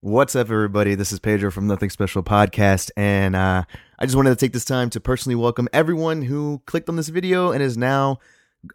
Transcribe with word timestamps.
What's 0.00 0.36
up, 0.36 0.48
everybody? 0.48 0.94
This 0.94 1.10
is 1.10 1.18
Pedro 1.18 1.50
from 1.50 1.66
Nothing 1.66 1.90
Special 1.90 2.22
Podcast, 2.22 2.92
and 2.96 3.34
uh, 3.34 3.64
I 3.98 4.04
just 4.06 4.14
wanted 4.14 4.30
to 4.30 4.36
take 4.36 4.52
this 4.52 4.64
time 4.64 4.90
to 4.90 5.00
personally 5.00 5.34
welcome 5.34 5.68
everyone 5.72 6.22
who 6.22 6.62
clicked 6.66 6.88
on 6.88 6.94
this 6.94 7.08
video 7.08 7.50
and 7.50 7.60
is 7.60 7.76
now 7.76 8.20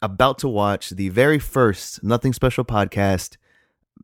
about 0.02 0.38
to 0.40 0.50
watch 0.50 0.90
the 0.90 1.08
very 1.08 1.40
first 1.40 2.04
Nothing 2.04 2.34
Special 2.34 2.66
Podcast 2.66 3.38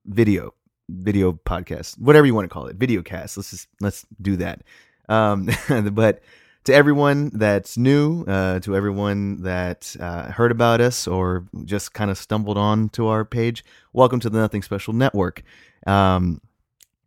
video, 0.06 0.54
video 0.88 1.34
podcast, 1.34 2.00
whatever 2.00 2.26
you 2.26 2.34
want 2.34 2.46
to 2.46 2.54
call 2.54 2.68
it, 2.68 2.78
video 2.78 3.02
cast. 3.02 3.36
Let's 3.36 3.50
just 3.50 3.68
let's 3.82 4.06
do 4.22 4.38
that. 4.38 4.62
Um, 5.10 5.50
but 5.92 6.22
to 6.64 6.74
everyone 6.74 7.32
that's 7.34 7.78
new, 7.78 8.24
uh, 8.30 8.62
to 8.62 8.78
everyone 8.78 9.42
that 9.42 9.94
uh, 10.00 10.32
heard 10.32 10.54
about 10.54 10.80
us 10.80 11.06
or 11.06 11.48
just 11.66 11.94
kind 11.94 12.12
of 12.12 12.18
stumbled 12.18 12.58
on 12.58 12.88
to 12.92 13.08
our 13.08 13.26
page, 13.26 13.66
welcome 13.92 14.22
to 14.22 14.30
the 14.30 14.40
Nothing 14.40 14.62
Special 14.62 14.94
Network. 14.94 15.44
Um, 15.86 16.40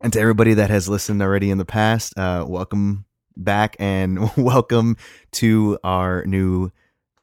and 0.02 0.12
to 0.12 0.20
everybody 0.20 0.54
that 0.54 0.68
has 0.68 0.88
listened 0.88 1.22
already 1.22 1.50
in 1.50 1.58
the 1.58 1.64
past, 1.64 2.18
uh, 2.18 2.44
welcome 2.46 3.04
back 3.36 3.76
and 3.78 4.30
welcome 4.36 4.96
to 5.30 5.78
our 5.84 6.24
new 6.26 6.72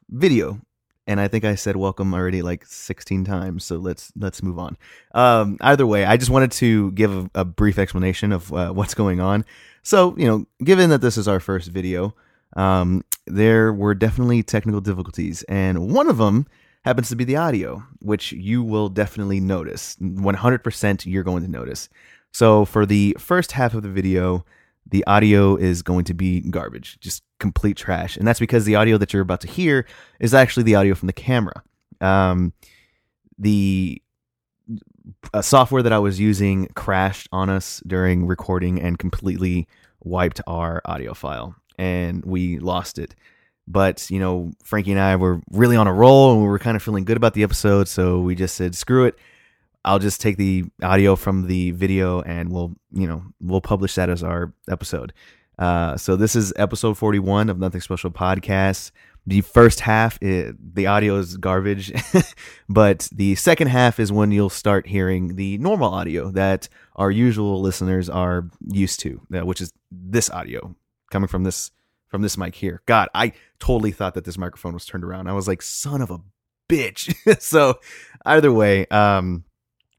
video. 0.08 0.58
And 1.06 1.20
I 1.20 1.28
think 1.28 1.44
I 1.44 1.56
said 1.56 1.76
welcome 1.76 2.14
already 2.14 2.40
like 2.40 2.64
16 2.64 3.24
times, 3.24 3.64
so 3.64 3.76
let's 3.76 4.12
let's 4.16 4.42
move 4.42 4.58
on. 4.58 4.78
Um, 5.12 5.58
either 5.60 5.86
way, 5.86 6.04
I 6.04 6.16
just 6.16 6.30
wanted 6.30 6.52
to 6.52 6.92
give 6.92 7.12
a, 7.12 7.30
a 7.34 7.44
brief 7.44 7.78
explanation 7.78 8.32
of 8.32 8.52
uh, 8.52 8.72
what's 8.72 8.94
going 8.94 9.20
on. 9.20 9.44
So, 9.82 10.16
you 10.16 10.26
know, 10.26 10.46
given 10.64 10.88
that 10.90 11.00
this 11.00 11.18
is 11.18 11.28
our 11.28 11.40
first 11.40 11.68
video, 11.68 12.14
um, 12.56 13.04
there 13.26 13.72
were 13.72 13.94
definitely 13.94 14.42
technical 14.42 14.80
difficulties, 14.80 15.42
and 15.44 15.92
one 15.92 16.08
of 16.08 16.16
them 16.16 16.46
happens 16.84 17.08
to 17.10 17.16
be 17.16 17.24
the 17.24 17.36
audio, 17.36 17.82
which 17.98 18.32
you 18.32 18.62
will 18.62 18.88
definitely 18.88 19.40
notice. 19.40 19.96
100% 20.00 21.06
you're 21.06 21.22
going 21.22 21.42
to 21.42 21.50
notice. 21.50 21.88
So 22.32 22.64
for 22.64 22.86
the 22.86 23.16
first 23.18 23.52
half 23.52 23.74
of 23.74 23.82
the 23.82 23.88
video, 23.88 24.44
the 24.86 25.04
audio 25.06 25.56
is 25.56 25.82
going 25.82 26.04
to 26.04 26.14
be 26.14 26.40
garbage, 26.40 26.98
just 27.00 27.22
complete 27.38 27.76
trash. 27.76 28.16
And 28.16 28.26
that's 28.26 28.40
because 28.40 28.64
the 28.64 28.76
audio 28.76 28.98
that 28.98 29.12
you're 29.12 29.22
about 29.22 29.40
to 29.42 29.48
hear 29.48 29.86
is 30.18 30.34
actually 30.34 30.64
the 30.64 30.74
audio 30.74 30.94
from 30.94 31.06
the 31.06 31.12
camera. 31.12 31.62
Um, 32.00 32.52
the 33.38 34.00
uh, 35.32 35.42
software 35.42 35.82
that 35.82 35.92
I 35.92 35.98
was 35.98 36.20
using 36.20 36.68
crashed 36.74 37.28
on 37.32 37.50
us 37.50 37.82
during 37.86 38.26
recording 38.26 38.80
and 38.80 38.98
completely 38.98 39.66
wiped 40.02 40.40
our 40.46 40.80
audio 40.84 41.14
file, 41.14 41.54
and 41.78 42.24
we 42.24 42.58
lost 42.58 42.98
it. 42.98 43.14
But, 43.66 44.10
you 44.10 44.18
know, 44.18 44.52
Frankie 44.64 44.90
and 44.90 45.00
I 45.00 45.16
were 45.16 45.40
really 45.52 45.76
on 45.76 45.86
a 45.86 45.92
roll 45.92 46.32
and 46.32 46.42
we 46.42 46.48
were 46.48 46.58
kind 46.58 46.76
of 46.76 46.82
feeling 46.82 47.04
good 47.04 47.16
about 47.16 47.34
the 47.34 47.44
episode. 47.44 47.86
So 47.86 48.20
we 48.20 48.34
just 48.34 48.56
said, 48.56 48.74
screw 48.74 49.04
it 49.04 49.16
I'll 49.84 49.98
just 49.98 50.20
take 50.20 50.36
the 50.36 50.64
audio 50.82 51.16
from 51.16 51.46
the 51.46 51.70
video 51.70 52.20
and 52.22 52.52
we'll, 52.52 52.74
you 52.92 53.06
know, 53.06 53.24
we'll 53.40 53.60
publish 53.60 53.94
that 53.94 54.10
as 54.10 54.22
our 54.22 54.52
episode. 54.68 55.12
Uh, 55.58 55.96
so 55.96 56.16
this 56.16 56.34
is 56.34 56.52
episode 56.56 56.96
41 56.96 57.48
of 57.48 57.58
Nothing 57.58 57.80
Special 57.80 58.10
Podcast. 58.10 58.90
The 59.26 59.42
first 59.42 59.80
half, 59.80 60.20
it, 60.22 60.56
the 60.74 60.86
audio 60.86 61.16
is 61.16 61.36
garbage, 61.36 61.92
but 62.68 63.08
the 63.12 63.34
second 63.34 63.68
half 63.68 64.00
is 64.00 64.10
when 64.10 64.32
you'll 64.32 64.48
start 64.48 64.86
hearing 64.86 65.36
the 65.36 65.58
normal 65.58 65.92
audio 65.92 66.30
that 66.30 66.68
our 66.96 67.10
usual 67.10 67.60
listeners 67.60 68.08
are 68.08 68.48
used 68.66 69.00
to, 69.00 69.20
uh, 69.34 69.44
which 69.44 69.60
is 69.60 69.72
this 69.90 70.30
audio 70.30 70.74
coming 71.10 71.28
from 71.28 71.44
this 71.44 71.70
from 72.08 72.22
this 72.22 72.36
mic 72.36 72.54
here. 72.54 72.82
God, 72.86 73.08
I 73.14 73.32
totally 73.60 73.92
thought 73.92 74.14
that 74.14 74.24
this 74.24 74.36
microphone 74.36 74.74
was 74.74 74.84
turned 74.84 75.04
around. 75.04 75.28
I 75.28 75.32
was 75.32 75.46
like, 75.46 75.62
son 75.62 76.02
of 76.02 76.10
a 76.10 76.20
bitch. 76.68 77.14
so 77.40 77.78
either 78.24 78.52
way, 78.52 78.86
um, 78.86 79.44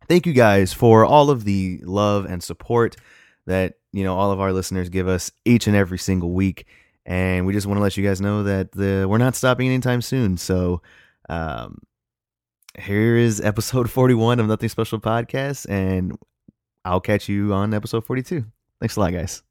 thank 0.08 0.26
you 0.26 0.34
guys 0.34 0.74
for 0.74 1.06
all 1.06 1.30
of 1.30 1.44
the 1.44 1.80
love 1.84 2.26
and 2.26 2.44
support 2.44 2.96
that 3.46 3.76
you 3.92 4.04
know 4.04 4.16
all 4.18 4.32
of 4.32 4.40
our 4.40 4.54
listeners 4.54 4.90
give 4.90 5.08
us 5.08 5.32
each 5.46 5.68
and 5.68 5.76
every 5.76 5.98
single 5.98 6.32
week. 6.32 6.66
And 7.06 7.46
we 7.46 7.54
just 7.54 7.66
want 7.66 7.78
to 7.78 7.82
let 7.82 7.98
you 7.98 8.06
guys 8.06 8.22
know 8.22 8.44
that 8.44 8.74
the, 8.74 9.08
we're 9.10 9.18
not 9.18 9.36
stopping 9.36 9.68
anytime 9.68 10.04
soon. 10.04 10.38
So 10.38 10.84
um, 11.30 11.80
here 12.80 13.18
is 13.18 13.42
episode 13.44 13.90
41 13.90 14.40
of 14.40 14.48
nothing 14.48 14.70
special 14.70 15.00
podcast 15.00 15.70
and 15.70 16.18
i'll 16.86 17.02
catch 17.02 17.30
you 17.30 17.54
on 17.54 17.74
episode 17.74 18.06
42 18.06 18.46
thanks 18.80 18.96
a 18.96 19.00
lot 19.00 19.12
guys 19.14 19.44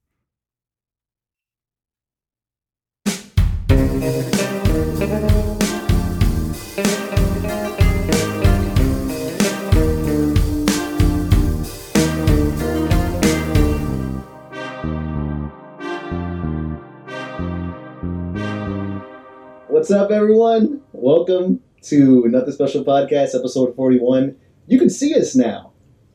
What's 19.81 19.91
up, 19.91 20.11
everyone? 20.11 20.83
Welcome 20.93 21.63
to 21.85 22.29
Nothing 22.29 22.53
Special 22.53 22.85
Podcast, 22.85 23.35
episode 23.35 23.75
41. 23.75 24.37
You 24.67 24.79
can 24.79 24.91
see 24.91 25.15
us 25.15 25.35
now. 25.35 25.73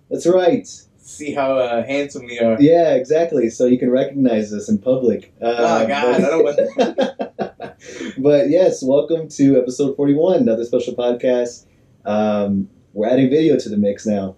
That's 0.08 0.28
right. 0.28 0.68
See 0.98 1.34
how 1.34 1.58
uh, 1.58 1.84
handsome 1.84 2.28
we 2.28 2.38
are. 2.38 2.62
Yeah, 2.62 2.94
exactly. 2.94 3.50
So 3.50 3.66
you 3.66 3.80
can 3.80 3.90
recognize 3.90 4.54
us 4.54 4.70
in 4.70 4.78
public. 4.78 5.34
Uh, 5.42 5.56
oh, 5.58 5.88
God. 5.88 6.22
But, 6.22 6.24
I 6.24 6.30
don't 6.30 6.44
want 6.44 8.18
but 8.20 8.50
yes, 8.52 8.84
welcome 8.84 9.30
to 9.30 9.60
episode 9.60 9.96
41, 9.96 10.46
Nothing 10.46 10.66
Special 10.66 10.94
Podcast. 10.94 11.66
Um, 12.06 12.70
we're 12.94 13.10
adding 13.10 13.32
video 13.32 13.58
to 13.58 13.68
the 13.68 13.78
mix 13.78 14.06
now. 14.06 14.36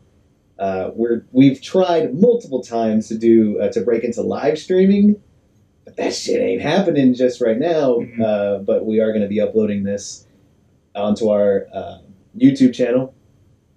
Uh, 0.58 0.92
we're 0.94 1.26
we've 1.34 1.62
tried 1.62 2.14
multiple 2.14 2.64
times 2.64 3.10
to 3.10 3.18
do 3.18 3.60
uh, 3.60 3.68
to 3.74 3.82
break 3.82 4.06
into 4.06 4.22
live 4.22 4.58
streaming 4.58 5.22
that 5.98 6.14
shit 6.14 6.42
ain't 6.42 6.62
happening 6.62 7.14
just 7.14 7.42
right 7.42 7.58
now. 7.58 7.96
Mm-hmm. 7.96 8.22
Uh, 8.22 8.60
but 8.60 8.86
we 8.86 9.00
are 9.00 9.12
going 9.12 9.24
to 9.24 9.28
be 9.28 9.42
uploading 9.42 9.84
this 9.84 10.26
onto 10.96 11.30
our 11.30 11.68
uh, 11.74 11.98
YouTube 12.38 12.74
channel, 12.74 13.14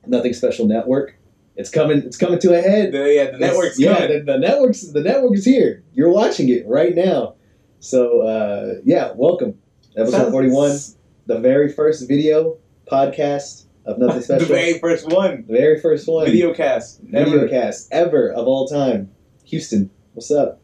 Nothing 0.06 0.32
Special 0.34 0.66
Network. 0.66 1.16
It's 1.56 1.70
coming. 1.70 1.98
It's 1.98 2.16
coming 2.16 2.38
to 2.38 2.56
a 2.56 2.62
head. 2.62 2.92
The, 2.92 3.12
yeah, 3.12 3.30
the 3.32 3.38
network's 3.38 3.78
yeah. 3.78 4.06
The, 4.06 4.20
the, 4.20 4.38
network's 4.38 4.92
the 4.92 5.02
network 5.02 5.34
is 5.34 5.44
here. 5.44 5.82
You're 5.92 6.10
watching 6.10 6.48
it 6.48 6.66
right 6.66 6.94
now. 6.94 7.34
So 7.80 8.22
uh, 8.22 8.74
yeah, 8.84 9.12
welcome. 9.14 9.58
Episode 9.96 10.30
forty 10.30 10.48
one, 10.48 10.78
the 11.26 11.38
very 11.38 11.70
first 11.70 12.08
video 12.08 12.56
podcast 12.90 13.64
of 13.84 13.98
Nothing 13.98 14.22
Special. 14.22 14.46
the 14.46 14.54
very 14.54 14.78
first 14.78 15.08
one. 15.08 15.44
The 15.48 15.52
very 15.52 15.80
first 15.80 16.06
one. 16.08 16.24
Video 16.24 16.54
cast. 16.54 17.00
Video 17.02 17.48
cast 17.48 17.92
ever 17.92 18.32
of 18.32 18.46
all 18.46 18.66
time. 18.66 19.10
Houston, 19.44 19.90
what's 20.14 20.30
up? 20.30 20.60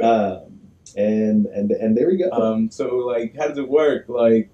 Uh, 0.00 0.40
and 0.96 1.46
and 1.46 1.70
and 1.70 1.96
there 1.96 2.08
we 2.08 2.16
go. 2.16 2.30
Um, 2.30 2.70
so 2.70 2.96
like, 2.98 3.36
how 3.36 3.48
does 3.48 3.58
it 3.58 3.68
work? 3.68 4.08
Like, 4.08 4.50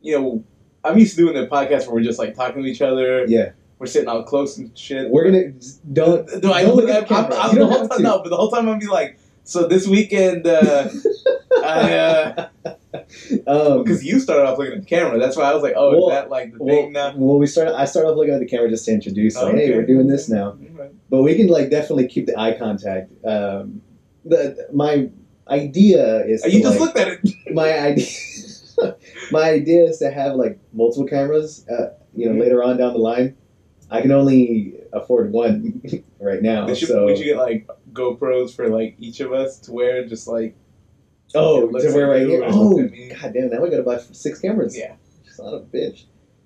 you 0.00 0.18
know, 0.18 0.44
I'm 0.84 0.98
used 0.98 1.16
to 1.16 1.22
doing 1.22 1.34
the 1.34 1.46
podcast 1.46 1.86
where 1.86 1.94
we're 1.94 2.02
just 2.02 2.18
like 2.18 2.34
talking 2.34 2.62
to 2.62 2.68
each 2.68 2.82
other. 2.82 3.24
Yeah. 3.26 3.52
We're 3.78 3.86
sitting 3.86 4.08
all 4.08 4.24
close 4.24 4.58
and 4.58 4.76
shit. 4.76 5.10
We're 5.10 5.24
gonna 5.24 5.52
don't. 5.92 6.26
Do 6.42 6.52
I 6.52 6.62
don't 6.62 6.76
look 6.76 6.88
at 6.88 7.10
I'm, 7.12 7.32
I'm, 7.32 7.54
the 7.54 7.66
whole 7.66 7.88
time, 7.88 8.02
no, 8.02 8.20
but 8.22 8.30
the 8.30 8.36
whole 8.36 8.50
time 8.50 8.68
I'm 8.68 8.80
be 8.80 8.88
like, 8.88 9.18
so 9.44 9.68
this 9.68 9.86
weekend, 9.86 10.46
uh, 10.46 10.88
I, 11.64 11.92
uh, 11.94 12.48
because 13.32 14.00
um, 14.00 14.02
you 14.02 14.18
started 14.18 14.46
off 14.46 14.58
looking 14.58 14.74
at 14.74 14.80
the 14.80 14.86
camera. 14.86 15.18
That's 15.18 15.36
why 15.36 15.44
I 15.44 15.54
was 15.54 15.62
like, 15.62 15.74
oh, 15.76 15.92
well, 15.92 16.08
is 16.08 16.14
that 16.14 16.28
like 16.28 16.52
the 16.52 16.62
well, 16.62 16.76
thing 16.76 16.92
now? 16.92 17.14
Well, 17.16 17.38
we 17.38 17.46
started. 17.46 17.74
I 17.74 17.84
started 17.84 18.10
off 18.10 18.16
looking 18.16 18.34
at 18.34 18.40
the 18.40 18.46
camera 18.46 18.68
just 18.68 18.84
to 18.86 18.92
introduce, 18.92 19.36
like, 19.36 19.54
okay. 19.54 19.66
hey, 19.66 19.74
we're 19.74 19.86
doing 19.86 20.08
this 20.08 20.28
now. 20.28 20.58
Right. 20.72 20.90
But 21.08 21.22
we 21.22 21.36
can 21.36 21.46
like 21.46 21.70
definitely 21.70 22.08
keep 22.08 22.26
the 22.26 22.38
eye 22.38 22.58
contact. 22.58 23.12
Um, 23.24 23.80
the 24.24 24.68
my 24.72 25.08
idea 25.50 26.24
is 26.26 26.44
you 26.44 26.62
just 26.62 26.78
like, 26.78 26.80
looked 26.80 26.98
at 26.98 27.08
it. 27.08 27.34
My 27.54 27.78
idea, 27.78 28.06
my 29.32 29.50
idea 29.50 29.84
is 29.84 29.98
to 29.98 30.10
have 30.10 30.36
like 30.36 30.58
multiple 30.72 31.06
cameras. 31.06 31.66
Uh, 31.68 31.94
you 32.14 32.26
know, 32.26 32.32
mm-hmm. 32.32 32.40
later 32.40 32.62
on 32.62 32.76
down 32.76 32.92
the 32.92 32.98
line, 32.98 33.36
I 33.90 34.00
can 34.00 34.12
only 34.12 34.74
afford 34.92 35.32
one 35.32 35.82
right 36.20 36.42
now. 36.42 36.68
You, 36.68 36.74
so 36.74 37.04
would 37.04 37.18
you 37.18 37.24
get 37.24 37.36
like 37.36 37.68
GoPros 37.92 38.54
for 38.54 38.68
like 38.68 38.96
each 38.98 39.20
of 39.20 39.32
us 39.32 39.58
to 39.60 39.72
wear, 39.72 40.06
just 40.06 40.28
like 40.28 40.56
oh, 41.34 41.66
to 41.66 41.92
wear 41.94 42.08
right 42.08 42.26
here? 42.26 42.42
Oh, 42.44 42.76
god 42.76 43.32
damn! 43.32 43.50
Now 43.50 43.60
we 43.60 43.70
gotta 43.70 43.82
buy 43.82 43.98
six 43.98 44.40
cameras. 44.40 44.76
Yeah, 44.76 44.96
son 45.30 45.54
of 45.54 45.62
a 45.62 45.66
bitch. 45.66 46.04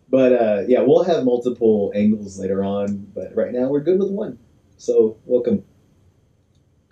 But 0.09 0.33
uh, 0.33 0.63
yeah, 0.69 0.83
we'll 0.83 1.05
have 1.05 1.25
multiple 1.25 1.93
angles 1.95 2.39
later 2.39 2.63
on. 2.63 3.07
But 3.15 3.35
right 3.35 3.53
now, 3.53 3.69
we're 3.69 3.81
good 3.81 3.99
with 3.99 4.11
one. 4.11 4.39
So 4.77 5.19
welcome. 5.25 5.65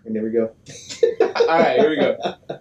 And 0.04 0.16
there 0.16 0.22
we 0.22 0.30
go. 0.30 0.52
All 1.20 1.58
right, 1.58 1.78
here 1.78 1.90
we 1.90 1.96
go. 1.96 2.16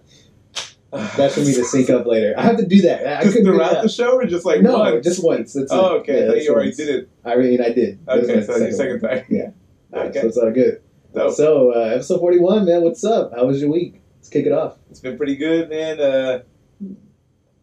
That's 0.92 1.34
for 1.34 1.40
me 1.40 1.54
to 1.54 1.64
sync 1.64 1.88
up 1.90 2.04
later. 2.06 2.34
I 2.36 2.42
have 2.42 2.56
to 2.56 2.66
do 2.66 2.82
that. 2.82 3.06
I 3.06 3.22
just 3.22 3.38
throughout 3.38 3.82
the 3.82 3.88
show, 3.88 4.16
or 4.16 4.26
just 4.26 4.44
like 4.44 4.60
no, 4.60 4.78
once? 4.78 5.04
just 5.04 5.22
once. 5.22 5.52
That's 5.52 5.70
oh, 5.70 5.98
okay. 5.98 6.26
Yeah, 6.26 6.34
you 6.42 6.50
already 6.52 6.70
once. 6.70 6.76
did 6.76 6.88
it. 6.88 7.10
I 7.24 7.36
mean, 7.36 7.62
I 7.62 7.70
did. 7.70 8.00
Okay, 8.08 8.42
so 8.42 8.58
that's 8.58 8.60
your 8.60 8.72
second 8.72 9.00
time. 9.00 9.24
Yeah. 9.28 9.50
Okay. 9.92 10.20
So 10.20 10.28
it's 10.28 10.36
all 10.36 10.52
good. 10.52 10.82
Dope. 11.12 11.34
So 11.34 11.74
uh, 11.74 11.80
episode 11.94 12.20
forty-one, 12.20 12.64
man. 12.64 12.82
What's 12.82 13.02
up? 13.02 13.32
How 13.34 13.44
was 13.44 13.60
your 13.60 13.72
week? 13.72 14.00
Let's 14.18 14.28
kick 14.28 14.46
it 14.46 14.52
off. 14.52 14.76
It's 14.88 15.00
been 15.00 15.16
pretty 15.16 15.34
good, 15.34 15.68
man. 15.68 16.00
Uh, 16.00 16.42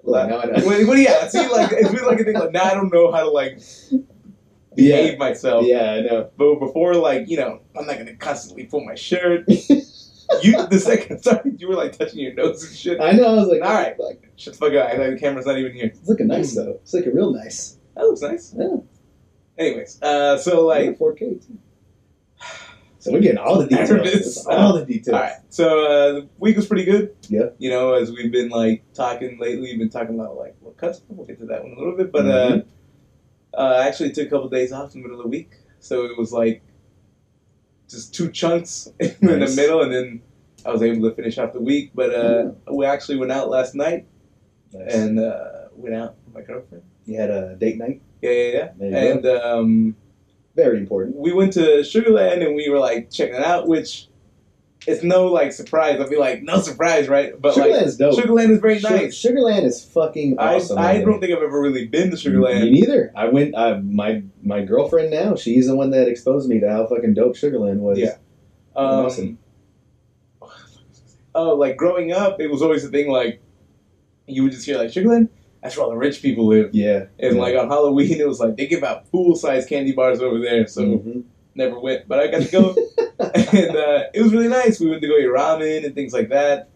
well, 0.01 0.27
now 0.27 0.41
I 0.41 0.45
know. 0.47 0.65
What, 0.65 0.87
what 0.87 0.95
do 0.95 1.01
you? 1.01 1.29
See, 1.29 1.47
like 1.47 1.71
it's 1.71 1.89
been 1.89 2.05
like 2.05 2.19
a 2.19 2.25
thing. 2.25 2.35
Like 2.35 2.51
now 2.51 2.65
I 2.65 2.73
don't 2.73 2.91
know 2.91 3.13
how 3.13 3.23
to 3.23 3.29
like 3.29 3.61
behave 4.77 5.13
Yeah. 5.13 5.17
myself. 5.19 5.65
Yeah, 5.65 5.91
I 5.91 6.01
know. 6.01 6.29
But 6.37 6.55
before, 6.59 6.93
like, 6.95 7.27
you 7.27 7.35
know, 7.37 7.59
I'm 7.77 7.85
not 7.85 7.97
gonna 7.97 8.15
constantly 8.15 8.63
pull 8.65 8.85
my 8.85 8.95
shirt. 8.95 9.43
you, 9.49 10.67
the 10.67 10.79
second 10.79 11.21
time 11.23 11.55
you 11.59 11.67
were 11.67 11.75
like 11.75 11.97
touching 11.97 12.19
your 12.19 12.33
nose 12.33 12.63
and 12.65 12.75
shit. 12.75 13.01
I 13.01 13.11
know. 13.11 13.25
I 13.27 13.33
was 13.35 13.47
like, 13.49 13.61
All 13.61 13.73
right. 13.73 13.99
like, 13.99 14.31
Shut 14.37 14.53
the 14.53 14.59
fuck 14.59 14.73
up. 14.73 14.89
I 14.89 14.97
like 14.97 15.11
the 15.11 15.19
camera's 15.19 15.45
not 15.45 15.57
even 15.57 15.73
here. 15.73 15.87
it's 15.87 16.07
looking 16.07 16.27
nice 16.27 16.55
though. 16.55 16.79
It's 16.83 16.93
looking 16.93 17.13
real 17.15 17.33
nice. 17.33 17.77
That 17.95 18.03
looks 18.03 18.21
nice. 18.21 18.53
Yeah. 18.57 18.77
Anyways, 19.57 19.99
uh, 20.03 20.37
so 20.37 20.65
like, 20.65 20.97
4K 20.99 21.45
too. 21.47 21.57
So 22.99 23.11
we're 23.13 23.21
getting 23.21 23.37
all 23.37 23.57
the 23.59 23.67
details. 23.67 24.45
All 24.47 24.73
the 24.73 24.85
details. 24.85 25.13
all 25.13 25.21
right. 25.21 25.35
So 25.49 25.85
uh, 25.85 26.11
the 26.13 26.29
week 26.39 26.57
was 26.57 26.67
pretty 26.67 26.83
good. 26.83 27.15
Yeah. 27.29 27.49
You 27.57 27.69
know, 27.69 27.93
as 27.93 28.11
we've 28.11 28.31
been 28.31 28.49
like 28.49 28.83
talking 28.93 29.39
lately, 29.39 29.69
we've 29.69 29.79
been 29.79 29.89
talking 29.89 30.13
about 30.15 30.35
like 30.35 30.55
what 30.59 30.77
cuts. 30.77 31.01
We'll 31.07 31.25
get 31.25 31.39
to 31.39 31.45
that 31.45 31.63
one 31.63 31.71
a 31.73 31.77
little 31.79 31.95
bit, 31.95 32.11
but 32.11 32.25
Mhm. 32.25 32.61
uh, 32.61 32.65
uh, 33.57 33.79
I 33.81 33.87
actually 33.87 34.11
took 34.11 34.27
a 34.27 34.29
couple 34.29 34.49
days 34.49 34.71
off 34.71 34.93
in 34.95 35.01
the 35.01 35.07
middle 35.07 35.19
of 35.19 35.23
the 35.25 35.29
week, 35.29 35.51
so 35.79 36.05
it 36.05 36.17
was 36.17 36.31
like 36.31 36.61
just 37.89 38.13
two 38.13 38.31
chunks 38.31 38.87
in 38.99 39.15
the 39.21 39.53
middle, 39.55 39.81
and 39.81 39.91
then 39.93 40.21
I 40.65 40.71
was 40.71 40.81
able 40.81 41.09
to 41.09 41.15
finish 41.15 41.37
off 41.37 41.53
the 41.53 41.61
week. 41.61 41.91
But 41.95 42.13
uh, 42.13 42.51
we 42.71 42.85
actually 42.85 43.17
went 43.17 43.31
out 43.31 43.49
last 43.49 43.75
night 43.75 44.05
Nice. 44.73 44.93
and 44.93 45.19
uh, 45.19 45.69
went 45.73 45.95
out 45.95 46.15
with 46.25 46.35
my 46.35 46.41
girlfriend. 46.41 46.83
you 47.05 47.19
had 47.19 47.29
a 47.29 47.55
date 47.55 47.77
night. 47.77 48.01
Yeah, 48.21 48.31
yeah, 48.31 48.69
yeah. 48.79 48.97
And 49.13 49.25
um, 49.25 49.95
Very 50.55 50.77
important. 50.79 51.15
we 51.15 51.31
went 51.33 51.53
to 51.53 51.81
Sugarland 51.81 52.45
and 52.45 52.55
we 52.55 52.67
were 52.69 52.79
like 52.79 53.09
checking 53.11 53.35
it 53.35 53.43
out, 53.43 53.67
which 53.67 54.07
it's 54.87 55.03
no 55.03 55.25
like 55.27 55.51
surprise. 55.51 55.99
I'd 55.99 56.09
be 56.09 56.17
like, 56.17 56.41
no 56.43 56.59
surprise, 56.61 57.07
right? 57.07 57.39
But 57.39 57.55
like 57.57 57.67
Sugarland's 57.71 57.97
dope. 57.97 58.15
Sugarland 58.17 58.49
is 58.51 58.59
very 58.59 58.79
Sugar- 58.79 58.95
nice. 58.95 59.15
Sugarland 59.21 59.63
is 59.65 59.83
fucking 59.83 60.39
awesome. 60.39 60.77
I, 60.79 60.91
I 60.93 61.01
don't 61.03 61.19
think 61.19 61.33
I've 61.33 61.43
ever 61.43 61.59
really 61.61 61.85
been 61.87 62.09
to 62.11 62.15
Sugarland. 62.15 62.61
Me 62.63 62.71
neither. 62.71 63.11
I 63.15 63.27
went. 63.27 63.55
I, 63.55 63.79
my 63.79 64.23
my 64.41 64.63
girlfriend 64.63 65.11
now. 65.11 65.35
She's 65.35 65.67
the 65.67 65.75
one 65.75 65.91
that 65.91 66.07
exposed 66.07 66.49
me 66.49 66.59
to 66.61 66.69
how 66.69 66.87
fucking 66.87 67.13
dope 67.13 67.35
Sugarland 67.35 67.79
was. 67.79 67.99
Yeah. 67.99 68.17
Um, 68.75 69.05
Awesome. 69.05 69.37
Oh, 71.35 71.53
like 71.55 71.77
growing 71.77 72.11
up, 72.11 72.39
it 72.39 72.47
was 72.49 72.61
always 72.61 72.83
the 72.83 72.89
thing 72.89 73.11
like 73.11 73.41
you 74.25 74.43
would 74.43 74.51
just 74.51 74.65
hear 74.65 74.77
like 74.77 74.89
Sugarland. 74.89 75.29
That's 75.61 75.75
where 75.77 75.83
all 75.85 75.91
the 75.91 75.97
rich 75.97 76.21
people 76.21 76.47
live. 76.47 76.69
Yeah. 76.73 77.05
And 77.19 77.35
yeah. 77.35 77.41
like 77.41 77.55
on 77.55 77.67
Halloween, 77.67 78.19
it 78.19 78.27
was 78.27 78.39
like 78.39 78.55
they 78.57 78.67
give 78.67 78.83
out 78.83 79.07
full 79.09 79.35
size 79.35 79.65
candy 79.65 79.91
bars 79.91 80.19
over 80.21 80.39
there. 80.39 80.65
So 80.67 80.81
Mhm. 80.83 81.23
Never 81.57 81.79
went, 81.79 82.07
but 82.07 82.19
I 82.19 82.27
got 82.27 82.43
to 82.43 82.51
go. 82.51 82.75
and 83.19 83.75
uh, 83.75 84.03
it 84.13 84.21
was 84.21 84.31
really 84.31 84.47
nice. 84.47 84.79
We 84.79 84.89
went 84.89 85.01
to 85.01 85.07
go 85.07 85.17
eat 85.17 85.25
ramen 85.25 85.85
and 85.85 85.93
things 85.95 86.13
like 86.13 86.29
that. 86.29 86.69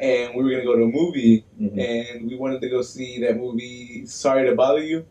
And 0.00 0.34
we 0.36 0.44
were 0.44 0.50
gonna 0.50 0.64
go 0.64 0.76
to 0.76 0.84
a 0.84 0.86
movie, 0.86 1.44
Mhm. 1.60 1.76
and 1.76 2.30
we 2.30 2.36
wanted 2.36 2.60
to 2.60 2.68
go 2.68 2.82
see 2.82 3.20
that 3.22 3.36
movie. 3.36 4.06
Sorry 4.06 4.48
to 4.48 4.54
bother 4.54 4.80
you. 4.82 5.04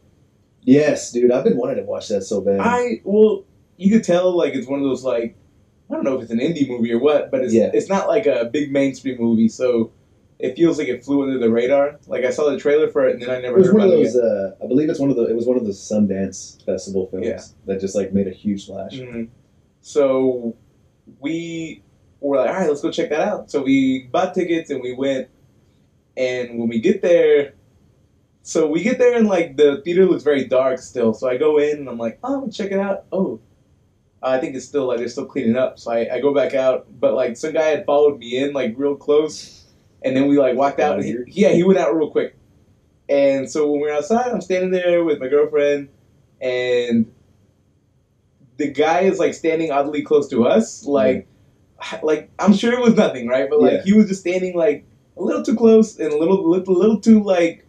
Yes, 0.64 1.12
dude. 1.12 1.32
I've 1.32 1.44
been 1.44 1.58
wanting 1.58 1.78
to 1.78 1.84
watch 1.84 2.08
that 2.08 2.22
so 2.22 2.40
bad. 2.42 2.60
I 2.62 3.02
well, 3.04 3.44
you 3.76 3.92
could 3.92 4.04
tell 4.06 4.36
like 4.36 4.54
it's 4.54 4.68
one 4.68 4.80
of 4.80 4.86
those 4.86 5.04
like 5.04 5.36
I 5.90 5.94
don't 5.94 6.04
know 6.06 6.16
if 6.16 6.22
it's 6.24 6.32
an 6.32 6.40
indie 6.40 6.68
movie 6.68 6.94
or 6.94 7.00
what, 7.00 7.32
but 7.32 7.42
it's 7.44 7.54
Yeah. 7.54 7.70
it's 7.74 7.90
not 7.90 8.08
like 8.08 8.26
a 8.28 8.46
big 8.52 8.72
mainstream 8.72 9.18
movie, 9.20 9.50
so 9.50 9.92
it 10.40 10.56
feels 10.56 10.78
like 10.78 10.88
it 10.88 11.04
flew 11.04 11.24
under 11.24 11.40
the 11.40 11.50
radar. 11.50 12.00
Like 12.08 12.24
I 12.24 12.30
saw 12.30 12.50
the 12.50 12.60
trailer 12.60 12.88
for 12.90 13.08
it, 13.08 13.14
and 13.14 13.22
then 13.22 13.30
I 13.30 13.36
it 13.38 13.42
never 13.42 13.58
was 13.58 13.68
heard 13.68 13.76
one 13.76 13.84
of 13.88 13.90
about 13.94 14.00
it 14.02 14.04
those. 14.14 14.16
Uh, 14.16 14.56
I 14.64 14.68
believe 14.68 14.90
it's 14.90 15.00
one 15.00 15.10
of 15.10 15.16
the. 15.16 15.24
It 15.24 15.36
was 15.36 15.46
one 15.46 15.58
of 15.58 15.66
the 15.66 15.72
Sundance 15.72 16.64
Festival 16.66 17.08
films 17.08 17.26
Yeah. 17.26 17.42
that 17.66 17.80
just 17.82 17.96
like 17.96 18.14
made 18.14 18.28
a 18.28 18.32
huge 18.32 18.66
splash. 18.66 18.94
Mhm. 19.00 19.30
So 19.82 20.56
we 21.20 21.84
were 22.20 22.38
like, 22.38 22.50
all 22.50 22.56
right, 22.56 22.68
let's 22.70 22.82
go 22.82 22.92
check 22.92 23.10
that 23.10 23.22
out. 23.22 23.50
So 23.50 23.62
we 23.64 24.10
bought 24.12 24.34
tickets 24.34 24.70
and 24.70 24.82
we 24.82 24.94
went, 24.94 25.28
and 26.16 26.60
when 26.60 26.68
we 26.70 26.80
get 26.80 27.02
there. 27.02 27.54
So 28.44 28.66
we 28.66 28.82
get 28.82 28.98
there 28.98 29.18
and 29.18 29.28
like 29.28 29.58
the 29.58 29.82
theater 29.84 30.06
looks 30.06 30.24
very 30.24 30.46
dark 30.46 30.80
still. 30.80 31.14
So 31.14 31.28
I 31.28 31.36
go 31.36 31.58
in 31.58 31.80
and 31.80 31.90
I'm 31.90 31.98
like, 31.98 32.18
oh, 32.24 32.48
check 32.50 32.72
it 32.72 32.80
out. 32.80 33.04
Oh, 33.12 33.42
I 34.24 34.40
think 34.40 34.56
it's 34.56 34.66
still 34.66 34.86
like 34.88 35.00
they're 35.00 35.10
still 35.10 35.26
cleaning 35.26 35.58
up. 35.58 35.78
So 35.80 35.92
I, 35.92 36.16
I 36.16 36.22
go 36.22 36.34
back 36.34 36.54
out, 36.54 36.88
but 37.00 37.14
like 37.14 37.36
some 37.36 37.52
guy 37.54 37.66
had 37.68 37.86
followed 37.86 38.18
me 38.20 38.38
in 38.38 38.54
like 38.54 38.74
real 38.78 38.96
close, 38.96 39.57
and 40.08 40.18
then 40.18 40.28
we 40.28 40.38
like 40.40 40.56
walked 40.56 40.80
out. 40.80 41.00
And 41.00 41.28
he, 41.28 41.42
yeah, 41.42 41.50
he 41.50 41.64
went 41.64 41.80
out 41.80 41.96
real 41.96 42.10
quick. 42.10 42.36
And 43.10 43.50
so 43.50 43.70
when 43.72 43.82
we 43.82 43.88
we're 43.88 43.94
outside, 43.94 44.32
I'm 44.32 44.42
standing 44.42 44.72
there 44.72 45.04
with 45.04 45.20
my 45.20 45.28
girlfriend, 45.28 45.90
and 46.42 47.12
the 48.58 48.68
guy 48.72 49.02
is 49.02 49.20
like 49.20 49.34
standing 49.34 49.72
oddly 49.72 50.02
close 50.02 50.28
to 50.30 50.46
us, 50.46 50.86
like, 50.86 51.28
like 52.02 52.30
I'm 52.40 52.54
sure 52.54 52.74
it 52.74 52.82
was 52.82 52.96
nothing, 52.96 53.28
right? 53.28 53.50
But 53.50 53.62
like 53.62 53.72
Yeah. 53.74 53.84
he 53.84 53.94
was 53.94 54.08
just 54.08 54.22
standing 54.22 54.56
like 54.56 54.84
a 55.16 55.22
little 55.22 55.44
too 55.44 55.56
close 55.56 55.98
and 56.00 56.12
a 56.12 56.18
little, 56.18 56.50
little, 56.50 56.74
little 56.74 57.00
too 57.00 57.24
like 57.24 57.66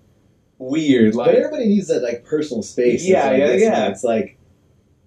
weird, 0.59 1.15
But 1.15 1.29
everybody 1.35 1.67
needs 1.67 1.87
that 1.89 2.03
like 2.03 2.25
personal 2.25 2.63
space. 2.63 3.07
Yeah, 3.07 3.29
like 3.29 3.39
yeah, 3.39 3.47
this, 3.47 3.63
yeah. 3.63 3.89
It's 3.89 4.03
like 4.03 4.39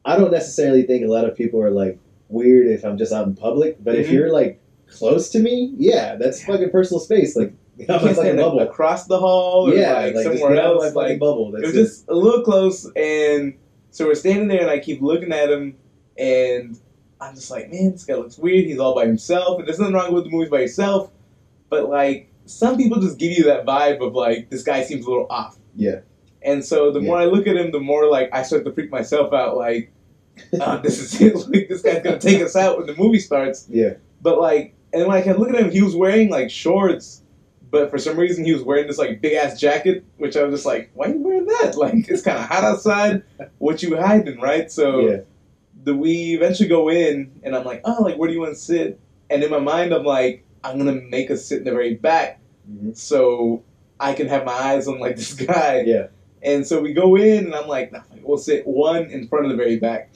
I 0.06 0.16
don't 0.18 0.32
necessarily 0.32 0.84
think 0.84 1.04
a 1.04 1.10
lot 1.10 1.26
of 1.28 1.36
people 1.36 1.62
are 1.62 1.72
like 1.72 2.00
weird 2.30 2.68
if 2.68 2.86
I'm 2.86 2.98
just 2.98 3.12
out 3.12 3.28
in 3.28 3.36
public, 3.36 3.84
but 3.84 3.96
if 3.96 4.08
Mhm. 4.08 4.12
you're 4.14 4.32
like 4.32 4.61
close 4.92 5.30
to 5.30 5.40
me, 5.40 5.74
yeah, 5.78 6.16
that's 6.16 6.44
fucking 6.44 6.70
personal 6.72 7.00
space. 7.00 7.36
Like 7.36 7.54
I'm 7.82 7.86
can't 7.88 8.04
like 8.04 8.12
a 8.12 8.16
stand 8.16 8.38
bubble. 8.38 8.60
across 8.60 9.08
the 9.08 9.20
hall 9.20 9.70
or 9.70 9.74
yeah, 9.74 9.94
like, 9.94 10.16
like, 10.16 10.24
somewhere 10.24 10.60
else. 10.60 10.94
Like 10.94 11.20
bubble. 11.20 11.56
it 11.56 11.62
That's 11.62 11.74
was 11.74 11.88
just 11.90 12.10
a 12.10 12.16
little 12.16 12.44
close, 12.44 12.90
and 12.96 13.58
so 13.92 14.06
we're 14.06 14.16
standing 14.16 14.48
there, 14.48 14.62
and 14.62 14.70
I 14.70 14.80
keep 14.80 15.02
looking 15.02 15.32
at 15.32 15.50
him, 15.50 15.76
and 16.18 16.80
I'm 17.20 17.36
just 17.36 17.52
like, 17.52 17.72
man, 17.72 17.92
this 17.92 18.06
guy 18.06 18.16
looks 18.16 18.38
weird. 18.38 18.66
He's 18.66 18.80
all 18.80 18.96
by 18.96 19.06
himself, 19.06 19.60
and 19.60 19.68
there's 19.68 19.80
nothing 19.80 19.96
wrong 19.96 20.14
with 20.14 20.26
the 20.26 20.30
movies 20.30 20.50
by 20.50 20.62
yourself, 20.62 21.12
but 21.70 21.90
like 21.90 22.32
some 22.46 22.78
people 22.78 23.00
just 23.00 23.18
give 23.18 23.38
you 23.38 23.46
that 23.46 23.66
vibe 23.66 24.06
of 24.06 24.14
like 24.14 24.50
this 24.50 24.64
guy 24.64 24.84
seems 24.84 25.06
a 25.06 25.10
little 25.10 25.28
off. 25.30 25.58
Yeah. 25.76 26.02
And 26.44 26.66
so 26.66 26.92
the 26.92 27.00
more 27.00 27.18
I 27.18 27.26
look 27.26 27.48
at 27.48 27.56
him, 27.56 27.72
the 27.72 27.80
more 27.80 28.10
like 28.10 28.30
I 28.34 28.44
start 28.44 28.66
to 28.66 28.72
freak 28.72 28.92
myself 28.92 29.32
out. 29.34 29.58
Like, 29.58 29.92
uh, 30.60 30.78
this 30.82 31.00
is 31.00 31.22
it. 31.22 31.36
Like 31.50 31.70
this 31.70 31.82
guy's 31.82 32.04
gonna 32.04 32.20
take 32.20 32.42
us 32.42 32.56
out 32.56 32.78
when 32.78 32.88
the 32.88 32.96
movie 32.96 33.20
starts. 33.20 33.68
yeah. 33.70 33.94
But 34.22 34.40
like, 34.40 34.76
and 34.94 35.08
like 35.08 35.28
I 35.28 35.34
looking 35.34 35.56
at 35.56 35.62
him, 35.62 35.72
he 35.72 35.82
was 35.82 35.96
wearing 35.96 36.30
like 36.30 36.50
shorts, 36.50 37.22
but 37.70 37.90
for 37.90 37.98
some 37.98 38.18
reason 38.18 38.44
he 38.46 38.54
was 38.54 38.64
wearing 38.64 38.88
this 38.88 38.98
like 38.98 39.22
big 39.22 39.34
ass 39.34 39.60
jacket, 39.60 40.04
which 40.18 40.36
I 40.38 40.44
was 40.44 40.54
just 40.56 40.66
like, 40.66 40.92
why 40.94 41.08
are 41.08 41.14
you 41.14 41.20
wearing 41.22 41.46
that? 41.46 41.76
Like, 41.78 42.10
it's 42.10 42.22
kind 42.22 42.38
of 42.38 42.46
hot 42.46 42.64
outside. 42.64 43.24
What 43.60 43.82
you 43.82 43.96
hiding, 43.98 44.40
right? 44.40 44.72
So 44.72 45.00
yeah. 45.08 45.18
the 45.84 45.96
we 45.96 46.34
eventually 46.36 46.70
go 46.70 46.90
in, 46.90 47.32
and 47.44 47.56
I'm 47.56 47.64
like, 47.66 47.82
oh, 47.86 48.04
like 48.04 48.18
where 48.18 48.28
do 48.28 48.34
you 48.34 48.42
want 48.42 48.54
to 48.56 48.60
sit? 48.60 49.00
And 49.30 49.44
in 49.44 49.50
my 49.50 49.60
mind, 49.60 49.94
I'm 49.94 50.04
like, 50.04 50.46
I'm 50.64 50.78
gonna 50.78 51.00
make 51.10 51.32
us 51.32 51.46
sit 51.46 51.60
in 51.60 51.64
the 51.64 51.72
very 51.72 51.96
back, 51.96 52.40
Mhm. 52.70 52.96
so 52.98 53.64
I 54.00 54.14
can 54.14 54.28
have 54.28 54.46
my 54.46 54.52
eyes 54.54 54.88
on 54.88 55.00
like 55.00 55.16
this 55.22 55.34
guy. 55.34 55.84
Yeah. 55.86 56.08
And 56.44 56.66
so 56.66 56.82
we 56.82 56.92
go 56.94 57.16
in, 57.16 57.46
and 57.46 57.56
I'm 57.56 57.68
like, 57.68 57.92
nah, 57.92 58.02
we'll 58.24 58.38
sit 58.38 58.66
one 58.68 59.06
in 59.06 59.28
front 59.28 59.46
of 59.46 59.52
the 59.52 59.58
very 59.58 59.78
back. 59.78 60.12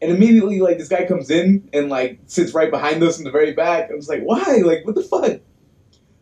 And 0.00 0.12
immediately, 0.12 0.60
like, 0.60 0.78
this 0.78 0.88
guy 0.88 1.04
comes 1.06 1.30
in 1.30 1.68
and, 1.72 1.88
like, 1.88 2.20
sits 2.26 2.54
right 2.54 2.70
behind 2.70 3.02
us 3.02 3.18
in 3.18 3.24
the 3.24 3.30
very 3.30 3.52
back. 3.52 3.90
I'm 3.90 3.98
just 3.98 4.08
like, 4.08 4.22
why? 4.22 4.58
Like, 4.64 4.86
what 4.86 4.94
the 4.94 5.02
fuck? 5.02 5.40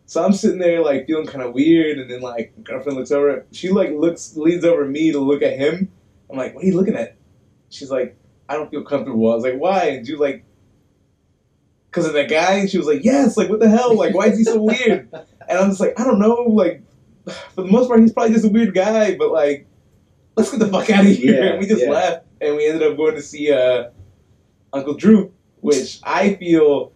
So 0.07 0.23
I'm 0.23 0.33
sitting 0.33 0.57
there, 0.57 0.83
like, 0.83 1.05
feeling 1.05 1.27
kind 1.27 1.43
of 1.43 1.53
weird. 1.53 1.99
And 1.99 2.09
then, 2.09 2.21
like, 2.21 2.53
my 2.57 2.63
girlfriend 2.63 2.97
looks 2.97 3.11
over. 3.11 3.45
She, 3.51 3.69
like, 3.69 3.91
looks, 3.91 4.35
leans 4.35 4.65
over 4.65 4.85
me 4.85 5.11
to 5.11 5.19
look 5.19 5.43
at 5.43 5.57
him. 5.59 5.91
I'm 6.29 6.37
like, 6.37 6.55
what 6.55 6.63
are 6.63 6.67
you 6.67 6.75
looking 6.75 6.95
at? 6.95 7.17
She's 7.69 7.91
like, 7.91 8.17
I 8.49 8.55
don't 8.55 8.71
feel 8.71 8.83
comfortable. 8.83 9.31
I 9.31 9.35
was 9.35 9.43
like, 9.43 9.59
why? 9.59 9.83
And 9.89 10.07
was 10.07 10.19
like, 10.19 10.43
because 11.89 12.07
of 12.07 12.13
that 12.13 12.29
guy? 12.29 12.53
And 12.53 12.69
she 12.69 12.77
was 12.77 12.87
like, 12.87 13.03
yes. 13.03 13.37
Like, 13.37 13.49
what 13.49 13.59
the 13.59 13.69
hell? 13.69 13.95
Like, 13.95 14.13
why 14.13 14.27
is 14.27 14.37
he 14.37 14.43
so 14.43 14.61
weird? 14.61 15.09
And 15.11 15.59
I'm 15.59 15.69
just 15.69 15.79
like, 15.79 15.99
I 15.99 16.03
don't 16.03 16.19
know. 16.19 16.43
Like, 16.47 16.83
for 17.55 17.61
the 17.61 17.71
most 17.71 17.87
part, 17.87 17.99
he's 17.99 18.13
probably 18.13 18.33
just 18.33 18.45
a 18.45 18.49
weird 18.49 18.73
guy, 18.73 19.15
but 19.17 19.31
like, 19.31 19.67
let's 20.35 20.51
get 20.51 20.59
the 20.59 20.67
fuck 20.67 20.89
out 20.91 21.05
of 21.05 21.11
here. 21.11 21.43
Yeah, 21.43 21.49
and 21.51 21.59
we 21.59 21.67
just 21.67 21.83
yeah. 21.83 21.91
left, 21.91 22.26
and 22.41 22.55
we 22.55 22.67
ended 22.67 22.83
up 22.89 22.97
going 22.97 23.15
to 23.15 23.21
see 23.21 23.51
uh, 23.51 23.89
Uncle 24.73 24.93
Drew, 24.95 25.33
which 25.61 25.99
I 26.03 26.35
feel 26.35 26.91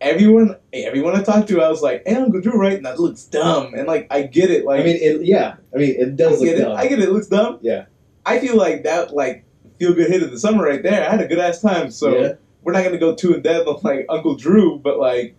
everyone, 0.00 0.56
everyone 0.72 1.16
I 1.16 1.22
talked 1.22 1.48
to, 1.48 1.60
I 1.62 1.68
was 1.68 1.82
like, 1.82 2.02
hey, 2.06 2.14
Uncle 2.16 2.40
Drew, 2.40 2.58
right? 2.58 2.74
And 2.74 2.86
that 2.86 2.98
looks 3.00 3.24
dumb, 3.24 3.74
and 3.74 3.86
like, 3.86 4.06
I 4.10 4.22
get 4.22 4.50
it. 4.50 4.64
Like, 4.64 4.80
I 4.80 4.84
mean, 4.84 4.96
it, 4.96 5.24
yeah. 5.24 5.56
I 5.74 5.78
mean, 5.78 5.96
it 5.98 6.06
I 6.08 6.10
does 6.10 6.40
look 6.40 6.48
get 6.48 6.58
it. 6.58 6.62
dumb. 6.62 6.76
I 6.76 6.86
get 6.86 6.98
it. 7.00 7.08
It 7.08 7.12
looks 7.12 7.26
dumb. 7.28 7.58
Yeah. 7.62 7.86
I 8.24 8.38
feel 8.38 8.56
like 8.56 8.84
that, 8.84 9.14
like, 9.14 9.44
feel 9.78 9.94
good 9.94 10.10
hit 10.10 10.22
of 10.22 10.30
the 10.30 10.38
summer 10.38 10.64
right 10.64 10.82
there. 10.82 11.06
I 11.06 11.10
had 11.10 11.20
a 11.20 11.26
good 11.26 11.38
ass 11.38 11.60
time. 11.60 11.90
So 11.90 12.16
Yeah. 12.18 12.32
we're 12.62 12.72
not 12.72 12.84
gonna 12.84 12.98
go 12.98 13.14
too 13.14 13.32
in 13.34 13.42
depth 13.42 13.66
on 13.68 13.78
like 13.82 14.06
Uncle 14.08 14.34
Drew, 14.34 14.78
but 14.78 14.98
like, 14.98 15.36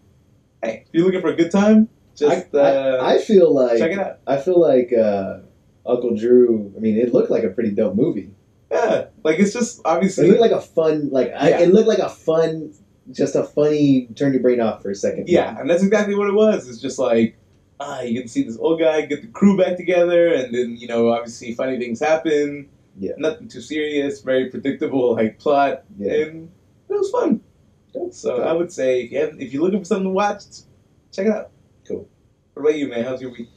hey, 0.63 0.83
if 0.87 0.93
you're 0.93 1.05
looking 1.05 1.21
for 1.21 1.27
a 1.29 1.35
good 1.35 1.51
time, 1.51 1.89
just 2.15 2.53
I, 2.55 2.57
uh, 2.57 2.99
I, 3.03 3.15
I 3.15 3.17
feel 3.19 3.53
like 3.53 3.77
check 3.77 3.91
it 3.91 3.99
out. 3.99 4.19
I 4.25 4.37
feel 4.37 4.59
like 4.59 4.91
uh, 4.93 5.39
Uncle 5.85 6.15
Drew. 6.15 6.73
I 6.75 6.79
mean, 6.79 6.97
it 6.97 7.13
looked 7.13 7.29
like 7.29 7.43
a 7.43 7.49
pretty 7.49 7.71
dope 7.71 7.95
movie. 7.95 8.31
Yeah, 8.71 9.05
like 9.23 9.39
it's 9.39 9.53
just 9.53 9.81
obviously. 9.85 10.25
It 10.27 10.29
looked 10.29 10.41
like 10.41 10.51
a 10.51 10.61
fun, 10.61 11.09
like 11.11 11.31
I, 11.35 11.49
Yeah. 11.49 11.59
it 11.61 11.73
looked 11.73 11.88
like 11.88 11.99
a 11.99 12.09
fun, 12.09 12.73
just 13.11 13.35
a 13.35 13.43
funny 13.43 14.07
turn 14.15 14.33
your 14.33 14.41
brain 14.41 14.59
off 14.61 14.81
for 14.81 14.91
a 14.91 14.95
second. 14.95 15.27
yeah, 15.27 15.57
and 15.59 15.69
that's 15.69 15.83
exactly 15.83 16.15
what 16.15 16.27
it 16.27 16.33
was. 16.33 16.69
It's 16.69 16.79
just 16.79 16.99
like 16.99 17.35
ah, 17.81 18.01
you 18.01 18.13
get 18.13 18.23
to 18.23 18.27
see 18.27 18.43
this 18.43 18.57
old 18.57 18.77
guy 18.79 19.05
get 19.05 19.21
the 19.21 19.27
crew 19.29 19.57
back 19.57 19.77
together, 19.77 20.33
and 20.33 20.53
then 20.53 20.75
you 20.77 20.88
know 20.88 21.09
obviously 21.09 21.53
funny 21.55 21.77
things 21.79 21.99
happen. 21.99 22.69
Yeah. 22.99 23.13
nothing 23.17 23.47
too 23.47 23.61
serious, 23.61 24.21
very 24.21 24.49
predictable 24.49 25.15
like 25.15 25.39
plot, 25.39 25.83
yeah. 25.97 26.11
and 26.25 26.51
it 26.89 26.93
was 26.93 27.09
fun. 27.09 27.41
So 28.11 28.41
I 28.41 28.51
would 28.53 28.71
say 28.71 29.01
if 29.03 29.11
you 29.11 29.19
have, 29.19 29.41
if 29.41 29.53
you're 29.53 29.63
looking 29.63 29.79
for 29.79 29.85
something 29.85 30.05
to 30.05 30.09
watch, 30.11 30.43
check 31.11 31.25
it 31.27 31.31
out. 31.31 31.51
Cool. 31.88 32.07
What 32.53 32.61
about 32.63 32.77
you, 32.77 32.88
man? 32.89 33.03
How's 33.05 33.21
your 33.21 33.31
week? 33.31 33.49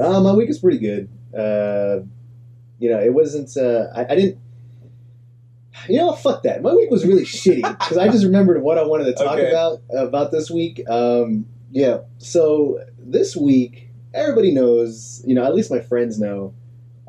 Uh, 0.00 0.20
my 0.20 0.32
week 0.32 0.48
is 0.48 0.58
pretty 0.58 0.78
good. 0.78 1.08
Uh, 1.36 2.00
you 2.78 2.90
know, 2.90 2.98
it 3.00 3.12
wasn't. 3.12 3.54
Uh, 3.56 3.86
I, 3.94 4.12
I 4.12 4.14
didn't. 4.14 4.38
You 5.88 5.96
know, 5.98 6.12
fuck 6.12 6.42
that. 6.42 6.62
My 6.62 6.74
week 6.74 6.90
was 6.90 7.06
really 7.06 7.24
shitty 7.24 7.62
because 7.78 7.96
I 7.98 8.08
just 8.08 8.24
remembered 8.24 8.62
what 8.62 8.78
I 8.78 8.84
wanted 8.84 9.04
to 9.04 9.12
talk 9.14 9.38
Okay. 9.38 9.48
about 9.50 9.80
about 9.90 10.30
this 10.30 10.50
week. 10.50 10.82
Um, 10.88 11.46
yeah. 11.70 11.98
So 12.18 12.80
this 12.98 13.36
week, 13.36 13.88
everybody 14.12 14.52
knows. 14.52 15.22
You 15.26 15.34
know, 15.34 15.44
at 15.44 15.54
least 15.54 15.70
my 15.70 15.80
friends 15.80 16.18
know. 16.18 16.54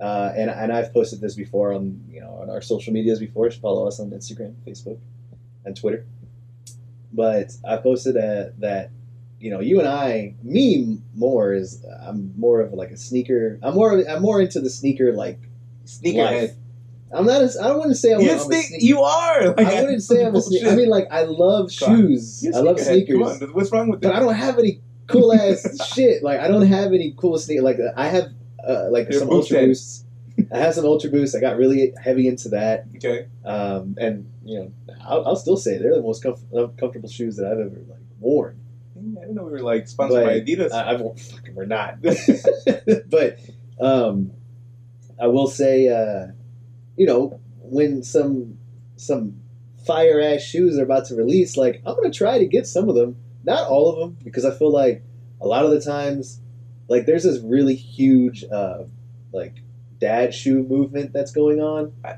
Uh, 0.01 0.33
and 0.36 0.50
and 0.50 0.71
I've 0.74 0.91
posted 0.93 1.21
this 1.21 1.36
before 1.36 1.74
on 1.74 2.03
you 2.10 2.21
know 2.21 2.39
on 2.41 2.50
our 2.50 2.62
social 2.62 2.91
medias 2.93 3.19
before. 3.19 3.50
Follow 3.51 3.88
us 3.88 4.00
on 4.00 4.10
Instagram, 4.12 4.55
Facebook, 4.67 5.00
and 5.65 5.75
Twitter. 5.75 6.05
But 7.13 7.51
I 7.67 7.77
posted 7.77 8.15
uh, 8.17 8.51
that 8.60 8.89
you 9.41 9.50
know 9.51 9.60
you 9.60 9.79
and 9.79 9.88
I, 9.88 10.36
me 10.43 10.98
more 11.15 11.53
is 11.53 11.83
I'm 12.05 12.33
more 12.38 12.62
of 12.62 12.74
like 12.74 12.91
a 12.91 12.98
sneaker. 12.98 13.60
I'm 13.63 13.74
more 13.75 14.03
I'm 14.07 14.21
more 14.21 14.39
into 14.41 14.62
the 14.62 14.69
sneaker 14.69 15.13
like 15.13 15.39
Sneakerhead. 15.86 16.15
life. 16.41 16.51
I'm 17.13 17.25
not. 17.25 17.41
A, 17.41 17.50
I 17.62 17.67
don't 17.67 17.79
want 17.79 17.89
to 17.91 17.95
say 17.95 18.13
I'm, 18.13 18.21
You, 18.21 18.31
I'm 18.31 18.38
a 18.38 18.39
sneak, 18.39 18.65
sneak- 18.67 18.83
you 18.83 19.01
are. 19.01 19.48
Like, 19.50 19.67
I 19.67 19.81
wouldn't 19.81 20.03
say 20.03 20.24
I'm 20.25 20.33
a 20.36 20.41
sneaker. 20.41 20.69
I 20.69 20.75
mean, 20.75 20.89
like 20.89 21.07
I 21.12 21.24
love 21.24 21.71
shoes. 21.71 22.45
A 22.45 22.55
I 22.57 22.62
love 22.62 22.79
sneakers, 22.79 23.41
on, 23.41 23.50
what's 23.53 23.71
wrong 23.71 23.89
with 23.89 24.00
but 24.01 24.10
that? 24.10 24.15
I 24.15 24.19
don't 24.21 24.33
have 24.36 24.57
any 24.60 24.79
cool 25.07 25.33
ass 25.41 25.65
shit. 25.93 26.24
Like 26.24 26.39
I 26.39 26.48
don't 26.48 26.65
have 26.67 26.93
any 26.93 27.13
cool 27.17 27.38
sneakers. 27.38 27.63
Like 27.63 27.79
I 27.98 28.07
have 28.07 28.27
uh, 28.65 28.88
like 28.91 29.10
You're 29.10 29.19
some 29.19 29.29
Ultra 29.29 29.57
head. 29.60 29.67
Boosts. 29.67 30.05
I 30.53 30.57
have 30.60 30.74
some 30.74 30.86
Ultra 30.86 31.10
Boosts. 31.10 31.36
I 31.36 31.41
got 31.41 31.57
really 31.57 31.93
heavy 32.01 32.27
into 32.27 32.50
that, 32.50 32.86
Okay. 32.95 33.27
um, 33.43 33.95
and 34.00 34.31
you 34.45 34.60
know, 34.60 34.71
I'll, 35.05 35.25
I'll 35.27 35.36
still 35.36 35.57
say 35.57 35.77
they're 35.77 35.95
the 35.95 36.01
most 36.01 36.24
comf- 36.24 36.77
comfortable 36.77 37.10
shoes 37.10 37.36
that 37.38 37.45
I've 37.48 37.60
ever 37.60 37.81
like 37.89 38.00
worn. 38.19 38.57
I 39.17 39.22
didn't 39.22 39.36
know 39.36 39.43
we 39.43 39.51
were 39.51 39.60
like 39.60 39.88
sponsored 39.88 40.24
But 40.24 40.25
by 40.25 40.39
Adidas. 40.39 40.72
I, 40.72 40.91
I've 40.91 41.22
fucking 41.22 41.55
we're 41.55 41.65
not, 41.65 42.01
but 43.10 43.39
um, 43.79 44.31
I 45.20 45.27
will 45.27 45.48
say, 45.48 45.88
uh, 45.88 46.31
you 46.96 47.05
know, 47.05 47.39
when 47.60 48.03
some 48.03 48.58
some 48.96 49.41
fire 49.86 50.22
ass 50.22 50.41
shoes 50.41 50.77
are 50.77 50.84
about 50.84 51.05
to 51.05 51.15
release, 51.15 51.58
like 51.58 51.81
I'm 51.86 51.96
gonna 51.96 52.12
try 52.12 52.38
to 52.38 52.46
get 52.46 52.67
some 52.67 52.89
of 52.89 52.96
them, 52.96 53.17
not 53.43 53.67
all 53.67 53.89
of 53.91 54.00
them, 54.00 54.17
because 54.24 54.46
I 54.46 54.51
feel 54.51 54.72
like 54.72 55.03
a 55.39 55.48
lot 55.48 55.65
of 55.65 55.72
the 55.72 55.81
times, 55.81 56.39
like 56.88 57.05
there's 57.05 57.24
this 57.24 57.39
really 57.39 57.75
huge, 57.75 58.43
uh, 58.43 58.84
like 59.34 59.55
dad 60.00 60.34
shoe 60.34 60.63
movement 60.63 61.13
that's 61.13 61.31
going 61.31 61.60
on. 61.60 61.93
I- 62.03 62.17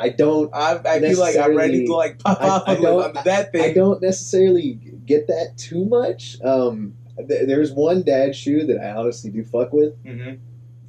I 0.00 0.08
don't 0.10 0.52
I, 0.54 0.80
I 0.84 1.00
feel 1.00 1.18
like 1.20 1.36
I'm 1.36 1.56
ready 1.56 1.86
to 1.86 1.94
like 1.94 2.18
pop 2.18 2.40
off 2.40 2.62
I 2.66 2.76
on, 2.76 2.82
don't- 2.82 3.16
on 3.16 3.24
that 3.24 3.52
thing. 3.52 3.62
I 3.62 3.72
don't 3.72 4.00
necessarily 4.02 4.74
get 5.06 5.26
that 5.28 5.54
too 5.56 5.84
much. 5.84 6.38
Um, 6.42 6.94
th- 7.16 7.46
there's 7.46 7.72
one 7.72 8.02
dad 8.02 8.34
shoe 8.34 8.66
that 8.66 8.78
I 8.80 8.90
honestly 8.92 9.30
do 9.30 9.44
fuck 9.44 9.72
with. 9.72 9.94
hmm 10.04 10.34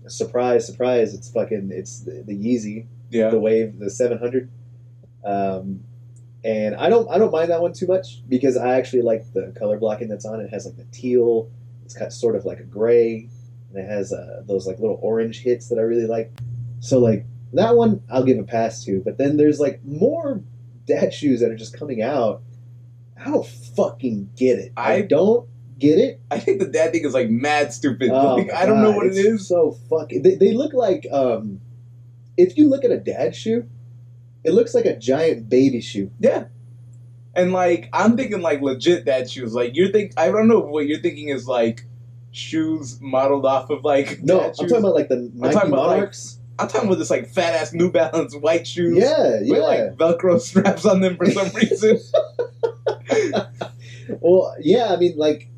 Surprise, 0.08 0.66
surprise! 0.66 1.14
It's 1.14 1.30
fucking 1.32 1.70
it's 1.72 2.00
the, 2.02 2.24
the 2.26 2.34
Yeezy, 2.34 2.88
Yeah. 3.12 3.30
the 3.30 3.40
Wave, 3.40 3.78
the 3.80 3.90
700. 3.90 4.50
Um, 5.24 5.84
and 6.44 6.76
I 6.76 6.90
don't 6.90 7.10
I 7.10 7.18
don't 7.20 7.32
mind 7.32 7.52
that 7.52 7.62
one 7.62 7.72
too 7.74 7.86
much 7.88 8.28
because 8.28 8.58
I 8.58 8.74
actually 8.78 9.04
like 9.04 9.32
the 9.34 9.54
color 9.58 9.78
blocking 9.78 10.08
that's 10.10 10.26
on 10.26 10.40
it. 10.42 10.46
It 10.46 10.50
has 10.50 10.66
like 10.66 10.76
the 10.78 10.86
teal. 10.92 11.50
It's 11.86 11.94
got 11.94 12.12
sort 12.12 12.36
of 12.36 12.46
like 12.46 12.60
a 12.60 12.64
gray, 12.64 13.30
and 13.70 13.78
it 13.84 13.88
has 13.88 14.12
uh, 14.12 14.42
those 14.48 14.66
like 14.66 14.80
little 14.80 14.98
orange 15.02 15.42
hits 15.44 15.70
that 15.70 15.78
I 15.78 15.84
really 15.84 16.08
like. 16.08 16.32
So 16.80 16.98
like 16.98 17.26
that 17.54 17.76
one 17.76 18.02
I'll 18.10 18.24
give 18.24 18.40
a 18.40 18.44
pass 18.44 18.84
to. 18.86 19.02
But 19.04 19.18
then 19.18 19.38
there's 19.38 19.60
like 19.60 19.84
more 19.84 20.42
dad 20.86 21.14
shoes 21.14 21.42
that 21.42 21.52
are 21.52 21.56
just 21.56 21.78
coming 21.78 22.02
out. 22.02 22.42
I 23.20 23.26
don't 23.26 23.46
fucking 23.46 24.32
get 24.36 24.60
it. 24.60 24.74
I, 24.76 24.94
I- 24.96 25.02
don't 25.02 25.48
get 25.78 25.98
it. 25.98 26.22
I 26.30 26.40
think 26.40 26.60
the 26.60 26.68
dad 26.68 26.92
thing 26.92 27.04
is 27.04 27.14
like 27.14 27.30
mad 27.30 27.74
stupid. 27.74 28.12
Oh 28.12 28.36
Like, 28.36 28.54
I 28.54 28.66
don't 28.66 28.82
know 28.82 28.92
what 28.92 29.08
it 29.08 29.16
it's. 29.16 29.48
So 29.48 29.72
fucking. 29.90 30.22
They, 30.22 30.36
they 30.36 30.54
look 30.54 30.74
like 30.74 31.06
um, 31.12 31.60
if 32.38 32.58
you 32.58 32.70
look 32.70 32.86
at 32.86 32.92
a 32.92 32.98
dad 32.98 33.36
shoe, 33.36 33.68
it 34.44 34.54
looks 34.54 34.74
like 34.74 34.86
a 34.86 34.98
giant 34.98 35.50
baby 35.50 35.82
shoe. 35.82 36.12
Yeah. 36.20 36.46
And 37.36 37.52
like 37.52 37.90
I'm 37.94 38.18
thinking 38.18 38.42
like 38.42 38.62
legit 38.62 39.06
dad 39.06 39.30
shoes. 39.30 39.54
Like 39.54 39.76
you're 39.76 39.92
think 39.92 40.14
I 40.18 40.28
don't 40.32 40.48
know 40.48 40.60
what 40.60 40.86
you're 40.88 41.00
thinking 41.00 41.30
is 41.30 41.48
like 41.48 41.86
shoes 42.32 43.00
modeled 43.02 43.46
off 43.46 43.70
of 43.70 43.84
like 43.84 44.22
No, 44.22 44.42
I'm 44.42 44.54
talking 44.54 44.78
about 44.78 44.96
like 44.96 45.10
the 45.10 45.32
Nike 45.34 45.54
talking 45.54 45.74
about, 45.74 45.88
like, 45.88 45.98
Monarchs. 45.98 46.40
I'm 46.62 46.68
talking 46.68 46.88
about 46.88 47.00
this 47.00 47.10
like 47.10 47.28
fat 47.28 47.54
ass 47.54 47.74
New 47.74 47.92
Balance 47.92 48.36
white 48.36 48.68
shoes. 48.68 48.98
yeah, 48.98 49.40
yeah. 49.42 49.52
With 49.52 49.62
like 49.64 49.80
Velcro 49.98 50.40
straps 50.40 50.86
on 50.86 51.02
them 51.02 51.18
for 51.18 51.26
some 51.30 51.50
reason. 51.56 52.00
well, 54.20 54.56
yeah. 54.60 54.88
I 54.94 54.98
mean, 54.98 55.18
like 55.18 55.50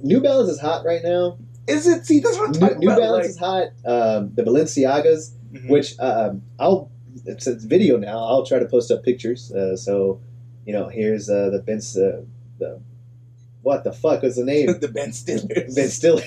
New 0.00 0.20
Balance 0.20 0.50
is 0.50 0.60
hot 0.60 0.84
right 0.84 1.02
now. 1.02 1.38
Is 1.66 1.86
it? 1.86 2.06
See, 2.06 2.20
that's 2.20 2.36
what 2.38 2.46
I'm 2.46 2.52
New, 2.52 2.60
talking 2.60 2.78
New 2.78 2.86
about. 2.88 3.00
Balance 3.00 3.22
like, 3.22 3.30
is 3.30 3.38
hot. 3.38 3.64
Um, 3.84 4.32
the 4.34 4.42
Balenciagas, 4.42 5.32
Mhm. 5.52 5.68
which 5.70 5.98
um, 5.98 6.42
I'll 6.58 6.90
it's, 7.24 7.46
it's 7.46 7.64
video 7.64 7.96
now. 7.96 8.18
I'll 8.18 8.44
try 8.46 8.58
to 8.58 8.66
post 8.66 8.90
up 8.90 9.02
pictures. 9.02 9.52
Uh, 9.52 9.76
so 9.76 10.20
you 10.64 10.72
know, 10.72 10.88
here's 10.88 11.28
uh, 11.30 11.50
the 11.50 11.58
Benz. 11.60 11.96
Uh, 11.96 12.22
the 12.58 12.80
what 13.62 13.82
the 13.84 13.92
fuck 13.92 14.22
was 14.22 14.36
the 14.36 14.44
name? 14.44 14.66
the 14.80 14.88
Ben 14.88 15.10
Stillers. 15.10 15.74
Ben 15.74 15.88
Stiller. 15.88 16.22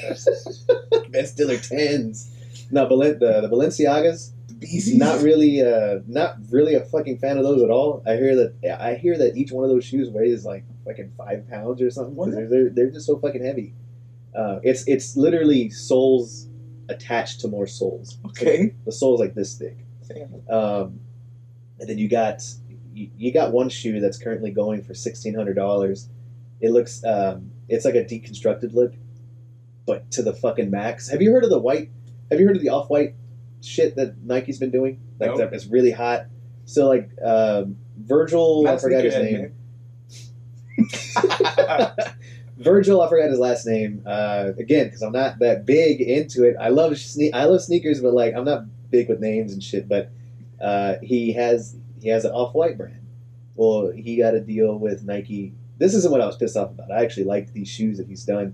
ben 1.10 1.26
Stiller 1.26 1.58
tens. 1.58 2.36
No, 2.72 2.86
Balen- 2.86 3.20
the 3.20 3.42
the 3.42 3.50
Balenciagas. 3.50 4.32
BCs. 4.60 4.96
Not 4.98 5.22
really. 5.22 5.62
Uh, 5.62 6.00
not 6.08 6.36
really 6.50 6.76
a 6.76 6.82
fucking 6.82 7.20
fan 7.20 7.38
of 7.38 7.44
those 7.44 7.62
at 7.62 7.70
all. 7.70 8.04
I 8.06 8.16
hear 8.16 8.36
that. 8.36 8.78
I 8.82 8.96
hear 8.96 9.18
that 9.18 9.38
each 9.38 9.52
one 9.52 9.64
of 9.64 9.70
those 9.70 9.86
shoes 9.86 10.10
weighs 10.10 10.44
like 10.46 10.66
fucking 10.86 11.14
five 11.18 11.48
pounds 11.50 11.82
or 11.82 11.90
something. 11.90 12.16
They're, 12.32 12.48
they're 12.48 12.70
they're 12.70 12.90
just 12.92 13.06
so 13.06 13.18
fucking 13.18 13.44
heavy. 13.44 13.74
Uh, 14.36 14.60
it's 14.64 14.86
it's 14.88 15.16
literally 15.16 15.70
soles 15.70 16.48
attached 16.90 17.40
to 17.42 17.48
more 17.48 17.68
soles. 17.68 18.18
Okay. 18.26 18.74
The 18.86 18.92
sole's 18.92 19.20
like 19.20 19.34
this 19.36 19.56
thick. 19.58 19.78
Um, 20.50 21.00
and 21.80 21.88
then 21.90 21.98
you 21.98 22.10
got 22.10 22.42
you, 22.94 23.10
you 23.18 23.32
got 23.32 23.52
one 23.54 23.70
shoe 23.70 24.00
that's 24.02 24.18
currently 24.18 24.52
going 24.52 24.84
for 24.84 24.94
sixteen 24.94 25.36
hundred 25.36 25.56
dollars. 25.56 26.10
It 26.60 26.72
looks 26.72 27.04
um, 27.06 27.52
it's 27.70 27.86
like 27.86 27.96
a 27.96 28.04
deconstructed 28.04 28.74
look, 28.74 28.94
but 29.86 30.12
to 30.12 30.22
the 30.24 30.34
fucking 30.34 30.70
max. 30.70 31.10
Have 31.10 31.22
you 31.22 31.32
heard 31.32 31.44
of 31.44 31.50
the 31.50 31.60
white? 31.60 31.92
Have 32.32 32.40
you 32.40 32.48
heard 32.48 32.56
of 32.56 32.62
the 32.62 32.70
off 32.70 32.90
white 32.90 33.16
shit 33.62 33.96
that 33.96 34.18
Nike's 34.24 34.60
been 34.60 34.72
doing? 34.72 35.00
Like 35.20 35.32
No. 35.32 35.38
that 35.38 35.54
it's 35.54 35.66
really 35.68 35.92
hot. 35.92 36.26
So 36.66 36.88
like 36.88 37.10
um, 37.24 37.78
Virgil, 37.98 38.68
I 38.68 38.78
forgot 38.78 39.04
his 39.04 39.16
name. 39.16 39.54
Virgil, 42.58 43.02
I 43.02 43.08
forgot 43.10 43.30
his 43.30 43.40
last 43.40 43.66
name. 43.66 44.04
Uh, 44.06 44.52
again, 44.58 44.88
because 44.88 45.02
I'm 45.02 45.14
not 45.14 45.40
that 45.40 45.66
big 45.66 46.02
into 46.02 46.44
it. 46.44 46.56
I 46.60 46.70
love 46.70 46.92
sne- 46.94 47.34
I 47.34 47.46
love 47.46 47.62
sneakers, 47.62 48.02
but 48.02 48.14
like 48.14 48.34
I'm 48.36 48.44
not 48.46 48.64
big 48.92 49.08
with 49.10 49.20
names 49.20 49.54
and 49.54 49.64
shit. 49.64 49.88
But 49.88 50.12
uh, 50.62 50.96
he 51.02 51.34
has 51.34 51.76
he 52.02 52.10
has 52.10 52.26
an 52.26 52.32
off 52.32 52.54
white 52.54 52.78
brand. 52.78 53.08
Well, 53.56 53.92
he 53.92 54.18
got 54.18 54.36
a 54.36 54.42
deal 54.42 54.78
with 54.78 55.04
Nike. 55.04 55.54
This 55.78 55.94
isn't 55.94 56.12
what 56.12 56.22
I 56.22 56.26
was 56.26 56.36
pissed 56.38 56.58
off 56.58 56.72
about. 56.72 56.92
I 56.92 57.02
actually 57.04 57.24
like 57.26 57.54
these 57.54 57.70
shoes 57.70 57.98
that 57.98 58.08
he's 58.08 58.26
done, 58.26 58.54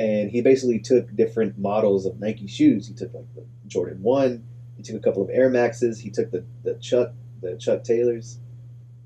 and 0.00 0.30
he 0.30 0.40
basically 0.40 0.78
took 0.78 1.14
different 1.14 1.58
models 1.58 2.06
of 2.06 2.18
Nike 2.18 2.46
shoes. 2.46 2.88
He 2.88 2.94
took 2.94 3.12
like 3.12 3.26
the 3.34 3.44
Jordan 3.66 4.02
One. 4.02 4.42
He 4.78 4.82
took 4.82 4.96
a 4.96 5.00
couple 5.00 5.22
of 5.22 5.28
Air 5.28 5.50
Maxes. 5.50 6.00
He 6.00 6.08
took 6.08 6.30
the 6.30 6.42
the 6.64 6.74
Chuck 6.76 7.12
the 7.42 7.56
Chuck 7.56 7.84
Taylors, 7.84 8.38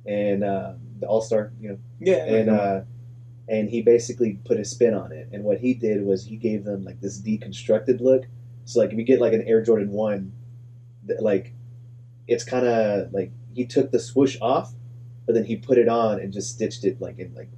and 0.06 0.44
uh, 0.44 0.74
the 1.00 1.06
All 1.08 1.20
Star. 1.20 1.52
You 1.60 1.70
know 1.70 1.78
yeah. 1.98 2.24
and 2.24 2.48
uh, 2.48 2.80
and 3.48 3.68
he 3.68 3.82
basically 3.82 4.38
put 4.44 4.60
a 4.60 4.64
spin 4.64 4.94
on 4.94 5.10
it. 5.10 5.28
And 5.32 5.42
what 5.42 5.58
he 5.58 5.74
did 5.74 6.04
was 6.04 6.24
he 6.24 6.36
gave 6.36 6.64
them 6.64 6.84
like 6.84 7.00
this 7.00 7.20
deconstructed 7.20 8.00
look. 8.00 8.26
So 8.64 8.78
like 8.78 8.92
if 8.92 8.98
you 8.98 9.04
get 9.04 9.20
like 9.20 9.32
an 9.32 9.42
Air 9.42 9.62
Jordan 9.62 9.90
one, 9.90 10.32
th- 11.08 11.20
like 11.20 11.54
it's 12.28 12.44
kind 12.44 12.66
of 12.66 13.12
like 13.12 13.32
he 13.52 13.66
took 13.66 13.90
the 13.90 13.98
swoosh 13.98 14.36
off, 14.40 14.72
but 15.26 15.34
then 15.34 15.44
he 15.44 15.56
put 15.56 15.76
it 15.76 15.88
on 15.88 16.20
and 16.20 16.32
just 16.32 16.54
stitched 16.54 16.84
it 16.84 17.00
like 17.00 17.18
in 17.18 17.34
like 17.34 17.50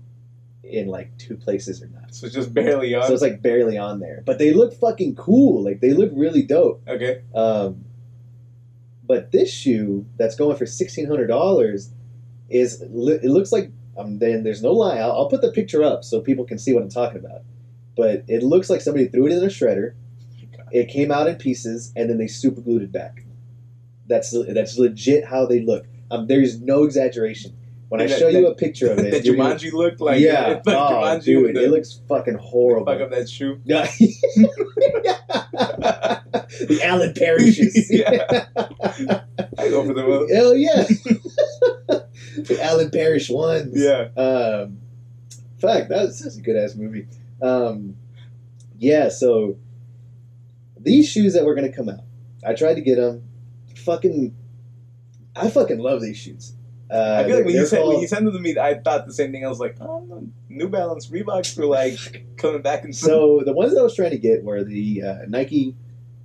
in 0.68 0.88
like 0.88 1.16
two 1.18 1.37
places 1.37 1.82
or 1.82 1.88
not. 1.88 2.14
so 2.14 2.26
it's 2.26 2.35
just 2.35 2.52
barely 2.54 2.94
on. 2.94 3.06
So 3.06 3.12
it's 3.12 3.23
like 3.23 3.42
barely 3.42 3.78
on 3.78 4.00
there, 4.00 4.23
but 4.26 4.38
they 4.38 4.52
look 4.52 4.75
fucking 4.75 5.14
cool. 5.16 5.62
Like 5.62 5.80
they 5.80 5.92
look 5.92 6.11
really 6.14 6.42
dope. 6.42 6.82
okay. 6.88 7.23
Um, 7.35 7.85
but 9.04 9.30
this 9.30 9.52
shoe 9.52 10.06
that's 10.16 10.35
going 10.35 10.56
for 10.56 10.66
sixteen 10.66 11.06
hundred 11.06 11.28
dollars 11.28 11.90
is 12.49 12.80
it 12.82 12.90
looks 12.90 13.52
like 13.52 13.70
um, 13.96 14.18
then 14.18 14.42
there's 14.42 14.62
no 14.62 14.73
lie. 14.73 14.99
I'll, 14.99 15.12
I'll 15.12 15.28
put 15.28 15.40
the 15.42 15.52
picture 15.52 15.82
up 15.82 16.04
so 16.04 16.20
people 16.20 16.44
can 16.44 16.58
see 16.58 16.73
what 16.73 16.82
I'm 16.82 16.90
talking 16.90 17.18
about. 17.18 17.42
But 17.96 18.25
it 18.28 18.42
looks 18.42 18.68
like 18.68 18.80
somebody 18.80 19.06
threw 19.08 19.26
it 19.26 19.32
in 19.32 19.42
a 19.42 19.46
shredder. 19.46 19.94
It 20.73 20.88
came 20.88 21.11
out 21.11 21.28
in 21.28 21.37
pieces, 21.37 21.92
and 21.96 22.11
then 22.11 22.18
they 22.18 22.26
super 22.26 22.61
glued 22.61 22.82
it 22.82 22.92
back. 22.92 23.25
That's 24.06 24.35
that's 24.49 24.78
legit 24.78 25.25
how 25.25 25.46
they 25.46 25.61
look. 25.61 25.87
Um, 26.11 26.26
there's 26.26 26.61
no 26.61 26.85
exaggeration. 26.85 27.56
When 27.88 28.00
I 28.00 28.07
That- 28.09 28.19
show 28.19 28.28
you 28.28 28.49
a 28.49 28.55
picture 28.55 28.90
of 28.90 28.99
it, 29.00 29.11
that 29.12 29.25
gonna- 29.25 29.55
Jumanji 29.55 29.73
looked 29.73 30.00
like 30.00 30.21
yeah, 30.21 30.49
it's 30.50 30.66
like 30.66 30.76
oh, 30.76 31.21
dude, 31.21 31.55
the, 31.55 31.64
it 31.64 31.71
looks 31.71 32.00
fucking 32.09 32.35
horrible. 32.35 32.87
fuck 32.87 33.00
up 33.00 33.11
that 33.11 33.28
shoe. 33.28 33.61
The 36.59 36.81
Alan 36.85 37.12
Parrishes. 37.14 37.88
Yeah. 37.90 38.47
I 39.59 39.69
go 39.69 39.85
for 39.85 39.95
the 39.95 40.02
most. 40.07 40.33
Hell 40.33 40.55
yeah. 40.55 40.83
the 42.37 42.59
Alan 42.62 42.90
Parrish 42.90 43.28
ones. 43.28 43.73
Yeah. 43.75 44.09
Um, 44.16 44.78
fuck, 45.61 45.88
that's, 45.88 46.21
that's 46.23 46.37
a 46.37 46.40
good 46.40 46.57
ass 46.57 46.75
movie. 46.75 47.09
Um, 47.43 47.97
yeah, 48.78 49.09
so 49.09 49.57
these 50.78 51.09
shoes 51.09 51.35
that 51.35 51.45
were 51.45 51.55
gonna 51.55 51.73
come 51.73 51.88
out, 51.88 52.00
I 52.45 52.55
tried 52.55 52.75
to 52.75 52.81
get 52.81 52.97
them. 52.97 53.23
Fucking, 53.76 54.35
I 55.35 55.50
fucking 55.50 55.78
love 55.78 56.00
these 56.00 56.16
shoes. 56.16 56.52
Uh, 56.88 57.23
I 57.23 57.26
feel 57.26 57.37
like 57.37 57.47
when 57.47 57.55
you 57.55 57.66
said 57.66 57.85
when 57.85 58.00
you 58.00 58.07
sent 58.07 58.25
them 58.25 58.35
to 58.35 58.40
me, 58.40 58.57
I 58.59 58.75
thought 58.75 59.07
the 59.07 59.12
same 59.12 59.33
thing. 59.33 59.45
I 59.45 59.49
was 59.49 59.59
like, 59.59 59.76
oh, 59.81 60.28
New 60.49 60.69
Balance, 60.69 61.09
Reeboks 61.09 61.59
were 61.59 61.66
like 61.66 62.26
coming 62.37 62.62
back 62.62 62.85
and 62.85 62.95
So 62.95 63.43
the 63.45 63.52
ones 63.52 63.73
that 63.75 63.81
I 63.81 63.83
was 63.83 63.97
trying 63.97 64.11
to 64.11 64.19
get 64.19 64.45
were 64.45 64.62
the 64.62 65.02
uh, 65.02 65.19
Nike 65.28 65.75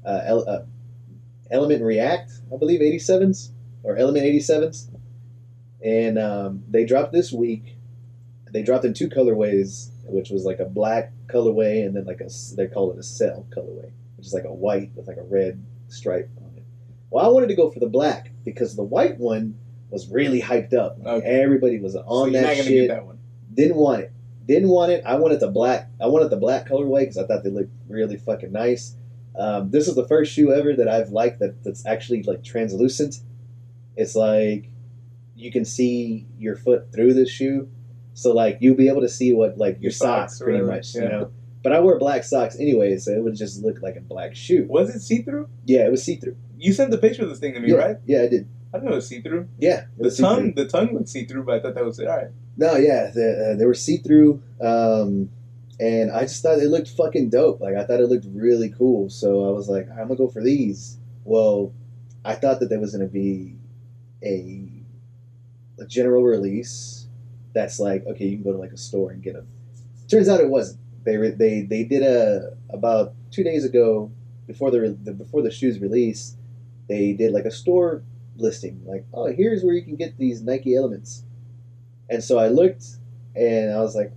uh, 0.05 0.21
El- 0.23 0.47
uh, 0.47 0.61
Element 1.49 1.83
React, 1.83 2.31
I 2.53 2.57
believe, 2.57 2.79
87s 2.79 3.49
or 3.83 3.97
Element 3.97 4.25
87s, 4.25 4.87
and 5.83 6.19
um, 6.19 6.63
they 6.69 6.85
dropped 6.85 7.11
this 7.11 7.31
week. 7.31 7.75
They 8.51 8.61
dropped 8.61 8.85
in 8.85 8.93
two 8.93 9.09
colorways, 9.09 9.89
which 10.03 10.29
was 10.29 10.45
like 10.45 10.59
a 10.59 10.65
black 10.65 11.11
colorway 11.27 11.85
and 11.85 11.95
then 11.95 12.05
like 12.05 12.21
a 12.21 12.29
they 12.55 12.67
call 12.67 12.91
it 12.91 12.99
a 12.99 13.03
sail 13.03 13.47
colorway, 13.49 13.89
which 14.17 14.27
is 14.27 14.33
like 14.33 14.43
a 14.43 14.53
white 14.53 14.91
with 14.95 15.07
like 15.07 15.17
a 15.17 15.23
red 15.23 15.65
stripe 15.87 16.29
on 16.37 16.51
it. 16.57 16.63
Well, 17.09 17.25
I 17.25 17.29
wanted 17.29 17.47
to 17.47 17.55
go 17.55 17.71
for 17.71 17.79
the 17.79 17.89
black 17.89 18.31
because 18.45 18.75
the 18.75 18.83
white 18.83 19.17
one 19.17 19.57
was 19.91 20.09
really 20.09 20.41
hyped 20.41 20.73
up. 20.73 20.97
Like, 20.99 21.23
Okay. 21.23 21.41
Everybody 21.41 21.79
was 21.79 21.93
so 21.93 22.03
on 22.07 22.31
you're 22.33 22.41
that 22.41 22.57
shit 22.57 22.65
get 22.67 22.87
that 22.87 23.05
one. 23.05 23.19
didn't 23.53 23.75
want 23.77 24.01
it. 24.01 24.11
Didn't 24.47 24.69
want 24.69 24.91
it. 24.91 25.03
I 25.05 25.15
wanted 25.17 25.39
the 25.39 25.49
black. 25.49 25.89
I 26.01 26.07
wanted 26.07 26.29
the 26.31 26.37
black 26.37 26.67
colorway 26.67 27.01
because 27.01 27.17
I 27.17 27.27
thought 27.27 27.43
they 27.43 27.49
looked 27.51 27.71
really 27.87 28.17
fucking 28.17 28.51
nice. 28.51 28.95
Um, 29.37 29.69
this 29.71 29.87
is 29.87 29.95
the 29.95 30.07
first 30.07 30.33
shoe 30.33 30.51
ever 30.51 30.73
that 30.75 30.87
I've 30.89 31.09
liked 31.09 31.39
that 31.39 31.63
that's 31.63 31.85
actually 31.85 32.23
like 32.23 32.43
translucent. 32.43 33.17
It's 33.95 34.15
like 34.15 34.69
you 35.35 35.51
can 35.51 35.63
see 35.65 36.27
your 36.37 36.55
foot 36.55 36.91
through 36.93 37.13
the 37.13 37.25
shoe, 37.25 37.69
so 38.13 38.33
like 38.33 38.57
you'll 38.61 38.75
be 38.75 38.87
able 38.89 39.01
to 39.01 39.09
see 39.09 39.31
what 39.33 39.57
like 39.57 39.75
your, 39.75 39.83
Your 39.83 39.91
socks, 39.91 40.33
socks 40.37 40.43
pretty 40.43 40.63
much. 40.63 40.95
yeah. 40.95 41.01
You 41.03 41.09
know. 41.09 41.31
But 41.63 41.73
I 41.73 41.79
wear 41.79 41.99
black 41.99 42.23
socks 42.23 42.57
anyway, 42.59 42.97
so 42.97 43.11
it 43.11 43.23
would 43.23 43.35
just 43.35 43.61
look 43.63 43.81
like 43.83 43.95
a 43.95 44.01
black 44.01 44.35
shoe. 44.35 44.65
Was 44.67 44.93
it 44.93 44.99
see 45.01 45.21
through? 45.21 45.47
Yeah, 45.65 45.85
it 45.85 45.91
was 45.91 46.03
see 46.03 46.15
through. 46.15 46.35
You 46.57 46.73
sent 46.73 46.89
the 46.91 46.97
picture 46.97 47.21
of 47.23 47.29
this 47.29 47.39
thing 47.39 47.53
to 47.53 47.59
me, 47.59 47.69
yeah, 47.69 47.75
right? 47.75 47.97
Yeah, 48.05 48.23
I 48.23 48.27
did. 48.27 48.49
I 48.73 48.77
didn't 48.77 48.85
know 48.85 48.93
it 48.93 48.95
was 48.95 49.07
see 49.07 49.21
through. 49.21 49.49
Yeah, 49.59 49.85
The 49.97 50.09
tongue, 50.11 50.53
the 50.55 50.65
tongue 50.65 50.93
looked 50.93 51.09
see 51.09 51.25
through, 51.25 51.43
but 51.43 51.55
I 51.55 51.59
thought 51.59 51.75
that 51.75 51.85
was 51.85 51.99
it. 51.99 52.07
All 52.07 52.15
right. 52.15 52.27
No, 52.57 52.75
yeah, 52.75 53.11
the, 53.13 53.51
uh, 53.53 53.57
they 53.57 53.65
were 53.65 53.73
see 53.73 53.97
through, 53.97 54.41
um, 54.61 55.29
and 55.79 56.11
I 56.11 56.21
just 56.21 56.41
thought 56.43 56.59
it 56.59 56.69
looked 56.69 56.89
fucking 56.89 57.29
dope. 57.29 57.59
Like 57.59 57.75
I 57.75 57.83
thought 57.83 57.99
it 57.99 58.07
looked 58.07 58.25
really 58.33 58.69
cool, 58.69 59.09
so 59.09 59.49
I 59.49 59.51
was 59.51 59.67
like, 59.67 59.89
I'm 59.89 60.07
gonna 60.07 60.15
go 60.15 60.27
for 60.27 60.41
these. 60.43 60.97
Well, 61.25 61.73
I 62.23 62.35
thought 62.35 62.59
that 62.59 62.69
there 62.69 62.79
was 62.79 62.93
gonna 62.93 63.07
be 63.07 63.57
a, 64.23 64.67
a 65.79 65.85
general 65.85 66.23
release 66.23 67.07
that's 67.53 67.79
like, 67.79 68.05
okay, 68.05 68.25
you 68.25 68.37
can 68.37 68.43
go 68.43 68.51
to 68.53 68.57
like 68.57 68.71
a 68.71 68.77
store 68.77 69.11
and 69.11 69.21
get 69.21 69.33
them. 69.33 69.47
Turns 70.09 70.29
out 70.29 70.39
it 70.39 70.49
wasn't. 70.49 70.79
They 71.03 71.17
re- 71.17 71.31
they 71.31 71.61
they 71.63 71.83
did 71.83 72.03
a 72.03 72.55
about 72.69 73.13
two 73.31 73.43
days 73.43 73.65
ago 73.65 74.11
before 74.45 74.71
the, 74.71 74.81
re- 74.81 74.97
the 75.03 75.13
before 75.13 75.41
the 75.41 75.51
shoes 75.51 75.79
release, 75.79 76.35
they 76.87 77.13
did 77.13 77.31
like 77.31 77.45
a 77.45 77.51
store 77.51 78.03
listing, 78.41 78.81
like, 78.85 79.05
oh, 79.13 79.27
here's 79.31 79.63
where 79.63 79.73
you 79.73 79.83
can 79.83 79.95
get 79.95 80.17
these 80.17 80.41
Nike 80.41 80.75
Elements. 80.75 81.23
And 82.09 82.23
so 82.23 82.37
I 82.37 82.47
looked 82.49 82.83
and 83.35 83.73
I 83.73 83.79
was 83.81 83.95
like, 83.95 84.11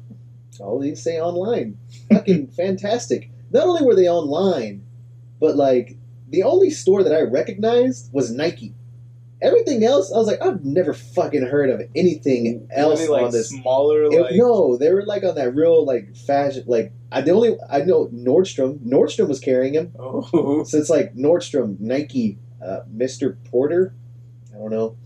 all 0.60 0.78
these 0.80 1.02
say 1.02 1.20
online. 1.20 1.78
Fucking 2.12 2.48
fantastic. 2.48 3.30
Not 3.50 3.66
only 3.66 3.84
were 3.84 3.94
they 3.94 4.08
online, 4.08 4.84
but 5.40 5.56
like 5.56 5.96
the 6.28 6.42
only 6.42 6.70
store 6.70 7.02
that 7.04 7.12
I 7.14 7.20
recognized 7.22 8.12
was 8.12 8.30
Nike. 8.32 8.74
Everything 9.42 9.84
else, 9.84 10.10
I 10.12 10.16
was 10.16 10.26
like, 10.26 10.40
I've 10.40 10.64
never 10.64 10.94
fucking 10.94 11.42
heard 11.46 11.68
of 11.68 11.82
anything 11.94 12.66
else 12.72 13.00
they, 13.00 13.08
like 13.08 13.24
on 13.26 13.30
this. 13.32 13.50
smaller, 13.50 14.04
It- 14.04 14.12
like 14.20 14.34
no, 14.36 14.76
they 14.78 14.90
were 14.92 15.04
like 15.04 15.22
on 15.22 15.34
that 15.34 15.54
real 15.54 15.84
like 15.84 16.16
fashion. 16.16 16.64
Like 16.66 16.92
I 17.12 17.20
the 17.20 17.32
only 17.32 17.56
I 17.70 17.80
know 17.82 18.06
Nordstrom. 18.06 18.78
Nordstrom 18.78 19.28
was 19.28 19.40
carrying 19.40 19.74
them. 19.74 19.92
oh, 19.98 20.64
So 20.64 20.78
it's 20.78 20.88
like 20.88 21.14
Nordstrom, 21.14 21.78
Nike, 21.78 22.38
uh, 22.64 22.80
Mr. 22.96 23.36
Porter, 23.50 23.92
don't 24.68 24.96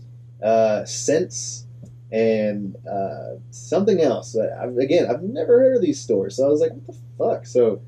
know, 0.41 0.47
uh, 0.47 0.85
Sense, 0.85 1.65
and 2.11 2.75
uh, 2.87 3.35
something 3.51 4.01
else. 4.01 4.35
I've, 4.35 4.77
again, 4.77 5.07
I've 5.09 5.21
never 5.21 5.59
heard 5.59 5.75
of 5.75 5.81
these 5.81 5.99
stores, 5.99 6.37
so 6.37 6.45
I 6.45 6.49
was 6.49 6.61
like, 6.61 6.71
what 6.73 6.87
the 6.87 6.93
fuck? 7.17 7.45
So 7.45 7.81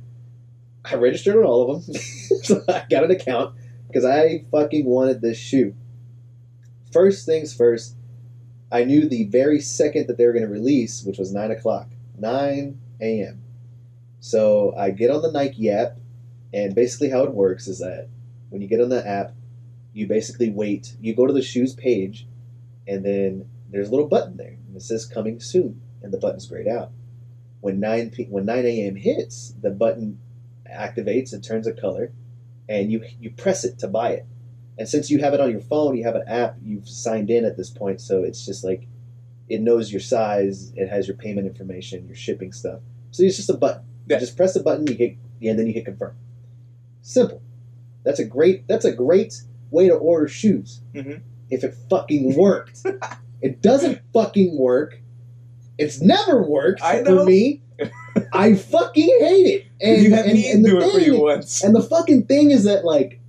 I 0.86 0.96
registered 0.96 1.38
on 1.38 1.44
all 1.44 1.72
of 1.72 1.86
them. 1.86 1.96
so 2.44 2.62
I 2.68 2.86
got 2.90 3.04
an 3.04 3.12
account 3.12 3.56
because 3.88 4.06
I 4.06 4.46
fucking 4.52 4.86
wanted 4.86 5.22
this 5.22 5.38
shoe. 5.38 5.76
First 6.92 7.26
things 7.26 7.54
first, 7.54 7.96
I 8.72 8.84
knew 8.84 9.08
the 9.08 9.26
very 9.26 9.60
second 9.60 10.08
that 10.08 10.18
they 10.18 10.26
were 10.26 10.34
going 10.34 10.46
to 10.46 10.52
release, 10.52 11.04
which 11.04 11.18
was 11.18 11.34
9 11.34 11.52
o'clock, 11.52 11.90
9 12.18 12.80
a.m. 13.02 13.42
So 14.20 14.74
I 14.78 14.92
get 14.92 15.10
on 15.10 15.22
the 15.22 15.32
Nike 15.32 15.70
app, 15.70 15.98
and 16.54 16.76
basically 16.76 17.10
how 17.10 17.24
it 17.24 17.34
works 17.34 17.68
is 17.68 17.80
that 17.80 18.08
when 18.50 18.62
you 18.62 18.68
get 18.68 18.82
on 18.82 18.90
the 18.90 19.06
app, 19.06 19.34
you 19.94 20.08
basically 20.08 20.50
wait. 20.50 20.96
You 21.02 21.16
go 21.16 21.28
to 21.28 21.34
the 21.34 21.42
shoes 21.42 21.74
page, 21.74 22.28
and 22.88 23.06
then 23.06 23.50
there's 23.70 23.88
a 23.88 23.92
little 23.92 24.08
button 24.08 24.38
there, 24.38 24.58
and 24.68 24.76
it 24.76 24.82
says 24.82 25.06
"Coming 25.06 25.40
soon," 25.40 25.82
and 26.02 26.14
the 26.14 26.18
button's 26.18 26.48
grayed 26.48 26.68
out. 26.68 26.92
When 27.62 27.80
nine 27.80 28.10
p- 28.10 28.26
when 28.26 28.46
nine 28.46 28.66
a.m. 28.66 28.96
hits, 28.96 29.54
the 29.62 29.70
button 29.70 30.20
activates. 30.72 31.34
It 31.34 31.44
turns 31.44 31.68
a 31.68 31.74
color, 31.74 32.12
and 32.68 32.92
you 32.92 33.04
you 33.20 33.32
press 33.32 33.64
it 33.64 33.80
to 33.80 33.88
buy 33.88 34.12
it. 34.12 34.26
And 34.78 34.88
since 34.88 35.12
you 35.12 35.20
have 35.20 35.34
it 35.34 35.42
on 35.42 35.52
your 35.52 35.62
phone, 35.62 35.96
you 35.98 36.04
have 36.06 36.16
an 36.16 36.28
app. 36.28 36.58
You've 36.64 36.88
signed 36.88 37.30
in 37.30 37.46
at 37.46 37.58
this 37.58 37.70
point, 37.70 38.02
so 38.02 38.24
it's 38.24 38.46
just 38.46 38.64
like 38.64 38.88
it 39.50 39.62
knows 39.62 39.92
your 39.92 40.02
size. 40.02 40.72
It 40.76 40.88
has 40.88 41.08
your 41.08 41.18
payment 41.18 41.48
information, 41.48 42.08
your 42.08 42.16
shipping 42.16 42.52
stuff. 42.52 42.80
So 43.12 43.24
it's 43.24 43.36
just 43.36 43.50
a 43.50 43.58
button. 43.58 43.84
Yeah. 44.08 44.16
You 44.16 44.22
just 44.22 44.38
press 44.38 44.54
the 44.54 44.64
button. 44.64 44.88
You 44.88 44.96
hit, 44.96 45.18
and 45.44 45.60
then 45.60 45.68
you 45.68 45.74
hit 45.74 45.86
confirm. 45.86 46.16
Simple. 47.02 47.42
That's 48.04 48.20
a 48.20 48.26
great. 48.26 48.68
That's 48.68 48.86
a 48.86 48.92
great 48.92 49.42
way 49.72 49.88
to 49.88 49.96
order 49.96 50.28
shoes. 50.28 50.82
Mhm. 50.94 51.22
If 51.50 51.64
it 51.64 51.76
fucking 51.90 52.36
worked, 52.36 52.86
it 53.42 53.62
doesn't 53.62 54.02
fucking 54.14 54.58
work. 54.58 55.02
It's 55.78 56.02
never 56.02 56.44
worked 56.44 56.82
for 56.82 57.26
me. 57.26 57.62
I 58.34 58.56
fucking 58.56 59.18
hate 59.22 59.48
it. 59.48 59.66
And 59.82 60.04
you 60.04 60.14
had 60.14 60.26
and, 60.26 60.34
me 60.36 60.52
and 60.52 60.64
do 60.64 60.78
it 60.78 60.92
for 60.92 61.00
you 61.00 61.20
once. 61.20 61.64
and 61.64 61.76
the 61.76 61.82
fucking 61.82 62.28
thing 62.28 62.52
is 62.52 62.66
that 62.66 62.86
like, 62.86 63.20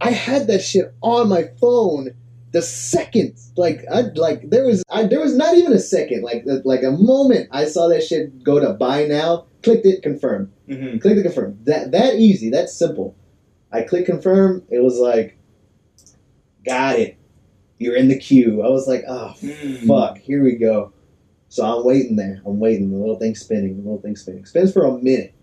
I 0.00 0.10
had 0.10 0.46
that 0.46 0.62
shit 0.62 0.94
on 1.02 1.28
my 1.28 1.50
phone 1.60 2.14
the 2.52 2.62
second 2.62 3.38
like 3.56 3.84
I 3.92 4.02
like 4.14 4.50
there 4.50 4.64
was 4.64 4.82
I, 4.90 5.04
there 5.04 5.20
was 5.20 5.36
not 5.36 5.56
even 5.56 5.72
a 5.72 5.78
second 5.78 6.22
like 6.22 6.44
like 6.64 6.82
a 6.82 6.90
moment 6.90 7.48
I 7.52 7.66
saw 7.66 7.88
that 7.88 8.02
shit 8.02 8.42
go 8.42 8.58
to 8.58 8.72
buy 8.72 9.04
now 9.04 9.46
clicked 9.62 9.86
it 9.86 10.02
confirm 10.02 10.52
hmm 10.66 10.98
click 10.98 11.16
to 11.16 11.22
confirm 11.22 11.58
that 11.64 11.92
that 11.92 12.14
easy 12.16 12.50
that 12.50 12.68
simple 12.68 13.14
I 13.72 13.82
click 13.82 14.06
confirm 14.06 14.64
it 14.70 14.82
was 14.82 14.98
like 14.98 15.38
got 16.64 16.98
it. 16.98 17.16
You're 17.78 17.96
in 17.96 18.08
the 18.08 18.18
queue. 18.18 18.62
I 18.62 18.68
was 18.68 18.86
like 18.86 19.04
oh 19.08 19.34
Mm. 19.42 19.86
fuck 19.86 20.18
here 20.18 20.42
we 20.42 20.56
go. 20.56 20.92
So 21.48 21.64
I'm 21.64 21.84
waiting 21.84 22.16
there. 22.16 22.40
I'm 22.46 22.58
waiting. 22.60 22.90
The 22.90 22.96
little 22.98 23.16
thing 23.18 23.34
spinning. 23.34 23.76
The 23.78 23.82
little 23.82 24.00
thing 24.00 24.16
spinning. 24.16 24.44
Spins 24.44 24.72
for 24.72 24.84
a 24.84 24.98
minute. 24.98 25.34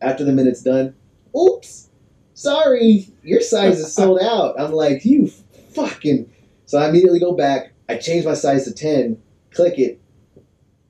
After 0.00 0.24
the 0.24 0.32
minute's 0.32 0.62
done 0.62 0.94
oops 1.34 1.88
sorry 2.34 3.08
your 3.22 3.40
size 3.40 3.78
is 3.78 3.94
sold 3.94 4.20
out. 4.22 4.54
I'm 4.60 4.72
like 4.72 5.04
you 5.04 5.28
fucking 5.74 6.30
so 6.66 6.78
I 6.78 6.88
immediately 6.88 7.20
go 7.20 7.32
back. 7.32 7.72
I 7.88 7.96
change 7.96 8.24
my 8.24 8.34
size 8.34 8.64
to 8.64 8.72
10 8.74 9.20
click 9.52 9.78
it. 9.78 10.00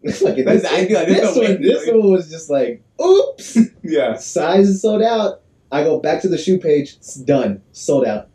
Fucking 0.14 0.44
this, 0.44 0.64
I 0.64 0.86
feel 0.86 0.98
like 0.98 1.08
there's 1.08 1.34
this 1.34 1.36
one, 1.36 1.62
this 1.62 1.86
one 1.88 2.10
was 2.10 2.28
just 2.30 2.50
like, 2.50 2.82
oops, 3.00 3.56
Yeah. 3.84 4.16
size 4.16 4.68
is 4.68 4.82
sold 4.82 5.02
out. 5.02 5.42
I 5.70 5.84
go 5.84 6.00
back 6.00 6.22
to 6.22 6.28
the 6.28 6.38
shoe 6.38 6.58
page, 6.58 6.94
it's 6.96 7.14
done, 7.14 7.62
sold 7.70 8.04
out. 8.04 8.28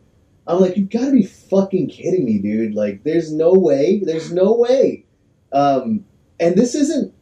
I'm 0.48 0.60
like, 0.60 0.76
you've 0.76 0.90
gotta 0.90 1.12
be 1.12 1.24
fucking 1.24 1.90
kidding 1.90 2.24
me, 2.24 2.38
dude. 2.38 2.74
Like, 2.74 3.04
there's 3.04 3.30
no 3.30 3.52
way, 3.52 4.00
there's 4.02 4.32
no 4.32 4.54
way. 4.54 5.04
Um, 5.52 6.06
and 6.40 6.56
this 6.56 6.74
isn't, 6.74 7.12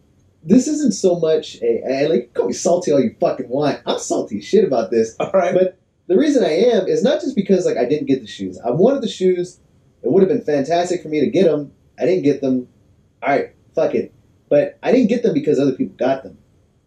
this 0.44 0.68
isn't 0.68 0.92
so 0.92 1.18
much 1.18 1.56
a, 1.60 1.82
and 1.84 2.08
like, 2.08 2.32
call 2.34 2.46
me 2.46 2.52
salty 2.52 2.92
all 2.92 3.00
you 3.00 3.16
fucking 3.20 3.48
want. 3.48 3.80
I'm 3.84 3.98
salty 3.98 4.38
as 4.38 4.44
shit 4.44 4.64
about 4.64 4.92
this. 4.92 5.16
All 5.20 5.32
right. 5.32 5.52
But 5.52 5.76
the 6.06 6.16
reason 6.16 6.44
I 6.44 6.52
am 6.52 6.86
is 6.86 7.02
not 7.02 7.20
just 7.20 7.34
because 7.34 7.66
like 7.66 7.76
I 7.76 7.84
didn't 7.84 8.06
get 8.06 8.20
the 8.20 8.28
shoes. 8.28 8.58
I 8.64 8.70
wanted 8.70 9.02
the 9.02 9.08
shoes. 9.08 9.58
It 10.02 10.12
would 10.12 10.22
have 10.22 10.28
been 10.28 10.42
fantastic 10.42 11.02
for 11.02 11.08
me 11.08 11.20
to 11.20 11.30
get 11.30 11.46
them. 11.46 11.72
I 11.98 12.06
didn't 12.06 12.22
get 12.22 12.40
them. 12.40 12.68
All 13.22 13.30
right, 13.30 13.54
fuck 13.74 13.94
it. 13.96 14.14
But 14.48 14.78
I 14.84 14.92
didn't 14.92 15.08
get 15.08 15.24
them 15.24 15.34
because 15.34 15.58
other 15.58 15.72
people 15.72 15.96
got 15.96 16.22
them. 16.22 16.38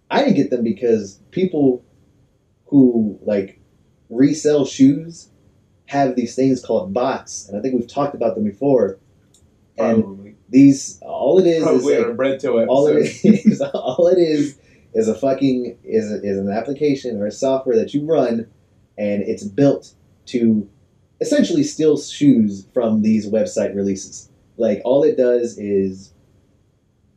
I 0.09 0.23
didn't 0.23 0.37
get 0.37 0.51
them 0.51 0.63
because 0.63 1.19
people 1.31 1.83
who 2.67 3.19
like 3.23 3.59
resell 4.09 4.65
shoes 4.65 5.29
have 5.89 6.15
these 6.15 6.35
things 6.35 6.63
called 6.63 6.93
bots, 6.93 7.47
and 7.47 7.57
I 7.57 7.61
think 7.61 7.73
we've 7.73 7.87
talked 7.87 8.13
about 8.13 8.35
them 8.35 8.43
before. 8.43 8.99
And 9.75 10.03
Probably. 10.03 10.35
these, 10.49 10.99
all 11.01 11.39
it 11.39 11.47
is, 11.47 11.63
Probably 11.63 11.93
is 11.95 11.99
like, 12.01 12.09
a 12.09 12.13
bread 12.13 12.39
to 12.41 12.65
all 12.67 12.87
it 12.87 12.97
is, 13.23 13.61
all 13.73 14.07
it 14.07 14.19
is, 14.19 14.59
is 14.93 15.07
a 15.07 15.15
fucking 15.15 15.79
is 15.83 16.11
a, 16.11 16.21
is 16.21 16.37
an 16.37 16.51
application 16.51 17.17
or 17.19 17.25
a 17.25 17.31
software 17.31 17.75
that 17.75 17.93
you 17.95 18.05
run, 18.05 18.47
and 18.99 19.23
it's 19.23 19.43
built 19.43 19.93
to 20.27 20.69
essentially 21.21 21.63
steal 21.63 21.97
shoes 21.97 22.67
from 22.71 23.01
these 23.01 23.27
website 23.27 23.75
releases. 23.75 24.29
Like 24.57 24.81
all 24.85 25.01
it 25.03 25.17
does 25.17 25.57
is 25.57 26.13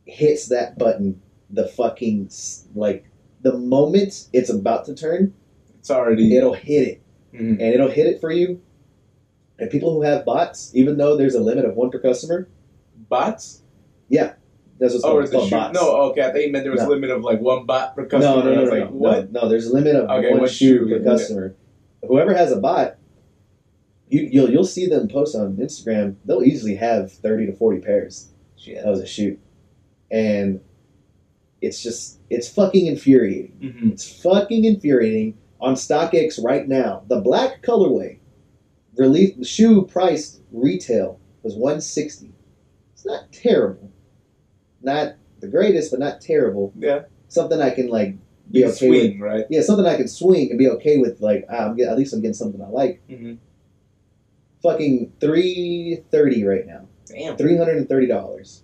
hits 0.05 0.47
that 0.47 0.79
button, 0.79 1.21
the 1.51 1.67
fucking 1.67 2.31
like 2.73 3.05
the 3.41 3.55
moment 3.55 4.29
it's 4.33 4.49
about 4.49 4.85
to 4.85 4.95
turn, 4.95 5.31
It's 5.77 5.91
already. 5.91 6.35
it'll 6.35 6.53
hit 6.53 6.87
it, 6.87 7.02
Mhm. 7.33 7.51
and 7.51 7.61
it'll 7.61 7.89
hit 7.89 8.07
it 8.07 8.21
for 8.21 8.31
you. 8.31 8.61
And 9.59 9.69
people 9.69 9.93
who 9.93 10.01
have 10.03 10.25
bots, 10.25 10.71
even 10.75 10.97
though 10.97 11.15
there's 11.17 11.35
a 11.35 11.39
limit 11.41 11.65
of 11.65 11.75
one 11.75 11.89
per 11.89 11.99
customer, 11.99 12.47
Bots? 13.09 13.61
Yeah, 14.09 14.33
that's 14.79 14.93
what's 14.93 15.03
Oh, 15.03 15.09
called, 15.09 15.17
or 15.17 15.21
it's 15.21 15.27
is 15.29 15.31
the 15.31 15.37
called 15.39 15.51
bots. 15.51 15.73
No, 15.79 15.95
okay. 16.11 16.21
I 16.21 16.31
thought 16.31 16.41
you 16.45 16.51
meant 16.51 16.63
there 16.63 16.71
was 16.71 16.81
No. 16.81 16.87
a 16.87 16.91
limit 16.91 17.09
of 17.11 17.23
like 17.23 17.41
one 17.41 17.65
bot 17.65 17.95
per 17.95 18.05
customer. 18.05 18.43
no, 18.43 18.43
no, 18.43 18.55
no, 18.55 18.65
no, 18.65 18.71
like, 18.71 18.89
no, 18.91 18.95
what? 18.97 19.31
no. 19.31 19.49
There's 19.49 19.67
a 19.67 19.73
limit 19.73 19.95
of 19.95 20.09
Okay, 20.09 20.29
one 20.31 20.39
one 20.41 20.49
shoe 20.49 20.87
per 20.87 21.03
customer. 21.03 21.55
Whoever 22.07 22.33
has 22.33 22.51
a 22.51 22.59
bot, 22.59 22.97
you, 24.09 24.21
you'll 24.31 24.49
you'll 24.49 24.63
see 24.65 24.85
them 24.87 25.07
post 25.07 25.35
on 25.35 25.57
Instagram. 25.57 26.15
They'll 26.25 26.43
easily 26.43 26.75
have 26.75 27.11
thirty 27.11 27.45
to 27.45 27.53
forty 27.53 27.79
pairs. 27.81 28.29
Shit. 28.57 28.77
That 28.83 28.89
was 28.89 28.99
a 29.01 29.05
shoot, 29.07 29.39
and 30.11 30.59
it's 31.61 31.81
just 31.83 32.19
it's 32.29 32.47
fucking 32.49 32.85
infuriating. 32.87 33.53
Mhm. 33.61 33.91
It's 33.93 34.21
fucking 34.21 34.65
infuriating. 34.65 35.35
On 35.63 35.75
StockX 35.75 36.43
right 36.43 36.67
now, 36.67 37.03
the 37.07 37.21
black 37.21 37.61
colorway, 37.63 38.19
release 38.97 39.35
the 39.37 39.45
shoe 39.45 39.83
priced 39.85 40.41
retail 40.51 41.19
was 41.41 41.55
one 41.55 41.79
sixty. 41.79 42.33
It's 42.93 43.05
not 43.05 43.31
terrible, 43.31 43.89
not 44.81 45.15
the 45.39 45.47
greatest, 45.47 45.91
but 45.91 46.01
not 46.01 46.19
terrible. 46.19 46.73
Yeah. 46.77 47.03
Something 47.29 47.61
I 47.61 47.69
can 47.69 47.87
like 47.87 48.15
be 48.51 48.59
You 48.59 48.65
okay 48.65 48.89
with. 48.89 48.99
swing, 49.01 49.19
right? 49.21 49.45
Yeah, 49.49 49.61
something 49.61 49.85
I 49.85 49.95
can 49.95 50.09
swing 50.09 50.49
and 50.49 50.59
be 50.59 50.67
okay 50.69 50.97
with. 50.97 51.21
Like 51.21 51.45
ah, 51.49 51.67
I'm 51.67 51.77
get, 51.77 51.87
at 51.87 51.97
least 51.97 52.13
I'm 52.13 52.19
getting 52.21 52.33
something 52.33 52.61
I 52.61 52.67
like. 52.67 53.01
Mhm. 53.09 53.37
Fucking 54.61 55.13
three 55.19 56.03
thirty 56.11 56.43
right 56.43 56.65
now. 56.67 56.87
Damn. 57.05 57.37
Three 57.37 57.57
hundred 57.57 57.77
and 57.77 57.87
thirty 57.87 58.07
dollars. 58.07 58.63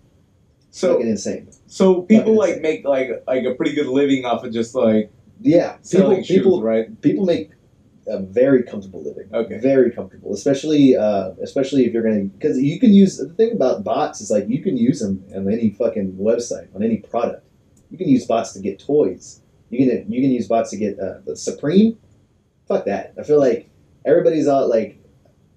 So, 0.71 0.93
fucking 0.95 1.09
insane. 1.09 1.49
so 1.65 2.01
people 2.03 2.23
fucking 2.25 2.35
like 2.35 2.49
insane. 2.57 2.62
make 2.62 2.85
like 2.85 3.23
like 3.25 3.43
a 3.45 3.55
pretty 3.55 3.73
good 3.73 3.88
living 3.88 4.25
off 4.25 4.43
of 4.43 4.53
just 4.53 4.75
like 4.75 5.12
Yeah, 5.41 5.78
people 5.89 6.15
shoes, 6.15 6.28
people 6.28 6.62
right? 6.62 7.02
people 7.02 7.25
make 7.25 7.52
a 8.08 8.19
very 8.19 8.63
comfortable 8.63 9.04
living. 9.04 9.30
Okay. 9.34 9.60
Very 9.60 9.91
comfortable, 9.91 10.34
especially 10.34 10.95
uh, 10.95 11.32
especially 11.41 11.86
if 11.86 11.93
you're 11.93 12.04
gonna 12.04 12.25
because 12.25 12.60
you 12.60 12.80
can 12.80 12.93
use 12.93 13.17
the 13.17 13.30
thing 13.30 13.52
about 13.52 13.84
bots 13.84 14.21
is 14.21 14.32
like 14.32 14.49
you 14.49 14.62
can 14.62 14.78
use 14.78 14.99
them 14.99 15.23
on 15.36 15.52
any 15.52 15.69
fucking 15.71 16.13
website 16.13 16.73
on 16.75 16.84
any 16.84 16.97
product. 16.97 17.45
You 17.89 17.97
can 17.97 18.10
use 18.10 18.25
bots 18.25 18.54
to 18.54 18.60
get 18.60 18.80
toys. 18.80 19.41
You 19.69 19.78
can 19.80 20.12
you 20.12 20.21
can 20.21 20.32
use 20.32 20.47
bots 20.47 20.71
to 20.71 20.78
get 20.78 20.99
uh, 20.99 21.19
the 21.25 21.36
Supreme. 21.36 21.97
Fuck 22.67 22.86
that. 22.86 23.13
I 23.17 23.23
feel 23.23 23.39
like 23.39 23.69
everybody's 24.06 24.47
out 24.47 24.69
like 24.69 24.98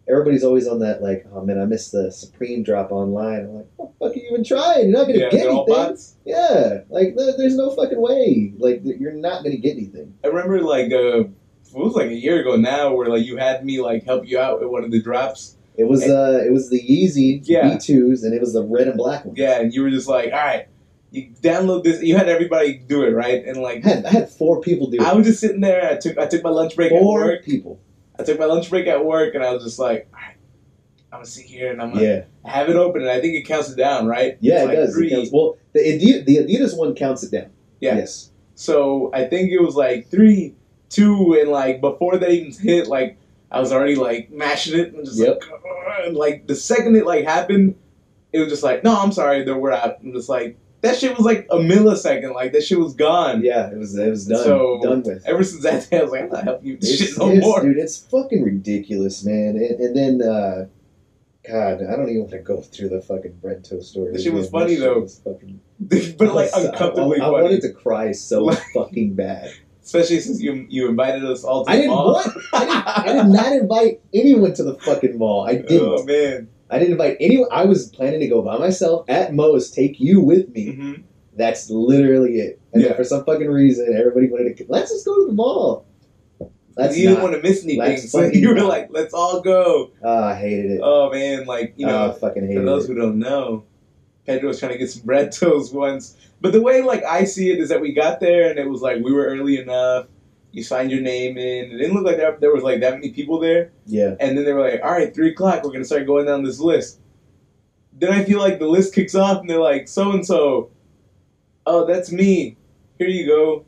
everybody's 0.08 0.44
always 0.44 0.66
on 0.66 0.80
that 0.80 1.02
like 1.02 1.26
oh 1.32 1.44
man 1.44 1.58
I 1.60 1.64
missed 1.64 1.92
the 1.92 2.10
Supreme 2.10 2.62
drop 2.62 2.90
online. 2.92 3.40
I'm 3.40 3.54
like 3.54 3.66
what 3.76 3.92
the 3.98 4.04
fuck 4.06 4.16
are 4.16 4.18
you 4.20 4.28
even 4.30 4.44
trying? 4.44 4.88
You're 4.88 4.98
not 4.98 5.06
gonna 5.06 5.18
Yeah, 5.18 5.30
get 5.30 5.46
anything. 5.46 5.64
bots. 5.68 6.16
Yeah, 6.24 6.80
like 6.88 7.14
there, 7.16 7.36
there's 7.36 7.56
no 7.56 7.70
fucking 7.74 8.00
way. 8.00 8.52
Like 8.58 8.80
you're 8.84 9.12
not 9.12 9.42
gonna 9.44 9.56
get 9.56 9.76
anything. 9.76 10.14
I 10.24 10.28
remember 10.28 10.60
like 10.60 10.92
uh, 10.92 11.20
it 11.24 11.30
was 11.78 11.94
like 11.94 12.08
a 12.10 12.14
year 12.14 12.40
ago 12.40 12.56
now, 12.56 12.94
where 12.94 13.08
like 13.08 13.24
you 13.24 13.36
had 13.36 13.64
me 13.64 13.80
like 13.80 14.04
help 14.04 14.26
you 14.26 14.38
out 14.38 14.60
with 14.60 14.68
one 14.68 14.84
of 14.84 14.90
the 14.90 15.00
drops. 15.00 15.56
It 15.76 15.84
was 15.84 16.02
uh, 16.02 16.42
it 16.46 16.52
was 16.52 16.68
the 16.68 16.78
Yeezy 16.80 17.40
Yeah. 17.44 17.76
V2s, 17.76 18.24
and 18.24 18.34
it 18.34 18.40
was 18.40 18.52
the 18.52 18.62
red 18.62 18.88
and 18.88 18.96
black 18.98 19.24
ones. 19.24 19.38
Yeah, 19.38 19.58
and 19.60 19.72
you 19.72 19.82
were 19.82 19.88
just 19.90 20.06
like, 20.06 20.26
all 20.26 20.38
right, 20.38 20.66
you 21.10 21.30
download 21.40 21.82
this. 21.84 22.02
You 22.02 22.16
had 22.16 22.28
everybody 22.28 22.74
do 22.74 23.02
it, 23.04 23.10
right? 23.12 23.42
And 23.46 23.56
like 23.56 23.84
I 23.86 23.88
had, 23.88 24.04
I 24.04 24.10
had 24.10 24.28
four 24.28 24.60
people 24.60 24.88
do 24.90 24.98
it. 24.98 25.02
I 25.02 25.14
was 25.14 25.26
just 25.26 25.40
sitting 25.40 25.60
there. 25.62 25.90
I 25.90 25.96
took 25.96 26.18
I 26.18 26.26
took 26.26 26.42
my 26.42 26.50
lunch 26.50 26.76
break 26.76 26.90
four 26.90 27.38
people. 27.38 27.80
I 28.22 28.24
took 28.24 28.38
my 28.38 28.46
lunch 28.46 28.70
break 28.70 28.86
at 28.86 29.04
work, 29.04 29.34
and 29.34 29.44
I 29.44 29.52
was 29.52 29.64
just 29.64 29.78
like, 29.78 30.08
all 30.12 30.20
right, 30.20 30.36
I'm 31.12 31.18
gonna 31.18 31.26
sit 31.26 31.44
here 31.44 31.70
and 31.72 31.82
I'm 31.82 31.92
gonna 31.92 32.02
Yeah, 32.04 32.22
have 32.44 32.68
it 32.68 32.76
open, 32.76 33.02
and 33.02 33.10
I 33.10 33.20
think 33.20 33.34
it 33.34 33.42
counts 33.42 33.70
it 33.70 33.76
down, 33.76 34.06
right? 34.06 34.36
yeah, 34.40 34.64
it 34.64 34.74
does. 34.74 34.96
It 34.96 35.10
counts- 35.10 35.30
well, 35.32 35.56
the 35.72 35.80
Adidas, 35.80 36.24
the 36.24 36.36
Adidas 36.38 36.76
one 36.76 36.94
counts 36.94 37.22
it 37.22 37.30
down. 37.32 37.50
Yeah. 37.80 37.96
Yes. 37.96 38.30
So 38.54 39.10
I 39.12 39.24
think 39.24 39.50
it 39.50 39.60
was 39.60 39.74
like 39.74 40.08
three, 40.08 40.54
two, 40.88 41.34
and 41.40 41.50
like 41.50 41.80
before 41.80 42.16
that 42.18 42.30
even 42.30 42.52
hit, 42.52 42.86
like 42.86 43.16
I 43.50 43.60
was 43.60 43.72
already 43.72 43.96
like 43.96 44.30
mashing 44.30 44.78
it 44.78 44.92
and 44.94 45.04
just 45.04 45.18
Yep. 45.18 45.42
like, 45.50 46.06
and 46.06 46.16
like 46.16 46.46
the 46.46 46.54
second 46.54 46.96
it 46.96 47.04
like 47.06 47.24
happened, 47.24 47.74
it 48.32 48.38
was 48.38 48.48
just 48.48 48.62
like, 48.62 48.84
no, 48.84 48.96
I'm 48.98 49.12
sorry, 49.12 49.42
there 49.44 49.56
we're 49.58 49.72
out. 49.72 49.98
I'm 50.02 50.12
just 50.12 50.28
like 50.28 50.56
that 50.82 50.98
shit 50.98 51.16
was 51.16 51.24
like 51.24 51.46
a 51.50 51.56
millisecond, 51.56 52.34
like 52.34 52.52
that 52.52 52.62
shit 52.64 52.78
was 52.78 52.94
gone. 52.94 53.42
Yeah, 53.42 53.70
it 53.70 53.78
was 53.78 53.96
it 53.96 54.10
was 54.10 54.26
done 54.26 54.44
So, 54.44 54.80
done 54.82 55.02
with. 55.02 55.24
Ever 55.26 55.42
since 55.42 55.62
that 55.62 55.88
day, 55.90 56.00
I 56.00 56.02
was 56.02 56.12
like, 56.12 56.22
I'm 56.24 56.28
not 56.30 56.44
helping 56.44 56.66
you 56.66 56.72
with 56.74 56.82
this 56.82 56.98
shit 56.98 57.18
no 57.18 57.34
more. 57.36 57.62
dude. 57.62 57.78
It's 57.78 57.98
fucking 57.98 58.42
ridiculous, 58.42 59.24
man. 59.24 59.56
And, 59.56 59.80
and 59.80 59.96
then, 59.96 60.28
uh, 60.28 60.66
God, 61.48 61.82
I 61.82 61.96
don't 61.96 62.08
even 62.08 62.20
want 62.20 62.30
to 62.32 62.38
go 62.38 62.60
through 62.60 62.90
the 62.90 63.00
fucking 63.00 63.32
Bred 63.42 63.64
Toe 63.64 63.80
story. 63.80 64.12
That 64.12 64.22
shit 64.22 64.32
was. 64.32 64.48
Funny, 64.50 64.76
though. 64.76 65.00
was 65.00 65.18
fucking, 65.24 65.60
but 65.80 66.34
like 66.34 66.52
I 66.52 66.58
was- 66.58 66.66
uncomfortably 66.66 67.20
I, 67.20 67.24
I, 67.26 67.30
funny, 67.30 67.42
wanted 67.42 67.62
to 67.62 67.72
cry 67.72 68.12
so 68.12 68.44
Like- 68.44 68.62
fucking 68.74 69.14
bad. 69.14 69.50
especially 69.82 70.20
since 70.20 70.40
you 70.40 70.66
you 70.68 70.88
invited 70.88 71.24
us 71.24 71.42
all 71.42 71.64
to 71.64 71.70
I 71.72 71.76
the 71.76 71.82
didn't 71.82 71.94
mall. 71.96 72.12
want. 72.12 72.28
I 72.52 72.60
didn't, 72.64 72.86
I 72.86 73.12
did 73.24 73.26
not 73.32 73.52
invite 73.52 74.00
anyone 74.14 74.54
to 74.54 74.62
the 74.62 74.74
fucking 74.76 75.18
mall. 75.18 75.44
I 75.46 75.54
didn't. 75.68 75.80
Oh 75.80 76.04
man. 76.04 76.48
I 76.72 76.78
didn't 76.78 76.92
invite 76.92 77.18
anyone. 77.20 77.48
I 77.52 77.64
was 77.66 77.88
planning 77.90 78.20
to 78.20 78.26
go 78.28 78.42
by 78.42 78.58
myself. 78.58 79.04
At 79.08 79.34
most, 79.34 79.74
take 79.74 80.00
you 80.00 80.20
with 80.20 80.48
me. 80.48 80.72
hmm 80.74 80.92
That's 81.36 81.68
literally 81.70 82.36
it. 82.36 82.60
And 82.72 82.82
Yeah. 82.82 82.88
then 82.88 82.96
for 82.96 83.04
some 83.04 83.24
fucking 83.24 83.48
reason, 83.48 83.94
everybody 83.96 84.28
wanted 84.30 84.56
to. 84.56 84.64
Let's 84.68 84.90
just 84.90 85.04
go 85.06 85.20
to 85.20 85.26
the 85.26 85.32
mall. 85.34 85.84
That's 86.74 86.96
you 86.96 87.08
didn't 87.08 87.22
want 87.22 87.34
to 87.34 87.42
miss 87.42 87.62
anything, 87.64 87.98
so 87.98 88.22
you 88.32 88.48
were 88.48 88.54
not. 88.54 88.68
like, 88.68 88.88
"Let's 88.90 89.12
all 89.12 89.42
go." 89.42 89.90
Ah, 90.02 90.28
I 90.30 90.34
hated 90.34 90.70
it. 90.70 90.80
Oh 90.82 91.10
man, 91.10 91.44
like 91.44 91.74
you 91.76 91.84
know, 91.86 92.10
I 92.10 92.12
fucking 92.14 92.50
for 92.54 92.62
those 92.62 92.84
it. 92.84 92.88
who 92.88 92.94
don't 92.94 93.18
know, 93.18 93.64
Pedro 94.26 94.48
was 94.48 94.58
trying 94.58 94.72
to 94.72 94.78
get 94.78 94.88
some 94.90 95.02
bread 95.04 95.32
toast 95.40 95.74
once. 95.74 96.16
But 96.40 96.52
the 96.52 96.62
way 96.62 96.80
like 96.80 97.04
I 97.04 97.24
see 97.24 97.50
it 97.50 97.58
is 97.58 97.68
that 97.68 97.82
we 97.82 97.92
got 97.92 98.20
there 98.20 98.48
and 98.48 98.58
it 98.58 98.68
was 98.70 98.80
like 98.80 99.04
we 99.04 99.12
were 99.12 99.26
early 99.26 99.58
enough. 99.58 100.06
You 100.52 100.62
signed 100.62 100.90
your 100.90 101.00
name 101.00 101.38
in. 101.38 101.72
It 101.72 101.78
didn't 101.78 101.94
look 101.94 102.04
like 102.04 102.18
that, 102.18 102.40
there 102.40 102.52
was 102.52 102.62
like 102.62 102.80
that 102.80 102.92
many 102.94 103.10
people 103.10 103.40
there. 103.40 103.72
Yeah. 103.86 104.14
And 104.20 104.36
then 104.36 104.44
they 104.44 104.52
were 104.52 104.60
like, 104.60 104.80
"All 104.84 104.92
right, 104.92 105.14
three 105.14 105.30
o'clock. 105.30 105.64
We're 105.64 105.72
gonna 105.72 105.84
start 105.84 106.06
going 106.06 106.26
down 106.26 106.44
this 106.44 106.60
list." 106.60 107.00
Then 107.98 108.12
I 108.12 108.24
feel 108.24 108.38
like 108.38 108.58
the 108.58 108.66
list 108.66 108.94
kicks 108.94 109.14
off 109.14 109.40
and 109.40 109.48
they're 109.48 109.58
like, 109.58 109.88
"So 109.88 110.12
and 110.12 110.24
so, 110.26 110.70
oh, 111.66 111.86
that's 111.86 112.12
me. 112.12 112.56
Here 112.98 113.08
you 113.08 113.26
go. 113.26 113.64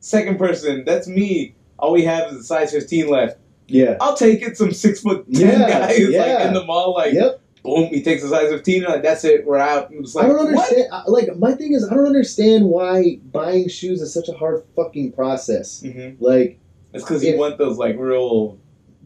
Second 0.00 0.38
person, 0.38 0.84
that's 0.84 1.06
me. 1.06 1.54
All 1.78 1.92
we 1.92 2.04
have 2.04 2.30
is 2.32 2.40
a 2.40 2.42
size 2.42 2.72
fifteen 2.72 3.08
left. 3.08 3.38
Yeah. 3.68 3.96
I'll 4.00 4.16
take 4.16 4.42
it. 4.42 4.56
Some 4.56 4.72
six 4.72 5.00
foot 5.00 5.24
ten 5.32 5.60
Yeah, 5.60 5.68
guys 5.70 5.98
like 6.00 6.10
yeah. 6.10 6.48
in 6.48 6.54
the 6.54 6.64
mall, 6.64 6.94
like 6.94 7.14
yep. 7.14 7.40
Boom, 7.64 7.86
he 7.88 8.02
takes 8.02 8.22
a 8.22 8.28
size 8.28 8.50
fifteen. 8.50 8.84
Like 8.84 9.02
that's 9.02 9.24
it. 9.24 9.44
We're 9.44 9.58
out. 9.58 9.90
Like, 10.14 10.26
I 10.26 10.28
don't 10.28 10.46
understand. 10.46 10.86
I- 10.92 11.04
Like 11.08 11.36
my 11.38 11.52
thing 11.52 11.72
is, 11.72 11.84
I 11.90 11.94
don't 11.94 12.06
understand 12.06 12.66
why 12.66 13.18
buying 13.32 13.68
shoes 13.68 14.00
is 14.00 14.12
such 14.14 14.28
a 14.28 14.32
hard 14.34 14.62
fucking 14.76 15.12
process. 15.12 15.82
Mhm. 15.82 16.16
Like, 16.20 16.58
It's 16.92 17.02
because 17.02 17.24
you 17.24 17.36
want 17.36 17.58
those 17.58 17.76
like 17.78 17.96
real. 17.98 18.58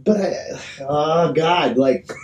but 0.05 0.16
I, 0.21 0.35
oh 0.81 1.33
god, 1.33 1.79
like 1.79 2.11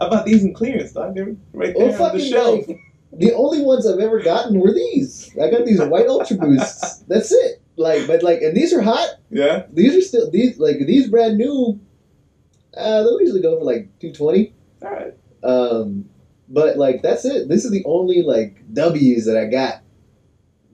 How 0.00 0.08
about 0.08 0.26
these 0.26 0.42
in 0.42 0.52
clearance? 0.54 0.92
Dog? 0.92 1.14
They're 1.14 1.36
right 1.52 1.72
Oh, 1.76 1.78
there 1.78 1.86
on 1.86 1.92
the 1.92 1.98
fucking 1.98 2.20
shelf. 2.28 2.66
like, 2.66 2.78
the 3.16 3.32
only 3.34 3.62
ones 3.62 3.86
I've 3.86 4.00
ever 4.00 4.20
gotten 4.20 4.58
were 4.58 4.72
these. 4.74 5.30
I 5.40 5.48
got 5.48 5.64
these 5.64 5.80
white 5.80 6.08
Ultra 6.08 6.36
Boosts. 6.36 6.98
That's 7.08 7.30
it. 7.30 7.60
Like, 7.76 8.08
but 8.08 8.24
like, 8.24 8.40
and 8.42 8.56
these 8.56 8.72
are 8.72 8.82
hot. 8.82 9.08
Yeah. 9.30 9.66
These 9.72 9.94
are 9.94 10.00
still 10.00 10.30
these 10.32 10.58
like 10.58 10.78
these 10.86 11.08
brand 11.08 11.38
new. 11.38 11.78
Uh, 12.76 13.04
they'll 13.04 13.20
usually 13.20 13.40
go 13.42 13.56
for 13.58 13.64
like 13.64 13.88
two 14.00 14.12
twenty. 14.12 14.52
All 14.82 14.90
right. 14.90 15.14
Um, 15.44 16.08
but 16.48 16.76
like 16.76 17.02
that's 17.02 17.24
it. 17.24 17.48
This 17.48 17.64
is 17.64 17.70
the 17.70 17.84
only 17.84 18.22
like 18.22 18.62
W's 18.72 19.26
that 19.26 19.36
I 19.36 19.46
got. 19.46 19.82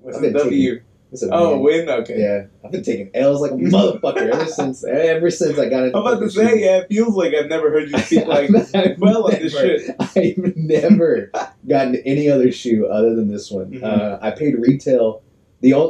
What's 0.01 0.17
I've 0.17 0.23
the 0.23 0.31
W? 0.33 0.81
It's 1.13 1.25
a 1.25 1.29
Oh, 1.33 1.59
win. 1.59 1.87
win. 1.87 1.91
Okay. 2.03 2.21
yeah. 2.21 2.45
I've 2.65 2.71
been 2.71 2.85
taking 2.85 3.11
L's 3.15 3.41
like 3.41 3.51
a 3.51 3.55
motherfucker 3.55 4.33
ever 4.33 4.47
since 4.47 4.85
ever 4.85 5.29
since 5.31 5.59
I 5.59 5.69
got 5.69 5.83
into. 5.85 5.97
I'm 5.99 6.07
about 6.07 6.21
to 6.21 6.31
say, 6.31 6.61
yeah, 6.61 6.79
it 6.79 6.87
feels 6.89 7.17
like 7.17 7.35
I've 7.35 7.49
never 7.49 7.71
heard 7.71 7.91
you 7.91 7.99
speak 8.03 8.27
like 8.27 8.49
I've 8.75 8.99
well 8.99 9.27
of 9.27 9.33
this 9.39 9.53
shit. 9.53 9.91
I've 10.01 10.57
never 10.57 11.33
gotten 11.67 11.97
any 12.07 12.29
other 12.31 12.53
shoe 12.53 12.87
other 12.87 13.17
than 13.17 13.27
this 13.29 13.51
one. 13.51 13.73
Mhm. 13.73 13.83
Uh, 13.83 14.19
I 14.23 14.31
paid 14.31 14.55
retail. 14.59 15.23
The 15.63 15.75
uh, 15.75 15.89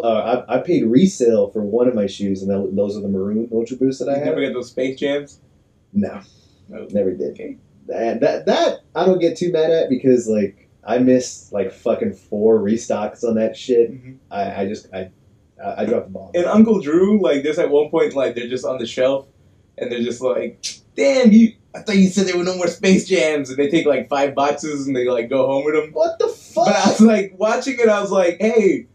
I, 0.48 0.56
I 0.56 0.58
paid 0.62 0.84
resale 0.86 1.50
for 1.50 1.62
one 1.62 1.86
of 1.86 1.94
my 1.94 2.06
shoes, 2.06 2.42
and 2.42 2.50
that, 2.50 2.74
those 2.74 2.96
are 2.96 3.00
the 3.02 3.08
maroon 3.08 3.48
Ultra 3.52 3.76
Boosts 3.76 4.00
that 4.02 4.08
I 4.08 4.14
You 4.14 4.18
have. 4.20 4.26
never 4.26 4.40
get 4.40 4.52
those 4.54 4.70
Space 4.70 4.98
Jams? 4.98 5.40
No, 5.92 6.22
No. 6.68 6.88
never 6.90 7.12
did. 7.12 7.32
Okay. 7.32 7.56
That, 7.90 8.20
that 8.20 8.46
that 8.46 8.80
I 8.94 9.04
don't 9.04 9.18
get 9.18 9.36
too 9.36 9.50
mad 9.52 9.70
at 9.70 9.90
because 9.90 10.28
like 10.28 10.68
I 10.84 10.98
missed 10.98 11.52
like 11.52 11.72
fucking 11.72 12.14
four 12.14 12.58
restocks 12.60 13.24
on 13.24 13.34
that 13.34 13.56
shit. 13.56 13.92
Mhm. 13.92 14.16
I, 14.30 14.62
I 14.62 14.68
just 14.68 14.86
I 14.94 15.10
I, 15.62 15.82
I 15.82 15.84
dropped 15.84 16.06
the 16.06 16.12
ball. 16.12 16.30
And 16.34 16.46
Uncle 16.46 16.80
Drew, 16.80 17.20
like, 17.22 17.42
there's 17.42 17.58
at 17.58 17.68
one 17.70 17.90
point, 17.90 18.14
like, 18.14 18.34
they're 18.34 18.48
just 18.48 18.64
on 18.64 18.78
the 18.78 18.86
shelf, 18.86 19.26
and 19.76 19.92
they're 19.92 20.00
just 20.02 20.22
like, 20.22 20.64
"Damn, 20.96 21.32
you! 21.32 21.54
I 21.74 21.80
thought 21.80 21.96
you 21.96 22.08
said 22.08 22.26
there 22.26 22.36
were 22.38 22.44
no 22.44 22.56
more 22.56 22.68
Space 22.68 23.06
Jams." 23.06 23.50
And 23.50 23.58
they 23.58 23.68
take 23.70 23.86
like 23.86 24.08
five 24.08 24.34
boxes 24.34 24.86
and 24.86 24.96
they 24.96 25.06
like 25.08 25.28
go 25.28 25.46
home 25.46 25.64
with 25.64 25.74
them. 25.74 25.90
what 25.92 26.18
the 26.18 26.28
fuck? 26.28 26.66
But 26.66 26.76
I 26.76 26.88
was 26.88 27.00
like 27.00 27.34
watching 27.36 27.76
it, 27.78 27.88
I 27.88 28.00
was 28.00 28.10
like, 28.10 28.38
"Hey, 28.40 28.86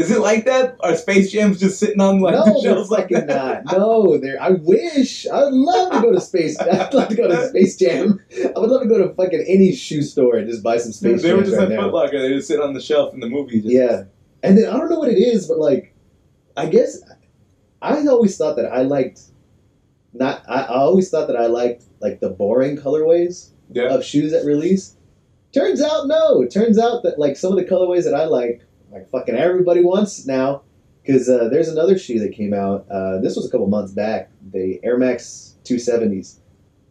is 0.00 0.10
it 0.10 0.20
like 0.20 0.44
that? 0.46 0.76
Are 0.80 0.96
Space 0.96 1.30
Jams 1.32 1.60
just 1.60 1.78
sitting 1.78 2.00
on 2.00 2.20
like 2.20 2.34
no, 2.34 2.44
the 2.44 2.60
shelves 2.62 2.90
like 2.90 3.08
that?" 3.10 3.64
not. 3.64 3.76
No, 3.78 4.18
they're. 4.18 4.40
I 4.42 4.50
wish. 4.50 5.26
I 5.26 5.44
would 5.44 5.52
love 5.54 5.92
to 5.92 6.00
go 6.00 6.12
to 6.12 6.20
space. 6.20 6.58
I'd 6.60 6.92
love 6.94 7.08
to 7.08 7.14
go 7.14 7.28
to 7.28 7.48
Space 7.48 7.76
Jam. 7.76 8.20
I 8.56 8.58
would 8.58 8.70
love 8.70 8.82
to 8.82 8.88
go 8.88 8.98
to 9.06 9.14
fucking 9.14 9.44
any 9.46 9.72
shoe 9.74 10.02
store 10.02 10.36
and 10.36 10.48
just 10.48 10.62
buy 10.62 10.78
some 10.78 10.92
Space 10.92 11.22
they 11.22 11.32
were 11.34 11.42
just 11.42 11.56
right 11.56 11.70
at. 11.70 11.78
Foot 11.80 11.92
Locker. 11.92 12.20
They 12.20 12.30
just 12.34 12.48
sit 12.48 12.60
on 12.60 12.74
the 12.74 12.80
shelf 12.80 13.14
in 13.14 13.20
the 13.20 13.28
movie. 13.28 13.60
Just, 13.60 13.72
Yeah, 13.72 14.04
and 14.42 14.56
then 14.58 14.66
I 14.68 14.76
don't 14.76 14.90
know 14.90 14.98
what 14.98 15.08
it 15.10 15.18
is, 15.18 15.46
but 15.46 15.58
like, 15.58 15.94
I 16.56 16.66
guess 16.66 16.98
I 17.82 18.06
always 18.06 18.36
thought 18.36 18.56
that 18.56 18.66
I 18.72 18.82
liked 18.82 19.20
not. 20.12 20.42
I, 20.48 20.62
I 20.62 20.76
always 20.76 21.10
thought 21.10 21.26
that 21.28 21.36
I 21.36 21.46
liked 21.46 21.84
like 22.00 22.20
the 22.20 22.30
boring 22.30 22.76
colorways 22.76 23.50
Yeah. 23.70 23.94
of 23.94 24.04
shoes 24.04 24.32
at 24.32 24.44
release. 24.44 24.96
Turns 25.52 25.82
out, 25.82 26.06
no. 26.06 26.42
It 26.42 26.50
turns 26.52 26.78
out 26.78 27.02
that 27.02 27.18
like 27.18 27.36
some 27.36 27.52
of 27.52 27.58
the 27.58 27.64
colorways 27.64 28.04
that 28.04 28.14
I 28.14 28.24
like, 28.26 28.62
like 28.90 29.08
fucking 29.10 29.34
everybody 29.34 29.82
wants 29.82 30.26
now. 30.26 30.62
Because 31.02 31.28
uh, 31.30 31.48
there's 31.48 31.68
another 31.68 31.98
shoe 31.98 32.18
that 32.18 32.32
came 32.32 32.52
out. 32.52 32.86
Uh, 32.90 33.20
this 33.20 33.34
was 33.34 33.46
a 33.46 33.50
couple 33.50 33.66
months 33.68 33.92
back. 33.92 34.30
The 34.52 34.78
Air 34.84 34.98
Max 34.98 35.56
270s. 35.64 36.40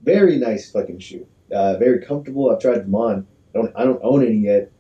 Very 0.02 0.38
nice 0.38 0.72
fucking 0.72 1.00
shoe. 1.00 1.28
Uh, 1.54 1.78
very 1.78 2.00
comfortable. 2.04 2.50
I've 2.50 2.60
tried 2.60 2.80
them 2.80 2.96
on. 2.96 3.28
I 3.54 3.58
don't. 3.58 3.72
I 3.76 3.84
don't 3.84 4.00
own 4.04 4.26
any 4.26 4.38
yet. 4.38 4.72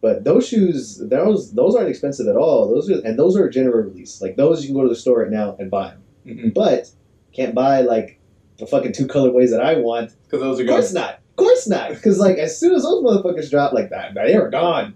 But 0.00 0.24
those 0.24 0.46
shoes, 0.46 0.98
those 0.98 1.52
those 1.52 1.74
aren't 1.74 1.88
expensive 1.88 2.28
at 2.28 2.36
all. 2.36 2.72
Those 2.72 2.90
are 2.90 3.00
and 3.04 3.18
those 3.18 3.36
are 3.36 3.46
a 3.46 3.50
general 3.50 3.82
release. 3.82 4.20
Like 4.20 4.36
those, 4.36 4.62
you 4.62 4.68
can 4.68 4.76
go 4.76 4.82
to 4.82 4.88
the 4.88 4.94
store 4.94 5.22
right 5.22 5.30
now 5.30 5.56
and 5.58 5.70
buy 5.70 5.90
them. 5.90 6.02
Because 6.24 6.52
But 6.52 6.90
can't 7.32 7.54
buy 7.54 7.80
like 7.80 8.20
the 8.58 8.66
fucking 8.66 8.92
two 8.92 9.06
colorways 9.06 9.50
that 9.50 9.60
I 9.60 9.76
want 9.76 10.14
Because 10.24 10.40
those 10.40 10.60
are 10.60 10.62
of 10.62 10.68
course 10.68 10.92
not. 10.92 11.14
Of 11.14 11.36
course 11.36 11.68
not. 11.68 11.90
Because 11.90 12.18
like 12.18 12.36
as 12.38 12.58
soon 12.58 12.74
as 12.74 12.82
those 12.82 13.02
motherfuckers 13.02 13.50
dropped 13.50 13.74
like 13.74 13.90
that, 13.90 14.14
they 14.14 14.38
were 14.38 14.50
gone. 14.50 14.94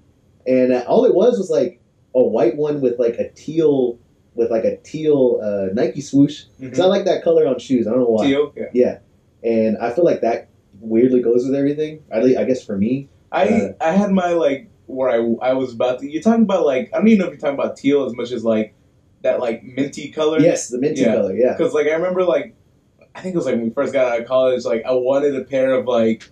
And 0.51 0.73
uh, 0.73 0.85
all 0.87 1.05
it 1.05 1.15
was 1.15 1.39
was 1.39 1.51
like 1.51 1.81
a 2.15 2.23
white 2.23 2.57
one 2.57 2.81
with 2.81 2.99
like 2.99 3.15
a 3.15 3.31
teal 3.31 3.99
with 4.35 4.51
like 4.51 4.65
a 4.65 4.77
teal 4.79 5.41
uh, 5.43 5.73
Nike 5.75 6.01
swoosh. 6.01 6.45
Because 6.59 6.81
I 6.81 6.87
like 6.87 7.05
that 7.05 7.23
color 7.23 7.47
on 7.47 7.59
shoes. 7.59 7.87
I 7.87 7.91
don't 7.91 8.01
know 8.01 8.07
why. 8.07 8.27
Teal. 8.27 8.53
Yeah. 8.57 8.65
Yeah. 8.73 8.99
And 9.43 9.77
I 9.79 9.91
feel 9.93 10.05
like 10.05 10.21
that 10.23 10.49
weirdly 10.81 11.21
goes 11.21 11.45
with 11.47 11.55
everything. 11.55 12.03
I, 12.13 12.19
I 12.37 12.45
guess 12.45 12.65
for 12.65 12.77
me. 12.77 13.09
I 13.33 13.49
Uh, 13.49 13.73
I 13.81 13.93
had 13.93 14.11
my 14.13 14.31
like 14.33 14.69
where 14.87 15.09
I 15.11 15.19
I 15.51 15.53
was 15.53 15.73
about 15.73 16.01
to. 16.01 16.11
You're 16.11 16.23
talking 16.23 16.43
about 16.43 16.65
like 16.67 16.91
I 16.93 16.99
don't 16.99 17.09
even 17.09 17.19
know 17.21 17.25
if 17.27 17.31
you're 17.33 17.41
talking 17.41 17.59
about 17.59 17.77
teal 17.77 18.05
as 18.07 18.15
much 18.15 18.33
as 18.33 18.45
like 18.45 18.75
that 19.23 19.39
like 19.41 19.63
minty 19.63 20.11
color. 20.11 20.41
Yes, 20.41 20.69
the 20.69 20.79
minty 20.79 21.03
Yeah. 21.03 21.15
color. 21.15 21.35
Yeah. 21.37 21.55
Because 21.57 21.75
like 21.75 21.87
I 21.87 21.93
remember 21.93 22.25
like 22.25 22.55
I 23.15 23.21
think 23.21 23.35
it 23.35 23.39
was 23.39 23.47
like 23.47 23.57
when 23.57 23.65
we 23.65 23.71
first 23.71 23.93
got 23.93 24.13
out 24.13 24.21
of 24.21 24.27
college. 24.27 24.65
Like 24.65 24.83
I 24.85 24.93
wanted 24.93 25.35
a 25.37 25.45
pair 25.45 25.75
of 25.75 25.87
like 25.87 26.31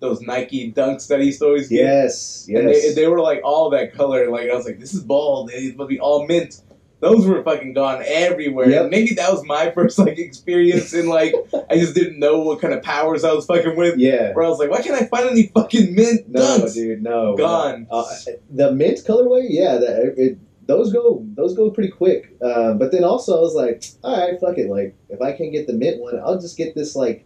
those 0.00 0.20
Nike 0.20 0.72
Dunks 0.72 1.08
that 1.08 1.20
he 1.20 1.32
to 1.32 1.44
always 1.44 1.68
get. 1.68 1.76
Yes. 1.84 2.46
Yes. 2.48 2.58
And 2.60 2.68
they, 2.68 2.94
they 3.02 3.08
were 3.08 3.20
like 3.20 3.40
all 3.44 3.70
that 3.70 3.94
color. 3.94 4.30
Like 4.30 4.50
I 4.50 4.54
was 4.54 4.64
like, 4.64 4.78
this 4.78 4.94
is 4.94 5.02
bald. 5.02 5.50
It's 5.52 5.72
They 5.72 5.76
must 5.76 5.88
be 5.88 5.98
all 6.00 6.26
mint. 6.26 6.62
Those 7.00 7.26
were 7.26 7.44
fucking 7.44 7.74
gone 7.74 8.02
everywhere. 8.04 8.68
Yep. 8.68 8.90
Maybe 8.90 9.14
that 9.14 9.30
was 9.30 9.44
my 9.46 9.70
first 9.74 9.98
like 10.00 10.18
experience 10.18 10.92
in 10.94 11.06
like 11.08 11.32
I 11.70 11.76
just 11.78 11.94
didn't 11.94 12.18
know 12.18 12.40
what 12.40 12.60
kind 12.60 12.74
of 12.74 12.82
powers 12.82 13.22
I 13.24 13.32
was 13.32 13.46
fucking 13.46 13.76
with. 13.76 13.98
yeah. 13.98 14.32
Where 14.32 14.44
I 14.44 14.48
was 14.48 14.58
like, 14.58 14.70
why 14.70 14.82
can't 14.82 15.00
I 15.00 15.06
find 15.06 15.28
any 15.30 15.46
fucking 15.48 15.94
mint 15.94 16.28
No, 16.28 16.40
dunks? 16.40 16.74
dude. 16.74 17.02
No. 17.02 17.36
Gone. 17.36 17.86
Uh, 17.90 18.04
the 18.50 18.72
mint 18.72 18.98
colorway, 19.06 19.46
yeah, 19.48 19.76
that 19.78 20.14
it, 20.16 20.38
those 20.66 20.92
go 20.92 21.24
those 21.34 21.54
go 21.56 21.70
pretty 21.70 21.90
quick. 21.90 22.36
Um, 22.42 22.78
but 22.78 22.90
then 22.92 23.04
also 23.04 23.38
I 23.38 23.40
was 23.40 23.54
like, 23.54 23.84
all 24.02 24.18
right, 24.18 24.38
fuck 24.40 24.58
it. 24.58 24.68
Like 24.68 24.96
if 25.08 25.20
I 25.22 25.32
can't 25.32 25.52
get 25.52 25.66
the 25.68 25.74
mint 25.74 26.00
one, 26.00 26.18
I'll 26.24 26.40
just 26.40 26.56
get 26.56 26.74
this 26.74 26.96
like 26.96 27.24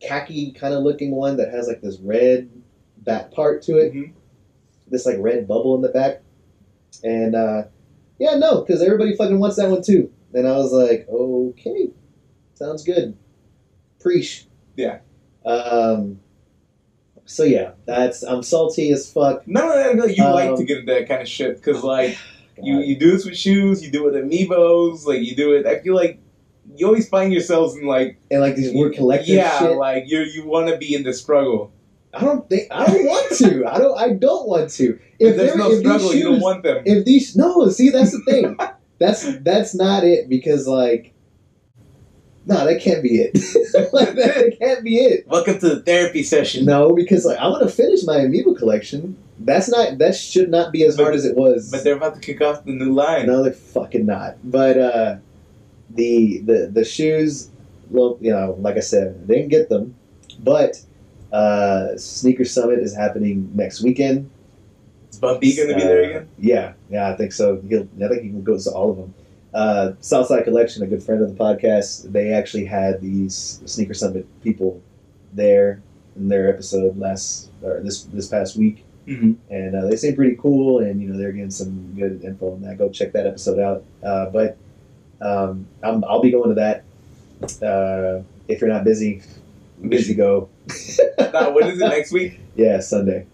khaki 0.00 0.52
kind 0.52 0.74
of 0.74 0.82
looking 0.82 1.10
one 1.12 1.36
that 1.38 1.50
has 1.50 1.66
like 1.68 1.80
this 1.80 1.98
red 2.00 2.48
back 2.98 3.30
part 3.32 3.62
to 3.62 3.78
it, 3.78 3.92
Mhm. 3.94 4.12
this 4.88 5.06
like 5.06 5.16
red 5.18 5.46
bubble 5.48 5.74
in 5.74 5.82
the 5.82 5.88
back. 5.88 6.22
And 7.02 7.34
uh, 7.34 7.64
yeah, 8.18 8.36
no, 8.36 8.60
because 8.60 8.82
everybody 8.82 9.16
fucking 9.16 9.38
wants 9.38 9.56
that 9.56 9.70
one 9.70 9.82
too. 9.82 10.10
And 10.32 10.46
I 10.48 10.56
was 10.56 10.72
like, 10.72 11.06
okay, 11.08 11.90
sounds 12.54 12.82
good. 12.84 13.16
Preach. 14.00 14.46
Yeah. 14.76 14.98
Um. 15.44 16.20
So 17.26 17.42
yeah, 17.42 17.72
that's 17.86 18.22
I'm 18.22 18.42
salty 18.42 18.90
as 18.92 19.10
fuck. 19.10 19.46
No, 19.48 19.66
no, 19.68 19.92
no. 19.92 20.04
You 20.04 20.24
like 20.24 20.50
Um, 20.50 20.56
to 20.56 20.64
get 20.64 20.84
that 20.86 21.08
kind 21.08 21.22
of 21.22 21.28
shit 21.28 21.56
because 21.56 21.82
like 21.82 22.16
you 22.62 22.80
you 22.80 22.96
do 22.98 23.12
this 23.12 23.24
with 23.24 23.36
shoes, 23.36 23.82
you 23.84 23.90
do 23.90 24.06
it 24.08 24.12
with 24.12 24.22
amiibos, 24.24 25.06
like 25.06 25.22
you 25.22 25.34
do 25.34 25.52
it. 25.52 25.66
I 25.66 25.80
feel 25.80 25.94
like 25.94 26.18
you 26.76 26.86
always 26.86 27.08
find 27.08 27.32
yourselves 27.32 27.76
in 27.76 27.86
like 27.86 28.18
and 28.30 28.40
like 28.40 28.56
these 28.56 28.72
weird 28.74 28.94
collector 28.94 29.32
yeah, 29.32 29.58
shit. 29.58 29.76
like 29.76 30.04
you 30.06 30.20
you 30.20 30.46
want 30.46 30.68
to 30.68 30.76
be 30.76 30.94
in 30.94 31.02
the 31.02 31.12
struggle. 31.12 31.72
I 32.12 32.20
don't 32.20 32.48
think 32.48 32.68
I 32.70 32.86
don't 32.86 33.04
want 33.06 33.36
to. 33.38 33.66
I 33.66 33.78
don't. 33.78 33.98
I 33.98 34.12
don't 34.14 34.48
want 34.48 34.70
to. 34.72 34.98
If 35.18 35.36
there's 35.36 35.56
no 35.56 35.66
if 35.66 35.70
these 35.70 35.80
struggle, 35.80 36.14
you 36.14 36.24
don't 36.24 36.40
want 36.40 36.62
them. 36.62 36.82
If 36.86 37.04
these 37.04 37.36
no, 37.36 37.68
see 37.68 37.90
that's 37.90 38.12
the 38.12 38.20
thing. 38.20 38.56
that's 38.98 39.38
that's 39.38 39.74
not 39.74 40.04
it 40.04 40.28
because 40.28 40.66
like, 40.68 41.12
no, 42.46 42.64
that 42.64 42.80
can't 42.80 43.02
be 43.02 43.20
it. 43.20 43.34
like 43.92 44.14
that, 44.14 44.16
that 44.16 44.56
can't 44.58 44.84
be 44.84 44.98
it. 44.98 45.26
Welcome 45.26 45.58
to 45.58 45.68
the 45.76 45.82
therapy 45.82 46.22
session. 46.22 46.64
No, 46.64 46.94
because 46.94 47.24
like 47.24 47.38
I 47.38 47.48
want 47.48 47.68
to 47.68 47.74
finish 47.74 48.04
my 48.04 48.18
amiibo 48.18 48.56
collection. 48.56 49.16
That's 49.40 49.68
not. 49.68 49.98
That 49.98 50.14
should 50.14 50.50
not 50.50 50.72
be 50.72 50.84
as 50.84 50.96
But- 50.96 51.02
hard 51.04 51.14
as 51.16 51.24
it 51.24 51.36
was. 51.36 51.70
But 51.70 51.82
they're 51.84 51.96
about 51.96 52.14
to 52.14 52.20
kick 52.20 52.40
off 52.40 52.64
the 52.64 52.72
new 52.72 52.92
line. 52.92 53.26
No, 53.26 53.42
they're 53.42 53.52
fucking 53.52 54.06
not. 54.06 54.36
But 54.44 54.78
uh, 54.78 55.16
the 55.90 56.38
the 56.40 56.70
the 56.72 56.84
shoes, 56.84 57.50
well, 57.90 58.18
you 58.20 58.30
know, 58.30 58.56
like 58.60 58.76
I 58.76 58.80
said, 58.80 59.26
they 59.26 59.36
didn't 59.36 59.50
get 59.50 59.68
them. 59.68 59.94
But 60.40 60.80
uh, 61.32 61.96
Sneaker 61.96 62.44
Summit 62.44 62.78
is 62.80 62.94
happening 62.94 63.50
next 63.54 63.82
weekend. 63.82 64.30
Is 65.10 65.18
Bumpy 65.18 65.54
gonna 65.56 65.74
be 65.74 65.82
Uh, 65.82 65.86
there 65.86 66.02
again? 66.02 66.28
Yeah, 66.38 66.72
yeah, 66.90 67.08
I 67.10 67.16
think 67.16 67.32
so. 67.32 67.60
He'll, 67.68 67.88
I 68.02 68.08
think 68.08 68.22
he 68.22 68.28
can 68.30 68.42
go 68.42 68.58
to 68.58 68.70
all 68.70 68.90
of 68.90 68.96
them. 68.96 69.14
Uh, 69.52 69.92
Southside 70.00 70.42
Collection, 70.44 70.82
a 70.82 70.86
good 70.86 71.02
friend 71.02 71.22
of 71.22 71.28
the 71.28 71.36
podcast, 71.36 72.10
they 72.10 72.32
actually 72.32 72.64
had 72.64 73.00
these 73.00 73.60
Sneaker 73.64 73.94
Summit 73.94 74.26
people 74.42 74.82
there 75.32 75.80
in 76.16 76.28
their 76.28 76.48
episode 76.48 76.96
last 76.98 77.50
or 77.62 77.80
this 77.80 78.04
this 78.04 78.28
past 78.28 78.56
week 78.56 78.84
Mm-hmm. 79.06 79.32
and 79.52 79.76
uh, 79.76 79.86
they 79.86 79.96
seem 79.96 80.16
pretty 80.16 80.34
cool 80.36 80.78
and 80.78 80.98
you 81.02 81.08
know 81.08 81.18
they're 81.18 81.30
getting 81.32 81.50
some 81.50 81.92
good 81.94 82.24
info 82.24 82.52
on 82.54 82.62
that 82.62 82.78
go 82.78 82.88
check 82.88 83.12
that 83.12 83.26
episode 83.26 83.58
out 83.58 83.84
uh, 84.02 84.30
but 84.30 84.56
um, 85.24 85.66
I'm, 85.82 86.04
i'll 86.04 86.20
be 86.22 86.30
going 86.30 86.50
to 86.50 86.54
that 86.56 86.84
uh, 87.62 88.22
if 88.48 88.60
you're 88.60 88.70
not 88.70 88.84
busy 88.84 89.22
busy 89.88 90.14
go 90.14 90.48
now, 91.18 91.50
when 91.52 91.66
is 91.68 91.80
it 91.80 91.88
next 91.88 92.12
week? 92.12 92.38
yeah 92.56 92.80
sunday 92.80 93.26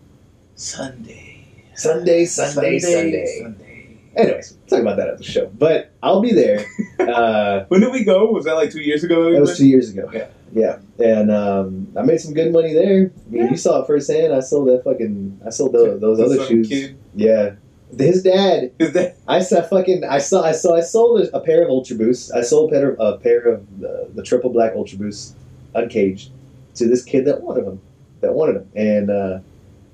Sunday. 0.56 1.46
Sunday, 1.74 2.24
Sunday, 2.26 2.78
Sunday. 2.78 3.40
Sunday. 3.42 3.98
anyways 4.16 4.52
we'll 4.52 4.66
talk 4.68 4.80
about 4.80 4.96
that 4.98 5.08
at 5.08 5.18
the 5.18 5.24
show 5.24 5.46
but 5.58 5.92
i'll 6.02 6.20
be 6.20 6.32
there 6.32 6.64
uh, 7.00 7.64
When 7.68 7.80
did 7.80 7.92
we 7.92 8.04
go? 8.04 8.26
Was 8.32 8.44
that 8.44 8.54
like 8.54 8.70
two 8.70 8.80
years 8.82 9.02
ago? 9.04 9.24
That 9.30 9.34
that 9.36 9.40
was 9.40 9.56
two 9.56 9.66
years 9.68 9.90
ago 9.90 10.10
Yeah. 10.12 10.28
yeah 10.52 10.78
and 11.04 11.30
um, 11.30 11.88
i 11.96 12.02
made 12.02 12.20
some 12.20 12.34
good 12.34 12.52
money 12.52 12.72
there 12.74 13.10
I 13.26 13.30
mean, 13.30 13.44
Yeah. 13.44 13.50
you 13.50 13.56
saw 13.56 13.80
it 13.82 13.86
firsthand 13.86 14.34
i 14.34 14.40
sold 14.40 14.68
that 14.68 14.84
fucking 14.84 15.40
i 15.46 15.50
sold 15.50 15.72
those, 15.72 16.00
those 16.00 16.20
other 16.20 16.44
shoes 16.46 16.68
Kid. 16.68 16.98
yeah 17.14 17.54
his 17.98 18.22
dad 18.22 18.72
Is 18.78 18.92
that 18.92 19.16
I 19.26 19.40
saw 19.40 19.62
fucking. 19.62 20.04
I 20.04 20.18
saw. 20.18 20.42
I 20.42 20.52
saw. 20.52 20.76
I 20.76 20.80
sold 20.80 21.28
a, 21.32 21.40
pair 21.40 21.62
of 21.62 21.70
Ultra 21.70 21.96
Boosts. 21.96 22.30
I 22.30 22.42
sold 22.42 22.70
a 22.70 22.74
pair, 22.74 22.96
a 22.98 23.18
pair 23.18 23.40
of 23.40 23.80
the, 23.80 24.10
the 24.14 24.22
triple 24.22 24.50
black 24.50 24.72
Ultra 24.74 24.98
Boosts, 24.98 25.34
uncaged, 25.74 26.30
to 26.74 26.86
this 26.86 27.04
kid 27.04 27.24
that 27.26 27.42
wanted 27.42 27.66
them. 27.66 27.80
That 28.20 28.34
wanted 28.34 28.56
them, 28.56 28.70
and 28.74 29.10
uh, 29.10 29.38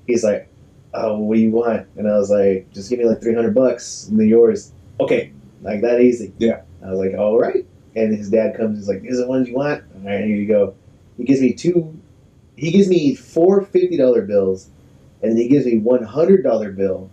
he's 0.05 0.23
like, 0.23 0.49
"Oh, 0.93 1.17
what 1.19 1.35
do 1.35 1.41
you 1.41 1.51
want?" 1.51 1.87
And 1.95 2.07
I 2.07 2.17
was 2.17 2.29
like, 2.29 2.71
"Just 2.73 2.89
give 2.89 2.99
me 2.99 3.05
like 3.05 3.21
three 3.21 3.33
hundred 3.33 3.55
bucks, 3.55 4.07
and 4.07 4.19
then 4.19 4.27
yours." 4.27 4.73
Okay, 4.99 5.31
like 5.61 5.81
that 5.81 6.01
easy. 6.01 6.33
Yeah. 6.37 6.61
I 6.83 6.91
was 6.91 6.99
like, 6.99 7.17
"All 7.17 7.39
right." 7.39 7.65
And 7.95 8.15
his 8.15 8.29
dad 8.29 8.57
comes. 8.57 8.77
He's 8.77 8.87
like, 8.87 9.01
"These 9.01 9.17
are 9.17 9.21
the 9.21 9.27
ones 9.27 9.47
you 9.47 9.55
want." 9.55 9.83
All 9.95 10.09
right, 10.09 10.25
here 10.25 10.35
you 10.35 10.47
go. 10.47 10.75
He 11.17 11.23
gives 11.23 11.41
me 11.41 11.53
two. 11.53 11.97
He 12.57 12.71
gives 12.71 12.89
me 12.89 13.15
four 13.15 13.61
fifty 13.61 13.97
dollar 13.97 14.23
bills, 14.23 14.69
and 15.21 15.31
then 15.31 15.37
he 15.37 15.47
gives 15.47 15.65
me 15.65 15.77
one 15.77 16.03
hundred 16.03 16.43
dollar 16.43 16.71
bill 16.71 17.09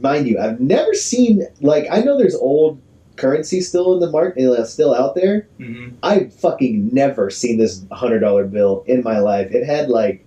mind 0.00 0.28
you, 0.28 0.38
I've 0.38 0.60
never 0.60 0.94
seen 0.94 1.46
like 1.60 1.86
I 1.90 2.00
know 2.00 2.18
there's 2.18 2.34
old 2.34 2.80
currency 3.16 3.60
still 3.60 3.92
in 3.94 4.00
the 4.00 4.10
market, 4.10 4.48
uh, 4.48 4.64
still 4.64 4.94
out 4.94 5.14
there. 5.14 5.46
mm-hmm. 5.60 5.94
I've 6.02 6.32
fucking 6.34 6.90
never 6.92 7.30
seen 7.30 7.58
this 7.58 7.84
hundred 7.92 8.20
dollar 8.20 8.46
bill 8.46 8.82
in 8.86 9.02
my 9.02 9.18
life. 9.18 9.52
It 9.52 9.64
had 9.64 9.88
like, 9.88 10.24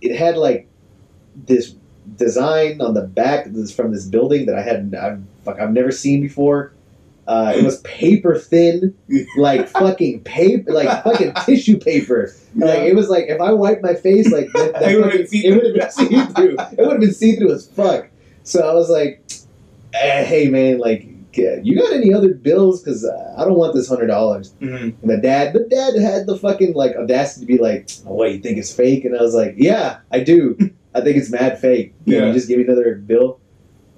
it 0.00 0.16
had 0.16 0.36
like 0.36 0.68
this 1.34 1.74
design 2.16 2.80
on 2.80 2.94
the 2.94 3.02
back 3.02 3.46
this 3.46 3.74
from 3.74 3.92
this 3.92 4.06
building 4.06 4.46
that 4.46 4.56
I 4.56 4.62
had 4.62 4.94
I've 4.94 5.20
fuck 5.44 5.60
I've 5.60 5.72
never 5.72 5.90
seen 5.90 6.22
before. 6.22 6.72
Uh, 7.26 7.52
it 7.56 7.64
was 7.64 7.80
paper 7.80 8.38
thin, 8.38 8.96
like 9.36 9.68
fucking 9.68 10.20
paper, 10.20 10.72
like 10.72 11.02
fucking 11.02 11.34
tissue 11.44 11.76
paper. 11.76 12.32
Like 12.54 12.82
it 12.82 12.94
was 12.94 13.08
like 13.08 13.24
if 13.26 13.40
I 13.40 13.52
wiped 13.52 13.82
my 13.82 13.94
face, 13.94 14.30
like 14.30 14.46
that, 14.52 14.74
that 14.74 14.82
It 14.92 14.96
would've 14.96 15.12
been 15.12 15.26
see-through. 15.26 15.50
it 15.50 15.56
would 15.56 15.64
have 15.64 15.74
been 15.74 15.90
see 15.90 16.32
through. 16.34 16.56
It 16.56 16.78
would 16.78 16.92
have 16.92 17.00
been 17.00 17.12
see 17.14 17.36
through 17.36 17.52
as 17.52 17.66
fuck. 17.66 18.08
So 18.46 18.68
I 18.68 18.72
was 18.74 18.88
like, 18.88 19.22
eh, 19.94 20.24
"Hey 20.24 20.48
man, 20.48 20.78
like, 20.78 21.06
you 21.34 21.76
got 21.76 21.92
any 21.92 22.14
other 22.14 22.32
bills? 22.32 22.80
Because 22.82 23.04
uh, 23.04 23.34
I 23.36 23.44
don't 23.44 23.58
want 23.58 23.74
this 23.74 23.88
hundred 23.88 24.06
dollars." 24.06 24.54
Mm-hmm. 24.60 25.00
And 25.02 25.10
the 25.10 25.18
dad, 25.18 25.52
the 25.52 25.60
dad 25.68 25.94
had 26.00 26.26
the 26.26 26.38
fucking 26.38 26.74
like 26.74 26.94
audacity 26.96 27.44
to 27.44 27.52
be 27.52 27.58
like, 27.58 27.90
"Oh, 28.06 28.14
what 28.14 28.32
you 28.32 28.38
think 28.38 28.56
it's 28.58 28.72
fake?" 28.72 29.04
And 29.04 29.16
I 29.16 29.20
was 29.20 29.34
like, 29.34 29.54
"Yeah, 29.58 29.98
I 30.12 30.20
do. 30.20 30.56
I 30.94 31.00
think 31.00 31.16
it's 31.16 31.30
mad 31.30 31.58
fake." 31.60 31.92
Yeah. 32.04 32.30
Just 32.32 32.48
give 32.48 32.58
me 32.58 32.64
another 32.64 32.94
bill, 32.94 33.40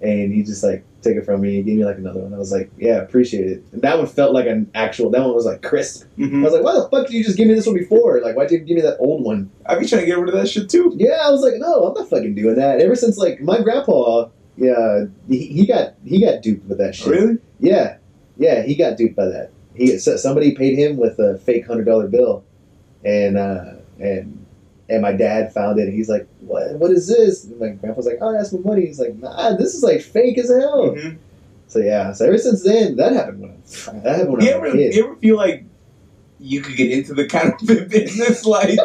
and 0.00 0.32
he 0.32 0.42
just 0.42 0.64
like 0.64 0.82
took 1.00 1.14
it 1.14 1.24
from 1.24 1.40
me. 1.42 1.54
He 1.56 1.62
gave 1.62 1.76
me 1.76 1.84
like 1.84 1.98
another 1.98 2.18
one. 2.20 2.34
I 2.34 2.38
was 2.38 2.50
like, 2.50 2.70
"Yeah, 2.78 2.96
appreciate 2.96 3.46
it." 3.46 3.62
And 3.72 3.82
that 3.82 3.98
one 3.98 4.06
felt 4.08 4.32
like 4.32 4.46
an 4.46 4.68
actual. 4.74 5.10
That 5.10 5.20
one 5.22 5.34
was 5.34 5.44
like 5.44 5.62
crisp. 5.62 6.06
I 6.18 6.22
Mm-hmm. 6.22 6.42
was 6.42 6.52
like, 6.54 6.62
"Why 6.64 6.72
the 6.74 6.88
fuck 6.90 7.06
did 7.06 7.12
you 7.14 7.22
just 7.22 7.36
give 7.36 7.46
me 7.46 7.54
this 7.54 7.66
one 7.66 7.76
before? 7.76 8.20
Like, 8.20 8.34
why 8.34 8.46
did 8.46 8.60
you 8.60 8.64
give 8.66 8.76
me 8.76 8.80
that 8.82 8.96
old 8.98 9.22
one?" 9.24 9.50
I'd 9.66 9.78
be 9.78 9.86
trying 9.86 10.00
to 10.00 10.06
get 10.06 10.18
rid 10.18 10.28
of 10.30 10.34
that 10.34 10.48
shit 10.48 10.68
too. 10.70 10.92
Yeah, 10.96 11.18
I 11.22 11.30
was 11.30 11.42
like, 11.42 11.54
"No, 11.58 11.84
I'm 11.86 11.94
not 11.94 12.08
fucking 12.10 12.34
doing 12.34 12.56
that." 12.56 12.80
Ever 12.80 12.96
since 12.96 13.16
like 13.18 13.40
my 13.40 13.60
grandpa 13.60 14.28
Yeah, 14.58 15.04
he, 15.28 15.46
he 15.46 15.66
got 15.66 15.94
he 16.04 16.20
got 16.20 16.42
duped 16.42 16.66
with 16.68 16.78
that 16.78 16.94
shit. 16.94 17.06
Really? 17.06 17.38
Yeah, 17.60 17.98
yeah, 18.36 18.62
he 18.62 18.74
got 18.74 18.96
duped 18.98 19.14
by 19.14 19.26
that. 19.26 19.52
He 19.74 19.96
somebody 19.98 20.54
paid 20.56 20.76
him 20.76 20.96
with 20.96 21.18
a 21.20 21.38
fake 21.38 21.64
hundred 21.66 21.84
dollar 21.86 22.08
bill, 22.08 22.44
and 23.04 23.38
uh, 23.38 23.74
and 24.00 24.44
and 24.88 25.02
my 25.02 25.12
dad 25.12 25.52
found 25.54 25.78
it. 25.78 25.84
and 25.84 25.92
He's 25.94 26.08
like, 26.08 26.26
"What? 26.40 26.72
What 26.74 26.90
is 26.90 27.06
this?" 27.06 27.44
And 27.44 27.60
my 27.60 27.68
grandpa's 27.68 28.06
like, 28.06 28.18
"Oh, 28.20 28.32
that's 28.32 28.52
my 28.52 28.58
money." 28.60 28.86
He's 28.86 28.98
like, 28.98 29.14
"Nah, 29.14 29.54
this 29.54 29.74
is 29.74 29.84
like 29.84 30.00
fake 30.00 30.36
as 30.38 30.48
hell." 30.48 30.90
Mhm. 30.96 31.18
So 31.68 31.78
yeah, 31.78 32.12
so 32.12 32.24
ever 32.26 32.38
since 32.38 32.64
then, 32.64 32.96
that 32.96 33.12
happened 33.12 33.40
when 33.42 33.50
I, 33.52 33.92
that 34.00 34.16
happened 34.16 34.32
when 34.38 34.40
You 34.46 34.50
I 34.52 34.56
was 34.58 34.66
ever, 34.66 34.66
a 34.66 34.72
kid. 34.72 34.94
you 34.96 35.04
ever 35.04 35.16
feel 35.16 35.36
like 35.36 35.64
you 36.40 36.60
could 36.60 36.76
get 36.76 36.90
into 36.90 37.14
the 37.14 37.26
counterfeit 37.26 37.88
business? 37.90 38.44
Like, 38.44 38.78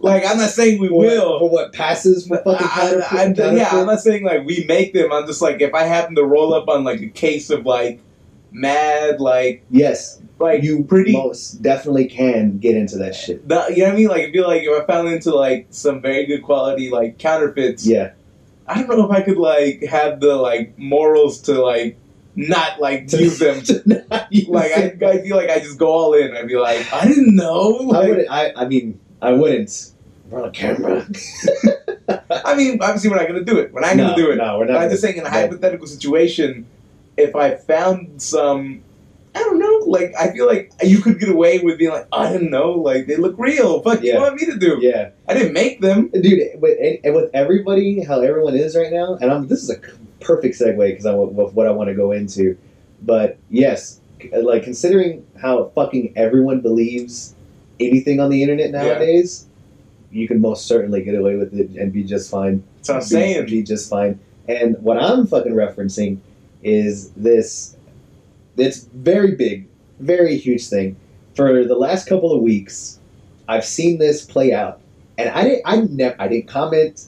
like 0.00 0.24
I'm 0.26 0.36
not 0.38 0.50
saying 0.50 0.80
we 0.80 0.88
will. 0.90 1.38
for 1.38 1.48
what 1.50 1.72
passes 1.72 2.26
for 2.26 2.36
fucking 2.38 2.66
counterfeit- 2.66 3.12
I, 3.12 3.22
I, 3.22 3.26
yeah, 3.26 3.34
counterfeit? 3.34 3.72
I'm 3.78 3.86
not 3.86 4.00
saying 4.00 4.24
like 4.24 4.44
we 4.46 4.64
make 4.68 4.92
them. 4.92 5.12
I'm 5.12 5.26
just 5.26 5.40
like 5.42 5.60
if 5.60 5.74
I 5.74 5.84
happen 5.84 6.14
to 6.16 6.24
roll 6.24 6.54
up 6.54 6.68
on 6.68 6.84
like 6.84 7.00
a 7.00 7.08
case 7.08 7.50
of 7.50 7.64
like 7.66 8.00
mad 8.50 9.20
like 9.20 9.64
yes, 9.70 10.20
like 10.38 10.62
you 10.62 10.84
pretty. 10.84 11.12
most 11.12 11.62
definitely 11.62 12.06
can 12.06 12.58
get 12.58 12.76
into 12.76 12.98
that 12.98 13.14
shit. 13.14 13.48
The, 13.48 13.66
you 13.70 13.78
know 13.78 13.84
what 13.86 13.92
I 13.94 13.96
mean? 13.96 14.08
Like 14.08 14.28
I 14.28 14.32
feel 14.32 14.46
like 14.46 14.62
if 14.62 14.82
I 14.82 14.86
found 14.86 15.08
into 15.08 15.34
like 15.34 15.68
some 15.70 16.02
very 16.02 16.26
good 16.26 16.42
quality 16.42 16.90
like 16.90 17.18
counterfeits, 17.18 17.86
Yeah, 17.86 18.12
I 18.66 18.82
don't 18.82 18.88
know 18.98 19.10
if 19.10 19.10
I 19.10 19.22
could 19.22 19.38
like 19.38 19.82
have 19.84 20.20
the 20.20 20.36
like 20.36 20.78
morals 20.78 21.40
to 21.42 21.54
like 21.62 21.96
not 22.36 22.80
like 22.80 23.10
use 23.12 23.38
them. 23.40 23.58
like 23.86 24.72
I, 24.72 24.96
I 25.02 25.18
feel 25.22 25.36
like 25.36 25.50
I 25.50 25.58
just 25.58 25.78
go 25.78 25.88
all 25.88 26.14
in. 26.14 26.36
I'd 26.36 26.48
be 26.48 26.56
like, 26.56 26.92
I 26.92 27.06
didn't 27.06 27.34
know. 27.34 27.90
I 27.92 28.08
wouldn't. 28.08 28.30
I, 28.30 28.52
I 28.56 28.64
mean, 28.66 28.98
I 29.20 29.32
wouldn't. 29.32 29.92
We're 30.30 30.44
on 30.44 30.52
camera. 30.52 31.06
I 32.44 32.54
mean, 32.54 32.80
obviously 32.82 33.10
we're 33.10 33.16
not 33.16 33.26
gonna 33.26 33.44
do 33.44 33.58
it. 33.58 33.72
We're 33.72 33.80
not 33.82 33.96
no, 33.96 34.04
gonna 34.04 34.16
do 34.16 34.30
it. 34.30 34.36
No, 34.36 34.58
we're 34.58 34.64
not. 34.66 34.82
I'm 34.82 34.90
just 34.90 35.02
saying, 35.02 35.16
in 35.18 35.26
a 35.26 35.30
hypothetical 35.30 35.86
situation, 35.86 36.66
if 37.16 37.36
I 37.36 37.54
found 37.56 38.22
some, 38.22 38.82
I 39.34 39.40
don't 39.40 39.58
know, 39.58 39.84
like 39.86 40.14
I 40.18 40.32
feel 40.32 40.46
like 40.46 40.72
you 40.82 41.00
could 41.02 41.20
get 41.20 41.28
away 41.28 41.58
with 41.58 41.78
being 41.78 41.90
like, 41.90 42.06
I 42.12 42.32
don't 42.32 42.50
know, 42.50 42.72
like 42.72 43.06
they 43.06 43.16
look 43.16 43.34
real. 43.38 43.82
Fuck, 43.82 44.02
you 44.02 44.12
Yeah. 44.12 44.20
want 44.20 44.36
me 44.40 44.46
to 44.46 44.56
do? 44.56 44.78
Yeah, 44.80 45.10
I 45.28 45.34
didn't 45.34 45.52
make 45.52 45.80
them. 45.82 46.08
dude. 46.08 46.40
With, 46.60 46.78
and 47.04 47.14
with 47.14 47.30
everybody, 47.34 48.02
how 48.02 48.20
everyone 48.22 48.54
is 48.56 48.74
right 48.74 48.90
now, 48.92 49.16
and 49.20 49.30
I'm. 49.30 49.48
This 49.48 49.62
is 49.62 49.68
a 49.70 49.76
perfect 50.22 50.54
segue 50.58 50.76
because 50.88 51.06
I 51.06 51.14
with 51.14 51.52
what 51.54 51.66
I 51.66 51.70
want 51.70 51.88
to 51.88 51.94
go 51.94 52.12
into. 52.12 52.56
But 53.02 53.38
yes, 53.50 54.00
like 54.32 54.62
considering 54.62 55.26
how 55.40 55.70
fucking 55.74 56.12
everyone 56.16 56.60
believes 56.60 57.34
anything 57.80 58.20
on 58.20 58.30
the 58.30 58.42
internet 58.42 58.70
Yeah. 58.70 58.82
nowadays, 58.82 59.46
you 60.10 60.28
can 60.28 60.40
most 60.40 60.66
certainly 60.66 61.02
get 61.02 61.14
away 61.14 61.36
with 61.36 61.58
it 61.58 61.70
and 61.70 61.92
be 61.92 62.04
just 62.04 62.30
fine. 62.30 62.62
That's 62.76 62.88
what 62.88 62.94
I'm 62.96 63.02
saying. 63.02 63.46
be 63.46 63.62
just 63.62 63.88
fine. 63.90 64.20
And 64.48 64.76
what 64.80 65.02
I'm 65.02 65.26
fucking 65.26 65.52
referencing 65.52 66.18
is 66.62 67.10
this. 67.10 67.76
It's 68.56 68.84
very 68.84 69.34
big, 69.34 69.66
very 70.00 70.36
huge 70.36 70.68
thing. 70.68 70.96
For 71.34 71.64
the 71.64 71.74
last 71.74 72.06
couple 72.06 72.32
of 72.32 72.42
weeks, 72.42 72.98
I've 73.48 73.64
seen 73.64 73.98
this 73.98 74.24
play 74.24 74.52
out, 74.52 74.80
and 75.16 75.30
I 75.30 75.42
didn't. 75.44 75.62
I 75.64 75.76
never. 75.80 76.16
I 76.20 76.28
didn't 76.28 76.48
comment. 76.48 77.06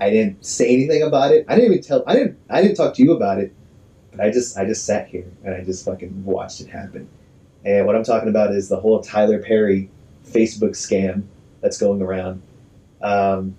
I 0.00 0.10
didn't 0.10 0.44
say 0.44 0.72
anything 0.72 1.02
about 1.02 1.32
it. 1.32 1.44
I 1.48 1.56
didn't 1.56 1.72
even 1.72 1.82
tell. 1.82 2.04
I 2.06 2.14
didn't. 2.14 2.38
I 2.48 2.62
didn't 2.62 2.76
talk 2.76 2.94
to 2.94 3.02
you 3.02 3.12
about 3.12 3.38
it. 3.38 3.52
But 4.10 4.20
I 4.20 4.30
just. 4.30 4.56
I 4.56 4.64
just 4.64 4.84
sat 4.84 5.08
here 5.08 5.26
and 5.44 5.54
I 5.54 5.64
just 5.64 5.84
fucking 5.84 6.24
watched 6.24 6.60
it 6.60 6.68
happen. 6.68 7.08
And 7.64 7.86
what 7.86 7.96
I'm 7.96 8.04
talking 8.04 8.28
about 8.28 8.52
is 8.52 8.68
the 8.68 8.78
whole 8.80 9.00
Tyler 9.00 9.42
Perry 9.42 9.90
Facebook 10.24 10.70
scam 10.70 11.24
that's 11.60 11.78
going 11.78 12.02
around. 12.02 12.42
Um, 13.02 13.56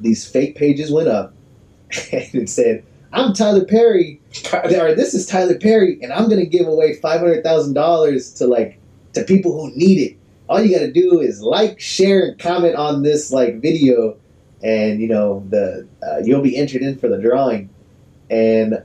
these 0.00 0.26
fake 0.28 0.56
pages 0.56 0.90
went 0.90 1.08
up, 1.08 1.32
and 2.12 2.34
it 2.34 2.48
said, 2.50 2.84
"I'm 3.12 3.32
Tyler 3.32 3.64
Perry." 3.64 4.20
or 4.54 4.94
this 4.94 5.14
is 5.14 5.26
Tyler 5.26 5.58
Perry, 5.58 5.98
and 6.02 6.12
I'm 6.12 6.28
gonna 6.28 6.46
give 6.46 6.66
away 6.66 6.94
five 6.94 7.20
hundred 7.20 7.42
thousand 7.42 7.74
dollars 7.74 8.32
to 8.34 8.46
like 8.46 8.78
to 9.14 9.24
people 9.24 9.52
who 9.52 9.74
need 9.76 9.98
it. 9.98 10.16
All 10.48 10.60
you 10.62 10.74
gotta 10.74 10.92
do 10.92 11.20
is 11.20 11.40
like, 11.40 11.80
share, 11.80 12.26
and 12.26 12.38
comment 12.38 12.76
on 12.76 13.02
this 13.02 13.32
like 13.32 13.60
video, 13.60 14.16
and 14.62 15.00
you 15.00 15.08
know 15.08 15.44
the 15.48 15.86
uh, 16.02 16.18
you'll 16.24 16.42
be 16.42 16.56
entered 16.56 16.82
in 16.82 16.96
for 16.98 17.08
the 17.08 17.18
drawing. 17.18 17.70
And 18.30 18.82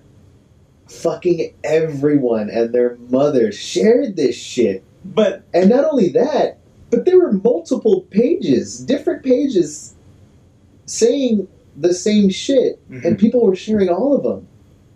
fucking 0.90 1.54
everyone 1.64 2.50
and 2.50 2.74
their 2.74 2.96
mother 3.10 3.52
shared 3.52 4.16
this 4.16 4.36
shit, 4.36 4.84
But 5.06 5.44
and 5.54 5.70
not 5.70 5.86
only 5.86 6.10
that, 6.10 6.58
but 6.90 7.06
there 7.06 7.18
were 7.20 7.34
multiple 7.34 8.02
pages, 8.10 8.80
different 8.80 9.24
pages, 9.24 9.96
saying 10.86 11.48
the 11.76 11.94
same 11.94 12.30
shit 12.30 12.80
and 13.04 13.20
people 13.20 13.46
were 13.46 13.56
sharing 13.56 13.90
all 13.90 14.16
of 14.16 14.24
them. 14.24 14.48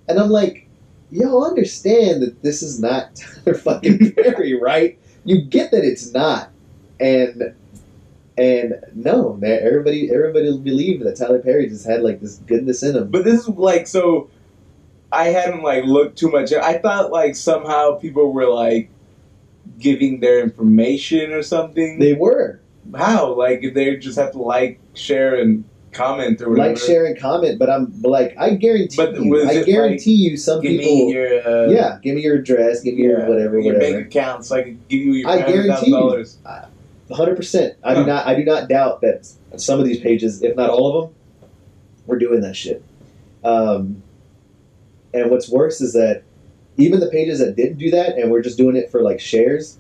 And 0.07 0.19
I'm 0.19 0.29
like, 0.29 0.67
y'all 1.11 1.45
understand 1.45 2.21
that 2.23 2.41
this 2.41 2.63
is 2.63 2.79
not 2.79 3.15
Tyler 3.45 3.57
fucking 3.57 4.13
Perry, 4.13 4.53
right? 4.59 4.97
You 5.25 5.41
get 5.41 5.71
that 5.71 5.83
it's 5.85 6.11
not, 6.13 6.49
and 6.99 7.53
and 8.37 8.75
no, 8.93 9.33
man, 9.33 9.59
everybody 9.61 10.09
everybody 10.11 10.57
believed 10.57 11.03
that 11.05 11.17
Tyler 11.17 11.39
Perry 11.39 11.67
just 11.67 11.85
had 11.85 12.01
like 12.01 12.21
this 12.21 12.37
goodness 12.37 12.83
in 12.83 12.95
him. 12.95 13.09
but 13.09 13.23
this 13.23 13.41
is 13.41 13.49
like 13.49 13.87
so. 13.87 14.29
I 15.13 15.25
hadn't 15.25 15.61
like 15.61 15.83
looked 15.83 16.17
too 16.17 16.31
much. 16.31 16.53
I 16.53 16.77
thought 16.77 17.11
like 17.11 17.35
somehow 17.35 17.97
people 17.97 18.31
were 18.31 18.47
like 18.47 18.89
giving 19.77 20.21
their 20.21 20.41
information 20.41 21.33
or 21.33 21.43
something. 21.43 21.99
They 21.99 22.13
were 22.13 22.61
How? 22.95 23.33
Like 23.33 23.59
if 23.63 23.73
they 23.73 23.97
just 23.97 24.17
have 24.17 24.31
to 24.31 24.39
like, 24.41 24.79
share, 24.93 25.35
and 25.35 25.65
comment 25.91 26.41
or 26.41 26.49
whatever. 26.49 26.69
like, 26.69 26.77
share, 26.77 27.05
and 27.05 27.19
comment, 27.19 27.59
but 27.59 27.69
I'm 27.69 27.87
but 28.01 28.09
like 28.09 28.35
I 28.37 28.55
guarantee 28.55 28.95
But 28.95 29.21
you, 29.21 29.47
I 29.47 29.63
guarantee 29.63 30.13
you, 30.13 30.37
some 30.37 30.61
Give 30.61 30.79
people, 30.79 31.07
me 31.07 31.13
your 31.13 31.47
uh, 31.47 31.69
yeah, 31.69 31.99
give 32.01 32.15
me 32.15 32.21
your 32.23 32.37
address, 32.37 32.81
give 32.81 32.95
me 32.95 33.03
your 33.03 33.27
whatever, 33.27 33.59
your 33.59 33.73
whatever. 33.73 33.93
bank 33.95 34.07
account 34.07 34.45
so 34.45 34.55
I 34.55 34.63
can 34.63 34.81
give 34.87 34.99
you 34.99 35.13
your 35.13 35.29
I 35.29 35.41
guarantee 35.41 35.91
you. 35.91 36.25
Hundred 37.11 37.35
percent. 37.35 37.77
I 37.83 37.93
do 37.95 38.05
not. 38.05 38.25
I 38.25 38.35
do 38.35 38.43
not 38.43 38.69
doubt 38.69 39.01
that 39.01 39.31
some 39.57 39.79
of 39.79 39.85
these 39.85 39.99
pages, 39.99 40.41
if 40.41 40.55
not 40.55 40.69
all 40.69 40.87
of 40.87 41.05
them, 41.05 41.15
were 42.05 42.17
doing 42.17 42.41
that 42.41 42.55
shit. 42.55 42.83
Um, 43.43 44.03
and 45.13 45.29
what's 45.29 45.49
worse 45.49 45.81
is 45.81 45.93
that 45.93 46.23
even 46.77 46.99
the 46.99 47.09
pages 47.09 47.39
that 47.39 47.55
didn't 47.55 47.77
do 47.77 47.91
that 47.91 48.17
and 48.17 48.31
were 48.31 48.41
just 48.41 48.57
doing 48.57 48.75
it 48.75 48.89
for 48.91 49.01
like 49.01 49.19
shares. 49.19 49.77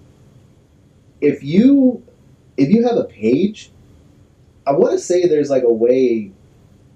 If 1.19 1.43
you 1.43 2.03
if 2.57 2.69
you 2.69 2.87
have 2.87 2.97
a 2.97 3.05
page, 3.05 3.71
I 4.67 4.71
want 4.73 4.93
to 4.93 4.99
say 4.99 5.27
there's 5.27 5.49
like 5.49 5.63
a 5.63 5.71
way 5.71 6.31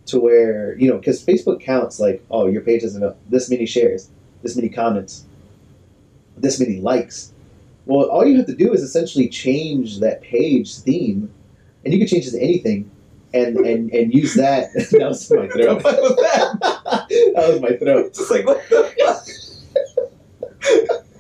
to 0.08 0.20
where 0.20 0.78
you 0.78 0.90
know 0.90 0.98
because 0.98 1.24
Facebook 1.24 1.62
counts 1.62 2.00
like 2.00 2.24
oh 2.30 2.48
your 2.48 2.62
page 2.62 2.82
has 2.82 2.96
enough 2.96 3.16
this 3.30 3.50
many 3.50 3.66
shares, 3.66 4.10
this 4.44 4.56
many 4.56 4.70
comments, 4.70 5.26
this 6.38 6.60
many 6.60 6.80
likes. 6.80 7.32
Well, 7.86 8.10
all 8.10 8.26
you 8.26 8.38
have 8.38 8.48
to 8.48 8.56
do 8.56 8.74
is 8.74 8.82
essentially 8.82 9.28
change 9.30 10.00
that 10.00 10.22
page 10.22 10.76
theme, 10.80 11.30
and 11.84 11.94
you 11.94 12.00
can 12.00 12.08
change 12.08 12.26
it 12.28 12.32
to 12.32 12.42
anything, 12.42 12.90
and 13.34 13.58
and 13.58 13.92
and 13.92 14.14
use 14.14 14.34
that. 14.36 14.74
that 14.92 15.08
was 15.08 15.30
my 15.32 15.48
throat. 15.48 15.78
the 15.78 15.84
fuck 15.84 15.98
was 16.02 16.16
that? 16.16 16.60
that 17.36 17.48
was 17.50 17.60
my 17.62 17.76
throat. 17.78 18.14
Just 18.14 18.32
like 18.32 18.46
what 18.46 18.62
the 18.70 18.92
fuck? 19.00 19.26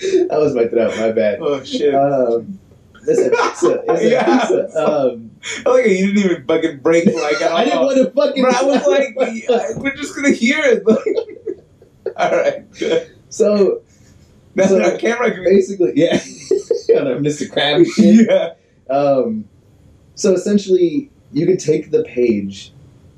That 0.00 0.38
was 0.38 0.54
my 0.54 0.68
throat. 0.68 0.96
My 0.96 1.10
bad. 1.10 1.40
Oh 1.42 1.60
shit! 1.64 1.92
Um, 1.92 2.60
it's 3.04 3.18
a 3.20 3.30
pizza. 3.30 3.82
It's 3.88 4.02
a 4.02 4.08
Yeah. 4.10 4.38
pizza. 4.40 4.88
Um, 4.88 5.32
I 5.66 5.70
like 5.70 5.86
you 5.86 6.12
didn't 6.14 6.30
even 6.30 6.44
fucking 6.46 6.78
break 6.78 7.06
like 7.06 7.42
all. 7.42 7.56
I 7.56 7.64
didn't 7.64 7.80
want 7.80 7.96
to 7.96 8.10
fucking. 8.12 8.42
Bro, 8.44 8.52
I 8.54 8.62
was 8.62 8.86
like, 8.86 9.16
we're 9.76 9.96
just 9.96 10.14
gonna 10.14 10.30
hear 10.30 10.60
it. 10.62 10.84
all 12.16 12.30
right, 12.30 12.70
good. 12.78 13.10
so 13.28 13.82
That's 14.54 14.70
So- 14.70 14.82
a 14.94 14.98
camera. 14.98 15.30
Can 15.32 15.44
basically, 15.44 15.92
yeah. 15.94 16.20
I 16.90 17.04
know, 17.04 17.18
Mr. 17.18 17.48
Krabs 17.48 17.86
shit. 17.86 18.28
yeah. 18.28 18.54
Um, 18.94 19.44
so 20.14 20.32
essentially, 20.32 21.10
you 21.32 21.46
can 21.46 21.56
take 21.58 21.90
the 21.90 22.02
page, 22.04 22.72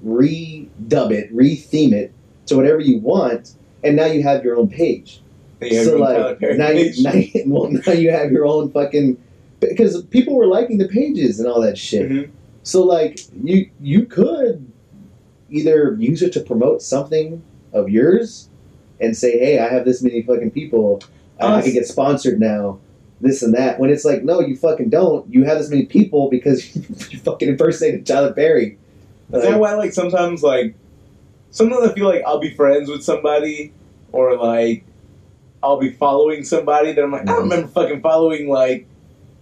redub 0.04 1.12
it, 1.12 1.28
re-theme 1.32 1.92
it 1.94 2.12
to 2.46 2.56
whatever 2.56 2.80
you 2.80 2.98
want, 2.98 3.52
and 3.84 3.96
now 3.96 4.06
you 4.06 4.22
have 4.22 4.44
your 4.44 4.58
own 4.58 4.68
page. 4.68 5.22
So 5.62 5.66
your 5.66 5.94
own 5.94 6.00
Tyler 6.00 6.28
like 6.40 6.40
now 6.58 6.70
you, 6.70 7.02
now 7.02 7.12
you, 7.12 7.30
well, 7.46 7.70
now 7.70 7.92
you 7.92 8.10
have 8.10 8.32
your 8.32 8.46
own 8.46 8.70
fucking 8.72 9.16
because 9.60 10.02
people 10.06 10.34
were 10.34 10.46
liking 10.46 10.78
the 10.78 10.88
pages 10.88 11.38
and 11.38 11.48
all 11.48 11.60
that 11.60 11.76
shit. 11.78 12.10
Mhm. 12.10 12.30
So 12.62 12.82
like 12.82 13.20
you 13.42 13.70
you 13.80 14.04
could 14.06 14.66
either 15.50 15.96
use 15.98 16.22
it 16.22 16.32
to 16.32 16.40
promote 16.40 16.80
something 16.82 17.42
of 17.72 17.88
yours 17.90 18.48
and 19.00 19.16
say, 19.16 19.38
hey, 19.38 19.58
I 19.58 19.68
have 19.68 19.84
this 19.84 20.02
many 20.02 20.22
fucking 20.22 20.50
people, 20.52 21.02
I, 21.40 21.62
can 21.62 21.72
get 21.72 21.86
sponsored 21.86 22.40
now. 22.40 22.78
This 23.20 23.42
and 23.42 23.54
that. 23.54 23.78
When 23.78 23.90
it's 23.90 24.04
like, 24.04 24.22
no, 24.22 24.40
you 24.40 24.56
fucking 24.56 24.88
don't. 24.88 25.30
You 25.32 25.44
have 25.44 25.58
this 25.58 25.68
many 25.68 25.84
people 25.84 26.30
because 26.30 26.74
you 27.12 27.18
fucking 27.18 27.48
impersonated 27.48 28.06
Tyler 28.06 28.32
Perry. 28.32 28.78
Is 29.32 29.42
that 29.42 29.60
why, 29.60 29.74
like, 29.74 29.92
sometimes, 29.92 30.42
like, 30.42 30.74
sometimes 31.50 31.88
I 31.88 31.94
feel 31.94 32.08
like 32.08 32.22
I'll 32.26 32.40
be 32.40 32.54
friends 32.54 32.88
with 32.88 33.04
somebody, 33.04 33.72
or 34.10 34.36
like, 34.36 34.84
I'll 35.62 35.78
be 35.78 35.92
following 35.92 36.44
somebody 36.44 36.92
that 36.92 37.02
I'm 37.02 37.12
like, 37.12 37.22
I 37.22 37.24
don't 37.26 37.42
mm-hmm. 37.42 37.50
remember 37.50 37.68
fucking 37.68 38.00
following 38.00 38.48
like 38.48 38.86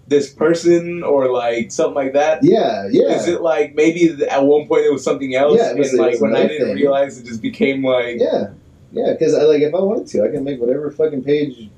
this 0.08 0.32
person 0.32 1.02
or 1.02 1.30
like 1.30 1.70
something 1.70 1.94
like 1.94 2.12
that? 2.14 2.40
Yeah, 2.42 2.88
yeah. 2.90 3.16
Is 3.16 3.28
it 3.28 3.40
like 3.40 3.74
maybe 3.74 4.16
at 4.28 4.44
one 4.44 4.66
point 4.66 4.84
it 4.84 4.92
was 4.92 5.04
something 5.04 5.34
else, 5.34 5.58
Yeah, 5.58 5.70
it 5.70 5.78
was- 5.78 5.90
and 5.90 5.98
like 5.98 6.20
when 6.20 6.34
I 6.34 6.46
didn't 6.46 6.68
thing. 6.68 6.76
realize, 6.76 7.18
it 7.18 7.26
just 7.26 7.42
became 7.42 7.84
like 7.84 8.18
Yeah, 8.18 8.50
yeah. 8.92 9.12
Because 9.12 9.34
I 9.34 9.42
like 9.42 9.62
if 9.62 9.74
I 9.74 9.80
wanted 9.80 10.08
to, 10.08 10.24
I 10.24 10.28
can 10.28 10.44
make 10.44 10.60
whatever 10.60 10.90
fucking 10.90 11.22
page 11.22 11.70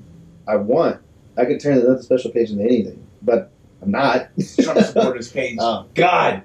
I 0.47 0.55
want. 0.57 0.99
I 1.37 1.45
could 1.45 1.59
turn 1.59 1.77
another 1.77 2.01
special 2.01 2.31
page 2.31 2.51
into 2.51 2.63
anything, 2.63 3.05
but 3.21 3.51
I'm 3.81 3.91
not. 3.91 4.29
Trump 4.61 4.79
supporters 4.81 5.31
page. 5.33 5.57
Oh 5.59 5.85
God! 5.95 6.43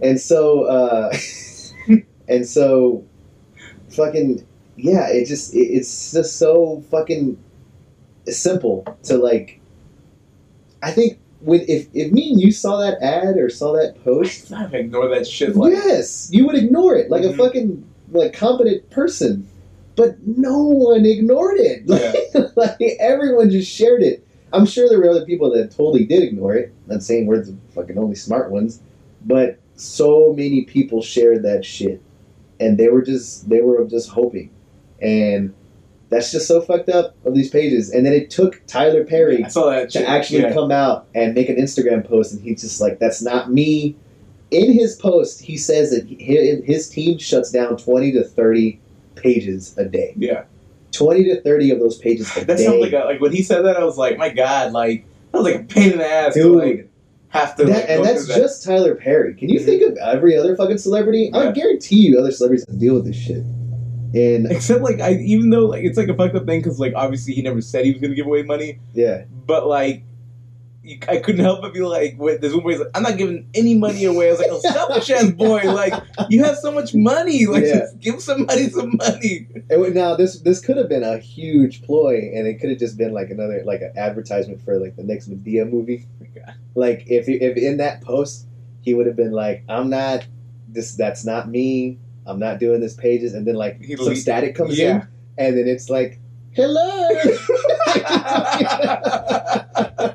And 0.00 0.20
so, 0.20 0.64
uh, 0.64 1.14
and 2.28 2.46
so, 2.46 3.04
fucking 3.90 4.46
yeah. 4.76 5.08
It 5.08 5.26
just 5.26 5.54
it, 5.54 5.58
it's 5.60 6.12
just 6.12 6.36
so 6.36 6.82
fucking 6.90 7.38
simple 8.28 8.84
to 9.04 9.16
like. 9.18 9.60
I 10.82 10.90
think 10.90 11.18
when 11.40 11.60
if 11.68 11.88
if 11.94 12.12
me 12.12 12.30
and 12.32 12.40
you 12.40 12.50
saw 12.52 12.78
that 12.78 13.00
ad 13.02 13.36
or 13.38 13.48
saw 13.50 13.72
that 13.74 14.02
post, 14.04 14.52
I 14.52 14.64
ignore 14.66 15.08
that 15.08 15.26
shit. 15.26 15.54
Like 15.56 15.72
yes, 15.72 16.28
you 16.32 16.46
would 16.46 16.56
ignore 16.56 16.96
it 16.96 17.10
like 17.10 17.22
Mhm. 17.22 17.34
a 17.34 17.36
fucking 17.36 17.90
like 18.10 18.32
competent 18.32 18.90
person. 18.90 19.48
But 19.96 20.16
no 20.26 20.58
one 20.58 21.06
ignored 21.06 21.58
it. 21.58 21.84
Like, 22.34 22.56
like 22.56 22.96
everyone 22.98 23.50
just 23.50 23.70
shared 23.70 24.02
it. 24.02 24.26
I'm 24.52 24.66
sure 24.66 24.88
there 24.88 24.98
were 24.98 25.10
other 25.10 25.24
people 25.24 25.50
that 25.52 25.70
totally 25.70 26.04
did 26.04 26.22
ignore 26.22 26.54
it. 26.54 26.72
Not 26.86 27.02
saying 27.02 27.26
we're 27.26 27.42
the 27.42 27.56
fucking 27.74 27.98
only 27.98 28.14
smart 28.14 28.50
ones, 28.50 28.80
but 29.24 29.58
so 29.76 30.32
many 30.36 30.62
people 30.62 31.02
shared 31.02 31.42
that 31.42 31.64
shit, 31.64 32.00
and 32.60 32.78
they 32.78 32.88
were 32.88 33.02
just 33.02 33.48
they 33.48 33.60
were 33.60 33.84
just 33.84 34.10
hoping, 34.10 34.50
and 35.00 35.52
that's 36.08 36.30
just 36.30 36.46
so 36.46 36.60
fucked 36.60 36.88
up 36.88 37.16
of 37.24 37.34
these 37.34 37.50
pages. 37.50 37.90
And 37.90 38.06
then 38.06 38.12
it 38.12 38.30
took 38.30 38.62
Tyler 38.66 39.04
Perry 39.04 39.42
that 39.42 39.90
to 39.90 39.98
shit. 39.98 40.08
actually 40.08 40.42
yeah. 40.42 40.52
come 40.52 40.70
out 40.70 41.08
and 41.14 41.34
make 41.34 41.48
an 41.48 41.56
Instagram 41.56 42.06
post, 42.06 42.32
and 42.32 42.40
he's 42.40 42.60
just 42.60 42.80
like, 42.80 42.98
"That's 42.98 43.22
not 43.22 43.52
me." 43.52 43.96
In 44.50 44.72
his 44.72 44.94
post, 44.94 45.40
he 45.40 45.56
says 45.56 45.90
that 45.90 46.06
his 46.08 46.88
team 46.88 47.18
shuts 47.18 47.50
down 47.50 47.76
twenty 47.76 48.12
to 48.12 48.22
thirty 48.22 48.80
pages 49.16 49.76
a 49.78 49.84
day. 49.84 50.14
Yeah, 50.16 50.44
Twenty 50.92 51.24
to 51.24 51.40
thirty 51.42 51.70
of 51.70 51.80
those 51.80 51.98
pages 51.98 52.30
a 52.36 52.44
that 52.44 52.56
day. 52.58 52.64
sounds 52.66 52.80
like 52.80 52.92
a, 52.92 53.04
like 53.06 53.20
when 53.20 53.32
he 53.32 53.42
said 53.42 53.62
that, 53.64 53.76
I 53.76 53.84
was 53.84 53.98
like, 53.98 54.16
my 54.18 54.28
god, 54.28 54.72
like 54.72 55.04
that 55.32 55.38
was 55.38 55.44
like 55.52 55.62
a 55.62 55.64
pain 55.64 55.92
in 55.92 55.98
the 55.98 56.06
ass 56.06 56.34
to 56.34 56.42
Dude. 56.42 56.56
like 56.58 56.90
have 57.28 57.56
to. 57.56 57.64
That- 57.64 57.72
like, 57.74 57.84
and 57.90 58.04
that's 58.04 58.26
through 58.26 58.34
that. 58.34 58.40
just 58.40 58.64
Tyler 58.64 58.94
Perry. 58.94 59.34
Can 59.34 59.48
you 59.48 59.58
Mhm. 59.60 59.64
think 59.64 59.82
of 59.82 59.96
every 59.98 60.36
other 60.36 60.54
fucking 60.56 60.78
celebrity? 60.78 61.30
I 61.34 61.44
Yeah. 61.46 61.52
guarantee 61.52 61.96
you, 62.06 62.18
other 62.18 62.30
celebrities 62.30 62.64
that 62.66 62.78
deal 62.78 62.94
with 62.94 63.06
this 63.06 63.16
shit. 63.16 63.42
And 64.14 64.46
Except 64.50 64.82
like 64.82 65.00
I, 65.00 65.14
even 65.14 65.50
though 65.50 65.66
like 65.66 65.82
it's 65.84 65.98
like 65.98 66.06
a 66.08 66.14
fucked 66.14 66.36
up 66.36 66.46
thing 66.46 66.60
because 66.60 66.78
like 66.78 66.92
obviously 66.94 67.34
he 67.34 67.42
never 67.42 67.60
said 67.60 67.84
he 67.84 67.90
was 67.92 68.00
gonna 68.00 68.14
give 68.14 68.26
away 68.26 68.42
money, 68.44 68.78
yeah, 68.94 69.24
but 69.46 69.66
like. 69.66 70.04
I 71.08 71.16
couldn't 71.16 71.42
help 71.44 71.62
but 71.62 71.72
be 71.72 71.80
like, 71.80 72.16
wait, 72.18 72.40
there's 72.40 72.54
one 72.54 72.64
like, 72.64 72.88
I'm 72.94 73.02
not 73.02 73.16
giving 73.16 73.48
any 73.54 73.74
money 73.74 74.04
away. 74.04 74.28
I 74.28 74.30
was 74.32 74.40
like, 74.40 74.50
oh, 74.50 74.60
selfish 74.60 75.10
ass 75.10 75.30
boy. 75.30 75.62
Like, 75.72 75.94
you 76.28 76.44
have 76.44 76.56
so 76.58 76.70
much 76.72 76.94
money. 76.94 77.46
Like, 77.54 77.64
Yeah. 77.64 77.78
just 77.80 77.98
give 78.00 78.20
somebody 78.20 78.68
some 78.68 78.96
money. 78.96 79.46
And 79.70 79.94
now 79.94 80.14
this 80.16 80.40
this 80.40 80.60
could 80.60 80.76
have 80.76 80.88
been 80.88 81.02
a 81.04 81.18
huge 81.18 81.82
ploy, 81.82 82.30
and 82.34 82.46
it 82.46 82.60
could 82.60 82.70
have 82.70 82.78
just 82.78 82.98
been 82.98 83.12
like 83.12 83.30
another 83.30 83.62
like 83.64 83.80
an 83.80 83.92
advertisement 83.96 84.60
for 84.62 84.78
like 84.78 84.96
the 84.96 85.04
next 85.04 85.30
Madea 85.30 85.70
movie. 85.70 86.06
Like 86.76 87.04
if 87.06 87.28
if 87.28 87.56
in 87.56 87.76
that 87.78 88.00
post 88.02 88.46
he 88.82 88.92
would 88.94 89.06
have 89.06 89.14
been 89.16 89.30
like, 89.32 89.62
"I'm 89.68 89.88
not 89.88 90.26
this. 90.68 90.96
That's 90.96 91.24
not 91.24 91.48
me. 91.48 91.98
I'm 92.26 92.38
not 92.40 92.58
doing 92.58 92.80
this 92.80 92.94
pages," 92.94 93.32
and 93.32 93.46
then 93.46 93.54
like 93.54 93.80
He 93.80 93.94
some 93.96 94.16
static 94.16 94.54
comes 94.56 94.76
Yeah. 94.78 95.02
in, 95.02 95.08
and 95.38 95.56
then 95.56 95.68
it's 95.68 95.88
like, 95.88 96.18
"Hello." 96.50 97.08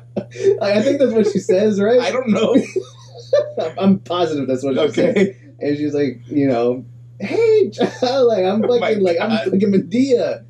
Like, 0.58 0.76
I 0.76 0.82
think 0.82 0.98
that's 0.98 1.12
what 1.12 1.26
she 1.26 1.38
says, 1.38 1.80
right? 1.80 2.00
I 2.00 2.10
don't 2.10 2.28
know. 2.28 2.54
I'm- 3.78 3.98
positive 4.00 4.48
that's 4.48 4.64
what 4.64 4.74
she 4.74 4.88
says. 4.94 5.16
Okay. 5.16 5.36
And 5.60 5.76
she's 5.76 5.94
like, 5.94 6.22
you 6.26 6.48
know, 6.48 6.84
hey, 7.20 7.70
child, 7.70 8.28
like 8.28 8.44
I'm 8.44 8.64
Oh 8.68 8.78
fucking 8.78 9.02
like 9.02 9.18
I'm 9.20 9.50
fucking 9.50 9.72
Madea. 9.72 10.44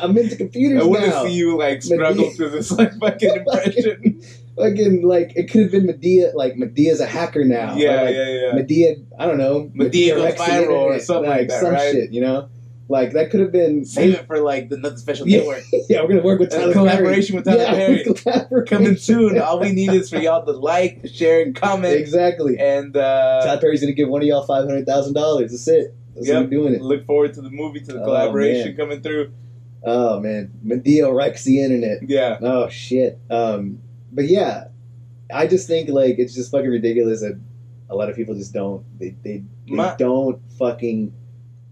I'm 0.00 0.16
into 0.16 0.36
computers 0.36 0.78
now. 0.78 0.84
I 0.84 0.86
want 0.86 1.04
to 1.04 1.22
see 1.22 1.32
you 1.34 1.58
like 1.58 1.82
struggle 1.82 2.24
Madea. 2.24 2.36
through 2.36 2.50
this 2.50 2.70
like 2.72 2.98
fucking 2.98 3.36
impression. 3.36 4.22
Fucking 4.56 5.02
like 5.06 5.32
it 5.36 5.50
could 5.50 5.62
have 5.62 5.72
been 5.72 5.86
Madea. 5.86 6.34
Like 6.34 6.54
Madea's 6.54 7.00
a 7.00 7.06
hacker 7.06 7.44
now. 7.44 7.74
Or, 7.74 7.78
yeah, 7.78 8.02
like, 8.02 8.14
yeah, 8.14 8.28
yeah. 8.28 8.52
Madea. 8.52 9.04
I 9.18 9.26
don't 9.26 9.38
know. 9.38 9.70
Madea 9.76 10.14
goes 10.16 10.34
viral 10.34 10.70
or 10.70 10.98
something 11.00 11.30
like 11.30 11.48
that, 11.48 11.60
some 11.60 11.72
right? 11.72 11.92
shit. 11.92 12.12
You 12.12 12.22
know, 12.22 12.48
like 12.88 13.12
that 13.12 13.30
could 13.30 13.40
have 13.40 13.52
been. 13.52 13.84
Save 13.84 14.14
it 14.14 14.26
for 14.26 14.38
like 14.40 14.68
the 14.68 14.96
special 14.96 15.28
Yeah. 15.28 15.38
network. 15.38 15.64
Yeah, 15.88 16.02
we're 16.02 16.08
gonna 16.08 16.22
work 16.22 16.40
with 16.40 16.50
Tyler 16.50 16.72
collaboration 16.72 17.36
with 17.36 17.44
Tyler 17.44 17.64
Perry. 17.66 18.02
Perry. 18.04 18.14
Collaboration. 18.14 18.66
Coming 18.66 18.96
soon. 18.96 19.38
All 19.40 19.58
we 19.60 19.72
need 19.72 19.90
is 19.92 20.10
for 20.10 20.18
y'all 20.18 20.44
to 20.44 20.52
like, 20.52 21.06
share, 21.12 21.42
and 21.42 21.54
comment. 21.54 21.94
Exactly. 21.96 22.58
And 22.58 22.96
uh, 22.96 23.42
Tyler 23.44 23.60
Perry's 23.60 23.80
gonna 23.80 23.92
give 23.92 24.08
one 24.08 24.22
of 24.22 24.28
y'all 24.28 24.42
five 24.46 24.64
hundred 24.64 24.86
thousand 24.86 25.14
dollars. 25.14 25.50
That's 25.50 25.68
it. 25.68 25.94
That's 26.14 26.28
Yep. 26.28 26.50
doing 26.50 26.74
it. 26.74 26.80
look 26.80 27.04
forward 27.06 27.34
to 27.34 27.42
the 27.42 27.50
movie, 27.50 27.80
to 27.80 27.92
the 27.92 28.00
Oh, 28.00 28.04
collaboration 28.04 28.68
man. 28.68 28.76
coming 28.76 29.02
through. 29.02 29.32
Oh 29.84 30.18
man, 30.20 30.50
Madea 30.66 31.14
wrecks 31.14 31.44
the 31.44 31.62
internet. 31.62 31.98
Yeah. 32.08 32.38
Oh 32.40 32.68
shit. 32.68 33.18
Um, 33.30 33.80
but 34.12 34.24
yeah, 34.26 34.68
I 35.32 35.46
just 35.46 35.66
think 35.68 35.88
like 35.90 36.18
it's 36.18 36.34
just 36.34 36.50
fucking 36.50 36.70
ridiculous 36.70 37.20
that 37.20 37.38
a 37.90 37.94
lot 37.94 38.08
of 38.10 38.16
people 38.16 38.34
just 38.34 38.52
don't 38.52 38.84
they 38.98 39.10
they, 39.22 39.42
they 39.68 39.74
My- 39.74 39.94
don't 39.96 40.40
fucking 40.58 41.12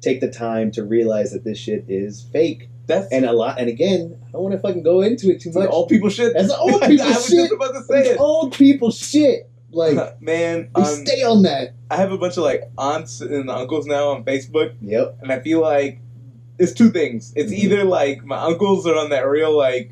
take 0.05 0.21
the 0.21 0.31
time 0.31 0.71
to 0.73 0.85
realize 0.85 1.33
that 1.33 1.45
this 1.45 1.59
shit 1.59 1.85
is 1.89 2.23
fake. 2.33 2.69
That's 2.87 3.11
And 3.11 3.25
a 3.25 3.33
lot 3.33 3.59
and 3.59 3.69
again, 3.69 4.19
I 4.29 4.33
don't 4.33 4.43
want 4.43 4.55
to 4.55 4.61
fucking 4.61 4.83
go 4.83 5.01
into 5.01 5.31
it 5.31 5.41
too 5.41 5.51
much. 5.53 5.69
old 5.71 5.89
people 5.89 6.11
shit. 6.11 6.35
That's 6.35 6.49
the 6.49 6.59
old 6.59 6.83
people 6.87 7.07
I 7.07 7.09
was 7.11 7.27
shit. 7.27 7.37
just 7.39 7.53
about 7.53 7.73
to 7.73 7.83
say 7.85 8.01
It's 8.01 8.09
it. 8.11 8.21
old 8.21 8.53
people 8.53 8.91
shit. 8.91 9.49
Like 9.73 10.21
Man, 10.21 10.69
we 10.77 10.83
um, 10.83 11.07
stay 11.07 11.23
on 11.23 11.43
that. 11.43 11.75
I 11.91 11.97
have 11.97 12.13
a 12.13 12.19
bunch 12.19 12.37
of 12.37 12.45
like 12.45 12.63
aunts 12.79 13.21
and 13.23 13.49
uncles 13.51 13.87
now 13.87 14.09
on 14.11 14.23
Facebook, 14.25 14.75
Yep. 14.83 15.19
and 15.23 15.33
I 15.33 15.41
feel 15.41 15.61
like 15.61 16.01
it's 16.59 16.73
two 16.73 16.91
things. 16.91 17.33
It's 17.35 17.51
Mhm. 17.53 17.59
either 17.65 17.85
like 17.85 18.25
my 18.25 18.37
uncles 18.39 18.87
are 18.87 18.95
on 18.97 19.11
that 19.11 19.27
real 19.27 19.57
like, 19.57 19.91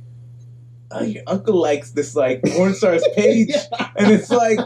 oh, 0.94 1.02
your 1.04 1.22
uncle 1.26 1.54
likes 1.60 1.90
this 1.92 2.14
like 2.14 2.42
porn 2.42 2.74
stars 2.74 3.02
page, 3.16 3.54
and 3.96 4.10
it's 4.12 4.30
like 4.30 4.58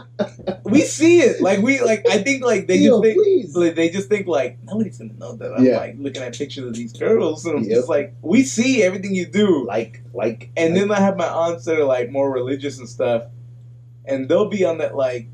we 0.63 0.81
see 0.81 1.19
it. 1.21 1.41
Like 1.41 1.59
we 1.61 1.81
like 1.81 2.05
I 2.09 2.19
think 2.23 2.43
like 2.43 2.67
they 2.67 2.79
Theo, 2.79 3.01
just 3.01 3.03
think 3.03 3.17
please. 3.53 3.75
they 3.75 3.89
just 3.89 4.09
think 4.09 4.27
like 4.27 4.57
nobody's 4.63 4.97
gonna 4.97 5.13
know 5.13 5.33
that 5.37 5.53
I'm 5.53 5.65
Yeah. 5.65 5.77
like 5.77 5.95
looking 5.97 6.21
at 6.21 6.35
pictures 6.37 6.65
of 6.67 6.73
these 6.75 6.93
girls, 6.93 7.45
and 7.45 7.57
I'm 7.59 7.63
Yep. 7.63 7.73
just 7.75 7.89
like 7.89 8.13
we 8.21 8.43
see 8.43 8.83
everything 8.83 9.15
you 9.15 9.25
do. 9.25 9.65
Like 9.65 10.01
like 10.13 10.49
And 10.57 10.73
like, 10.73 10.81
then 10.83 10.91
I 10.91 10.99
have 10.99 11.17
my 11.17 11.27
aunts 11.27 11.65
that 11.65 11.79
are 11.79 11.83
like 11.85 12.09
more 12.09 12.31
religious 12.31 12.77
and 12.79 12.87
stuff, 12.89 13.23
and 14.05 14.27
they'll 14.29 14.49
be 14.49 14.65
on 14.65 14.77
that 14.79 14.95
like 14.95 15.27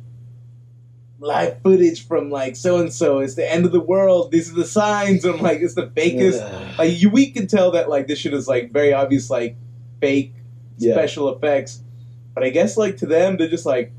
live 1.20 1.62
footage 1.62 2.06
from 2.06 2.30
like 2.30 2.56
so 2.56 2.80
and 2.80 2.91
so. 2.91 3.20
It's 3.20 3.36
the 3.36 3.50
end 3.50 3.66
of 3.66 3.72
the 3.72 3.80
world. 3.80 4.32
These 4.32 4.52
are 4.52 4.56
the 4.56 4.66
signs. 4.66 5.24
I'm 5.24 5.39
like, 5.39 5.60
it's 5.62 5.76
the 5.76 5.88
fakest. 5.88 6.60
Like 6.76 7.00
you, 7.00 7.12
we 7.12 7.30
can 7.30 7.46
tell 7.46 7.70
that 7.72 7.88
like 7.88 8.08
this 8.08 8.18
shit 8.18 8.34
is 8.34 8.48
like 8.48 8.72
very 8.74 8.94
obvious, 8.94 9.30
like 9.30 9.56
fake 10.02 10.34
Yeah. 10.78 10.94
special 10.94 11.34
effects. 11.36 11.82
But 12.34 12.44
I 12.44 12.50
guess 12.50 12.78
like 12.78 12.98
to 12.98 13.06
them, 13.06 13.38
they're 13.38 13.48
just 13.50 13.66
like, 13.66 13.92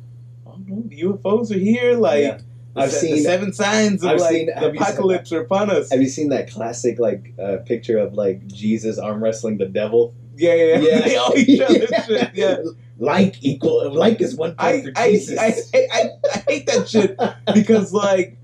oh 0.46 0.56
no, 0.66 0.82
the 0.86 1.00
UFOs 1.02 1.50
are 1.54 1.58
here. 1.58 1.94
Like 1.94 2.22
Yeah. 2.24 2.38
I've 2.76 2.90
the 2.90 2.96
seen- 2.96 3.22
seven 3.22 3.52
signs 3.52 4.02
of 4.02 4.10
I've 4.10 4.20
like 4.20 4.32
seen- 4.32 4.46
the 4.46 4.54
have 4.54 4.74
you 4.74 4.80
seen- 4.80 4.82
apocalypse 4.82 5.32
are 5.32 5.40
upon 5.40 5.70
us. 5.70 5.90
Have 5.90 6.02
you 6.02 6.08
seen 6.08 6.30
that 6.30 6.50
classic 6.50 6.98
like 6.98 7.32
uh, 7.40 7.58
picture 7.64 7.98
of 7.98 8.14
like 8.14 8.46
Jesus 8.48 8.98
arm 8.98 9.22
wrestling 9.22 9.58
the 9.58 9.66
devil? 9.66 10.14
yeah, 10.36 10.54
yeah, 10.54 10.78
yeah. 10.78 11.00
they 11.04 11.16
all 11.16 11.36
each 11.36 11.60
other 11.60 11.78
Yeah. 11.90 12.02
shit. 12.06 12.30
Yeah. 12.34 12.56
Like 12.98 13.36
equal 13.42 13.92
like 13.92 14.20
is 14.20 14.34
one 14.36 14.54
part 14.56 14.74
I, 14.74 14.82
for 14.82 14.92
I, 14.96 15.10
Jesus. 15.12 15.38
I, 15.38 15.54
I, 15.92 16.10
I 16.32 16.38
hate 16.48 16.66
that 16.66 16.88
shit 16.88 17.16
because 17.54 17.92
like 17.92 18.38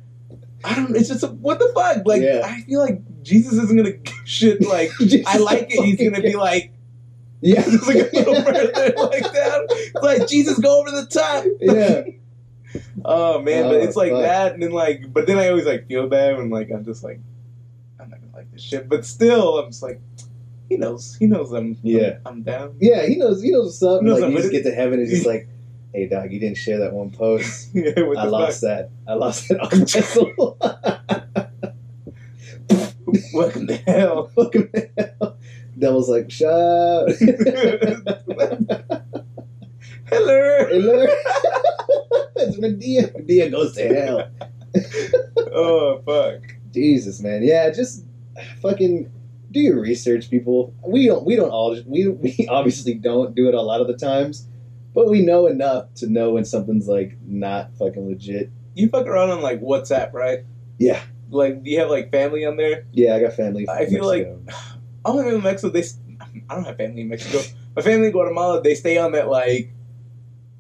I 0.64 0.74
don't. 0.74 0.95
It's 0.97 1.09
just 1.09 1.22
a, 1.24 1.28
what 1.28 1.59
the 1.59 1.70
fuck. 1.74 2.07
Like 2.07 2.22
Yeah. 2.22 2.43
I 2.45 2.61
feel 2.62 2.81
like 2.81 3.01
Jesus 3.22 3.55
isn't 3.55 3.76
gonna 3.76 3.95
shit. 4.24 4.61
Like 4.64 4.91
I 5.26 5.39
like 5.39 5.66
it. 5.70 5.85
He's 5.85 5.99
gonna 5.99 6.22
be 6.22 6.37
like 6.37 6.72
yeah, 7.41 7.62
just 7.64 7.86
like 7.86 7.97
a 7.97 8.11
little 8.12 8.34
further 8.43 8.93
like 8.97 9.22
that. 9.32 9.66
It's 9.70 9.95
like 10.03 10.28
Jesus 10.28 10.59
go 10.59 10.80
over 10.80 10.91
the 10.91 11.07
top. 11.07 11.45
yeah. 11.61 12.03
Oh 13.05 13.41
man, 13.43 13.64
but 13.64 13.76
Oh, 13.76 13.78
it's 13.82 13.97
like 13.97 14.12
fuck. 14.12 14.22
that, 14.22 14.53
and 14.55 14.62
then 14.62 14.70
like, 14.70 15.12
but 15.12 15.26
then 15.26 15.38
I 15.38 15.49
always 15.49 15.66
like 15.66 15.88
feel 15.88 16.07
bad 16.07 16.36
when 16.36 16.51
like 16.51 16.70
I'm 16.70 16.84
just 16.84 17.03
like 17.03 17.18
I'm 17.99 18.11
not 18.11 18.20
gonna 18.20 18.32
like 18.36 18.53
this 18.53 18.62
shit. 18.62 18.88
But 18.88 19.05
still, 19.05 19.59
I'm 19.59 19.70
just 19.70 19.82
like 19.82 20.01
he 20.68 20.76
knows. 20.76 21.16
He 21.16 21.26
knows 21.26 21.51
I'm. 21.51 21.76
Yeah. 21.82 22.18
I'm, 22.24 22.34
I'm 22.34 22.43
down. 22.43 22.76
Yeah, 22.78 23.05
he 23.07 23.16
knows. 23.16 23.43
He 23.43 23.51
knows 23.51 23.66
what's 23.66 23.82
up. 23.82 24.03
He 24.03 24.07
knows 24.07 24.20
like 24.20 24.30
you 24.30 24.36
just 24.38 24.53
get 24.53 24.62
to 24.64 24.70
heaven 24.72 25.01
and 25.01 25.09
just 25.11 25.26
like, 25.26 25.49
hey 25.93 26.07
dog, 26.07 26.30
you 26.30 26.38
didn't 26.38 26.59
share 26.59 26.78
that 26.78 26.93
one 26.93 27.11
post. 27.11 27.70
yeah, 27.74 27.91
I 27.97 28.26
lost 28.26 28.61
that. 28.61 28.91
I 29.09 29.14
lost 29.14 29.49
that 29.49 29.59
wrestle. 29.72 30.55
fuck? 30.61 31.72
Welcome 33.34 33.66
to 33.66 33.76
hell. 33.78 34.30
Welcome 34.36 34.70
to 34.74 34.91
hell. 34.97 35.09
Devil's 35.81 36.09
like, 36.09 36.31
shut. 36.31 36.51
Hello. 40.07 40.66
Hello. 40.68 41.07
it's 42.37 42.57
Madea. 42.59 43.12
Madea 43.16 43.51
goes 43.51 43.74
to 43.74 43.89
hell. 43.89 44.28
Oh 45.53 46.03
fuck. 46.05 46.43
Jesus, 46.72 47.20
man. 47.20 47.43
Yeah, 47.43 47.70
just 47.70 48.05
fucking 48.62 49.11
do 49.51 49.61
your 49.61 49.81
research, 49.81 50.31
people. 50.31 50.74
We 50.87 51.07
don't. 51.07 51.24
We 51.24 51.37
don't 51.37 51.51
all. 51.51 51.76
We 51.87 52.09
we 52.09 52.47
obviously 52.49 52.95
don't 52.95 53.35
do 53.35 53.49
it 53.49 53.55
a 53.55 53.62
lot 53.62 53.81
of 53.81 53.87
the 53.89 53.97
times, 53.97 54.47
but 54.95 55.09
we 55.09 55.22
know 55.22 55.47
enough 55.47 55.93
to 55.97 56.07
know 56.09 56.33
when 56.33 56.45
something's 56.45 56.89
like 56.89 57.16
not 57.26 57.74
fucking 57.78 58.07
legit. 58.09 58.51
You 58.74 58.89
fuck 58.89 59.07
around 59.07 59.31
on 59.31 59.43
like 59.43 59.61
WhatsApp, 59.61 60.12
right? 60.12 60.41
Yeah, 60.78 61.03
Like, 61.28 61.62
do 61.62 61.70
you 61.70 61.78
have 61.81 61.91
like 61.91 62.11
family 62.11 62.47
on 62.47 62.57
there? 62.57 62.87
yeah. 62.93 63.14
I 63.14 63.20
got 63.20 63.35
family. 63.35 63.68
I 63.68 63.85
feel 63.87 64.07
like- 64.07 64.28
I 65.05 65.11
don't 65.12 65.24
have 65.24 65.34
in 65.34 65.42
Mexico. 65.42 65.72
They, 65.72 65.84
I 66.48 66.55
don't 66.55 66.64
have 66.64 66.76
family 66.76 67.03
in 67.03 67.09
Mexico. 67.09 67.40
My 67.76 67.82
family 67.82 68.07
in 68.07 68.12
Guatemala, 68.12 68.62
they 68.62 68.74
stay 68.74 68.98
on 68.98 69.12
that 69.12 69.28
like 69.28 69.70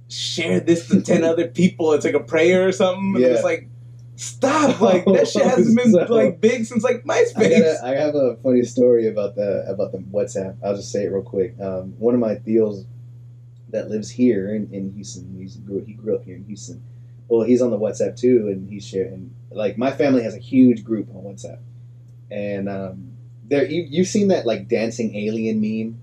share 0.08 0.60
this 0.60 0.88
to 0.88 1.00
ten 1.02 1.24
other 1.24 1.48
people. 1.60 1.92
It's 1.92 2.04
like 2.04 2.14
a 2.14 2.20
prayer 2.20 2.66
or 2.66 2.72
something. 2.72 3.16
Yeah. 3.20 3.28
it's 3.28 3.44
like 3.44 3.68
stop. 4.16 4.80
Like 4.80 5.04
that 5.06 5.28
shit 5.28 5.42
hasn't 5.44 5.76
been 5.76 5.92
So- 5.92 6.06
like 6.14 6.40
big 6.40 6.64
since 6.64 6.82
like 6.82 7.02
I, 7.08 7.22
MySpace. 7.22 7.34
gotta, 7.50 7.80
I 7.84 7.90
have 7.96 8.14
a 8.14 8.36
funny 8.42 8.62
story 8.62 9.08
about 9.08 9.34
the 9.36 9.64
about 9.68 9.92
the 9.92 9.98
WhatsApp. 9.98 10.56
I'll 10.64 10.76
just 10.76 10.90
say 10.92 11.04
it 11.04 11.08
real 11.12 11.22
quick. 11.22 11.54
Um, 11.60 11.94
one 11.98 12.14
of 12.14 12.20
my 12.20 12.34
deals 12.36 12.84
that 13.70 13.88
lives 13.88 14.10
here 14.10 14.52
in, 14.54 14.72
in 14.72 14.92
Houston. 14.94 15.32
He's 15.38 15.56
grew, 15.56 15.84
he 15.84 15.92
grew 15.94 16.16
up 16.16 16.24
here 16.24 16.34
in 16.36 16.44
Houston. 16.46 16.82
Well, 17.28 17.42
he's 17.42 17.62
on 17.62 17.70
the 17.70 17.78
WhatsApp 17.78 18.18
too, 18.18 18.48
and 18.48 18.68
he's 18.68 18.84
sharing. 18.84 19.32
Like 19.52 19.78
my 19.78 19.90
family 19.92 20.22
has 20.24 20.34
a 20.34 20.38
huge 20.40 20.82
group 20.82 21.08
on 21.14 21.22
WhatsApp, 21.22 21.60
and 22.30 22.68
um, 22.68 23.09
there 23.50 23.64
you, 23.66 23.86
you've 23.88 24.06
seen 24.08 24.28
that 24.28 24.46
like 24.46 24.68
dancing 24.68 25.14
alien 25.14 25.60
meme, 25.60 26.00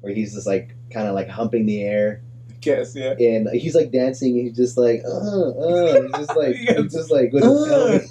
where 0.00 0.12
he's 0.12 0.34
just 0.34 0.46
like 0.46 0.74
kind 0.92 1.06
of 1.08 1.14
like 1.14 1.28
humping 1.28 1.64
the 1.66 1.82
air, 1.82 2.20
guess 2.60 2.94
yeah. 2.96 3.12
and 3.18 3.48
he's 3.50 3.74
like 3.74 3.90
dancing, 3.92 4.36
and 4.38 4.48
he's 4.48 4.56
just 4.56 4.76
like 4.76 5.02
uh 5.06 5.50
uh, 5.50 6.02
he's 6.02 6.26
just 6.26 6.36
like 6.36 6.56
Yes. 6.60 6.76
he's 6.82 6.92
just 6.92 7.10
like 7.10 7.32
with 7.32 7.42
his 7.44 7.52
Uh. 7.62 7.68
pelvis, 7.68 8.10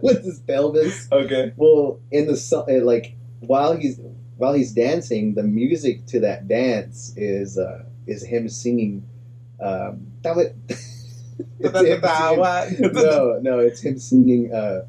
with 0.02 0.24
his 0.24 0.38
pelvis. 0.40 1.08
Okay. 1.12 1.52
Well, 1.56 2.00
in 2.10 2.26
the 2.26 2.36
uh, 2.68 2.84
like 2.84 3.16
while 3.40 3.76
he's 3.76 4.00
while 4.36 4.54
he's 4.54 4.72
dancing, 4.72 5.34
the 5.34 5.42
music 5.42 6.06
to 6.06 6.20
that 6.20 6.48
dance 6.48 7.12
is 7.16 7.58
uh, 7.58 7.84
is 8.06 8.24
him 8.24 8.48
singing. 8.48 9.04
Um, 9.60 10.08
damn 10.22 10.38
it. 10.44 10.56
It's 11.58 11.80
him 11.80 12.02
singing- 12.02 12.92
no, 12.94 13.38
no, 13.42 13.58
it's 13.58 13.80
him 13.80 13.98
singing. 13.98 14.52
Uh, 14.52 14.84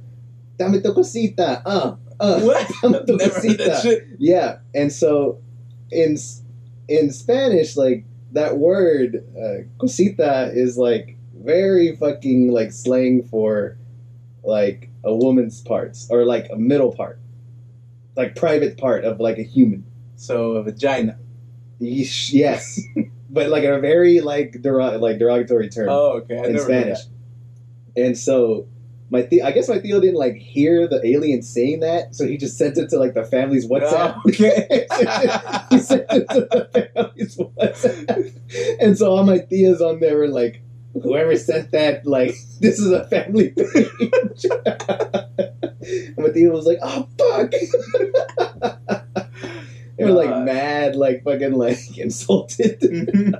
Dame 0.57 0.81
tu 0.81 0.93
cosita. 0.93 1.61
Uh, 1.65 1.95
uh. 2.19 2.41
What? 2.41 2.71
Never 2.83 3.33
heard 3.33 3.57
that 3.57 3.81
shit. 3.81 4.07
Yeah, 4.17 4.59
and 4.73 4.91
so 4.91 5.39
in 5.91 6.17
in 6.87 7.11
Spanish, 7.11 7.77
like 7.77 8.05
that 8.31 8.57
word 8.57 9.23
uh, 9.37 9.63
cosita 9.79 10.51
is 10.53 10.77
like 10.77 11.17
very 11.33 11.95
fucking 11.95 12.51
like 12.51 12.71
slang 12.71 13.23
for 13.23 13.77
like 14.43 14.89
a 15.03 15.15
woman's 15.15 15.61
parts 15.61 16.07
or 16.09 16.25
like 16.25 16.47
a 16.51 16.57
middle 16.57 16.93
part, 16.93 17.19
like 18.15 18.35
private 18.35 18.77
part 18.77 19.03
of 19.05 19.19
like 19.19 19.37
a 19.37 19.43
human. 19.43 19.85
So 20.15 20.53
a 20.53 20.63
vagina. 20.63 21.17
Yeesh, 21.81 22.31
Yes, 22.31 22.79
but 23.29 23.49
like 23.49 23.63
a 23.63 23.79
very 23.79 24.21
like 24.21 24.53
derog- 24.53 24.99
like 25.01 25.19
derogatory 25.19 25.69
term 25.69 25.89
Oh, 25.89 26.21
okay. 26.23 26.39
I 26.39 26.45
in 26.45 26.59
Spanish. 26.59 26.99
And 27.97 28.17
so 28.17 28.67
my 29.09 29.21
the- 29.21 29.43
I 29.43 29.51
guess 29.51 29.69
my 29.69 29.79
Theo 29.79 29.99
didn't 29.99 30.15
like 30.17 30.35
hear 30.35 30.87
the 30.87 31.05
alien 31.05 31.41
saying 31.43 31.81
that, 31.81 32.15
so 32.15 32.25
he 32.27 32.37
just 32.37 32.57
sent 32.57 32.77
it 32.77 32.89
to 32.89 32.97
like 32.97 33.13
the 33.13 33.23
family's 33.23 33.67
WhatsApp. 33.67 34.15
Oh, 34.17 34.21
okay. 34.29 34.87
he 35.69 35.79
sent 35.79 36.05
it 36.09 36.29
to 36.29 36.41
the 36.51 36.89
family's 36.95 37.37
WhatsApp. 37.37 38.77
And 38.81 38.97
so 38.97 39.11
all 39.11 39.23
my 39.23 39.37
Theas 39.39 39.81
on 39.81 39.99
there 39.99 40.17
were 40.17 40.27
like, 40.27 40.61
whoever 40.93 41.35
sent 41.35 41.71
that, 41.71 42.05
like, 42.07 42.35
this 42.61 42.79
is 42.79 42.91
a 42.91 43.05
family 43.07 43.49
page. 43.49 44.45
and 44.45 46.17
my 46.17 46.29
Theo 46.29 46.51
was 46.51 46.65
like, 46.65 46.79
oh 46.81 47.07
fuck. 47.17 47.51
they 49.97 50.03
were 50.03 50.11
like 50.11 50.43
mad, 50.43 50.95
like 50.95 51.23
fucking 51.23 51.53
like 51.53 51.97
insulted. 51.97 52.79
Mm-hmm. 52.81 53.31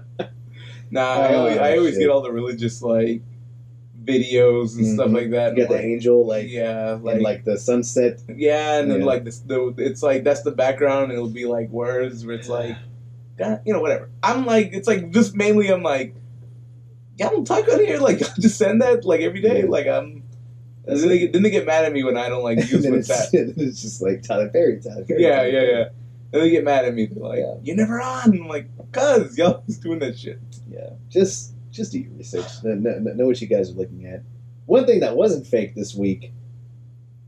nah, 0.92 1.02
I 1.14 1.34
Oh, 1.34 1.38
always, 1.40 1.58
I 1.58 1.78
always 1.78 1.98
get 1.98 2.10
all 2.10 2.22
the 2.22 2.32
religious 2.32 2.82
like 2.82 3.22
videos 4.06 4.78
and 4.78 4.86
stuff 4.88 5.10
Mhm. 5.10 5.14
like 5.14 5.30
that. 5.32 5.56
You 5.56 5.64
got 5.64 5.70
the 5.70 5.76
like, 5.76 5.84
angel 5.86 6.26
like 6.26 6.48
yeah, 6.50 6.98
like, 7.02 7.16
and 7.16 7.24
like 7.24 7.44
the 7.46 7.58
sunset. 7.58 8.22
yeah, 8.36 8.80
and 8.80 8.90
then 8.92 9.00
Yeah. 9.02 9.06
like 9.06 9.24
this, 9.26 9.40
the, 9.40 9.74
it's 9.78 10.04
like 10.04 10.24
that's 10.24 10.42
the 10.44 10.52
background, 10.52 11.06
and 11.06 11.14
it'll 11.14 11.30
be 11.30 11.46
like 11.46 11.70
words 11.72 12.26
where 12.26 12.36
it's 12.36 12.50
like, 12.50 12.76
God, 13.38 13.62
you 13.66 13.74
know, 13.74 13.82
whatever. 13.82 14.10
I'm 14.24 14.46
like, 14.46 14.70
it's 14.74 14.88
like 14.88 15.12
just 15.12 15.36
mainly, 15.36 15.68
I'm 15.70 15.84
like, 15.84 16.16
yeah, 17.18 17.30
don't 17.30 17.46
talk 17.46 17.68
on 17.72 17.80
here, 17.80 18.00
like 18.10 18.20
just 18.40 18.58
send 18.58 18.82
that 18.82 19.06
like 19.06 19.22
every 19.22 19.42
day, 19.42 19.62
Yeah. 19.62 19.70
like 19.70 19.88
I'm. 19.88 20.24
Then 20.88 21.08
they, 21.08 21.18
get, 21.18 21.34
then 21.34 21.42
they 21.42 21.50
get 21.50 21.66
mad 21.66 21.84
at 21.84 21.92
me 21.92 22.04
when 22.04 22.16
I 22.16 22.30
don't 22.30 22.44
like 22.44 22.60
use 22.72 22.84
then 22.84 22.92
then 22.92 23.00
it's 23.58 23.82
just 23.82 24.04
like 24.04 24.22
Tyler 24.22 24.50
Perry, 24.50 24.80
Tyler 24.80 25.04
Perry. 25.04 25.24
Yeah, 25.24 25.38
Tyler 25.38 25.48
yeah, 25.48 25.60
Perry. 25.60 25.72
yeah. 25.80 25.86
And 26.34 26.42
they 26.44 26.50
get 26.52 26.64
mad 26.64 26.86
at 26.86 26.94
me. 26.94 27.08
They're 27.08 27.24
like, 27.24 27.40
Yeah. 27.40 27.56
"You're 27.64 27.76
never 27.76 28.00
on." 28.00 28.38
I'm 28.38 28.48
like, 28.48 28.68
"Cuz 28.92 29.36
y'all 29.36 29.64
just 29.66 29.82
doing 29.82 29.98
that 30.00 30.16
shit." 30.20 30.40
Yeah, 30.70 30.90
just 31.10 31.54
just 31.76 31.92
do 31.92 32.00
your 32.00 32.12
research. 32.14 32.64
Know, 32.64 32.74
know, 32.76 32.98
know 33.00 33.26
what 33.26 33.42
you 33.42 33.48
guys 33.48 33.70
are 33.72 33.74
looking 33.74 34.06
at. 34.06 34.24
One 34.66 34.86
thing 34.86 35.02
that 35.02 35.16
wasn't 35.16 35.46
fake 35.46 35.76
this 35.76 35.94
week 35.94 36.32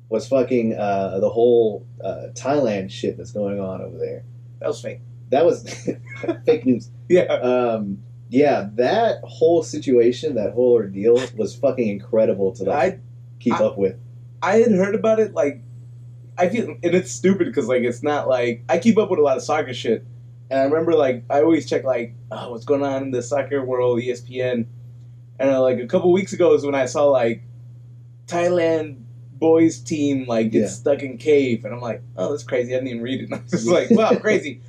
was 0.09 0.27
fucking 0.27 0.73
uh, 0.75 1.19
the 1.19 1.29
whole 1.29 1.85
uh, 2.03 2.27
Thailand 2.33 2.89
shit 2.89 3.17
that's 3.17 3.31
going 3.31 3.59
on 3.59 3.81
over 3.81 3.97
there. 3.97 4.23
That 4.59 4.67
was 4.67 4.81
fake. 4.81 5.01
That 5.29 5.45
was 5.45 5.67
fake 6.45 6.65
news. 6.65 6.89
Yeah. 7.09 7.21
Um, 7.21 8.03
yeah, 8.29 8.67
that 8.73 9.21
whole 9.23 9.63
situation, 9.63 10.35
that 10.35 10.51
whole 10.51 10.73
ordeal 10.73 11.21
was 11.37 11.55
fucking 11.55 11.87
incredible 11.87 12.51
to 12.55 12.63
like 12.65 12.95
I 12.95 12.99
keep 13.39 13.53
I- 13.53 13.63
up 13.63 13.77
with. 13.77 13.95
I 14.41 14.57
had 14.57 14.71
heard 14.71 14.93
about 14.93 15.19
it 15.19 15.33
like 15.33 15.61
I 16.37 16.49
feel 16.49 16.69
and 16.69 16.93
it's 16.93 17.11
stupid 17.11 17.47
because 17.47 17.67
like 17.67 17.83
it's 17.83 18.03
not 18.03 18.27
like 18.27 18.63
I 18.69 18.77
keep 18.77 18.97
up 18.97 19.09
with 19.09 19.19
a 19.19 19.23
lot 19.23 19.37
of 19.37 19.43
soccer 19.43 19.73
shit. 19.73 20.05
And 20.49 20.59
I 20.59 20.63
remember 20.63 20.93
like 20.93 21.23
I 21.29 21.41
always 21.41 21.69
check 21.69 21.83
like 21.83 22.15
oh 22.31 22.51
what's 22.51 22.65
going 22.65 22.83
on 22.83 23.03
in 23.03 23.11
the 23.11 23.21
soccer 23.21 23.63
world 23.63 23.99
ESPN. 23.99 24.65
And 25.39 25.49
uh, 25.51 25.61
like 25.61 25.79
a 25.79 25.87
couple 25.87 26.11
weeks 26.11 26.33
ago 26.33 26.53
is 26.53 26.65
when 26.65 26.73
I 26.75 26.85
saw 26.85 27.05
like 27.05 27.43
Thailand 28.27 29.03
boys 29.33 29.79
team 29.79 30.25
like 30.27 30.51
get 30.51 30.61
Yeah. 30.63 30.67
stuck 30.67 31.03
in 31.03 31.17
cave 31.17 31.63
and 31.65 31.73
I'm 31.73 31.81
like, 31.81 32.01
oh 32.15 32.31
that's 32.31 32.43
crazy. 32.43 32.73
I 32.73 32.77
didn't 32.77 32.89
even 32.89 33.01
read 33.03 33.21
it. 33.21 33.29
I 33.33 33.41
was 33.41 33.51
just 33.51 33.67
like, 33.67 33.89
wow, 33.91 34.15
crazy. 34.15 34.61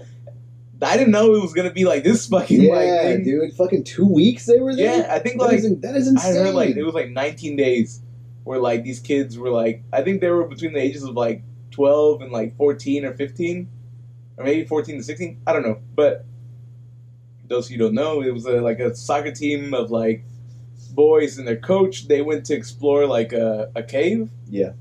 I 0.80 0.96
didn't 0.96 1.10
know 1.10 1.34
it 1.34 1.42
was 1.42 1.52
gonna 1.54 1.72
be 1.72 1.84
like 1.84 2.04
this 2.04 2.26
fucking 2.26 2.60
Yeah, 2.62 2.72
like 2.74 3.02
thing. 3.02 3.24
dude, 3.24 3.52
fucking 3.54 3.84
two 3.84 4.06
weeks 4.06 4.46
they 4.46 4.60
were 4.60 4.76
there. 4.76 4.98
Yeah, 5.02 5.14
I 5.14 5.18
think 5.18 5.40
that 5.40 5.46
like 5.46 5.58
is, 5.58 5.80
that 5.80 5.96
is 5.96 6.06
I 6.08 6.10
insane. 6.12 6.34
heard 6.46 6.54
like 6.54 6.76
it 6.76 6.82
was 6.84 6.94
like 6.94 7.10
19 7.10 7.56
days 7.56 8.00
where 8.44 8.58
like 8.60 8.84
these 8.84 9.00
kids 9.00 9.38
were 9.38 9.50
like 9.50 9.82
I 9.92 10.02
think 10.02 10.20
they 10.20 10.30
were 10.30 10.44
between 10.44 10.72
the 10.74 10.80
ages 10.80 11.02
of 11.02 11.14
like 11.16 11.42
12 11.72 12.22
and 12.22 12.30
like 12.32 12.56
14 12.56 13.04
or 13.04 13.14
15 13.14 13.68
or 14.38 14.44
maybe 14.44 14.64
14 14.64 14.96
to 14.96 15.02
16 15.02 15.40
I 15.46 15.52
don't 15.52 15.62
know 15.62 15.78
but 15.94 16.24
those 17.46 17.66
of 17.66 17.72
you 17.72 17.78
who 17.78 17.84
don't 17.84 17.94
know 17.94 18.22
it 18.22 18.32
was 18.32 18.46
a, 18.46 18.60
like 18.60 18.78
a 18.78 18.94
soccer 18.94 19.32
team 19.32 19.74
of 19.74 19.90
like 19.90 20.24
boys 20.92 21.38
and 21.38 21.46
their 21.46 21.56
coach 21.56 22.08
they 22.08 22.22
went 22.22 22.46
to 22.46 22.54
explore 22.54 23.06
like 23.06 23.32
a, 23.32 23.70
a 23.74 23.82
cave 23.82 24.30
Yeah. 24.48 24.72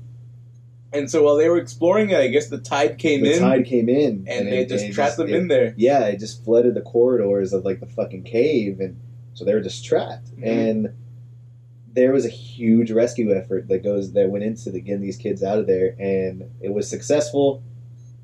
and 0.92 1.10
so 1.10 1.22
while 1.22 1.36
they 1.36 1.48
were 1.48 1.58
exploring 1.58 2.10
it 2.10 2.18
I 2.18 2.28
guess 2.28 2.48
the 2.48 2.58
tide 2.58 2.98
came 2.98 3.20
in. 3.20 3.24
the 3.30 3.36
in 3.36 3.40
tide 3.42 3.66
came 3.66 3.88
in, 3.88 4.24
and, 4.28 4.48
it- 4.48 4.50
they 4.50 4.64
just 4.66 4.84
it 4.86 4.92
trapped 4.94 5.16
them 5.16 5.28
it- 5.28 5.34
in 5.36 5.48
there 5.48 5.74
yeah, 5.76 6.06
it 6.06 6.18
just 6.18 6.44
flooded 6.44 6.74
the 6.74 6.80
corridors 6.82 7.52
of 7.52 7.64
like 7.64 7.80
the 7.80 7.86
fucking 7.86 8.22
cave, 8.24 8.80
and 8.80 8.98
so 9.34 9.44
they 9.44 9.54
were 9.54 9.60
just 9.60 9.84
trapped. 9.84 10.34
Mhm. 10.36 10.46
And 10.46 10.88
there 11.92 12.12
was 12.12 12.24
a 12.24 12.28
huge 12.28 12.90
rescue 12.90 13.32
effort 13.34 13.68
that 13.68 13.82
goes 13.84 14.12
that 14.12 14.28
went 14.30 14.44
into 14.44 14.70
the, 14.70 14.80
getting 14.80 15.00
these 15.02 15.16
kids 15.16 15.42
out 15.42 15.58
of 15.58 15.66
there, 15.66 15.94
and 15.98 16.44
it 16.60 16.72
was 16.72 16.88
successful. 16.88 17.62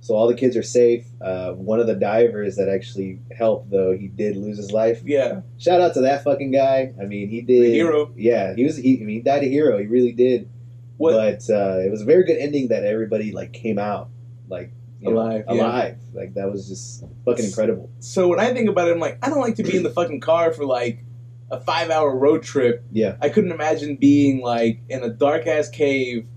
So 0.04 0.14
all 0.14 0.28
the 0.28 0.34
kids 0.34 0.54
are 0.54 0.62
safe. 0.62 1.06
Uh, 1.18 1.52
one 1.52 1.80
of 1.80 1.86
the 1.86 1.94
divers 1.94 2.56
that 2.56 2.68
actually 2.68 3.20
helped, 3.34 3.70
though, 3.70 3.96
he 3.96 4.08
did 4.08 4.36
lose 4.36 4.58
his 4.58 4.70
life. 4.70 5.00
yeah 5.02 5.40
Shout 5.56 5.80
out 5.80 5.94
to 5.94 6.02
that 6.02 6.22
fucking 6.22 6.50
guy. 6.50 6.92
I 7.00 7.06
mean, 7.06 7.30
he 7.30 7.40
did. 7.40 7.62
The 7.62 7.72
hero. 7.72 8.12
Yeah, 8.14 8.54
he 8.54 8.64
was. 8.64 8.76
He, 8.76 9.00
I 9.00 9.04
mean, 9.04 9.16
he 9.16 9.22
died 9.22 9.44
a 9.44 9.48
hero. 9.48 9.78
He 9.78 9.86
really 9.86 10.12
did. 10.12 10.50
what 10.98 11.12
But 11.12 11.50
uh, 11.50 11.78
it 11.78 11.90
was 11.90 12.02
a 12.02 12.04
very 12.04 12.24
good 12.24 12.36
ending 12.36 12.68
that 12.68 12.84
everybody 12.84 13.32
like 13.32 13.54
came 13.54 13.78
out 13.78 14.10
like 14.46 14.72
you 15.00 15.10
know, 15.10 15.16
Alive, 15.20 15.44
yeah. 15.48 15.54
alive. 15.54 15.98
Like 16.12 16.34
that 16.34 16.50
was 16.50 16.68
just 16.68 17.02
fucking 17.24 17.46
incredible. 17.46 17.90
so 17.98 18.28
when 18.28 18.40
I 18.40 18.52
think 18.52 18.68
about 18.68 18.88
it 18.88 18.92
I'm 18.92 19.00
like 19.00 19.18
I 19.22 19.30
don't 19.30 19.40
like 19.40 19.56
to 19.56 19.62
be 19.62 19.74
in 19.74 19.84
the 19.84 19.90
fucking 19.90 20.20
car 20.20 20.52
for 20.52 20.66
like 20.66 21.02
a 21.50 21.58
5 21.60 21.90
hour 21.90 22.14
road 22.14 22.42
trip 22.42 22.84
Yeah, 22.92 23.16
I 23.22 23.30
couldn't 23.30 23.52
imagine 23.52 23.96
being 23.96 24.42
like 24.42 24.80
in 24.90 25.02
a 25.02 25.08
dark 25.08 25.46
ass 25.46 25.70
cave 25.70 26.28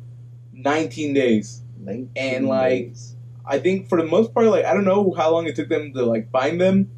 19 0.53 1.13
days. 1.13 1.63
19 1.79 2.09
And, 2.15 2.47
like, 2.47 2.87
days. 2.87 3.15
I 3.47 3.59
think 3.59 3.87
for 3.89 4.01
the 4.01 4.07
most 4.07 4.33
part, 4.33 4.47
like 4.47 4.65
I 4.65 4.73
don't 4.73 4.85
know 4.85 5.13
how 5.15 5.31
long 5.31 5.47
it 5.47 5.55
took 5.55 5.69
them 5.69 5.93
to 5.93 6.05
like 6.05 6.29
find 6.31 6.59
them, 6.59 6.89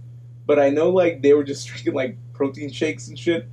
but 0.46 0.60
I 0.60 0.70
know 0.70 0.90
like 0.90 1.22
they 1.22 1.34
were 1.34 1.44
just 1.44 1.68
drinking 1.70 1.94
like 1.94 2.18
protein 2.34 2.72
shakes 2.72 3.08
and 3.08 3.18
shit. 3.18 3.48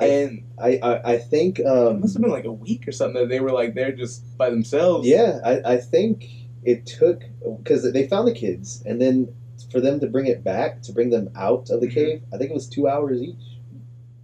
I- 0.00 0.06
And 0.06 0.44
I, 0.62 0.78
I 0.82 1.12
I 1.14 1.18
think 1.18 1.58
it 1.58 1.66
um 1.66 2.00
must 2.00 2.14
have 2.14 2.22
been 2.22 2.30
like 2.30 2.44
a 2.44 2.52
week 2.52 2.86
or 2.86 2.92
something 2.92 3.20
that 3.20 3.28
they 3.28 3.40
were 3.40 3.50
like 3.52 3.74
there 3.74 3.90
just 3.92 4.36
by 4.38 4.48
themselves. 4.50 5.06
yeah 5.08 5.40
I, 5.44 5.74
I 5.74 5.76
think 5.78 6.26
it 6.64 6.86
took 6.86 7.22
because 7.58 7.90
they 7.92 8.06
found 8.06 8.28
the 8.28 8.32
kids 8.32 8.82
and 8.86 9.00
then 9.00 9.28
for 9.72 9.80
them 9.80 9.98
to 10.00 10.06
bring 10.06 10.26
it 10.26 10.44
back 10.44 10.82
to 10.82 10.92
bring 10.92 11.10
them 11.10 11.30
out 11.34 11.70
of 11.70 11.80
the 11.80 11.88
Mhm. 11.88 11.94
cave 11.94 12.22
I 12.32 12.36
think 12.38 12.50
it 12.50 12.54
was 12.54 12.68
two 12.68 12.86
hours 12.88 13.20
each. 13.20 13.34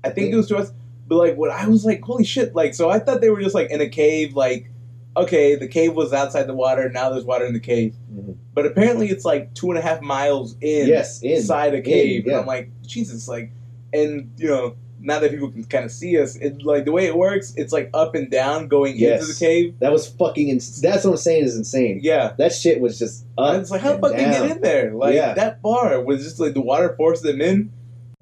I 0.04 0.10
think 0.10 0.32
it 0.32 0.36
was 0.36 0.46
two 0.48 0.56
hours. 0.56 0.72
But 1.08 1.16
like 1.16 1.36
what 1.36 1.50
I 1.50 1.66
was 1.68 1.84
like, 1.84 2.02
holy 2.02 2.24
shit! 2.24 2.54
Like 2.54 2.72
so, 2.74 2.88
I 2.88 2.98
thought 2.98 3.20
they 3.20 3.30
were 3.30 3.42
just 3.42 3.54
like 3.54 3.70
in 3.70 3.80
a 3.80 3.88
cave. 3.88 4.34
Like, 4.34 4.70
okay, 5.16 5.54
the 5.54 5.68
cave 5.68 5.94
was 5.94 6.12
outside 6.12 6.44
the 6.44 6.54
water. 6.54 6.88
Now 6.90 7.10
there's 7.10 7.24
water 7.24 7.44
in 7.46 7.52
the 7.52 7.60
cave. 7.60 7.94
Mhm. 8.14 8.36
But 8.54 8.66
apparently, 8.66 9.08
it's 9.08 9.24
like 9.24 9.52
two 9.54 9.70
and 9.70 9.78
a 9.78 9.82
half 9.82 10.00
miles 10.00 10.56
in. 10.60 10.88
yes, 10.88 11.20
in 11.22 11.32
inside 11.32 11.74
a 11.74 11.80
cave. 11.82 12.24
yeah. 12.26 12.32
And 12.32 12.40
I'm 12.42 12.46
like, 12.46 12.70
Jesus, 12.86 13.26
like, 13.28 13.50
and 13.92 14.30
you 14.36 14.48
know 14.48 14.74
now 15.00 15.18
that 15.18 15.30
people 15.30 15.50
can 15.50 15.62
kind 15.64 15.84
of 15.84 15.90
see 15.92 16.18
us, 16.18 16.34
it 16.36 16.62
like 16.64 16.86
the 16.86 16.92
way 16.92 17.04
it 17.04 17.14
works, 17.16 17.52
it's 17.56 17.72
like 17.74 17.90
up 17.92 18.14
and 18.14 18.30
down 18.30 18.68
going 18.68 18.94
Yes. 18.96 19.20
into 19.20 19.34
the 19.34 19.38
cave. 19.38 19.74
That 19.80 19.92
was 19.92 20.06
fucking. 20.06 20.48
Ins- 20.48 20.80
that's 20.80 21.04
what 21.04 21.10
I'm 21.10 21.16
saying 21.18 21.44
is 21.44 21.56
insane. 21.56 22.00
Yeah. 22.02 22.32
That 22.38 22.52
shit 22.54 22.80
was 22.80 22.98
just 22.98 23.26
up. 23.36 23.52
And 23.52 23.60
it's 23.62 23.70
like 23.70 23.82
how 23.82 23.88
the 23.88 23.94
and 23.96 24.00
fuck 24.02 24.12
they 24.12 24.24
get 24.24 24.50
in 24.50 24.62
there? 24.62 24.94
Like 24.94 25.14
Yeah. 25.14 25.34
that 25.34 25.60
bar 25.60 26.00
was 26.00 26.24
just 26.24 26.40
like 26.40 26.54
the 26.54 26.62
water 26.62 26.94
forced 26.96 27.22
them 27.22 27.42
in, 27.42 27.70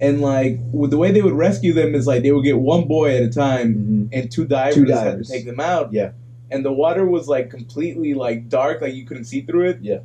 and 0.00 0.20
like 0.20 0.58
with 0.72 0.90
the 0.90 0.98
way 0.98 1.12
they 1.12 1.22
would 1.22 1.34
rescue 1.34 1.72
them 1.72 1.94
is 1.94 2.06
like 2.08 2.22
they 2.24 2.32
would 2.32 2.42
get 2.44 2.58
one 2.58 2.88
boy 2.88 3.14
at 3.16 3.22
a 3.22 3.28
time, 3.28 4.08
Mhm. 4.12 4.18
and 4.18 4.30
two 4.32 4.44
divers, 4.44 4.74
Two 4.74 4.80
had 4.86 4.88
divers. 4.88 5.28
to 5.28 5.32
take 5.34 5.46
them 5.46 5.60
out. 5.60 5.92
Yeah. 5.92 6.10
And 6.52 6.64
the 6.64 6.72
water 6.72 7.04
was 7.06 7.26
like 7.28 7.50
completely 7.50 8.14
like 8.14 8.48
dark, 8.48 8.80
like 8.82 8.94
you 8.94 9.04
couldn't 9.06 9.24
see 9.24 9.40
through 9.42 9.70
it. 9.70 9.78
Yeah. 9.82 10.00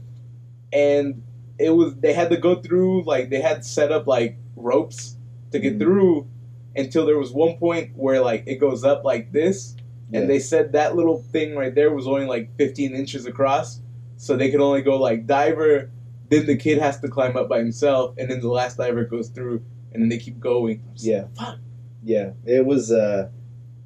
and 0.73 1.23
it 1.59 1.69
was 1.71 1.95
they 1.95 2.13
had 2.13 2.29
to 2.29 2.37
go 2.37 2.55
through 2.55 3.03
like 3.03 3.29
they 3.29 3.41
had 3.41 3.63
set 3.65 3.91
up 3.91 4.05
like 4.05 4.37
ropes 4.55 5.15
to 5.51 5.59
get 5.59 5.75
Mhm. 5.75 5.79
through 5.79 6.27
until 6.75 7.05
there 7.05 7.17
was 7.17 7.31
one 7.31 7.57
point 7.57 7.91
where 7.95 8.21
like 8.21 8.43
it 8.47 8.57
goes 8.59 8.83
up 8.83 9.03
like 9.05 9.31
this 9.31 9.75
Yeah. 10.11 10.19
and 10.21 10.29
they 10.29 10.39
said 10.39 10.73
that 10.73 10.95
little 10.95 11.19
thing 11.31 11.55
right 11.55 11.73
there 11.73 11.91
was 11.93 12.05
only 12.07 12.25
like 12.25 12.55
15 12.57 12.93
inches 12.93 13.25
across 13.25 13.81
so 14.17 14.35
they 14.35 14.51
could 14.51 14.59
only 14.61 14.81
go 14.81 14.97
like 14.97 15.25
diver 15.25 15.89
then 16.29 16.45
the 16.45 16.57
kid 16.57 16.77
has 16.79 16.99
to 16.99 17.07
climb 17.07 17.37
up 17.37 17.47
by 17.47 17.59
himself 17.59 18.13
and 18.17 18.29
then 18.29 18.41
the 18.41 18.49
last 18.49 18.77
diver 18.77 19.05
goes 19.05 19.29
through 19.29 19.61
and 19.93 20.01
then 20.03 20.09
they 20.09 20.17
keep 20.17 20.39
going 20.39 20.81
Yeah. 20.97 21.21
like, 21.21 21.35
fuck 21.37 21.59
Yeah, 22.03 22.31
it 22.45 22.65
was. 22.65 22.91
Uh, 22.91 23.29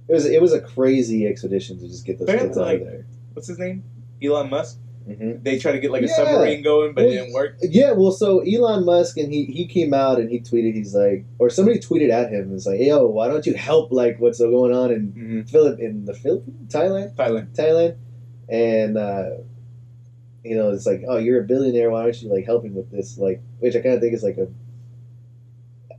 it 0.07 0.13
was. 0.13 0.25
It 0.25 0.41
was 0.41 0.53
a 0.53 0.61
crazy 0.61 1.27
expedition 1.27 1.79
to 1.79 1.87
just 1.87 2.05
get 2.05 2.19
those 2.19 2.27
Apparently, 2.27 2.49
kids 2.49 2.57
out 2.57 2.65
like- 2.65 2.81
of 2.81 2.87
there. 2.87 3.05
what's 3.33 3.47
his 3.47 3.57
name 3.59 3.83
elon 4.23 4.49
musk 4.49 4.77
hmm 5.05 5.31
they 5.41 5.57
tried 5.57 5.71
to 5.71 5.79
get 5.79 5.89
like 5.89 6.03
a 6.03 6.07
Yeah. 6.07 6.15
submarine 6.15 6.61
going 6.61 6.93
but 6.93 7.05
Well, 7.05 7.13
it 7.13 7.15
didn't 7.17 7.33
work 7.33 7.57
Yeah, 7.63 7.93
well, 7.93 8.11
so 8.11 8.39
Elon 8.41 8.85
Musk 8.85 9.17
and 9.17 9.33
he 9.33 9.45
he 9.45 9.65
came 9.65 9.93
out 9.95 10.19
and 10.19 10.29
he 10.29 10.39
tweeted. 10.39 10.75
He's 10.75 10.93
like, 10.93 11.25
or 11.39 11.49
somebody 11.49 11.79
tweeted 11.79 12.11
at 12.11 12.31
him. 12.31 12.53
It's 12.53 12.67
like, 12.67 12.79
yo, 12.79 13.07
why 13.07 13.27
don't 13.27 13.45
you 13.47 13.55
help 13.55 13.91
like 13.91 14.19
what's 14.19 14.39
going 14.39 14.73
on 14.75 14.91
in 14.91 15.11
mm-hmm. 15.11 15.41
Philip 15.43 15.79
in 15.79 16.05
the 16.05 16.13
Philippines, 16.13 16.71
Thailand, 16.71 17.15
thailand 17.15 17.55
Thailand, 17.55 17.95
and 18.47 18.97
uh, 18.97 19.29
you 20.43 20.55
know, 20.55 20.69
it's 20.69 20.85
like, 20.85 21.01
oh, 21.07 21.17
you're 21.17 21.41
a 21.41 21.45
billionaire. 21.45 21.89
Why 21.89 22.01
aren't 22.03 22.21
you 22.21 22.29
like 22.31 22.45
helping 22.45 22.75
with 22.75 22.91
this? 22.91 23.17
Like, 23.17 23.41
which 23.59 23.75
I 23.75 23.79
kind 23.81 23.95
of 23.95 24.01
think 24.01 24.13
is 24.13 24.23
like 24.23 24.37
a. 24.37 24.47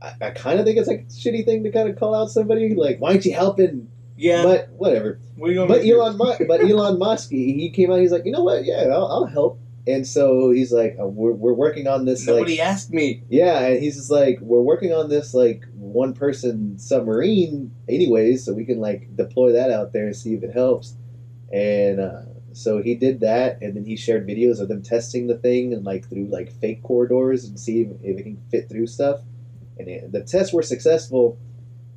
I, 0.01 0.27
I 0.27 0.29
kind 0.31 0.59
of 0.59 0.65
think 0.65 0.77
it's 0.77 0.87
like 0.87 1.01
a 1.01 1.03
shitty 1.11 1.43
thing 1.45 1.63
to 1.63 1.71
kind 1.71 1.89
of 1.89 1.97
call 1.97 2.15
out 2.15 2.29
somebody 2.29 2.73
like, 2.73 2.99
why 2.99 3.11
aren't 3.11 3.25
you 3.25 3.33
helping? 3.33 3.89
Yeah 4.23 4.43
But 4.43 4.69
whatever. 4.77 5.19
what 5.35 5.49
are 5.49 5.53
you 5.53 5.65
But? 5.67 5.85
Elon, 5.85 6.17
Musk, 6.17 6.41
but 6.47 6.61
Elon 6.61 6.97
Musk, 6.97 7.29
he, 7.29 7.53
he 7.53 7.69
came 7.69 7.91
out. 7.91 7.99
He's 7.99 8.11
like, 8.11 8.25
you 8.25 8.31
know 8.31 8.43
what? 8.43 8.63
Yeah, 8.65 8.85
I'll, 8.91 9.07
I'll 9.07 9.25
help. 9.25 9.59
And 9.85 10.07
so 10.07 10.51
he's 10.51 10.71
like, 10.71 10.95
uh, 10.99 11.05
we're, 11.05 11.33
we're 11.33 11.53
working 11.53 11.87
on 11.87 12.05
this. 12.05 12.25
nobody 12.25 12.57
like, 12.57 12.67
asked 12.67 12.91
me 12.91 13.23
yeah, 13.29 13.59
and 13.67 13.83
he's 13.83 13.95
just 13.97 14.09
like, 14.09 14.39
we're 14.41 14.61
working 14.61 14.93
on 14.93 15.09
this 15.09 15.33
like 15.33 15.65
one 15.73 16.13
person 16.13 16.79
submarine, 16.79 17.71
anyways, 17.89 18.45
so 18.45 18.53
we 18.53 18.63
can 18.65 18.79
like 18.79 19.13
deploy 19.15 19.51
that 19.51 19.71
out 19.71 19.91
there 19.91 20.05
and 20.05 20.15
see 20.15 20.33
if 20.33 20.43
it 20.43 20.53
helps. 20.53 20.95
And 21.51 21.99
uh, 21.99 22.21
so 22.53 22.81
he 22.81 22.95
did 22.95 23.19
that, 23.19 23.61
and 23.61 23.75
then 23.75 23.83
he 23.83 23.97
shared 23.97 24.25
videos 24.25 24.61
of 24.61 24.69
them 24.69 24.81
testing 24.81 25.27
the 25.27 25.37
thing 25.37 25.73
and 25.73 25.83
like 25.83 26.07
through 26.07 26.27
like 26.27 26.53
fake 26.61 26.81
corridors 26.81 27.43
and 27.43 27.59
see 27.59 27.81
if, 27.81 27.89
if 28.01 28.19
it 28.19 28.23
can 28.23 28.41
fit 28.49 28.69
through 28.69 28.87
stuff. 28.87 29.19
And 29.77 29.89
it, 29.89 30.11
the 30.13 30.23
tests 30.23 30.53
were 30.53 30.63
successful, 30.63 31.37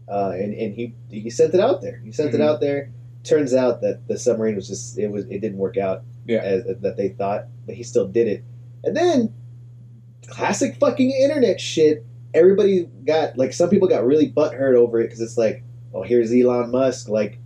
uh, 0.09 0.31
and 0.35 0.53
and 0.55 0.75
he 0.75 0.95
he 1.11 1.31
sent 1.31 1.55
it 1.55 1.61
out 1.61 1.81
there. 1.83 2.01
He 2.05 2.13
sent 2.13 2.33
Mhm. 2.33 2.35
it 2.37 2.41
out 2.41 2.61
there. 2.61 2.91
Turns 3.25 3.53
out 3.55 3.81
that 3.81 4.07
the 4.09 4.19
submarine 4.19 4.55
was 4.55 4.69
just 4.69 4.99
it 4.99 5.09
was 5.11 5.25
it 5.27 5.41
didn't 5.41 5.59
work 5.59 5.77
out 5.77 6.05
Yeah. 6.27 6.43
as, 6.43 6.65
that 6.81 6.97
they 6.97 7.09
thought, 7.09 7.47
but 7.67 7.75
he 7.75 7.83
still 7.83 8.07
did 8.07 8.29
it. 8.29 8.45
And 8.85 8.97
then 8.97 9.33
classic 10.29 10.77
fucking 10.77 11.11
internet 11.11 11.61
shit. 11.61 12.05
Everybody 12.35 12.89
got 13.05 13.37
like 13.39 13.53
some 13.53 13.69
people 13.71 13.89
got 13.89 14.05
really 14.05 14.31
butthurt 14.31 14.75
over 14.77 15.01
it 15.01 15.05
because 15.05 15.21
it's 15.21 15.39
like, 15.39 15.63
oh, 15.95 16.03
here's 16.03 16.33
Elon 16.33 16.71
Musk, 16.71 17.09
like, 17.09 17.39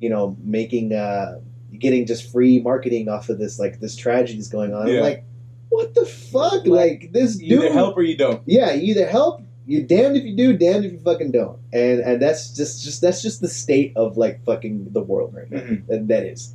you 0.00 0.08
know, 0.08 0.36
making 0.42 0.92
uh, 0.92 1.40
getting 1.78 2.06
just 2.06 2.30
free 2.30 2.60
marketing 2.60 3.08
off 3.08 3.28
of 3.28 3.38
this 3.38 3.58
like 3.58 3.80
this 3.80 3.96
tragedy 3.96 4.38
is 4.38 4.48
going 4.48 4.72
on. 4.74 4.82
I'm 4.86 4.94
Yeah. 4.94 5.00
like, 5.00 5.24
what 5.68 5.94
the 5.94 6.04
fuck? 6.06 6.66
Like 6.66 7.10
this 7.12 7.40
you 7.40 7.58
either 7.58 7.72
help 7.72 7.96
or 7.96 8.02
you 8.02 8.16
don't 8.16 8.42
Yeah, 8.46 8.72
you 8.72 8.92
either 8.94 9.06
help. 9.06 9.41
You're 9.66 9.82
damned 9.86 10.16
if 10.16 10.24
you 10.24 10.36
do, 10.36 10.56
damned 10.56 10.84
if 10.84 10.92
you 10.92 10.98
fucking 10.98 11.30
don't. 11.30 11.58
And 11.72 12.00
and 12.00 12.20
that's 12.20 12.50
just 12.54 12.82
just 12.82 13.00
that's 13.00 13.22
just 13.22 13.40
the 13.40 13.48
state 13.48 13.92
of 13.96 14.16
like 14.16 14.44
fucking 14.44 14.88
the 14.92 15.02
world 15.02 15.34
right 15.34 15.50
now 15.50 15.60
Mhm. 15.60 15.86
that, 15.86 16.08
that 16.08 16.24
is. 16.24 16.54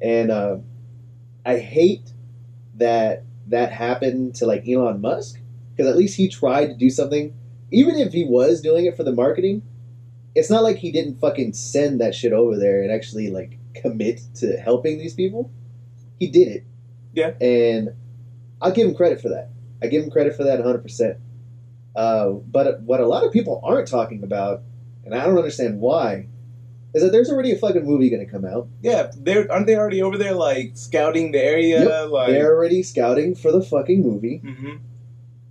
And 0.00 0.30
uh, 0.30 0.58
I 1.44 1.58
hate 1.58 2.12
that 2.76 3.24
that 3.48 3.72
happened 3.72 4.34
to 4.36 4.46
like 4.46 4.66
Elon 4.68 5.00
Musk 5.00 5.38
because 5.74 5.90
at 5.90 5.96
least 5.96 6.16
he 6.16 6.28
tried 6.28 6.66
to 6.66 6.74
do 6.74 6.90
something. 6.90 7.34
Even 7.70 7.96
if 7.96 8.12
he 8.12 8.24
was 8.24 8.60
doing 8.60 8.86
it 8.86 8.96
for 8.96 9.02
the 9.04 9.12
marketing, 9.12 9.62
it's 10.34 10.50
not 10.50 10.62
like 10.62 10.76
he 10.76 10.90
didn't 10.92 11.20
fucking 11.20 11.52
send 11.52 12.00
that 12.00 12.14
shit 12.14 12.32
over 12.32 12.56
there 12.56 12.82
and 12.82 12.90
actually 12.90 13.28
like 13.30 13.58
commit 13.74 14.20
to 14.36 14.56
helping 14.56 14.98
these 14.98 15.14
people. 15.14 15.50
He 16.18 16.28
did 16.28 16.48
it. 16.48 16.64
Yeah. 17.12 17.32
And 17.40 17.90
I'll 18.62 18.72
give 18.72 18.88
him 18.88 18.94
credit 18.94 19.20
for 19.20 19.28
that. 19.30 19.50
I 19.82 19.88
give 19.88 20.04
him 20.04 20.10
credit 20.10 20.34
for 20.36 20.44
that 20.44 20.60
100%. 20.60 21.16
Uh, 21.96 22.32
but 22.32 22.82
what 22.82 23.00
a 23.00 23.06
lot 23.06 23.24
of 23.24 23.32
people 23.32 23.60
aren't 23.64 23.88
talking 23.88 24.22
about, 24.22 24.62
and 25.04 25.14
I 25.14 25.24
don't 25.26 25.38
understand 25.38 25.80
why, 25.80 26.26
is 26.94 27.02
that 27.02 27.10
there's 27.10 27.30
already 27.30 27.52
a 27.52 27.56
fucking 27.56 27.84
movie 27.84 28.10
going 28.10 28.24
to 28.24 28.30
come 28.30 28.44
out. 28.44 28.68
Yeah, 28.82 29.10
they're 29.16 29.50
aren't 29.50 29.66
they 29.66 29.76
already 29.76 30.02
over 30.02 30.18
there 30.18 30.34
like 30.34 30.72
scouting 30.76 31.32
the 31.32 31.42
area? 31.42 32.06
Like, 32.06 32.28
They're 32.30 32.54
already 32.54 32.82
scouting 32.82 33.34
for 33.34 33.50
the 33.50 33.62
fucking 33.62 34.02
movie, 34.02 34.40
Mhm. 34.44 34.78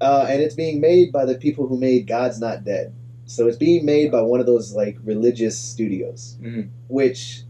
uh, 0.01 0.27
and 0.29 0.41
it's 0.41 0.55
being 0.55 0.79
made 0.79 1.11
by 1.11 1.25
the 1.25 1.35
people 1.35 1.67
who 1.67 1.77
made 1.79 2.05
God's 2.07 2.39
Not 2.39 2.63
Dead. 2.63 2.93
So 3.25 3.47
it's 3.47 3.57
being 3.57 3.85
made 3.85 4.11
by 4.11 4.21
one 4.21 4.39
of 4.39 4.45
those 4.45 4.73
like 4.73 4.97
religious 5.03 5.57
studios, 5.57 6.37
Mhm. 6.41 6.69
which 6.87 7.41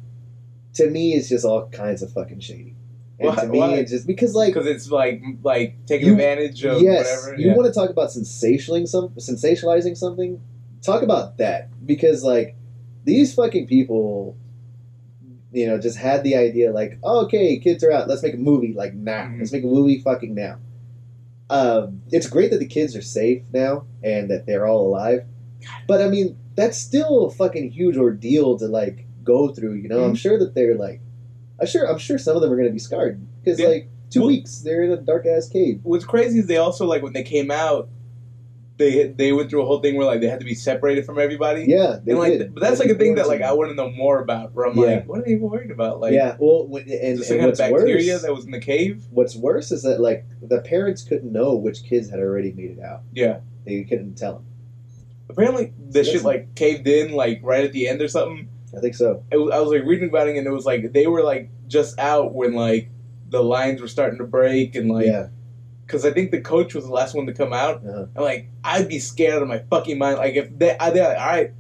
to 0.76 0.90
me 0.90 1.14
is 1.16 1.28
just 1.28 1.44
all 1.46 1.68
kinds 1.68 2.02
of 2.02 2.12
fucking 2.12 2.40
shady. 2.40 2.75
And 3.18 3.30
Why- 3.30 3.36
to 3.36 3.48
me, 3.48 3.60
why? 3.60 3.74
it's 3.76 3.92
just 3.92 4.06
because 4.08 4.36
like 4.36 4.54
because 4.54 4.68
it's 4.68 4.90
like 4.92 5.22
like 5.44 5.86
taking 5.86 6.08
You- 6.08 6.14
advantage 6.14 6.64
of 6.66 6.82
yes, 6.82 7.24
whatever. 7.26 7.42
you 7.42 7.48
yeah. 7.50 7.56
want 7.56 7.68
to 7.68 7.74
talk 7.74 7.90
about 7.90 8.10
sensationalizing 8.10 8.88
some 8.88 9.10
sensationalizing 9.18 9.96
something. 9.98 10.42
Talk 10.82 11.02
about 11.02 11.38
that 11.38 11.70
because 11.86 12.24
like 12.24 12.56
these 13.06 13.34
fucking 13.34 13.68
people, 13.68 14.36
you 15.54 15.66
know, 15.66 15.80
just 15.80 15.98
had 15.98 16.24
the 16.24 16.36
idea 16.36 16.72
like, 16.74 17.00
oh, 17.04 17.24
okay, 17.26 17.58
kids 17.60 17.84
are 17.84 17.92
out, 17.92 18.08
let's 18.10 18.22
make 18.24 18.34
a 18.34 18.38
movie 18.38 18.74
like 18.76 18.94
now. 18.94 19.24
Mhm. 19.26 19.40
Let's 19.40 19.52
make 19.54 19.64
a 19.64 19.68
movie 19.68 20.00
fucking 20.02 20.36
now. 20.36 20.58
Um, 21.50 22.02
it's 22.12 22.28
great 22.28 22.52
that 22.52 22.58
the 22.60 22.66
kids 22.66 22.96
are 22.96 23.02
safe 23.02 23.44
now 23.54 23.86
and 24.04 24.30
that 24.32 24.46
they're 24.46 24.66
all 24.68 24.88
alive, 24.88 25.26
but 25.88 26.02
I 26.02 26.08
mean 26.10 26.38
that's 26.56 26.78
still 26.78 27.26
a 27.28 27.32
fucking 27.32 27.70
huge 27.72 27.98
ordeal 27.98 28.58
to 28.60 28.68
like 28.68 29.06
go 29.24 29.50
through. 29.54 29.76
You 29.76 29.88
know, 29.90 30.04
I'm 30.04 30.14
Mhm. 30.14 30.18
sure 30.18 30.40
that 30.40 30.54
they're 30.56 30.76
like, 30.76 31.02
I'm 31.60 31.68
sure, 31.68 31.90
I'm 31.90 31.98
sure 31.98 32.18
some 32.18 32.36
of 32.36 32.42
them 32.42 32.52
are 32.52 32.58
gonna 32.58 32.70
be 32.72 32.80
scarred 32.80 33.22
because 33.44 33.60
Yeah. 33.60 33.68
like 33.68 33.90
two 34.10 34.22
Well- 34.22 34.28
weeks 34.30 34.60
they're 34.60 34.84
in 34.84 34.92
a 34.92 34.98
dark 34.98 35.26
ass 35.26 35.48
cave. 35.48 35.80
What's 35.84 36.06
crazy 36.06 36.40
is 36.40 36.48
they 36.48 36.58
also 36.58 36.86
like 36.86 37.02
when 37.04 37.14
they 37.14 37.24
came 37.24 37.50
out, 37.52 37.90
they 38.78 39.08
they 39.08 39.32
went 39.32 39.50
through 39.50 39.62
a 39.62 39.66
whole 39.66 39.80
thing 39.80 39.96
where 39.96 40.06
like 40.06 40.20
they 40.20 40.28
had 40.28 40.42
to 40.42 40.46
be 40.46 40.54
separated 40.54 41.06
from 41.06 41.18
everybody. 41.18 41.64
Yeah, 41.66 42.00
they 42.04 42.12
and 42.12 42.20
like, 42.20 42.34
did. 42.38 42.54
but 42.54 42.62
that's 42.62 42.80
like 42.82 42.90
a 42.90 42.96
thing 42.96 43.16
that 43.16 43.28
like. 43.28 43.42
I 43.42 43.54
want 43.54 43.70
to 43.70 43.76
know 43.76 43.90
more 43.90 44.20
about. 44.20 44.54
Where 44.54 44.66
I'm 44.68 44.78
Yeah. 44.78 44.86
like, 44.86 45.08
what 45.08 45.20
are 45.20 45.24
they 45.24 45.32
even 45.32 45.50
worried 45.50 45.72
about? 45.72 46.02
Like, 46.02 46.12
yeah, 46.14 46.36
well, 46.40 46.68
when- 46.68 46.84
and, 46.90 47.22
and 47.22 47.46
what's 47.46 47.58
bacteria 47.60 48.14
worse, 48.14 48.22
that 48.24 48.36
was 48.36 48.44
in 48.44 48.52
the 48.52 48.60
cave. 48.60 49.06
what's 49.12 49.34
worse 49.34 49.72
is 49.72 49.84
that 49.84 50.02
like 50.02 50.26
the 50.42 50.60
parents 50.60 51.04
couldn't 51.04 51.32
know 51.32 51.56
which 51.56 51.84
kids 51.86 52.10
had 52.10 52.20
already 52.20 52.52
made 52.52 52.72
it 52.72 52.80
out. 52.84 53.04
Yeah. 53.14 53.38
They 53.66 53.84
couldn't 53.86 54.16
tell 54.18 54.34
them. 54.34 54.46
Apparently, 55.30 55.74
the 55.88 55.92
That's- 55.94 56.08
shit 56.14 56.24
like 56.24 56.54
caved 56.56 56.86
in 56.86 57.14
like 57.14 57.40
right 57.44 57.64
at 57.64 57.72
the 57.72 57.88
end 57.88 58.02
or 58.02 58.10
something. 58.10 58.50
I 58.78 58.82
think 58.82 58.96
so. 58.96 59.24
It 59.32 59.38
was, 59.38 59.52
I 59.52 59.60
was 59.60 59.70
like 59.72 59.84
reading 59.86 60.10
about 60.10 60.28
it, 60.28 60.38
and 60.38 60.46
it 60.48 60.52
was 60.52 60.66
like 60.66 60.92
they 60.92 61.08
were 61.08 61.24
like 61.24 61.50
just 61.68 61.98
out 62.00 62.34
when 62.34 62.54
like 62.54 62.90
the 63.30 63.42
lines 63.44 63.82
were 63.82 63.88
starting 63.88 64.18
to 64.20 64.26
break, 64.26 64.76
and 64.76 64.90
like 64.92 65.06
yeah, 65.08 65.28
because 65.86 66.06
I 66.06 66.12
think 66.12 66.32
the 66.32 66.42
coach 66.42 66.74
was 66.76 66.86
the 66.86 66.92
last 66.92 67.16
one 67.16 67.26
to 67.28 67.34
come 67.34 67.54
out. 67.54 67.78
Uh-huh. 67.86 68.06
And 68.16 68.24
like 68.24 68.50
I'd 68.64 68.88
be 68.88 69.00
scared 69.00 69.34
out 69.36 69.42
of 69.42 69.48
my 69.48 69.60
fucking 69.70 69.98
mind. 69.98 70.18
Like 70.18 70.36
if 70.36 70.58
they, 70.58 70.78
I, 70.78 70.90
they're 70.92 71.08
like, 71.10 71.18
all 71.20 71.26
right, 71.28 71.52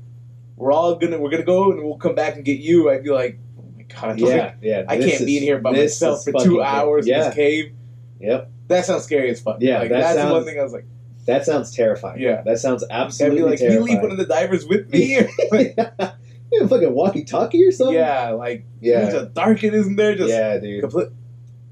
we're 0.56 0.72
all 0.72 0.96
gonna 0.96 1.18
we're 1.20 1.30
gonna 1.32 1.44
go 1.44 1.72
and 1.72 1.84
we'll 1.84 1.98
come 1.98 2.16
back 2.16 2.36
and 2.36 2.44
get 2.46 2.60
you. 2.60 2.90
I'd 2.90 3.04
be 3.04 3.10
like, 3.12 3.40
oh 3.60 3.64
my 3.76 3.84
god, 3.84 4.20
yeah, 4.20 4.28
like, 4.28 4.56
yeah. 4.62 4.84
I 4.88 4.98
This 4.98 5.12
can't 5.18 5.26
be 5.26 5.38
in 5.38 5.44
here 5.44 5.60
by 5.60 5.72
myself 5.72 6.24
for 6.24 6.34
two 6.34 6.62
hours 6.62 7.08
in 7.08 7.18
this 7.18 7.34
cave. 7.36 7.74
yep. 8.20 8.52
That 8.68 8.84
sounds 8.86 9.04
scary 9.04 9.30
as 9.30 9.40
fuck. 9.42 9.58
Yeah, 9.60 9.80
like 9.80 9.90
that 9.90 10.00
that's 10.02 10.18
sounds- 10.18 10.32
one 10.34 10.44
thing 10.46 10.60
I 10.60 10.64
was 10.64 10.74
like, 10.74 10.86
That 11.28 11.46
sounds 11.46 11.72
terrifying. 11.72 12.20
Yeah. 12.20 12.42
that 12.44 12.58
sounds 12.60 12.84
absolutely. 12.90 13.40
I'd 13.40 13.44
be 13.44 13.50
like, 13.50 13.60
can 13.60 13.72
you 13.74 13.80
leave 13.82 14.02
one 14.02 14.12
of 14.12 14.18
the 14.18 14.26
divers 14.26 14.66
with 14.66 14.90
me? 14.90 15.18
you 16.56 16.62
have 16.62 16.72
a 16.72 16.76
fucking 16.76 16.94
walkie-talkie 16.94 17.64
or 17.66 17.72
something? 17.72 17.96
yeah, 17.96 18.30
like 18.32 18.66
yeah, 18.82 19.12
yeah. 19.14 19.26
dark 19.34 19.64
it 19.64 19.74
isn't 19.74 19.96
there? 19.96 20.16
Just 20.16 20.30
yeah, 20.30 20.58
dude. 20.58 20.82
complete. 20.82 21.10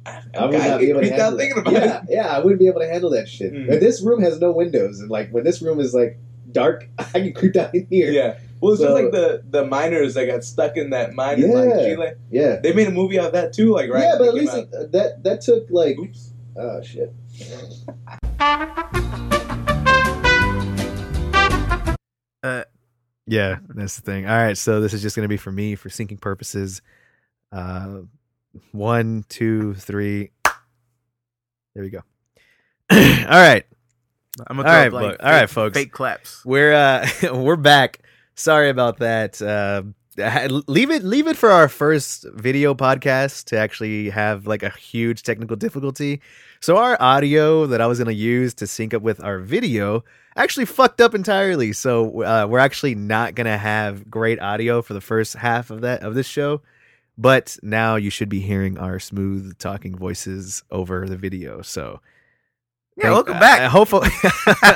I, 0.06 0.22
I 0.38 0.46
would 0.46 0.58
not 0.60 0.80
be 0.80 0.90
able 0.90 1.02
to 1.02 1.10
handle 1.10 1.38
thinking 1.38 1.58
about 1.60 1.74
yeah, 1.74 2.02
it. 2.04 2.10
yeah, 2.10 2.28
I 2.28 2.40
wouldn't 2.40 2.60
be 2.60 2.68
able 2.68 2.82
to 2.82 2.88
handle 2.88 3.10
that 3.12 3.30
shit. 3.30 3.54
Mm. 3.54 3.72
And 3.72 3.82
this 3.82 4.02
room 4.04 4.22
has 4.22 4.40
no 4.40 4.52
windows, 4.52 5.00
and 5.00 5.10
like 5.10 5.30
when 5.32 5.44
this 5.46 5.62
room 5.62 5.80
is 5.80 5.94
like 5.94 6.18
dark, 6.52 6.90
I 7.00 7.04
can 7.06 7.34
creep 7.34 7.56
out 7.56 7.74
in 7.74 7.88
here. 7.90 8.12
Yeah. 8.12 8.38
Well, 8.60 8.74
it's 8.74 8.82
So- 8.82 8.88
just 8.90 9.04
like 9.04 9.12
the 9.12 9.44
the 9.50 9.66
miners 9.66 10.14
that 10.16 10.26
got 10.26 10.44
stuck 10.44 10.76
in 10.78 10.90
that 10.92 11.14
mine 11.14 11.42
in 11.42 11.52
like 11.52 11.70
Yeah. 11.70 11.86
Chile. 11.96 12.12
yeah, 12.32 12.56
They 12.58 12.74
made 12.74 12.88
a 12.88 12.92
movie 12.92 13.20
out 13.20 13.28
of 13.28 13.34
that 13.34 13.54
too, 13.54 13.72
like 13.74 13.90
right. 13.90 14.04
yeah. 14.04 14.16
But 14.18 14.28
at 14.30 14.34
least 14.34 14.54
came 14.54 14.68
it, 14.74 14.92
that 14.92 15.24
that 15.24 15.42
took 15.42 15.68
like. 15.70 15.98
Oops. 15.98 16.32
oh 16.58 16.82
shit. 16.82 17.14
Uh, 22.44 22.64
Yeah, 23.26 23.60
that's 23.70 23.96
the 23.96 24.02
thing. 24.02 24.28
All 24.28 24.36
right, 24.36 24.58
so 24.58 24.82
this 24.82 24.94
is 24.94 25.02
just 25.02 25.16
gonna 25.16 25.28
be 25.28 25.38
for 25.38 25.52
me 25.52 25.76
for 25.76 25.90
syncing 25.90 26.20
purposes. 26.20 26.82
Uh, 27.52 28.02
one, 28.72 29.26
two, 29.30 29.74
three. 29.76 30.32
There 31.74 31.84
we 31.84 31.90
go. 31.90 32.00
All 32.92 32.98
right, 32.98 33.66
I'm 34.48 34.58
All 34.60 34.64
gonna 34.64 34.64
throw 34.64 34.72
right, 34.72 34.94
like, 34.94 35.20
bo- 35.20 35.26
all 35.26 35.32
right, 35.32 35.50
folks. 35.50 35.78
Fake 35.78 35.92
claps. 35.92 36.44
we're 36.46 36.74
uh 36.74 37.08
we're 37.34 37.56
back. 37.56 38.00
Sorry 38.36 38.70
about 38.70 38.98
that. 39.00 39.42
Uh, 39.42 39.84
leave 40.68 40.92
it 40.92 41.04
leave 41.04 41.28
it 41.28 41.38
for 41.38 41.50
our 41.50 41.68
first 41.70 42.26
video 42.34 42.74
podcast 42.74 43.46
to 43.46 43.58
actually 43.58 44.10
have 44.10 44.46
like 44.46 44.64
a 44.64 44.70
huge 44.70 45.24
technical 45.24 45.56
difficulty. 45.56 46.22
So 46.62 46.78
our 46.78 47.02
audio 47.02 47.66
that 47.68 47.82
I 47.82 47.88
was 47.88 48.00
gonna 48.00 48.12
use 48.12 48.54
to 48.56 48.68
sync 48.68 48.94
up 48.94 49.02
with 49.02 49.24
our 49.24 49.40
video 49.40 50.04
actually 50.36 50.66
fucked 50.66 51.02
up 51.02 51.14
entirely. 51.16 51.74
So 51.74 52.24
uh, 52.24 52.48
we're 52.50 52.60
actually 52.60 52.96
not 52.96 53.36
gonna 53.36 53.58
have 53.58 54.10
great 54.10 54.40
audio 54.42 54.82
for 54.82 54.94
the 54.94 55.02
first 55.02 55.34
half 55.36 55.70
of 55.70 55.82
that 55.82 56.02
of 56.04 56.16
this 56.16 56.28
show. 56.28 56.62
But 57.18 57.58
now 57.62 57.96
you 57.96 58.10
should 58.10 58.30
be 58.30 58.40
hearing 58.40 58.78
our 58.80 59.00
smooth 59.00 59.58
talking 59.60 59.96
voices 59.96 60.64
over 60.72 61.08
the 61.08 61.16
video. 61.18 61.62
So 61.62 62.00
Yeah, 62.98 63.04
thank- 63.04 63.14
welcome 63.14 63.40
back. 63.40 63.62
uh, 63.62 63.70
hopefully, 63.70 64.10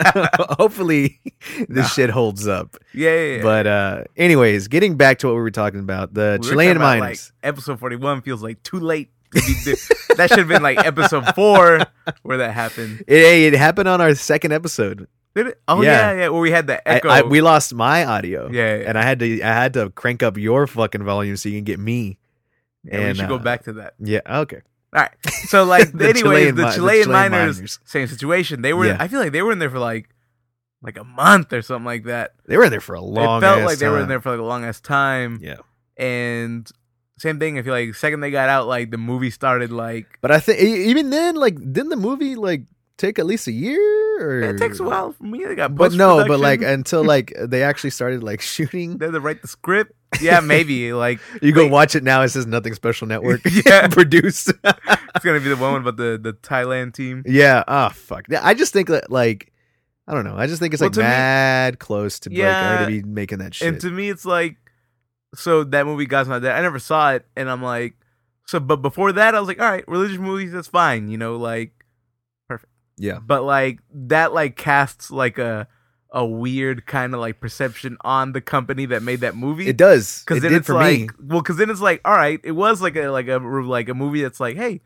hopefully 0.58 1.20
this 1.68 1.70
Nah. 1.70 1.84
shit 1.88 2.10
holds 2.10 2.47
up. 2.47 2.78
yeah, 2.93 3.10
yeah, 3.10 3.36
yeah. 3.38 3.41
But 3.43 3.68
uh 3.68 4.03
anyways, 4.16 4.68
getting 4.68 4.95
back 4.97 5.20
to 5.20 5.28
what 5.28 5.34
we 5.36 5.41
were 5.41 5.51
talking 5.51 5.80
about, 5.80 6.14
the 6.14 6.39
We 6.41 6.49
Chilean 6.49 6.78
miners. 6.78 7.32
Like, 7.43 7.49
episode 7.49 7.80
41 7.80 8.22
feels 8.22 8.43
like 8.43 8.62
too 8.64 8.80
late. 8.80 9.10
To 9.34 9.41
be 9.41 9.55
di- 9.66 10.16
that 10.16 10.30
should 10.30 10.39
have 10.39 10.47
been 10.47 10.64
like 10.64 10.78
episode 10.86 11.26
four 11.36 11.82
where 12.22 12.38
that 12.38 12.53
happened. 12.53 13.03
it, 13.08 13.53
it 13.53 13.58
happened 13.58 13.89
on 13.89 13.99
our 13.99 14.16
second 14.16 14.53
episode. 14.53 15.08
Did 15.38 15.47
it? 15.47 15.61
Oh 15.67 15.83
Yeah. 15.83 15.91
yeah, 15.91 16.17
yeah. 16.17 16.29
Where 16.29 16.41
we 16.41 16.49
had 16.49 16.65
the 16.65 16.85
echo. 16.88 17.09
I, 17.09 17.21
we 17.21 17.41
lost 17.41 17.71
my 17.71 18.03
audio. 18.03 18.49
Yeah, 18.51 18.77
yeah. 18.77 18.89
And 18.89 18.97
I 18.97 19.03
had 19.03 19.19
to 19.19 19.41
I 19.41 19.53
had 19.53 19.73
to 19.73 19.91
crank 19.91 20.23
up 20.23 20.35
your 20.35 20.65
fucking 20.65 21.03
volume 21.03 21.38
so 21.38 21.47
you 21.47 21.57
can 21.59 21.63
get 21.63 21.79
me. 21.79 22.17
Yeah, 22.83 22.97
we 22.97 23.03
and, 23.03 23.17
should 23.17 23.25
uh, 23.25 23.29
go 23.29 23.38
back 23.38 23.65
to 23.65 23.73
that. 23.73 23.93
Yeah, 23.99 24.21
okay. 24.25 24.61
All 24.95 25.01
right. 25.03 25.11
So 25.45 25.63
like, 25.63 25.91
The 25.93 26.09
anyways, 26.09 26.21
Chilean 26.23 26.55
the 26.55 26.63
mi- 26.63 26.69
the 26.69 26.75
Chilean, 26.75 27.03
Chilean 27.03 27.31
miners, 27.31 27.57
miners. 27.57 27.79
same 27.85 28.07
situation. 28.07 28.63
They 28.63 28.73
were. 28.73 28.97
I 28.99 29.07
feel 29.07 29.19
like 29.19 29.31
they 29.31 29.43
were 29.43 29.51
in 29.51 29.59
there 29.59 29.69
for 29.69 29.77
like, 29.77 30.09
like 30.81 30.97
a 30.97 31.03
month 31.03 31.53
or 31.53 31.61
something 31.61 31.85
like 31.85 32.05
that. 32.05 32.33
They 32.47 32.57
were 32.57 32.63
in 32.63 32.71
there 32.71 32.81
for 32.81 32.95
a 32.95 33.01
long 33.01 33.38
it 33.38 33.41
felt 33.45 33.63
like 33.63 33.77
they 33.77 33.89
were 33.89 33.99
in 33.99 34.07
there 34.09 34.21
for 34.21 34.31
like 34.31 34.39
a 34.39 34.43
long 34.43 34.65
ass 34.65 34.81
time. 34.81 35.39
Yeah. 35.39 35.57
And 35.97 36.67
same 37.19 37.38
thing. 37.38 37.59
I 37.59 37.61
feel 37.61 37.73
like 37.73 37.89
the 37.89 37.93
second 37.93 38.21
they 38.21 38.31
got 38.31 38.49
out, 38.49 38.67
like 38.67 38.89
the 38.89 38.97
movie 38.97 39.29
started 39.29 39.71
like. 39.71 40.07
But 40.21 40.31
I 40.31 40.39
think 40.39 40.59
even 40.61 41.11
then, 41.11 41.35
like, 41.35 41.55
didn't 41.55 41.89
the 41.89 41.95
movie 41.95 42.35
like 42.35 42.63
take 42.97 43.19
at 43.19 43.27
least 43.27 43.47
a 43.47 43.51
year? 43.51 44.07
It 44.20 44.57
takes 44.57 44.80
a 44.80 44.84
while 44.84 45.13
for 45.13 45.24
me. 45.24 45.43
They 45.45 45.55
got 45.55 45.76
But 45.76 45.93
no, 45.93 46.26
but 46.28 46.39
like 46.39 46.61
until 46.61 47.03
like 47.13 47.34
they 47.39 47.63
actually 47.63 47.91
started 47.91 48.24
like 48.24 48.41
shooting. 48.41 48.97
they 48.97 49.05
had 49.05 49.11
to 49.13 49.20
write 49.20 49.41
the 49.41 49.47
script. 49.47 49.93
Yeah, 50.22 50.39
maybe 50.39 50.93
like 51.05 51.20
You 51.41 51.51
go 51.51 51.63
Wait. 51.63 51.72
watch 51.72 51.95
it 51.95 52.03
now. 52.03 52.22
It 52.22 52.30
says 52.30 52.47
Nothing 52.47 52.74
Special 52.74 53.07
Network. 53.07 53.41
Yeah. 53.65 53.88
produced. 53.88 54.49
it's 54.63 55.26
gonna 55.26 55.39
be 55.39 55.49
the 55.49 55.57
one 55.57 55.82
about 55.82 55.97
the 55.97 56.20
the 56.22 56.34
Thailand 56.34 56.93
team. 56.93 57.24
Yeah. 57.26 57.63
Oh 57.68 57.89
fuck. 57.89 58.26
Yeah, 58.30 58.39
I 58.43 58.53
just 58.53 58.74
think 58.74 58.88
that 58.89 59.11
like 59.11 59.51
I 60.07 60.13
don't 60.13 60.24
know. 60.24 60.38
I 60.38 60.47
just 60.47 60.59
think 60.61 60.74
it's 60.74 60.82
Well, 60.82 60.88
like 60.89 60.93
to 60.95 60.99
me- 61.01 61.05
mad 61.07 61.80
close 61.80 62.20
to 62.22 62.30
like 62.30 62.38
Yeah. 62.38 62.78
already 62.80 63.01
be 63.01 63.07
making 63.09 63.39
that 63.39 63.53
shit. 63.53 63.68
And 63.68 63.82
to 63.82 63.89
me, 63.91 64.09
it's 64.09 64.24
like, 64.26 64.55
so 65.36 65.65
that 65.65 65.86
movie 65.86 66.05
God's 66.05 66.30
Not 66.30 66.41
Dead. 66.41 66.55
I 66.55 66.61
never 66.61 66.80
saw 66.80 67.11
it, 67.13 67.26
and 67.36 67.49
I'm 67.49 67.61
like, 67.61 67.93
so. 68.45 68.61
But 68.61 68.78
before 68.78 69.11
that, 69.11 69.36
I 69.36 69.39
was 69.41 69.49
like, 69.49 69.59
all 69.59 69.70
right, 69.70 69.86
religious 69.86 70.18
movies, 70.18 70.53
that's 70.53 70.70
fine, 70.70 71.09
you 71.09 71.18
know, 71.18 71.36
like. 71.36 71.74
Yeah. 72.98 73.20
But 73.20 73.43
like 73.43 73.80
that, 73.93 74.34
like 74.34 74.56
casts 74.56 75.12
like 75.12 75.38
a 75.38 75.68
a 76.12 76.26
weird 76.26 76.86
kind 76.86 77.14
of 77.14 77.20
like 77.20 77.39
perception 77.39 77.98
on 78.02 78.32
the 78.32 78.39
company 78.41 78.86
that 78.88 79.04
made 79.04 79.20
that 79.20 79.36
movie. 79.36 79.68
It 79.68 79.76
does. 79.78 80.24
Because 80.26 80.38
It 80.43 80.50
did 80.50 80.58
it's 80.58 80.68
for 80.68 80.74
like, 80.76 81.00
me. 81.00 81.10
well, 81.22 81.41
because 81.41 81.58
then 81.58 81.70
it's 81.70 81.82
like, 81.82 82.00
all 82.06 82.14
right, 82.16 82.39
it 82.43 82.54
was 82.54 82.82
like 82.82 82.95
a 82.95 83.10
like 83.10 83.28
a 83.28 83.38
like 83.38 83.89
a 83.89 83.93
movie 83.93 84.22
that's 84.22 84.39
like, 84.39 84.56
hey, 84.56 84.82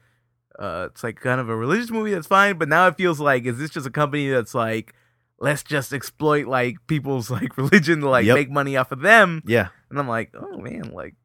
uh, 0.59 0.87
it's 0.91 1.03
like 1.03 1.19
kind 1.19 1.39
of 1.39 1.47
a 1.49 1.55
religious 1.55 1.91
movie 1.91 2.11
that's 2.11 2.27
fine, 2.27 2.57
but 2.57 2.67
now 2.69 2.87
it 2.87 2.97
feels 2.97 3.19
like, 3.19 3.45
is 3.45 3.57
this 3.59 3.69
just 3.69 3.85
a 3.87 3.91
company 3.91 4.29
that's 4.29 4.53
like, 4.55 4.93
let's 5.39 5.63
just 5.63 5.93
exploit 5.93 6.47
like 6.47 6.77
people's 6.87 7.29
like 7.29 7.55
religion 7.57 8.01
to 8.01 8.09
like 8.09 8.25
Yep. 8.25 8.35
make 8.35 8.49
money 8.51 8.75
off 8.75 8.91
of 8.91 9.01
them? 9.01 9.43
Yeah. 9.45 9.69
And 9.89 9.99
I'm 9.99 10.07
like, 10.07 10.31
oh 10.33 10.57
man, 10.57 10.91
like 10.91 11.15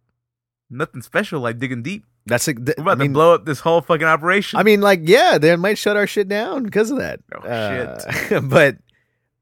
nothing 0.70 1.00
special, 1.02 1.40
like 1.40 1.58
digging 1.58 1.82
deep. 1.82 2.04
That's 2.26 2.46
like 2.46 2.64
th- 2.64 2.76
We're 2.78 2.82
about 2.82 2.92
I 2.98 3.02
mean, 3.02 3.10
to 3.10 3.14
blow 3.14 3.34
up 3.34 3.44
this 3.44 3.60
whole 3.60 3.80
fucking 3.80 4.06
operation. 4.06 4.58
I 4.58 4.62
mean, 4.64 4.80
like, 4.80 5.00
yeah, 5.04 5.38
they 5.38 5.54
might 5.56 5.78
shut 5.78 5.96
our 5.96 6.06
shit 6.06 6.28
down 6.28 6.64
because 6.64 6.90
of 6.90 6.98
that. 6.98 7.20
Oh, 7.34 7.38
shit. 8.28 8.42
but 8.50 8.76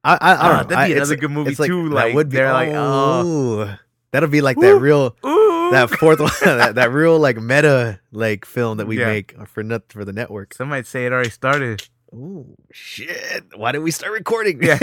I, 0.04 0.12
I, 0.12 0.16
I 0.16 0.18
Ah, 0.20 0.48
don't 0.48 0.56
know. 0.70 0.76
that'd 0.76 0.88
be 0.88 0.94
I- 0.94 0.96
another 0.98 1.16
good 1.16 1.30
movie 1.30 1.54
like, 1.58 1.68
too, 1.68 1.88
that 1.88 1.94
like, 1.94 2.14
would 2.14 2.28
be. 2.28 2.36
they're 2.36 2.52
like, 2.52 2.70
oh, 2.74 3.74
that'll 4.12 4.28
be 4.28 4.42
like 4.42 4.58
that 4.58 4.76
real. 4.76 5.16
Ooh, 5.24 5.70
That 5.72 5.88
fourth 5.98 6.20
one, 6.20 6.30
that, 6.44 6.74
that 6.74 6.92
real 6.92 7.18
like 7.18 7.38
meta 7.38 8.00
like 8.12 8.44
film 8.44 8.76
that 8.78 8.86
we 8.86 8.98
Yeah. 8.98 9.06
make 9.06 9.34
for 9.48 9.62
not 9.62 9.90
for 9.90 10.04
the 10.04 10.12
network. 10.12 10.52
some 10.52 10.68
might 10.68 10.86
say 10.86 11.06
it 11.06 11.12
already 11.12 11.30
started. 11.30 11.88
Oh 12.14 12.46
shit! 12.70 13.44
Why 13.56 13.72
did 13.72 13.78
we 13.80 13.90
start 13.90 14.12
recording? 14.12 14.62
Yeah. 14.62 14.78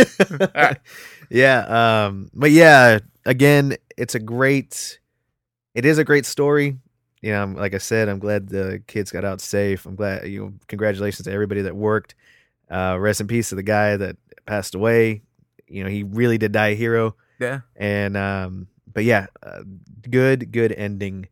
Yeah. 1.29 2.05
Um. 2.07 2.29
But 2.33 2.51
yeah, 2.51 2.99
again, 3.25 3.77
it's 3.95 4.15
a 4.15 4.19
great. 4.19 4.99
It 5.73 5.85
is 5.85 5.97
a 5.97 6.03
great 6.03 6.25
story. 6.25 6.77
You 7.22 7.32
know, 7.32 7.39
I'm- 7.39 7.55
like 7.55 7.74
I 7.76 7.78
said, 7.80 8.09
I'm 8.09 8.19
glad 8.19 8.49
the 8.49 8.82
kids 8.88 9.11
got 9.11 9.24
out 9.26 9.41
safe. 9.41 9.86
I'm 9.86 9.95
glad. 9.95 10.28
You 10.28 10.39
know, 10.45 10.53
congratulations 10.67 11.26
to 11.26 11.32
everybody 11.32 11.61
that 11.61 11.76
worked. 11.76 12.15
Uh, 12.69 12.97
rest 12.99 13.22
in 13.22 13.28
peace 13.28 13.49
to 13.49 13.55
the 13.55 13.63
guy 13.63 13.97
that 13.97 14.15
passed 14.45 14.76
away. 14.76 15.22
You 15.67 15.84
know, 15.84 15.89
he 15.89 16.03
really 16.03 16.38
did 16.38 16.51
die 16.51 16.69
a 16.69 16.76
hero. 16.76 17.15
Yeah. 17.39 17.61
And 17.76 18.15
um, 18.17 18.67
but 18.91 19.03
yeah, 19.03 19.28
uh, 19.43 19.61
good, 20.09 20.51
good 20.51 20.72
ending. 20.72 21.28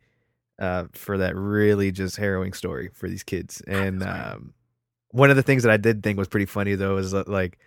Uh, 0.60 0.88
for 0.92 1.18
that 1.20 1.38
really 1.38 1.90
just 1.90 2.18
harrowing 2.18 2.52
story 2.52 2.90
for 2.94 3.08
these 3.08 3.24
kids. 3.24 3.62
And 3.66 4.04
um, 4.04 4.54
one 5.12 5.30
of 5.30 5.38
the 5.38 5.42
things 5.42 5.64
that 5.64 5.72
I 5.72 5.78
did 5.78 6.04
think 6.04 6.18
was 6.20 6.28
pretty 6.28 6.48
funny 6.48 6.76
though 6.76 6.98
is 6.98 7.12
that, 7.12 7.30
like 7.30 7.58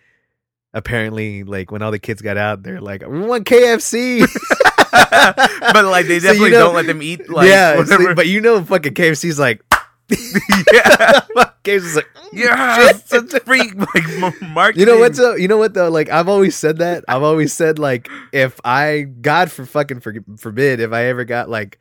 apparently 0.75 1.43
like 1.43 1.71
when 1.71 1.81
all 1.81 1.89
the 1.89 1.97
kids 1.99 2.21
got 2.21 2.37
out, 2.37 2.61
they're 2.61 2.79
like, 2.81 3.01
"We 3.07 3.19
want 3.21 3.45
KFC." 3.47 4.25
But 4.93 5.85
like 5.85 6.07
they 6.07 6.19
So 6.19 6.27
you 6.27 6.33
definitely 6.33 6.51
know- 6.51 6.59
don't 6.59 6.75
let 6.75 6.85
them 6.87 7.01
eat 7.01 7.29
like 7.29 7.49
yeah, 7.49 7.83
but 8.15 8.27
you 8.27 8.41
know, 8.41 8.63
fucking 8.63 8.93
KFC's 8.93 9.39
like, 9.39 9.61
yeah. 10.09 11.21
KFC's 11.63 11.95
like, 11.95 12.09
Yeah, 12.33 12.91
such 13.05 13.31
freak 13.43 13.73
like 13.95 14.41
marketing. 14.41 14.79
You 14.81 14.85
know 14.93 14.99
what's 14.99 15.19
uh, 15.19 15.35
you 15.35 15.47
know 15.47 15.57
what 15.57 15.73
though? 15.73 15.89
Like 15.89 16.09
I've 16.09 16.27
always 16.29 16.55
said 16.55 16.77
that. 16.79 17.03
I've 17.07 17.23
always 17.23 17.53
said 17.53 17.79
like 17.79 18.09
if 18.31 18.59
I 18.65 19.01
God 19.21 19.51
for 19.51 19.65
fucking 19.65 20.01
for, 20.01 20.13
forbid 20.37 20.79
if 20.79 20.91
I 20.91 21.05
ever 21.05 21.23
got 21.23 21.49
like 21.49 21.79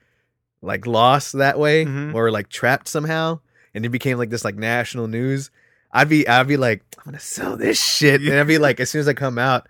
like 0.62 0.86
lost 0.86 1.32
that 1.34 1.58
way 1.58 1.84
Mhm. 1.84 2.14
or 2.14 2.30
like 2.30 2.48
trapped 2.48 2.86
somehow 2.88 3.40
and 3.74 3.84
it 3.84 3.88
became 3.88 4.18
like 4.18 4.30
this 4.30 4.44
like 4.44 4.54
national 4.56 5.08
news, 5.08 5.50
I'd 5.90 6.08
be 6.08 6.26
I'd 6.28 6.46
be 6.46 6.56
like 6.56 6.82
I'm 6.98 7.04
gonna 7.06 7.18
sell 7.20 7.56
this 7.56 7.82
shit 7.82 8.20
and 8.20 8.32
I'd 8.38 8.46
be 8.46 8.58
like 8.58 8.78
as 8.78 8.88
soon 8.90 9.00
as 9.00 9.08
I 9.08 9.14
come 9.14 9.38
out, 9.38 9.66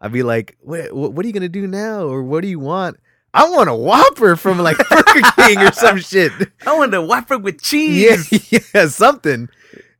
I'd 0.00 0.12
be 0.12 0.22
like 0.22 0.56
what 0.60 0.92
what, 0.92 1.24
are 1.24 1.26
you 1.26 1.32
gonna 1.32 1.48
do 1.48 1.66
now 1.66 2.04
or 2.06 2.22
what 2.22 2.42
do 2.42 2.48
you 2.48 2.58
want? 2.60 2.98
I 3.32 3.48
want 3.50 3.68
a 3.68 3.74
Whopper 3.74 4.36
from 4.36 4.58
like 4.58 4.76
Burger 4.90 5.28
King 5.36 5.58
or 5.58 5.72
some 5.72 5.98
shit. 5.98 6.32
I 6.66 6.76
want 6.76 6.94
a 6.94 7.02
Whopper 7.02 7.38
with 7.38 7.60
cheese. 7.60 8.52
yeah, 8.74 8.86
something. 8.88 9.48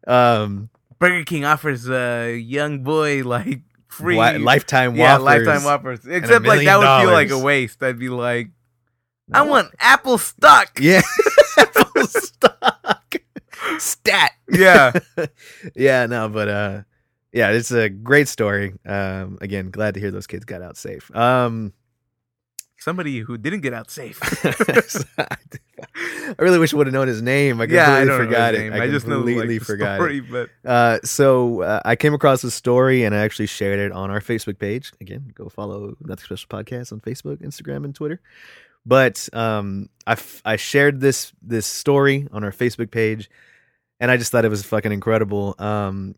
Um, 0.07 0.71
Burger 0.99 1.25
King 1.25 1.45
offers 1.45 1.89
a 1.89 2.37
young 2.37 2.83
boy 2.83 3.23
like 3.25 3.61
free 3.89 4.17
Wi- 4.17 4.39
lifetime 4.39 4.97
yeah, 4.97 5.19
Whoppers. 5.19 5.47
lifetime 5.47 5.65
Whoppers. 5.65 6.07
Except 6.07 6.47
like 6.47 6.65
that 6.65 6.79
would 6.79 7.05
feel 7.05 7.13
like 7.13 7.31
a 7.31 7.39
waste. 7.39 7.83
I'd 7.83 7.99
be 7.99 8.09
like, 8.09 8.51
I 9.33 9.43
want 9.43 9.71
apple 9.81 10.19
stock. 10.19 10.71
Yeah. 10.81 11.03
Apple 11.59 12.07
stock. 12.07 13.15
Stat. 13.79 14.33
Yeah. 14.51 14.93
yeah, 15.75 16.07
no, 16.07 16.29
but 16.29 16.49
uh 16.49 16.83
yeah, 17.37 17.51
it's 17.51 17.71
a 17.71 17.89
great 17.89 18.29
story. 18.29 18.75
Um 18.85 19.39
again, 19.41 19.71
glad 19.71 19.95
to 19.95 20.01
hear 20.01 20.11
those 20.11 20.27
kids 20.27 20.45
got 20.45 20.63
out 20.63 20.77
safe. 20.77 21.15
Um 21.15 21.73
Somebody 22.79 23.21
who 23.21 23.39
didn't 23.39 23.61
get 23.61 23.73
out 23.73 23.91
safe. 23.91 24.21
I 25.19 26.35
really 26.39 26.59
wish 26.59 26.75
I 26.75 26.77
would 26.77 26.87
have 26.87 26.95
known 26.95 27.09
his 27.09 27.23
name. 27.23 27.61
I 27.61 27.65
completely 27.65 27.77
yeah, 27.77 27.97
I 27.99 28.05
forgot 28.05 28.55
know 28.55 28.61
it. 28.61 28.73
I, 28.73 28.85
I, 28.85 28.89
just 28.89 29.07
know 29.07 29.17
completely 29.17 29.55
like, 29.55 29.61
the 29.61 29.65
forgot 29.65 29.97
story, 29.97 30.19
it. 30.19 30.31
but 30.31 30.51
Uh, 30.65 30.99
so 31.03 31.63
uh, 31.63 31.81
I 31.85 31.97
came 31.97 32.13
across 32.13 32.43
this 32.43 32.55
story 32.55 33.05
and 33.05 33.15
I 33.15 33.19
actually 33.19 33.47
shared 33.47 33.79
it 33.79 33.93
on 33.93 34.11
our 34.11 34.21
Facebook 34.21 34.59
page. 34.59 34.93
Again, 35.01 35.33
go 35.35 35.49
follow 35.49 35.97
Nothing 36.01 36.25
Special 36.25 36.49
Podcast 36.49 36.93
on 36.93 37.01
Facebook, 37.01 37.39
Instagram, 37.39 37.85
and 37.85 37.95
Twitter. 37.95 38.21
But 38.85 39.29
um, 39.33 39.89
I, 40.07 40.13
f- 40.13 40.43
I 40.45 40.57
shared 40.57 41.01
this 41.01 41.33
this 41.43 41.67
story 41.67 42.29
on 42.31 42.45
our 42.45 42.53
Facebook 42.53 42.91
page, 42.91 43.29
and 43.99 44.11
I 44.11 44.17
just 44.17 44.31
thought 44.31 44.45
it 44.45 44.49
was 44.49 44.63
fucking 44.63 44.93
incredible. 44.93 45.57
Um, 45.59 46.15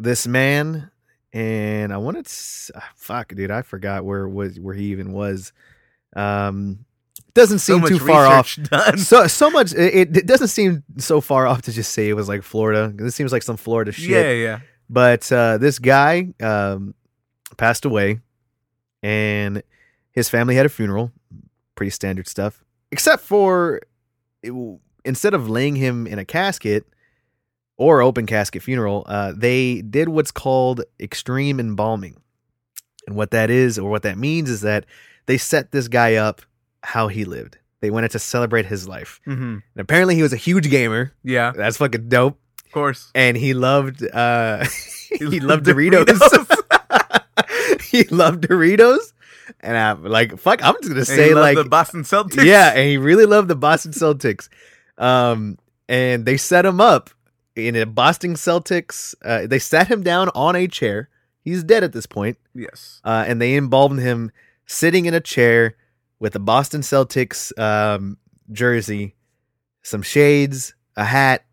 this 0.00 0.26
man, 0.26 0.90
and 1.32 1.92
I 1.92 1.98
wanted 1.98 2.26
to, 2.26 2.72
ah, 2.76 2.90
fuck, 2.94 3.34
dude, 3.34 3.50
I 3.50 3.62
forgot 3.62 4.04
where 4.04 4.28
was 4.28 4.58
where 4.58 4.74
he 4.74 4.86
even 4.86 5.12
was. 5.12 5.52
Um, 6.16 6.84
doesn't 7.34 7.60
seem 7.60 7.80
much 7.80 7.90
too 7.90 7.98
far 7.98 8.26
off 8.26 8.56
done. 8.56 8.98
so 8.98 9.26
so 9.26 9.50
much 9.50 9.72
it, 9.72 10.16
it 10.16 10.26
doesn't 10.26 10.48
seem 10.48 10.82
so 10.96 11.20
far 11.20 11.46
off 11.46 11.62
to 11.62 11.72
just 11.72 11.92
say 11.92 12.08
it 12.08 12.14
was 12.14 12.28
like 12.28 12.42
Florida. 12.42 12.92
This 12.94 13.14
seems 13.14 13.32
like 13.32 13.42
some 13.42 13.56
Florida 13.56 13.92
shit. 13.92 14.08
Yeah, 14.10 14.32
yeah. 14.32 14.60
But 14.90 15.30
uh, 15.30 15.58
this 15.58 15.78
guy 15.78 16.32
um, 16.40 16.94
passed 17.56 17.84
away, 17.84 18.20
and 19.02 19.62
his 20.12 20.28
family 20.28 20.54
had 20.54 20.66
a 20.66 20.70
funeral, 20.70 21.12
pretty 21.74 21.90
standard 21.90 22.26
stuff. 22.26 22.64
Except 22.90 23.22
for 23.22 23.82
it, 24.42 24.54
instead 25.04 25.34
of 25.34 25.48
laying 25.48 25.76
him 25.76 26.06
in 26.06 26.18
a 26.18 26.24
casket 26.24 26.86
or 27.78 28.02
open 28.02 28.26
casket 28.26 28.62
funeral, 28.62 29.04
uh, 29.06 29.32
they 29.34 29.80
did 29.80 30.08
what's 30.08 30.32
called 30.32 30.82
extreme 31.00 31.58
embalming. 31.58 32.20
And 33.06 33.16
what 33.16 33.30
that 33.30 33.48
is, 33.48 33.78
or 33.78 33.88
what 33.88 34.02
that 34.02 34.18
means, 34.18 34.50
is 34.50 34.60
that 34.60 34.84
they 35.24 35.38
set 35.38 35.72
this 35.72 35.88
guy 35.88 36.16
up 36.16 36.42
how 36.82 37.08
he 37.08 37.24
lived. 37.24 37.56
They 37.80 37.90
wanted 37.90 38.10
to 38.10 38.18
celebrate 38.18 38.66
his 38.66 38.86
life. 38.86 39.20
Mm-hmm. 39.26 39.42
And 39.42 39.62
apparently, 39.76 40.16
he 40.16 40.22
was 40.22 40.32
a 40.32 40.36
huge 40.36 40.68
gamer. 40.68 41.14
Yeah, 41.22 41.52
That's 41.56 41.76
fucking 41.78 42.08
dope. 42.08 42.38
of 42.66 42.72
course. 42.72 43.10
And 43.14 43.36
he 43.36 43.54
loved 43.54 44.06
uh, 44.12 44.66
he 45.10 45.40
loved 45.40 45.64
Doritos. 45.64 46.08
he 47.82 48.04
loved 48.04 48.46
Doritos, 48.46 49.12
and 49.60 49.76
I'm 49.76 50.04
like, 50.04 50.38
fuck, 50.38 50.62
I'm 50.62 50.74
just 50.82 50.88
gonna 50.88 51.04
say 51.04 51.28
he 51.28 51.34
loved 51.34 51.56
like, 51.56 51.64
the 51.64 51.70
Boston 51.70 52.02
Celtics. 52.02 52.44
yeah, 52.44 52.72
and 52.74 52.88
he 52.88 52.98
really 52.98 53.24
loved 53.24 53.48
the 53.48 53.56
Boston 53.56 53.92
Celtics. 53.92 54.48
Um, 54.98 55.58
and 55.88 56.26
they 56.26 56.36
set 56.36 56.66
him 56.66 56.80
up 56.80 57.10
in 57.58 57.74
a 57.76 57.84
Boston 57.86 58.34
Celtics. 58.34 59.14
Uh, 59.24 59.46
they 59.46 59.58
sat 59.58 59.88
him 59.88 60.02
down 60.02 60.30
on 60.34 60.54
a 60.56 60.66
chair. 60.68 61.08
He's 61.42 61.64
dead 61.64 61.82
at 61.82 61.92
this 61.92 62.06
point. 62.06 62.38
Yes. 62.54 63.00
Uh, 63.04 63.24
and 63.26 63.40
they 63.40 63.56
embalmed 63.56 64.00
him 64.00 64.30
sitting 64.66 65.06
in 65.06 65.14
a 65.14 65.20
chair 65.20 65.76
with 66.20 66.34
a 66.36 66.38
Boston 66.38 66.82
Celtics 66.82 67.56
um, 67.58 68.18
jersey, 68.52 69.14
some 69.82 70.02
shades, 70.02 70.74
a 70.96 71.04
hat, 71.04 71.44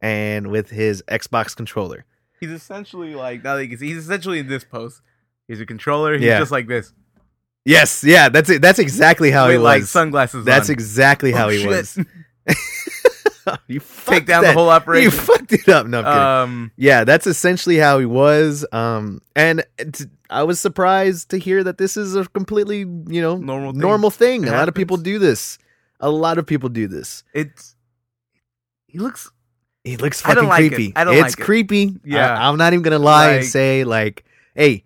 and 0.00 0.48
with 0.48 0.70
his 0.70 1.02
Xbox 1.08 1.56
controller. 1.56 2.04
He's 2.40 2.50
essentially 2.50 3.14
like 3.14 3.42
now 3.42 3.56
that 3.56 3.62
you 3.64 3.68
can 3.70 3.78
see, 3.78 3.88
he's 3.88 3.98
essentially 4.04 4.38
in 4.40 4.48
this 4.48 4.64
pose. 4.64 5.02
He's 5.48 5.60
a 5.60 5.66
controller. 5.66 6.12
He's 6.14 6.22
Yeah. 6.26 6.38
just 6.38 6.52
like 6.52 6.68
this. 6.68 6.92
Yes, 7.64 8.02
yeah, 8.04 8.28
that's 8.28 8.48
it. 8.48 8.62
That's 8.62 8.78
exactly 8.78 9.30
how 9.30 9.46
with 9.46 9.54
he 9.56 9.58
like 9.58 9.80
was. 9.82 9.90
sunglasses. 9.90 10.44
that's 10.44 10.68
on. 10.68 10.72
exactly 10.74 11.32
how 11.32 11.46
Oh, 11.46 11.48
he 11.50 11.58
shit. 11.58 11.68
was. 11.68 11.98
you 13.68 13.80
Take 13.80 13.88
fucked 13.88 14.26
down 14.26 14.42
that- 14.42 14.48
the 14.48 14.58
whole 14.58 14.68
operation. 14.70 15.04
You 15.04 15.10
fucked 15.10 15.52
it 15.52 15.68
up. 15.68 15.86
No, 15.86 16.04
um, 16.04 16.70
yeah, 16.76 17.04
that's 17.04 17.26
essentially 17.26 17.76
how 17.76 17.98
he 17.98 18.06
was. 18.06 18.66
Um, 18.72 19.20
and 19.34 19.64
t- 19.92 20.04
I 20.30 20.42
was 20.42 20.60
surprised 20.60 21.30
to 21.30 21.38
hear 21.38 21.64
that 21.64 21.78
this 21.78 21.96
is 21.96 22.14
a 22.14 22.26
completely, 22.26 22.78
you 22.80 23.20
know, 23.20 23.36
normal. 23.36 23.72
Thing. 23.72 23.80
normal 23.80 24.10
thing. 24.10 24.44
It 24.44 24.48
a 24.50 24.52
lot 24.52 24.68
of 24.68 24.74
people 24.74 24.96
do 24.96 25.18
this. 25.18 25.58
A 26.00 26.10
lot 26.10 26.38
of 26.38 26.46
people 26.46 26.68
do 26.68 26.86
this. 26.88 27.24
It's. 27.34 27.74
He 28.86 28.98
looks. 28.98 29.30
He 29.84 29.96
looks 29.96 30.20
fucking 30.20 30.44
like 30.44 30.64
it. 30.64 30.74
creepy. 30.74 30.92
I 30.96 31.04
don't 31.04 31.14
it's 31.14 31.22
like 31.22 31.26
it. 31.28 31.38
It's 31.38 31.44
creepy. 31.44 31.96
Yeah. 32.04 32.38
I, 32.38 32.48
am 32.48 32.56
not 32.58 32.72
even 32.72 32.82
gonna 32.82 32.98
lie 32.98 33.32
and 33.32 33.44
say 33.44 33.84
like, 33.84 34.24
hey, 34.54 34.84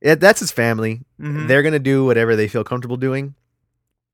that's 0.00 0.40
his 0.40 0.52
family. 0.52 1.02
Mhm. 1.20 1.48
They're 1.48 1.62
gonna 1.62 1.78
do 1.78 2.04
whatever 2.04 2.36
they 2.36 2.48
feel 2.48 2.64
comfortable 2.64 2.96
doing. 2.96 3.34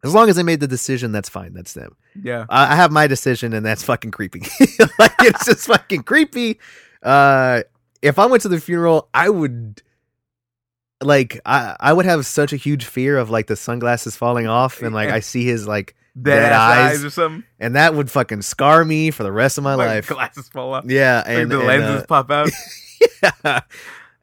As 0.04 0.14
long 0.14 0.28
as 0.28 0.36
they 0.36 0.42
made 0.44 0.60
the 0.60 0.68
decision, 0.68 1.10
that's 1.10 1.28
fine. 1.28 1.52
That's 1.54 1.74
them. 1.74 1.96
Yeah. 2.22 2.46
I, 2.48 2.72
I 2.72 2.76
have 2.76 2.92
my 2.92 3.06
decision, 3.08 3.52
and 3.52 3.66
that's 3.66 3.82
fucking 3.82 4.12
creepy. 4.12 4.40
like 4.98 5.12
it's 5.20 5.44
just 5.46 5.66
fucking 5.66 6.04
creepy. 6.04 6.60
Uh, 7.02 7.62
if 8.00 8.18
I 8.18 8.26
went 8.26 8.42
to 8.42 8.48
the 8.48 8.60
funeral, 8.60 9.08
I 9.12 9.28
would 9.28 9.82
like 11.02 11.40
I 11.46 11.76
I 11.80 11.92
would 11.92 12.04
have 12.06 12.26
such 12.26 12.52
a 12.52 12.56
huge 12.56 12.84
fear 12.84 13.18
of 13.18 13.30
like 13.30 13.46
the 13.46 13.56
sunglasses 13.56 14.16
falling 14.16 14.46
off, 14.46 14.82
and 14.82 14.94
like 14.94 15.10
I 15.10 15.20
see 15.20 15.44
his 15.44 15.66
like, 15.66 15.96
Dead, 16.20 16.40
Dead 16.40 16.52
eyes. 16.52 16.90
eyes. 16.98 17.04
or 17.04 17.10
something. 17.10 17.44
and 17.60 17.76
that 17.76 17.94
would 17.94 18.10
fucking 18.10 18.42
scar 18.42 18.84
me 18.84 19.10
for 19.10 19.22
the 19.22 19.32
rest 19.32 19.58
of 19.58 19.64
my 19.64 19.74
Like, 19.74 19.88
life. 19.88 20.08
Glasses 20.08 20.48
fall 20.48 20.74
off. 20.74 20.84
Yeah, 20.86 21.22
Like 21.26 21.38
and 21.38 21.50
the 21.50 21.58
and, 21.58 21.66
lenses 21.68 22.02
uh, 22.02 22.06
pop 22.06 22.30
out. 22.30 22.50
yeah. 23.44 23.60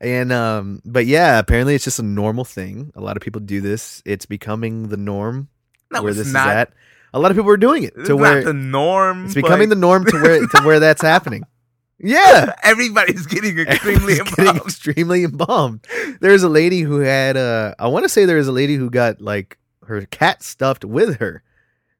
And 0.02 0.32
um, 0.34 0.82
but 0.86 1.06
yeah, 1.06 1.40
apparently 1.40 1.76
it's 1.76 1.86
just 1.86 2.00
a 2.00 2.04
normal 2.04 2.44
thing. 2.46 2.92
A 2.96 3.02
lot 3.02 3.16
of 3.16 3.24
people 3.24 3.40
do 3.42 3.62
this. 3.62 4.02
It's 4.06 4.26
becoming 4.26 4.90
the 4.90 4.98
norm 4.98 5.48
No, 5.96 6.04
where 6.04 6.14
this 6.14 6.32
not. 6.32 6.48
is 6.50 6.54
at. 6.54 6.74
A 7.14 7.20
lot 7.20 7.32
of 7.32 7.38
people 7.38 7.50
are 7.52 7.58
doing 7.58 7.84
it 7.84 7.94
to 8.06 8.16
where 8.18 8.44
the 8.44 8.54
norm. 8.54 9.26
it's 9.26 9.34
becoming 9.36 9.70
the 9.70 9.76
norm 9.76 10.06
to 10.06 10.22
where 10.22 10.40
to 10.46 10.62
where 10.64 10.80
that's 10.80 11.02
happening. 11.02 11.44
Yeah, 11.98 12.54
Everybody's 12.62 13.26
getting 13.26 13.58
extremely 13.68 14.20
Everyone's 14.20 14.36
getting 14.36 14.56
extremely 14.58 15.24
embalmed. 15.24 15.88
There's 16.20 16.44
a 16.44 16.50
lady 16.50 16.82
who 16.82 17.00
had 17.00 17.38
uh 17.38 17.74
I 17.80 17.88
want 17.88 18.04
to 18.04 18.10
say 18.10 18.26
there 18.26 18.36
was 18.36 18.50
a 18.50 18.52
lady 18.52 18.76
who 18.76 18.90
got 18.90 19.22
like 19.22 19.58
her 19.88 20.02
cat 20.08 20.44
stuffed 20.44 20.84
with 20.84 21.20
her. 21.20 21.42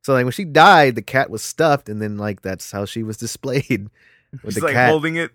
So 0.02 0.12
like 0.12 0.26
when 0.26 0.34
she 0.34 0.44
died, 0.44 0.96
the 0.96 1.02
cat 1.02 1.30
was 1.30 1.42
stuffed, 1.44 1.88
and 1.88 2.02
then 2.02 2.18
like 2.18 2.42
that's 2.42 2.70
how 2.74 2.84
she 2.84 3.04
was 3.04 3.16
displayed 3.16 3.90
with 4.44 4.54
She's 4.54 4.56
the 4.56 4.66
like 4.66 4.74
cat. 4.74 4.90
holding 4.90 5.16
it. 5.16 5.32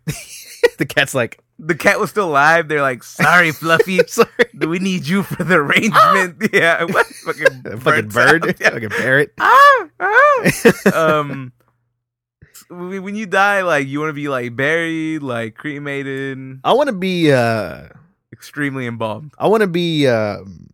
The 0.81 0.87
cat's 0.87 1.15
like, 1.15 1.39
The 1.61 1.75
cat 1.77 2.01
was 2.01 2.11
still 2.11 2.29
alive. 2.29 2.67
They're 2.67 2.81
like, 2.83 3.05
sorry, 3.05 3.53
Fluffy. 3.61 4.01
sorry, 4.09 4.29
Do 4.59 4.69
we 4.69 4.81
need 4.81 5.07
you 5.07 5.23
for 5.23 5.45
the 5.45 5.57
arrangement. 5.57 6.49
yeah. 6.53 6.83
What? 6.85 7.07
Fucking, 7.07 7.79
fucking 7.79 8.09
bird. 8.09 8.57
Yeah. 8.59 8.71
fucking 8.71 8.89
parrot. 8.91 9.33
ah, 9.39 9.89
ah. 10.01 10.93
um 10.95 11.53
when 12.71 13.03
when 13.03 13.15
you 13.17 13.27
die 13.27 13.63
like 13.63 13.89
you 13.89 13.99
want 13.99 14.11
to 14.11 14.15
be 14.15 14.29
like 14.29 14.55
buried 14.55 15.23
like 15.23 15.57
cremated 15.57 16.61
I 16.63 16.73
want 16.73 16.87
to 16.87 16.95
be 16.95 17.33
uh 17.33 17.89
extremely 18.33 18.87
embalmed 18.87 19.33
I 19.39 19.49
want 19.49 19.63
to 19.63 19.67
be 19.67 20.07
um 20.07 20.71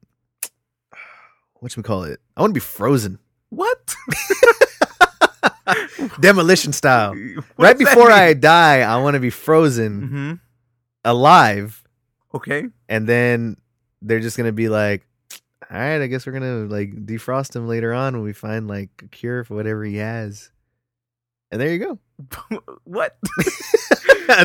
what 1.61 1.73
should 1.73 1.79
we 1.79 1.89
call 1.89 2.05
it? 2.05 2.21
I 2.37 2.43
want 2.43 2.51
to 2.51 2.55
be 2.55 2.61
frozen, 2.61 3.19
what 3.49 3.95
demolition 6.21 6.73
style. 6.73 7.15
What 7.57 7.65
right 7.67 7.79
before? 7.79 8.11
I 8.11 8.35
die, 8.35 8.81
I 8.81 8.97
want 8.99 9.15
to 9.15 9.21
be 9.21 9.31
frozen 9.31 10.09
Mhm. 10.09 10.41
alive, 11.05 11.83
okay 12.35 12.67
and 12.89 13.09
then 13.09 13.57
they're 14.03 14.21
just 14.21 14.37
gonna 14.37 14.53
be 14.53 14.69
like, 14.69 15.07
"All 15.71 15.79
right, 15.79 16.01
I 16.03 16.07
guess 16.07 16.27
we're 16.27 16.33
gonna 16.33 16.67
like 16.67 16.93
defrost 17.07 17.57
him 17.57 17.67
later 17.67 17.93
on 17.95 18.15
when 18.15 18.23
we 18.23 18.33
find 18.33 18.69
like 18.69 18.91
a 19.03 19.09
cure 19.09 19.43
for 19.45 19.55
whatever 19.55 19.85
he 19.85 19.97
has." 19.97 20.51
And 21.51 21.61
there 21.61 21.73
you 21.73 21.79
go. 21.79 21.99
what 22.85 23.17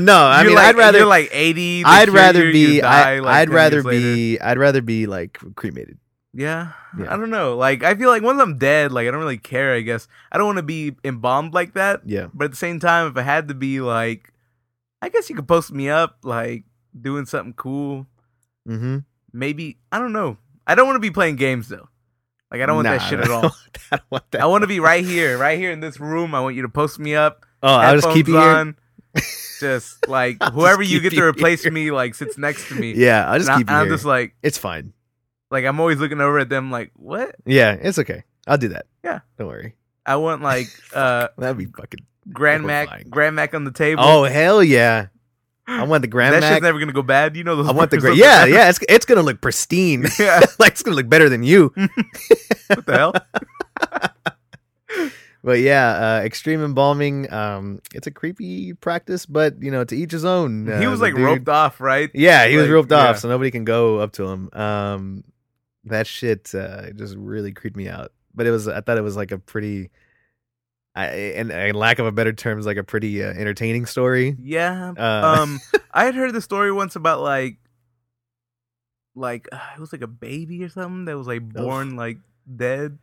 no, 0.01 0.15
I 0.17 0.41
You're 0.41 0.47
mean, 0.51 0.55
like- 0.55 0.67
I'd 0.67 0.75
rather, 0.77 0.99
you're 0.99 1.07
like 1.07 1.29
80 1.31 1.83
I'd 1.85 2.09
rather 2.09 2.51
be, 2.51 2.81
I, 2.81 3.19
like, 3.19 3.33
I'd 3.33 3.45
10 3.47 3.55
rather 3.55 3.81
later. 3.83 3.99
be, 4.13 4.39
I'd 4.39 4.57
rather 4.59 4.81
be 4.81 5.07
like 5.07 5.39
cremated. 5.55 5.97
Yeah. 6.33 6.71
Yeah. 6.97 7.13
I 7.13 7.17
don't 7.17 7.29
know. 7.29 7.55
Like, 7.57 7.83
I 7.83 7.95
feel 7.95 8.09
like 8.09 8.23
once 8.23 8.39
I'm 8.41 8.57
dead, 8.57 8.91
like, 8.91 9.07
I 9.07 9.11
don't 9.11 9.19
really 9.19 9.37
care, 9.37 9.73
I 9.75 9.81
guess. 9.81 10.07
I 10.31 10.37
don't 10.37 10.47
want 10.47 10.57
to 10.57 10.63
be 10.63 10.95
embalmed 11.03 11.53
like 11.53 11.73
that. 11.73 12.01
Yeah. 12.05 12.27
But 12.33 12.45
at 12.45 12.51
the 12.51 12.57
same 12.57 12.79
time, 12.79 13.07
if 13.07 13.17
I 13.17 13.21
had 13.21 13.47
to 13.49 13.53
be, 13.53 13.81
like, 13.81 14.31
I 15.01 15.09
guess 15.09 15.29
you 15.29 15.35
could 15.35 15.47
post 15.47 15.71
me 15.71 15.89
up, 15.89 16.17
like, 16.23 16.63
doing 16.99 17.25
something 17.25 17.53
cool. 17.53 18.07
Mm-hmm. 18.67 18.99
Maybe, 19.33 19.77
I 19.91 19.99
don't 19.99 20.13
know. 20.13 20.37
I 20.67 20.75
don't 20.75 20.85
want 20.87 20.95
to 20.95 20.99
be 21.01 21.11
playing 21.11 21.35
games, 21.37 21.67
though. 21.69 21.89
Like, 22.51 22.61
I 22.61 22.65
don't 22.65 22.75
want 22.75 22.87
that 22.87 22.99
shit 22.99 23.19
at 23.19 23.31
all. 23.31 23.45
I 23.91 23.97
don't 23.97 24.11
want 24.11 24.31
that. 24.31 24.41
I 24.41 24.45
want 24.45 24.61
to 24.63 24.67
be 24.67 24.79
right 24.91 25.03
here, 25.05 25.37
right 25.37 25.57
here 25.57 25.71
in 25.71 25.79
this 25.79 25.99
room. 25.99 26.35
I 26.35 26.41
want 26.41 26.55
you 26.55 26.61
to 26.63 26.69
post 26.69 26.99
me 26.99 27.15
up. 27.15 27.45
oh, 27.63 27.73
I'll 27.75 27.95
just 27.95 28.11
keep 28.13 28.27
you 28.27 28.37
here. 28.37 28.49
on. 28.49 28.75
Just, 29.59 30.07
like, 30.07 30.37
I'll 30.41 30.49
just 30.49 30.59
whoever 30.59 30.81
you 30.83 30.99
get 31.01 31.13
you 31.13 31.19
to 31.21 31.25
replace 31.25 31.63
here. 31.63 31.71
me, 31.71 31.91
like, 31.91 32.15
sits 32.15 32.37
next 32.37 32.67
to 32.69 32.75
me. 32.75 32.93
Yeah, 32.93 33.29
I'll 33.29 33.37
just 33.37 33.49
And 33.49 33.55
I- 33.55 33.57
keep 33.59 33.69
you 33.69 33.73
and 33.73 33.79
I'm 33.81 33.87
here. 33.87 33.95
just 33.95 34.05
like, 34.05 34.35
it's 34.43 34.57
fine. 34.57 34.93
Like, 35.51 35.65
I'm 35.65 35.79
always 35.79 35.99
looking 35.99 36.19
over 36.21 36.39
at 36.39 36.49
them, 36.49 36.71
like, 36.71 36.91
what? 36.95 37.35
Yeah, 37.45 37.73
it's 37.79 37.99
okay. 37.99 38.23
I'll 38.47 38.57
do 38.57 38.69
that. 38.69 38.85
Yeah. 39.03 39.19
don't 39.37 39.47
worry. 39.47 39.75
I 40.05 40.15
want, 40.15 40.41
like, 40.41 40.67
uh, 40.95 41.27
That'd 41.37 41.57
be 41.57 41.65
fucking. 41.65 41.99
Grand 42.31 42.65
Mac, 42.65 42.87
Horrifying. 42.87 43.09
Grand 43.09 43.35
Mac 43.35 43.53
on 43.53 43.63
the 43.65 43.71
table. 43.71 44.03
Oh 44.05 44.23
hell 44.25 44.63
yeah! 44.63 45.07
I 45.67 45.83
want 45.83 46.01
the 46.03 46.07
Grand 46.07 46.35
that 46.35 46.41
Mac. 46.41 46.53
shit's 46.53 46.61
never 46.63 46.77
gonna 46.79 46.93
go 46.93 47.01
bad. 47.01 47.35
You 47.35 47.43
know 47.43 47.55
those. 47.55 47.67
I 47.67 47.71
want 47.71 47.89
the 47.89 47.97
burgers 47.97 48.11
great. 48.15 48.19
don't 48.23 48.47
go 48.47 48.53
Yeah, 48.53 48.63
yeah. 48.63 48.69
It's 48.69 48.79
it's 48.87 49.05
gonna 49.05 49.23
look 49.23 49.41
pristine. 49.41 50.05
Yeah. 50.19 50.39
like 50.59 50.73
it's 50.73 50.83
gonna 50.83 50.95
look 50.97 51.09
better 51.09 51.29
than 51.29 51.41
you. 51.43 51.73
What 52.67 52.85
the 52.85 52.93
hell? 52.93 53.13
But 55.43 55.59
yeah, 55.61 56.19
uh, 56.19 56.23
extreme 56.23 56.63
embalming. 56.63 57.31
Um, 57.33 57.81
it's 57.95 58.05
a 58.05 58.11
creepy 58.11 58.73
practice, 58.73 59.25
but 59.25 59.59
you 59.61 59.71
know, 59.71 59.83
to 59.83 59.95
each 59.95 60.11
his 60.11 60.23
own. 60.23 60.67
he 60.67 60.85
Uh, 60.85 60.91
was 60.91 61.01
like 61.01 61.15
dude- 61.15 61.23
roped 61.25 61.49
off, 61.49 61.81
right? 61.81 62.11
Yeah, 62.13 62.45
he 62.47 62.57
was 62.57 62.69
roped 62.69 62.91
yeah. 62.91 63.09
off, 63.09 63.17
so 63.17 63.27
nobody 63.29 63.49
can 63.49 63.65
go 63.65 63.97
up 63.97 64.11
to 64.13 64.27
him. 64.27 64.49
Um, 64.53 65.23
that 65.85 66.07
shit 66.07 66.53
uh, 66.53 66.91
just 66.91 67.15
really 67.15 67.51
creeped 67.51 67.77
me 67.77 67.87
out. 67.87 68.11
But 68.33 68.47
it 68.47 68.51
was, 68.51 68.67
I 68.67 68.81
thought 68.81 68.97
it 68.97 69.03
was 69.03 69.15
like 69.17 69.31
a 69.31 69.37
pretty, 69.37 69.89
I, 70.95 71.05
and, 71.05 71.51
and 71.51 71.75
lack 71.75 71.99
of 71.99 72.05
a 72.05 72.11
better 72.11 72.33
terms, 72.33 72.65
like 72.65 72.77
a 72.77 72.83
pretty 72.83 73.23
uh, 73.23 73.27
entertaining 73.27 73.85
story. 73.85 74.35
Yeah. 74.41 74.93
Uh, 74.97 75.37
Um, 75.41 75.59
I 75.93 76.05
had 76.05 76.15
heard 76.15 76.33
the 76.33 76.41
story 76.41 76.71
once 76.71 76.95
about 76.95 77.21
like, 77.21 77.57
like 79.15 79.49
uh, 79.51 79.59
it 79.75 79.79
was 79.79 79.91
like 79.91 80.01
a 80.01 80.07
baby 80.07 80.63
or 80.63 80.69
something 80.69 81.05
that 81.05 81.17
was 81.17 81.27
like 81.27 81.41
born 81.47 81.97
like 81.97 82.17
dead 82.55 82.97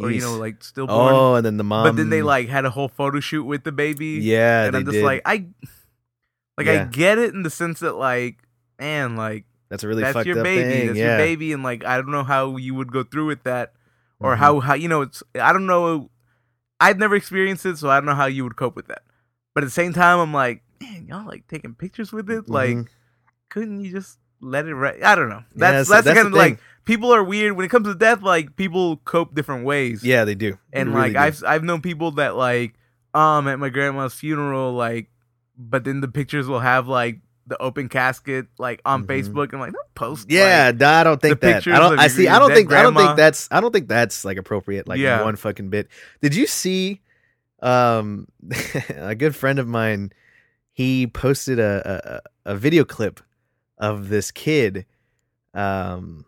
or 0.00 0.10
you 0.10 0.20
know 0.20 0.36
like 0.36 0.62
stillborn. 0.62 1.14
oh, 1.14 1.34
and 1.36 1.46
then 1.46 1.56
the 1.56 1.64
mom. 1.64 1.84
but 1.84 1.96
then 1.96 2.10
they 2.10 2.22
like 2.22 2.48
had 2.48 2.64
a 2.64 2.70
whole 2.70 2.88
photo 2.88 3.20
shoot 3.20 3.44
with 3.44 3.64
the 3.64 3.72
baby. 3.72 4.18
yeah, 4.22 4.64
and 4.64 4.76
I'm 4.76 4.84
just 4.84 4.94
did. 4.94 5.04
like 5.04 5.22
I, 5.24 5.46
like 6.58 6.68
I 6.68 6.84
get 6.84 7.18
it 7.18 7.34
in 7.34 7.42
the 7.42 7.50
sense 7.50 7.80
that 7.80 7.94
like, 7.94 8.38
man, 8.78 9.16
like 9.16 9.44
that's 9.70 9.82
a 9.84 9.88
really 9.88 10.02
that's 10.02 10.12
fucked 10.14 10.26
your 10.26 10.38
up 10.38 10.44
baby. 10.44 10.70
thing. 10.70 10.86
That's 10.88 10.98
yeah. 10.98 11.08
your 11.16 11.18
baby, 11.18 11.52
and 11.52 11.62
like 11.62 11.84
I 11.84 11.96
don't 11.96 12.10
know 12.10 12.24
how 12.24 12.56
you 12.56 12.74
would 12.74 12.92
go 12.92 13.02
through 13.02 13.26
with 13.26 13.44
that, 13.44 13.72
or 14.18 14.34
Mhm. 14.34 14.38
how 14.38 14.60
how 14.60 14.74
you 14.74 14.88
know 14.88 15.02
it's. 15.02 15.22
I 15.40 15.52
don't 15.52 15.66
know. 15.66 16.10
I've 16.80 16.98
never 16.98 17.14
experienced 17.14 17.64
it, 17.66 17.78
so 17.78 17.88
I 17.90 17.96
don't 17.96 18.06
know 18.06 18.14
how 18.14 18.26
you 18.26 18.44
would 18.44 18.56
cope 18.56 18.74
with 18.76 18.88
that. 18.88 19.02
But 19.54 19.64
at 19.64 19.66
the 19.66 19.70
same 19.72 19.92
time, 19.92 20.18
I'm 20.18 20.32
like, 20.32 20.62
man, 20.80 21.06
y'all 21.08 21.26
like 21.26 21.46
taking 21.48 21.74
pictures 21.74 22.12
with 22.12 22.30
it. 22.30 22.48
Like, 22.48 22.76
Mhm. 22.76 22.88
couldn't 23.50 23.80
you 23.84 23.90
just 23.92 24.18
let 24.40 24.66
it. 24.66 24.74
I 25.04 25.14
don't 25.14 25.28
know. 25.28 25.44
That's 25.54 25.54
Yeah, 25.54 25.70
that's, 25.72 25.88
the 25.88 25.94
that's 26.02 26.16
kind 26.16 26.26
of 26.28 26.32
like 26.32 26.58
people 26.86 27.12
are 27.14 27.22
weird 27.22 27.52
when 27.56 27.66
it 27.66 27.68
comes 27.68 27.86
to 27.86 27.94
death. 27.94 28.22
Like 28.22 28.56
people 28.56 28.96
cope 28.98 29.34
different 29.34 29.64
ways. 29.64 30.02
Yeah, 30.02 30.24
they 30.24 30.34
do. 30.34 30.58
and 30.72 30.88
They 30.90 30.94
like 30.94 31.12
do. 31.12 31.18
I've 31.18 31.44
I've 31.46 31.64
known 31.64 31.80
people 31.82 32.12
that 32.12 32.36
like 32.36 32.74
um 33.12 33.46
at 33.48 33.58
my 33.58 33.68
grandma's 33.68 34.14
funeral 34.14 34.72
like, 34.72 35.10
but 35.58 35.84
then 35.84 36.00
the 36.00 36.08
pictures 36.08 36.46
will 36.46 36.60
have 36.60 36.88
like 36.88 37.20
the 37.50 37.60
open 37.60 37.88
casket 37.90 38.46
like 38.58 38.80
on 38.86 39.04
Mhm. 39.04 39.08
Facebook 39.08 39.52
and 39.52 39.60
like 39.60 39.72
don't 39.72 39.94
post. 39.94 40.30
Yeah, 40.30 40.68
like, 40.68 40.80
nah, 40.80 41.00
I 41.00 41.04
don't 41.04 41.20
think 41.20 41.40
that. 41.40 41.66
I 41.68 41.78
don't. 41.78 41.98
I 41.98 42.08
see. 42.08 42.26
I 42.28 42.38
don't 42.38 42.52
think. 42.54 42.72
I 42.72 42.82
don't 42.82 42.94
think 42.94 43.16
that's. 43.16 43.46
I 43.50 43.60
don't 43.60 43.72
think 43.72 43.88
that's 43.88 44.24
like 44.24 44.38
appropriate. 44.38 44.88
Like 44.88 44.98
Yeah. 45.00 45.22
one 45.22 45.36
fucking 45.36 45.68
bit. 45.68 45.88
Did 46.22 46.34
you 46.34 46.46
see? 46.46 47.00
Um, 47.62 48.26
a 48.96 49.14
good 49.14 49.36
friend 49.36 49.58
of 49.58 49.68
mine, 49.68 50.12
he 50.72 51.06
posted 51.06 51.58
a 51.58 52.22
a, 52.46 52.52
a 52.52 52.56
video 52.56 52.84
clip 52.86 53.20
of 53.76 54.08
this 54.08 54.30
kid, 54.30 54.86
um, 55.54 56.24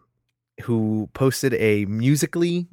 who 0.64 1.08
posted 1.14 1.54
a 1.54 1.86
Musical.ly 1.86 2.66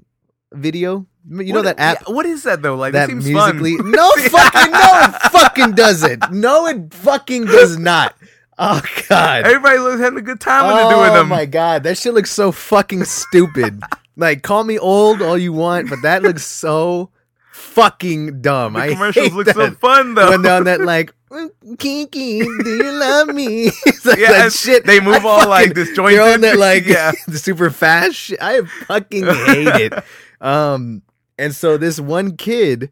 video. 0.54 1.06
You 1.30 1.54
know 1.54 1.60
What- 1.60 1.64
that 1.78 1.80
app. 1.80 2.04
yeah, 2.08 2.14
what 2.14 2.26
is 2.26 2.44
that 2.44 2.62
though? 2.62 2.76
Like 2.76 2.94
that 2.94 3.10
it 3.10 3.12
seems 3.12 3.28
musically 3.28 3.78
fun. 3.78 3.92
no 3.92 4.10
fucking 4.16 4.72
no 4.72 5.02
it 5.04 5.32
fucking 5.32 5.72
doesn't 5.74 6.32
no 6.32 6.66
it 6.66 6.94
fucking 6.94 7.46
does 7.46 7.78
not 7.78 8.16
oh 8.60 8.82
god 9.10 9.46
Everybody 9.46 9.80
was 9.80 10.00
having 10.00 10.20
a 10.20 10.22
good 10.22 10.40
time 10.40 10.66
when 10.68 10.76
they're 10.76 10.90
doing 10.96 11.14
them. 11.14 11.26
oh 11.26 11.36
my 11.36 11.46
god, 11.46 11.84
that 11.84 11.98
shit 11.98 12.14
looks 12.14 12.32
so 12.32 12.52
fucking 12.52 13.04
stupid. 13.06 13.82
like, 14.16 14.44
call 14.44 14.64
me 14.64 14.78
old 14.78 15.22
all 15.22 15.38
you 15.38 15.54
want, 15.54 15.90
but 15.90 16.02
that 16.04 16.22
looks 16.22 16.46
so 16.46 17.10
fucking 17.52 18.42
dumb. 18.42 18.74
the 18.74 18.88
commercials 18.90 19.34
look 19.34 19.50
so 19.50 19.72
fun 19.72 20.14
though. 20.16 20.30
When 20.32 20.42
they're 20.42 20.58
on 20.58 20.64
that 20.66 20.82
like, 20.82 21.14
"Mm, 21.30 21.50
Kiki, 21.80 22.40
do 22.42 22.70
you 22.76 22.92
love 22.92 23.28
me? 23.30 23.68
It's 23.86 24.06
like 24.06 24.18
Yeah, 24.20 24.32
that 24.34 24.54
shit. 24.54 24.86
they 24.86 25.00
move 25.00 25.26
I 25.26 25.30
all, 25.30 25.50
like, 25.50 25.70
fucking- 25.70 25.86
disjointed. 25.86 26.20
They're 26.20 26.34
on 26.34 26.42
that 26.42 26.58
like 26.70 26.86
Yeah. 26.86 27.12
the 27.28 27.38
super 27.38 27.70
fast 27.70 28.16
shit. 28.16 28.40
I 28.42 28.62
fucking 28.88 29.26
hate 29.26 29.92
it. 29.92 29.94
Um, 30.42 31.02
and 31.38 31.54
so 31.56 31.78
this 31.78 32.00
one 32.00 32.36
kid, 32.38 32.92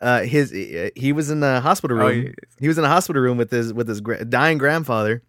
uh, 0.00 0.22
his 0.22 0.50
he 0.94 1.12
was 1.12 1.30
in 1.30 1.40
the 1.40 1.60
hospital 1.60 1.96
room 1.96 2.06
Oh, 2.06 2.10
yeah. 2.10 2.30
he 2.60 2.68
was 2.68 2.78
in 2.78 2.84
a 2.84 2.88
hospital 2.88 3.20
room 3.22 3.36
with 3.36 3.50
his 3.50 3.72
with 3.74 3.88
his 3.88 4.00
gra- 4.00 4.24
dying 4.24 4.58
grandfather, 4.58 5.22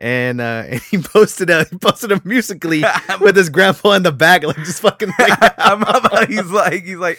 and 0.00 0.40
uh, 0.40 0.64
and 0.66 0.80
he 0.90 0.98
posted 0.98 1.50
a 1.50 1.64
he 1.64 1.76
posted 1.76 2.12
a 2.12 2.20
Musical.ly 2.24 2.82
with 3.20 3.36
his 3.36 3.50
grandpa 3.50 3.92
in 3.92 4.02
the 4.02 4.12
back, 4.12 4.44
like 4.44 4.56
just 4.56 4.80
fucking 4.82 5.12
like, 5.18 6.28
he's 6.28 6.50
like 6.50 6.84
he's 6.84 6.96
like 6.96 7.18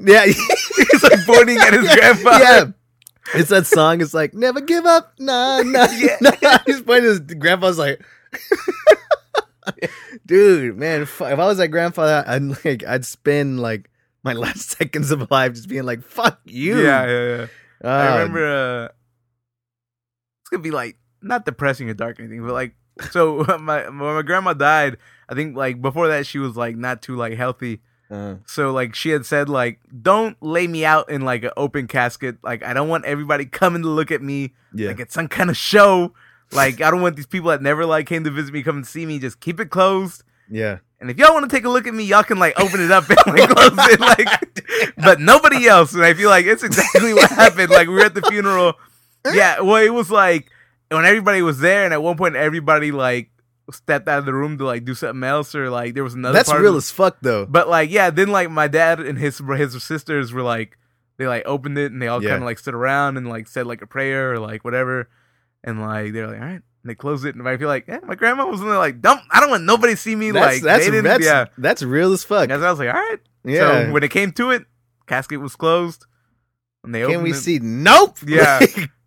yeah, 0.00 0.24
he's 0.26 1.02
like 1.02 1.24
pointing 1.26 1.58
at 1.58 1.72
his 1.72 1.92
grandfather. 1.94 2.44
yeah. 2.44 2.64
It's 3.34 3.50
that 3.50 3.66
song. 3.66 4.00
It's 4.00 4.14
like 4.14 4.32
never 4.32 4.60
give 4.60 4.86
up, 4.86 5.12
nah, 5.18 5.60
nah, 5.62 5.86
Yeah. 5.92 6.16
nah. 6.20 6.58
He's 6.66 6.80
pointing 6.82 7.04
his 7.10 7.20
grandpa's 7.20 7.76
like, 7.78 8.00
dude, 10.26 10.76
man, 10.76 11.02
if 11.02 11.20
I 11.20 11.34
was 11.34 11.58
that 11.58 11.68
grandfather, 11.68 12.24
I'd 12.26 12.64
like 12.64 12.84
I'd 12.84 13.04
spend 13.04 13.60
like 13.60 13.90
my 14.24 14.32
last 14.44 14.70
seconds 14.76 15.10
of 15.10 15.30
life 15.30 15.54
just 15.54 15.68
being 15.68 15.84
like, 15.84 16.02
fuck 16.02 16.40
you. 16.44 16.80
Yeah, 16.80 17.06
yeah, 17.06 17.36
yeah. 17.36 17.46
I 17.90 18.08
Uh, 18.08 18.18
remember 18.18 18.46
uh 18.46 18.88
it's 20.42 20.50
gonna 20.50 20.62
be 20.62 20.70
like 20.70 20.96
not 21.22 21.44
depressing 21.44 21.88
or 21.90 21.94
dark 21.94 22.18
or 22.18 22.22
anything, 22.22 22.44
but 22.44 22.52
like 22.52 22.74
so 23.10 23.44
my 23.60 23.84
when 23.84 23.94
my 23.98 24.22
grandma 24.22 24.52
died, 24.54 24.96
I 25.28 25.34
think 25.34 25.56
like 25.56 25.80
before 25.82 26.08
that 26.08 26.26
she 26.26 26.38
was 26.38 26.56
like 26.56 26.76
not 26.76 27.02
too 27.02 27.16
like 27.16 27.34
healthy. 27.34 27.80
uh, 28.10 28.36
So 28.46 28.72
like 28.72 28.94
she 28.94 29.10
had 29.10 29.26
said 29.26 29.48
like 29.48 29.80
don't 30.02 30.36
lay 30.42 30.66
me 30.66 30.84
out 30.84 31.10
in 31.10 31.22
like 31.22 31.44
an 31.44 31.50
open 31.56 31.86
casket. 31.86 32.38
Like 32.42 32.64
I 32.64 32.72
don't 32.74 32.88
want 32.88 33.04
everybody 33.04 33.44
coming 33.46 33.82
to 33.82 33.88
look 33.88 34.10
at 34.10 34.22
me 34.22 34.54
yeah, 34.74 34.88
like 34.88 35.00
it's 35.00 35.14
some 35.14 35.28
kind 35.28 35.50
of 35.50 35.56
show. 35.56 36.12
Like 36.50 36.80
I 36.80 36.90
don't 36.90 37.02
want 37.02 37.16
these 37.16 37.26
people 37.26 37.50
that 37.50 37.62
never 37.62 37.84
like 37.86 38.06
came 38.06 38.24
to 38.24 38.30
visit 38.30 38.52
me 38.54 38.62
come 38.62 38.76
and 38.78 38.86
see 38.86 39.04
me. 39.06 39.18
Just 39.18 39.38
keep 39.40 39.60
it 39.60 39.70
closed. 39.70 40.24
yeah. 40.50 40.78
And 41.00 41.10
if 41.10 41.16
y'all 41.18 41.32
want 41.32 41.48
to 41.48 41.54
take 41.56 41.64
a 41.64 41.68
look 41.68 41.86
at 41.86 41.94
me, 41.94 42.04
y'all 42.04 42.24
can 42.24 42.38
like 42.38 42.58
open 42.58 42.80
it 42.80 42.90
up 42.90 43.08
and 43.08 43.18
like 43.26 43.48
close 43.50 43.70
it, 43.92 44.00
like, 44.00 44.94
but 44.96 45.20
nobody 45.20 45.68
else. 45.68 45.94
And 45.94 46.04
I 46.04 46.12
feel 46.14 46.28
like 46.28 46.44
it's 46.46 46.62
exactly 46.64 47.14
what 47.14 47.30
happened. 47.30 47.70
Like 47.70 47.86
we 47.88 47.94
were 47.94 48.00
at 48.04 48.14
the 48.14 48.22
funeral. 48.22 48.74
Yeah, 49.34 49.60
well, 49.60 49.82
it 49.82 49.90
was 49.92 50.10
like 50.10 50.48
when 50.90 51.04
everybody 51.04 51.42
was 51.42 51.58
there, 51.58 51.84
and 51.84 51.92
at 51.92 52.02
one 52.02 52.16
point 52.16 52.34
everybody 52.36 52.92
like 52.92 53.30
stepped 53.70 54.08
out 54.08 54.20
of 54.20 54.24
the 54.26 54.32
room 54.32 54.56
to 54.58 54.64
like 54.64 54.84
do 54.84 54.94
something 54.94 55.22
else, 55.24 55.54
or 55.54 55.68
like 55.70 55.94
there 55.94 56.04
was 56.04 56.14
another. 56.14 56.32
That's 56.38 56.52
real 56.54 56.76
as 56.76 56.90
fuck 56.90 57.18
though. 57.20 57.44
but 57.44 57.68
like 57.68 57.90
yeah, 57.90 58.10
then 58.10 58.28
like 58.28 58.48
my 58.50 58.68
dad 58.68 59.00
and 59.00 59.18
his 59.18 59.38
his 59.56 59.82
sisters 59.82 60.32
were 60.32 60.42
like 60.42 60.78
they 61.18 61.26
like 61.26 61.42
opened 61.46 61.76
it 61.78 61.90
and 61.92 62.00
they 62.00 62.06
all 62.08 62.22
Yeah. 62.22 62.30
kind 62.30 62.42
of 62.42 62.46
like 62.46 62.58
stood 62.60 62.74
around 62.74 63.16
and 63.18 63.28
like 63.28 63.48
said 63.48 63.66
like 63.66 63.82
a 63.82 63.86
prayer 63.86 64.32
or 64.32 64.38
like 64.38 64.64
whatever, 64.64 65.10
and 65.64 65.80
like 65.80 66.12
they're 66.12 66.28
like 66.28 66.40
all 66.40 66.46
right. 66.46 66.62
And 66.82 66.90
they 66.90 66.94
close 66.94 67.24
it, 67.24 67.34
and 67.34 67.48
I 67.48 67.56
feel 67.56 67.68
like, 67.68 67.88
eh, 67.88 67.98
my 68.04 68.14
grandma 68.14 68.46
was 68.46 68.60
in 68.60 68.68
there 68.68 68.78
like, 68.78 69.00
don't, 69.00 69.20
I 69.30 69.40
don't 69.40 69.50
want 69.50 69.64
nobody 69.64 69.94
to 69.94 69.96
see 69.96 70.14
me. 70.14 70.30
That's 70.30 70.56
like, 70.56 70.62
that's 70.62 70.84
they 70.84 70.90
didn't, 70.90 71.04
that's 71.04 71.24
yeah. 71.24 71.46
that's 71.58 71.82
real 71.82 72.12
as 72.12 72.22
fuck. 72.22 72.50
And 72.50 72.64
I 72.64 72.70
was 72.70 72.78
like, 72.78 72.88
all 72.88 72.94
right. 72.94 73.18
Yeah. 73.44 73.86
So 73.86 73.92
when 73.92 74.02
it 74.04 74.10
came 74.10 74.32
to 74.32 74.50
it, 74.50 74.64
casket 75.06 75.40
was 75.40 75.56
closed. 75.56 76.06
And 76.84 76.94
they 76.94 77.04
Can 77.04 77.22
we 77.22 77.32
it. 77.32 77.34
see? 77.34 77.58
Nope. 77.58 78.18
Yeah. 78.26 78.60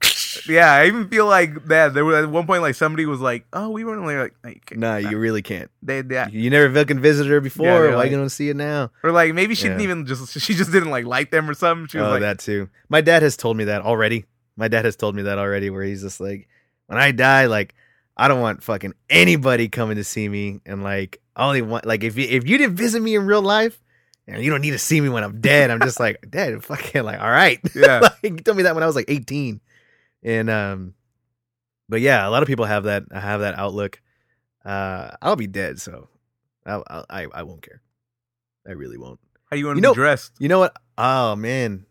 Yeah, 0.47 0.71
I 0.71 0.87
even 0.87 1.07
feel 1.09 1.25
like 1.25 1.65
that. 1.65 1.93
There 1.93 2.05
was 2.05 2.23
at 2.23 2.29
one 2.29 2.47
point 2.47 2.61
like 2.61 2.75
somebody 2.75 3.05
was 3.05 3.19
like, 3.19 3.45
"Oh, 3.53 3.69
we 3.69 3.83
weren't 3.83 4.05
like, 4.05 4.33
like 4.43 4.43
no, 4.43 4.49
you 4.49 4.59
can't. 4.65 4.79
nah, 4.79 4.95
you 4.97 5.17
really 5.17 5.41
can't. 5.41 5.69
they, 5.81 6.01
they, 6.01 6.25
You 6.31 6.49
never 6.49 6.73
fucking 6.73 6.99
visited 6.99 7.29
her 7.29 7.41
before. 7.41 7.65
Yeah, 7.65 7.73
Why 7.73 7.79
they're 7.79 7.89
you 7.91 7.97
like- 7.97 8.11
gonna 8.11 8.29
see 8.29 8.49
it 8.49 8.55
now? 8.55 8.91
or 9.03 9.11
like 9.11 9.33
maybe 9.33 9.55
she 9.55 9.65
Yeah. 9.65 9.71
didn't 9.71 9.83
even 9.83 10.05
just 10.05 10.39
she 10.39 10.53
just 10.53 10.71
didn't 10.71 10.89
like 10.89 11.05
like 11.05 11.31
them 11.31 11.49
or 11.49 11.53
something. 11.53 11.87
She 11.87 11.97
was 11.97 12.07
oh, 12.07 12.11
like, 12.11 12.21
that 12.21 12.39
too. 12.39 12.69
My 12.89 13.01
dad 13.01 13.23
has 13.23 13.37
told 13.37 13.57
me 13.57 13.65
that 13.65 13.81
already. 13.81 14.25
My 14.55 14.67
dad 14.67 14.85
has 14.85 14.95
told 14.95 15.15
me 15.15 15.23
that 15.23 15.37
already. 15.37 15.69
Where 15.69 15.83
he's 15.83 16.01
just 16.01 16.19
like, 16.19 16.47
when 16.91 16.99
I 17.01 17.11
die, 17.11 17.45
like, 17.45 17.73
I 18.17 18.27
don't 18.27 18.41
want 18.41 18.63
fucking 18.63 18.93
anybody 19.09 19.69
coming 19.69 19.95
to 19.95 20.03
see 20.03 20.27
me, 20.27 20.59
and 20.65 20.83
like, 20.83 21.21
I 21.35 21.47
only 21.47 21.61
want 21.61 21.85
like 21.85 22.03
if 22.03 22.17
you 22.17 22.25
if 22.29 22.47
you 22.47 22.57
didn't 22.57 22.75
visit 22.75 23.01
me 23.01 23.15
in 23.15 23.25
real 23.25 23.41
life, 23.41 23.81
and 24.27 24.43
you 24.43 24.51
don't 24.51 24.61
need 24.61 24.71
to 24.71 24.77
see 24.77 24.99
me 25.01 25.09
when 25.09 25.23
I'm 25.23 25.39
dead. 25.41 25.71
I'm 25.71 25.79
just 25.79 25.99
like, 25.99 26.23
dead, 26.29 26.63
fucking 26.63 27.03
like, 27.03 27.19
all 27.21 27.29
right. 27.31 27.59
Yeah. 27.75 27.99
like, 28.01 28.15
you 28.23 28.37
told 28.37 28.57
me 28.57 28.63
that 28.63 28.75
when 28.75 28.83
I 28.83 28.87
was 28.87 28.95
like 28.95 29.05
18, 29.09 29.61
and 30.23 30.49
um, 30.49 30.93
but 31.89 32.01
yeah, 32.01 32.27
a 32.27 32.29
lot 32.29 32.43
of 32.43 32.47
people 32.47 32.65
have 32.65 32.83
that 32.83 33.03
I 33.13 33.19
have 33.19 33.39
that 33.41 33.57
outlook. 33.57 34.01
Uh, 34.65 35.11
I'll 35.21 35.35
be 35.37 35.47
dead, 35.47 35.79
so 35.79 36.09
I 36.65 36.81
I 37.09 37.27
I, 37.33 37.43
won't 37.43 37.61
care. 37.63 37.81
I 38.67 38.73
really 38.73 38.97
won't. 38.97 39.19
"How 39.49 39.55
do 39.55 39.59
you 39.59 39.65
want 39.65 39.77
You 39.77 39.81
to 39.81 39.87
know- 39.87 39.93
be 39.93 39.99
dressed?" 39.99 40.33
You 40.37 40.49
know 40.49 40.59
what? 40.59 40.75
Oh 40.97 41.35
man, 41.35 41.85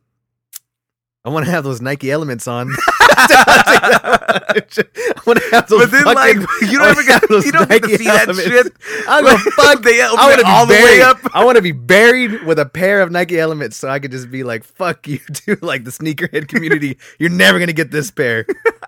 I 1.24 1.30
want 1.30 1.46
to 1.46 1.51
have 1.51 1.64
those 1.64 1.80
Nike 1.80 2.11
Elements 2.12 2.46
on. 2.46 2.70
I 3.30 5.20
want 5.26 5.38
to 5.38 5.48
have 5.52 5.68
those. 5.68 5.80
But 5.82 5.90
then, 5.90 6.04
fucking- 6.04 6.40
like, 6.42 6.50
you 6.62 6.78
don't 6.78 6.88
ever 6.88 7.02
get 7.02 7.22
you 7.44 7.52
don't 7.52 7.68
get 7.68 7.82
to 7.82 7.98
see 7.98 8.04
that 8.04 8.28
Elements. 8.28 8.42
shit. 8.42 8.72
I'm 9.08 9.24
gonna 9.24 9.38
fuck. 9.38 9.82
they 9.82 10.00
I 10.00 10.12
want 10.12 10.38
to 10.38 10.44
be 10.44 10.50
all 10.50 10.66
the 10.66 10.74
way 10.74 11.00
up. 11.02 11.18
I 11.34 11.44
want 11.44 11.56
to 11.56 11.62
be 11.62 11.72
buried 11.72 12.44
with 12.44 12.58
a 12.58 12.66
pair 12.66 13.00
of 13.02 13.10
Nike 13.10 13.38
Elements, 13.38 13.76
so 13.76 13.88
I 13.88 13.98
could 13.98 14.10
just 14.10 14.30
be 14.30 14.42
like, 14.44 14.64
"Fuck 14.64 15.06
you, 15.08 15.18
dude!" 15.46 15.62
Like 15.62 15.84
the 15.84 15.90
sneakerhead 15.90 16.48
community, 16.48 16.98
you're 17.18 17.30
never 17.30 17.58
gonna 17.58 17.72
get 17.72 17.90
this 17.90 18.10
pair. 18.10 18.46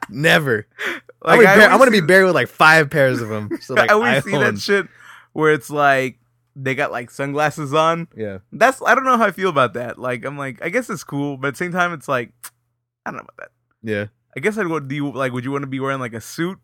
Never. 0.09 0.67
Like, 1.25 1.39
I'm, 1.39 1.45
gonna 1.45 1.57
be, 1.57 1.65
I'm 1.67 1.79
gonna 1.79 1.91
be 1.93 2.01
buried 2.01 2.25
with 2.25 2.35
like 2.35 2.49
five 2.49 2.91
pairs 2.91 3.21
of 3.21 3.29
them. 3.29 3.49
So 3.61 3.75
like, 3.77 3.89
I 3.93 3.95
always 3.95 4.09
I 4.09 4.21
see 4.23 4.33
that 4.33 4.59
shit 4.59 4.89
where 5.33 5.53
it's 5.53 5.71
like 5.71 6.19
they 6.57 6.75
got 6.75 6.91
like 6.91 7.13
sunglasses 7.13 7.73
on. 7.73 8.09
Yeah. 8.17 8.39
That's 8.51 8.83
I 8.85 8.97
don't 8.97 9.05
know 9.05 9.17
how 9.17 9.27
I 9.27 9.31
feel 9.31 9.49
about 9.49 9.75
that. 9.75 10.01
Like 10.01 10.25
I'm 10.25 10.37
like 10.37 10.61
I 10.65 10.69
guess 10.69 10.91
it's 10.91 11.05
cool, 11.05 11.37
but 11.37 11.47
at 11.47 11.55
the 11.55 11.59
same 11.59 11.71
time 11.71 11.93
it's 11.93 12.09
like 12.09 12.33
I 13.07 13.13
don't 13.13 13.19
know 13.19 13.23
about 13.23 13.37
that. 13.39 13.51
Yeah. 13.89 14.07
I 14.37 14.41
guess 14.41 14.57
I'd 14.59 14.67
want 14.69 14.89
do 14.89 14.95
you 14.95 15.11
like 15.13 15.33
would 15.33 15.45
you 15.45 15.51
want 15.53 15.63
to 15.63 15.69
be 15.69 15.81
wearing 15.81 16.01
like 16.01 16.15
a 16.15 16.21
suit? 16.21 16.59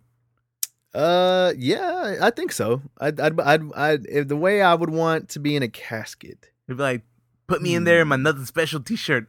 Uh, 0.94 1.52
yeah, 1.56 2.16
I 2.22 2.30
think 2.30 2.50
so. 2.50 2.80
I'd, 2.98 3.20
I'd, 3.20 3.38
I'd, 3.40 3.72
I'd 3.74 4.06
if 4.06 4.26
the 4.28 4.36
way 4.36 4.62
I 4.62 4.74
would 4.74 4.88
want 4.90 5.28
to 5.30 5.38
be 5.40 5.54
in 5.54 5.62
a 5.62 5.68
casket. 5.68 6.48
It'd 6.66 6.78
be 6.78 6.82
like 6.82 7.02
put 7.46 7.60
me 7.62 7.74
in 7.74 7.84
there 7.84 7.98
Hmm. 7.98 8.02
in 8.02 8.08
my 8.08 8.16
nothing 8.30 8.46
special 8.46 8.80
t-shirt. 8.80 9.28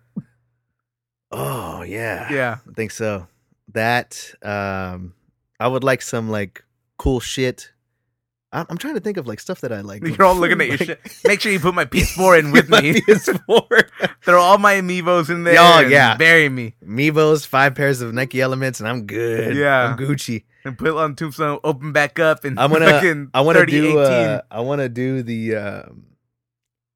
Oh 1.31 1.83
yeah, 1.83 2.31
Yeah. 2.31 2.57
I 2.67 2.73
think 2.73 2.91
so. 2.91 3.27
That 3.73 4.33
um, 4.41 5.13
I 5.59 5.67
would 5.67 5.83
like 5.83 6.01
some 6.01 6.29
like 6.29 6.63
cool 6.97 7.19
shit. 7.19 7.71
I'm, 8.51 8.65
I'm 8.69 8.77
trying 8.77 8.95
to 8.95 8.99
think 8.99 9.17
of 9.17 9.27
like 9.27 9.39
stuff 9.39 9.61
that 9.61 9.71
I 9.71 9.81
like. 9.81 10.03
You're 10.05 10.23
all 10.25 10.35
looking 10.35 10.59
at 10.61 10.67
your 10.67 10.77
Like- 10.77 10.85
shit. 10.87 11.17
Make 11.25 11.41
sure 11.41 11.51
you 11.51 11.59
put 11.59 11.75
my 11.75 11.85
PS4 11.85 12.39
in 12.39 12.51
with 12.51 12.69
me. 12.69 12.93
PS4. 13.01 13.89
Throw 14.23 14.41
all 14.41 14.57
my 14.57 14.75
amiibos 14.75 15.29
in 15.29 15.43
there. 15.43 15.57
Oh, 15.59 15.79
yeah. 15.81 16.15
Bury 16.17 16.49
me. 16.49 16.75
Mevos, 16.83 17.45
five 17.45 17.75
pairs 17.75 18.01
of 18.01 18.13
Nike 18.13 18.41
Elements, 18.41 18.79
and 18.79 18.89
I'm 18.89 19.05
good. 19.05 19.55
Yeah. 19.55 19.91
I'm 19.91 19.97
Gucci. 19.97 20.43
And 20.65 20.77
put 20.77 20.87
it 20.87 20.93
on 20.95 21.15
Tombstone, 21.15 21.59
open 21.63 21.93
back 21.93 22.19
up 22.19 22.43
and 22.43 22.59
I'm 22.59 22.71
gonna. 22.71 22.85
fucking 22.89 23.29
I 23.33 23.41
want 23.41 23.57
to 23.57 23.65
3018. 23.65 23.93
do. 23.95 23.99
Uh, 23.99 24.41
I 24.51 24.59
want 24.61 24.81
to 24.81 24.89
do 24.89 25.23
the. 25.23 25.55
Um, 25.55 26.05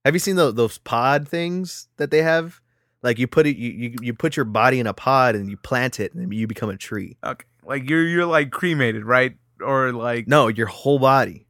have 0.04 0.14
you 0.14 0.20
seen 0.20 0.36
those 0.36 0.54
those 0.56 0.78
pod 0.80 1.30
things 1.30 1.88
that 1.98 2.12
they 2.12 2.22
have? 2.24 2.60
Like 3.04 3.20
you 3.20 3.28
put 3.28 3.48
it, 3.48 3.56
you, 3.56 3.70
you 3.72 3.96
you 4.02 4.14
put 4.14 4.36
your 4.36 4.44
body 4.46 4.80
in 4.82 4.88
a 4.88 4.94
pod 4.94 5.36
and 5.36 5.50
you 5.50 5.56
plant 5.56 6.00
it, 6.02 6.14
and 6.14 6.34
you 6.34 6.46
become 6.46 6.70
a 6.70 6.76
tree. 6.78 7.16
Okay. 7.24 7.46
Like 7.66 7.90
you're 7.90 8.06
you're 8.06 8.26
like 8.26 8.52
cremated, 8.52 9.06
right? 9.06 9.38
Or 9.62 9.94
like 9.94 10.28
No, 10.28 10.50
your 10.50 10.68
whole 10.68 11.00
body. 11.00 11.43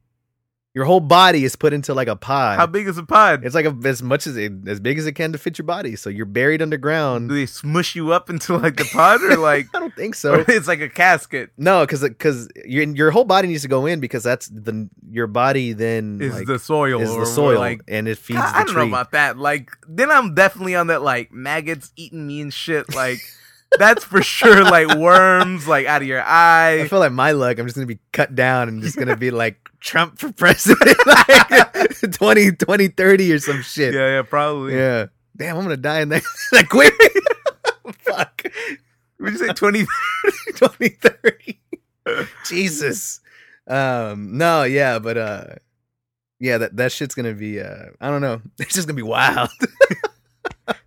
Your 0.74 0.86
whole 0.86 0.98
body 0.98 1.44
is 1.44 1.54
put 1.54 1.72
into 1.72 1.94
like 1.94 2.08
a 2.08 2.16
pod. 2.16 2.58
How 2.58 2.66
big 2.66 2.88
is 2.88 2.98
a 2.98 3.04
pod? 3.04 3.44
It's 3.44 3.54
like 3.54 3.64
a, 3.64 3.78
as 3.84 4.02
much 4.02 4.26
as 4.26 4.36
it, 4.36 4.52
as 4.66 4.80
big 4.80 4.98
as 4.98 5.06
it 5.06 5.12
can 5.12 5.30
to 5.30 5.38
fit 5.38 5.56
your 5.56 5.64
body. 5.64 5.94
So 5.94 6.10
you're 6.10 6.26
buried 6.26 6.60
underground. 6.60 7.28
Do 7.28 7.36
they 7.36 7.46
smush 7.46 7.94
you 7.94 8.10
up 8.12 8.28
into 8.28 8.56
like 8.56 8.74
the 8.76 8.84
pod 8.86 9.22
or 9.22 9.36
like 9.36 9.68
I 9.74 9.78
don't 9.78 9.94
think 9.94 10.16
so. 10.16 10.34
it's 10.48 10.66
like 10.66 10.80
a 10.80 10.88
casket? 10.88 11.50
no, 11.56 11.86
because 11.86 12.00
because 12.02 12.48
your 12.64 12.88
your 12.88 13.10
whole 13.12 13.22
body 13.22 13.46
needs 13.46 13.62
to 13.62 13.68
go 13.68 13.86
in 13.86 14.00
because 14.00 14.24
that's 14.24 14.48
the 14.48 14.90
your 15.08 15.28
body 15.28 15.74
then 15.74 16.18
Is 16.20 16.34
like, 16.34 16.46
the 16.48 16.58
soil 16.58 17.00
is 17.00 17.08
or 17.08 17.20
the 17.20 17.26
soil 17.26 17.60
like 17.60 17.82
and 17.86 18.08
it 18.08 18.18
feeds 18.18 18.40
the 18.40 18.44
I 18.44 18.64
don't 18.64 18.74
tree. 18.74 18.82
know 18.82 18.88
about 18.88 19.12
that. 19.12 19.38
Like 19.38 19.70
then 19.86 20.10
I'm 20.10 20.34
definitely 20.34 20.74
on 20.74 20.88
that 20.88 21.02
like 21.02 21.30
maggots 21.32 21.92
eating 21.94 22.26
me 22.26 22.40
and 22.40 22.52
shit. 22.52 22.92
Like 22.96 23.20
that's 23.78 24.04
for 24.04 24.22
sure. 24.22 24.64
Like 24.64 24.96
worms 24.96 25.66
like 25.66 25.86
out 25.86 26.02
of 26.02 26.08
your 26.08 26.22
eye. 26.22 26.80
I 26.82 26.88
feel 26.88 26.98
like 26.98 27.12
my 27.12 27.32
luck. 27.32 27.58
I'm 27.58 27.66
just 27.66 27.76
gonna 27.76 27.86
be 27.86 27.98
cut 28.12 28.34
down 28.34 28.68
and 28.68 28.82
just 28.82 28.96
gonna 28.96 29.16
be 29.16 29.30
like 29.30 29.68
Trump 29.80 30.18
for 30.18 30.32
president, 30.32 30.96
like 31.06 32.00
20, 32.12 32.52
20, 32.52 32.88
30 32.88 33.32
or 33.32 33.38
some 33.38 33.62
shit. 33.62 33.94
Yeah, 33.94 34.16
yeah, 34.16 34.22
probably. 34.22 34.74
Yeah. 34.74 35.06
Damn, 35.36 35.56
I'm 35.56 35.62
gonna 35.64 35.76
die 35.76 36.00
in 36.00 36.10
that 36.10 36.22
that 36.52 36.68
quick. 36.68 36.94
Fuck. 37.98 38.42
Would 39.18 39.32
you 39.32 39.38
say 39.38 39.52
twenty? 39.52 39.86
2030. 40.54 41.60
Jesus. 42.44 43.20
Um, 43.66 44.36
no, 44.36 44.62
yeah, 44.64 44.98
but 44.98 45.16
uh 45.16 45.44
yeah, 46.38 46.58
that, 46.58 46.76
that 46.76 46.92
shit's 46.92 47.14
gonna 47.14 47.34
be 47.34 47.60
uh 47.60 47.86
I 48.00 48.10
don't 48.10 48.20
know. 48.20 48.42
It's 48.58 48.74
just 48.74 48.86
gonna 48.86 48.96
be 48.96 49.02
wild. 49.02 49.50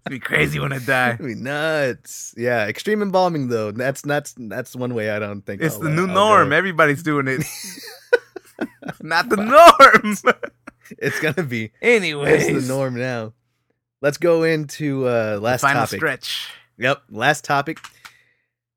Be 0.10 0.20
crazy 0.20 0.60
when 0.60 0.72
I 0.74 0.80
die. 0.80 1.12
It'd 1.14 1.26
be 1.26 1.36
nuts. 1.36 2.34
Yeah, 2.38 2.68
extreme 2.68 3.02
embalming 3.02 3.48
though. 3.50 3.72
That's 3.72 4.02
that's 4.02 4.34
that's 4.38 4.76
one 4.76 4.94
way 4.94 5.10
I 5.10 5.20
don't 5.20 5.42
think 5.42 5.62
It's 5.62 5.76
I'll, 5.76 5.82
the 5.82 5.90
new 5.90 6.08
I'll 6.08 6.14
norm. 6.14 6.50
go. 6.50 6.56
Everybody's 6.56 7.04
doing 7.04 7.28
it. 7.28 7.44
Not 9.02 9.30
the 9.30 9.38
norm. 9.38 10.16
It's 11.00 11.20
gonna 11.20 11.44
be 11.44 11.72
Anyways, 11.82 12.48
it's 12.48 12.66
the 12.66 12.74
norm 12.74 12.96
now. 12.96 13.34
Let's 14.02 14.18
go 14.18 14.44
into 14.44 15.06
uh 15.06 15.34
The 15.36 15.42
last 15.42 15.60
final 15.60 15.82
topic. 15.84 16.00
stretch. 16.00 16.50
Yep, 16.78 17.02
last 17.10 17.44
topic. 17.44 17.80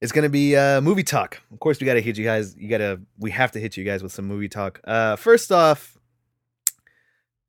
It's 0.00 0.10
gonna 0.10 0.28
be 0.28 0.56
uh 0.56 0.80
movie 0.80 1.04
talk. 1.04 1.40
Of 1.52 1.60
course, 1.60 1.78
we 1.78 1.86
gotta 1.86 2.00
hit 2.00 2.18
you 2.18 2.24
guys. 2.24 2.56
You 2.58 2.68
gotta. 2.68 3.00
We 3.20 3.30
have 3.30 3.52
to 3.52 3.60
hit 3.60 3.76
you 3.76 3.84
guys 3.84 4.02
with 4.02 4.10
some 4.10 4.24
movie 4.24 4.48
talk. 4.48 4.80
Uh, 4.82 5.14
first 5.14 5.52
off, 5.52 5.96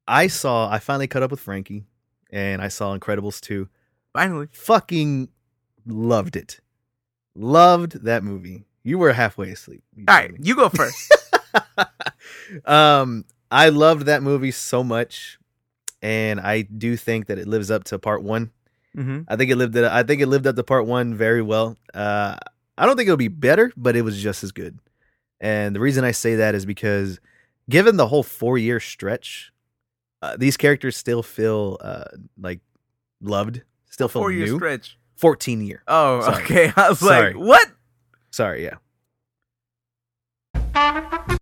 I 0.07 0.27
saw. 0.27 0.69
I 0.69 0.77
finally 0.77 1.07
caught 1.07 1.23
up 1.23 1.31
with 1.31 1.39
Frankie, 1.39 1.85
and 2.31 2.61
I 2.61 2.67
saw 2.67 2.97
Incredibles 2.97 3.39
two. 3.39 3.69
Finally, 4.13 4.47
Fucking 4.51 5.29
loved 5.85 6.35
it. 6.35 6.59
Loved 7.35 8.03
that 8.03 8.23
movie. 8.23 8.65
You 8.83 8.97
were 8.97 9.13
halfway 9.13 9.51
asleep. 9.51 9.83
You 9.95 10.05
all 10.07 10.21
me. 10.21 10.37
you 10.41 10.55
go 10.55 10.69
first. 10.69 11.13
um, 12.65 13.25
I 13.49 13.69
loved 13.69 14.05
that 14.07 14.23
movie 14.23 14.51
so 14.51 14.83
much, 14.83 15.37
and 16.01 16.39
I 16.39 16.63
do 16.63 16.97
think 16.97 17.27
that 17.27 17.37
it 17.37 17.47
lives 17.47 17.69
up 17.69 17.83
to 17.85 17.99
part 17.99 18.23
one. 18.23 18.51
mm-hmm. 18.95 19.21
I 19.27 19.35
think 19.35 19.51
it 19.51 19.55
lived. 19.55 19.77
I 19.77 20.03
think 20.03 20.21
it 20.21 20.27
lived 20.27 20.47
up 20.47 20.55
to 20.55 20.63
part 20.63 20.87
one 20.87 21.13
very 21.15 21.41
well. 21.41 21.77
Uh, 21.93 22.37
I 22.77 22.85
don't 22.85 22.97
think 22.97 23.07
it'll 23.07 23.17
be 23.17 23.27
better, 23.27 23.71
but 23.77 23.95
it 23.95 24.01
was 24.01 24.21
just 24.21 24.43
as 24.43 24.51
good. 24.51 24.79
And 25.39 25.75
the 25.75 25.79
reason 25.79 26.03
I 26.03 26.11
say 26.11 26.35
that 26.35 26.55
is 26.55 26.65
because, 26.65 27.19
given 27.69 27.97
the 27.97 28.07
whole 28.07 28.23
four 28.23 28.57
year 28.57 28.79
stretch, 28.79 29.51
uh, 30.21 30.35
these 30.37 30.57
characters 30.57 30.95
still 30.97 31.23
feel 31.23 31.77
uh, 31.81 32.03
like 32.39 32.59
loved, 33.21 33.61
still 33.89 34.07
feel 34.07 34.21
Four 34.21 34.31
year 34.31 34.45
new. 34.47 34.57
stretch. 34.57 34.97
Fourteen 35.17 35.61
year. 35.61 35.83
Oh, 35.87 36.21
Sorry. 36.21 36.43
okay. 36.43 36.73
I 36.77 36.89
was 36.89 36.99
Sorry. 36.99 37.33
like, 37.33 37.43
what? 37.43 37.67
Sorry, 38.31 38.63
yeah. 38.63 38.75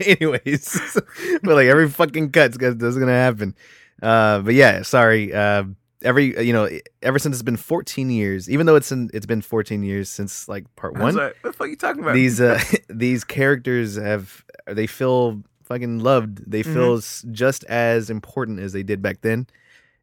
Anyways, 0.00 0.98
but 1.42 1.54
like 1.54 1.66
every 1.66 1.88
fucking 1.90 2.30
cut's 2.30 2.56
gonna, 2.56 2.74
that's 2.74 2.96
gonna 2.96 3.12
happen. 3.12 3.54
Uh, 4.02 4.40
but 4.40 4.54
yeah, 4.54 4.82
sorry. 4.82 5.32
Uh, 5.34 5.64
every 6.02 6.40
you 6.44 6.52
know, 6.52 6.68
ever 7.02 7.18
since 7.18 7.34
it's 7.36 7.42
been 7.42 7.56
14 7.56 8.10
years, 8.10 8.48
even 8.48 8.66
though 8.66 8.76
it's 8.76 8.90
in, 8.92 9.10
it's 9.12 9.26
been 9.26 9.42
14 9.42 9.82
years 9.82 10.08
since 10.08 10.48
like 10.48 10.64
part 10.76 10.94
one. 10.94 11.14
like, 11.14 11.36
what 11.42 11.52
the 11.52 11.52
fuck 11.52 11.68
you 11.68 11.76
talking 11.76 12.02
about? 12.02 12.14
These 12.14 12.40
uh, 12.40 12.58
these 12.88 13.24
characters 13.24 13.96
have 13.96 14.44
they 14.66 14.86
feel 14.86 15.42
fucking 15.74 15.98
loved. 15.98 16.48
They 16.50 16.62
feel 16.62 16.96
s 16.98 17.24
just 17.32 17.64
as 17.64 18.10
important 18.10 18.60
as 18.60 18.72
they 18.72 18.82
did 18.84 19.02
back 19.02 19.20
then, 19.22 19.46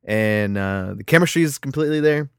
and 0.04 0.58
uh, 0.58 0.94
the 0.96 1.04
chemistry 1.04 1.44
is 1.44 1.58
completely 1.58 2.02
there. 2.02 2.30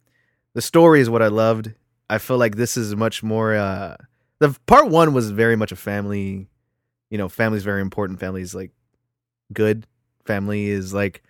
The 0.54 0.60
story 0.62 1.00
is 1.00 1.08
what 1.08 1.22
I 1.22 1.28
loved. 1.28 1.72
I 2.10 2.18
feel 2.18 2.36
like 2.36 2.56
this 2.56 2.76
is 2.76 2.94
much 2.94 3.22
more. 3.22 3.54
Uh, 3.54 3.96
the 4.38 4.54
part 4.66 4.88
one 4.88 5.14
was 5.14 5.30
very 5.30 5.56
much 5.56 5.72
a 5.72 5.76
family. 5.76 6.48
You 7.10 7.18
know, 7.18 7.28
family's 7.28 7.64
very 7.64 7.80
important. 7.80 8.20
Family's 8.20 8.54
like 8.54 8.70
good. 9.52 9.86
Family 10.26 10.68
is 10.68 10.92
like 10.92 11.22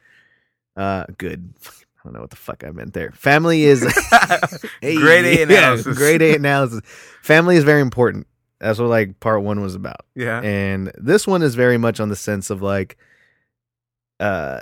uh 0.76 1.04
good. 1.18 1.54
I 1.66 2.08
don't 2.08 2.14
know 2.14 2.20
what 2.20 2.30
the 2.30 2.36
fuck 2.36 2.64
I 2.64 2.72
meant 2.72 2.94
there. 2.94 3.12
Family 3.12 3.62
is 3.62 3.82
Hey, 4.80 4.96
Grade 4.96 5.24
A 5.24 5.36
yeah, 5.36 5.42
analysis. 5.44 5.96
grade 5.96 6.20
A 6.20 6.34
analysis. 6.34 6.80
Family 7.22 7.54
is 7.54 7.62
very 7.62 7.80
important. 7.80 8.26
That's 8.62 8.78
what 8.78 8.88
like 8.88 9.18
part 9.20 9.42
one 9.42 9.60
was 9.60 9.74
about. 9.74 10.06
yeah. 10.14 10.40
And 10.40 10.90
this 10.96 11.26
one 11.26 11.42
is 11.42 11.54
very 11.54 11.76
much 11.78 12.00
on 12.00 12.08
the 12.08 12.16
sense 12.16 12.48
of 12.50 12.62
like 12.62 12.96
uh 14.20 14.60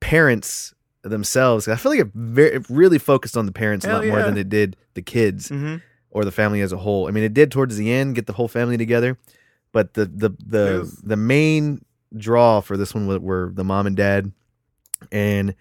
parents 0.00 0.74
themselves. 1.02 1.68
I 1.68 1.76
feel 1.76 1.92
like 1.92 2.00
it, 2.00 2.10
very, 2.14 2.56
it 2.56 2.66
really 2.70 2.98
focused 2.98 3.36
on 3.36 3.46
the 3.46 3.52
parents 3.52 3.84
a 3.84 3.88
Hell 3.88 3.98
lot 3.98 4.06
more 4.08 4.22
than 4.22 4.36
it 4.38 4.48
did 4.48 4.76
the 4.94 5.02
kids 5.02 5.48
Mm-hmm. 5.50 5.76
or 6.10 6.24
the 6.24 6.32
family 6.32 6.60
as 6.62 6.72
a 6.72 6.78
whole. 6.78 7.06
I 7.08 7.10
mean, 7.10 7.24
it 7.24 7.34
did 7.34 7.50
towards 7.50 7.76
the 7.76 7.92
end 7.92 8.14
get 8.14 8.26
the 8.26 8.32
whole 8.32 8.48
family 8.48 8.76
together, 8.78 9.18
but 9.72 9.94
the 9.94 10.06
the 10.06 10.30
the 10.44 10.82
Yes. 10.84 11.00
the 11.02 11.16
main 11.16 11.84
draw 12.16 12.60
for 12.60 12.76
this 12.76 12.94
one 12.94 13.06
were, 13.06 13.18
were 13.18 13.50
the 13.54 13.64
mom 13.64 13.86
and 13.86 13.96
dad, 13.96 14.32
and 15.12 15.54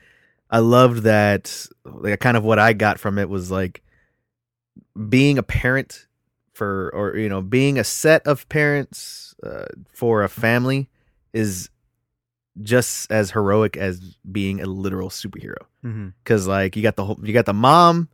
I 0.49 0.59
loved 0.59 1.03
that. 1.03 1.67
Like, 1.83 2.19
kind 2.21 2.37
of 2.37 2.43
what 2.43 2.59
I 2.59 2.71
got 2.73 2.99
from 2.99 3.17
it 3.17 3.27
was 3.27 3.51
like 3.51 3.81
being 5.09 5.37
a 5.37 5.43
parent 5.43 6.07
for, 6.53 6.89
or 6.93 7.17
you 7.17 7.27
know, 7.29 7.41
being 7.41 7.77
a 7.79 7.83
set 7.83 8.25
of 8.27 8.47
parents 8.49 9.35
uh, 9.43 9.65
for 9.91 10.23
a 10.23 10.29
family 10.29 10.89
is 11.33 11.69
just 12.61 13.11
as 13.11 13.31
heroic 13.31 13.75
as 13.77 13.99
being 14.31 14.61
a 14.61 14.65
literal 14.65 15.09
superhero 15.09 15.55
Mm-hmm. 15.83 16.09
because 16.23 16.47
like 16.47 16.77
you 16.77 16.81
got 16.83 16.95
the 16.95 17.03
whole 17.03 17.19
you 17.23 17.33
got 17.33 17.45
the 17.45 17.51
mom 17.53 18.07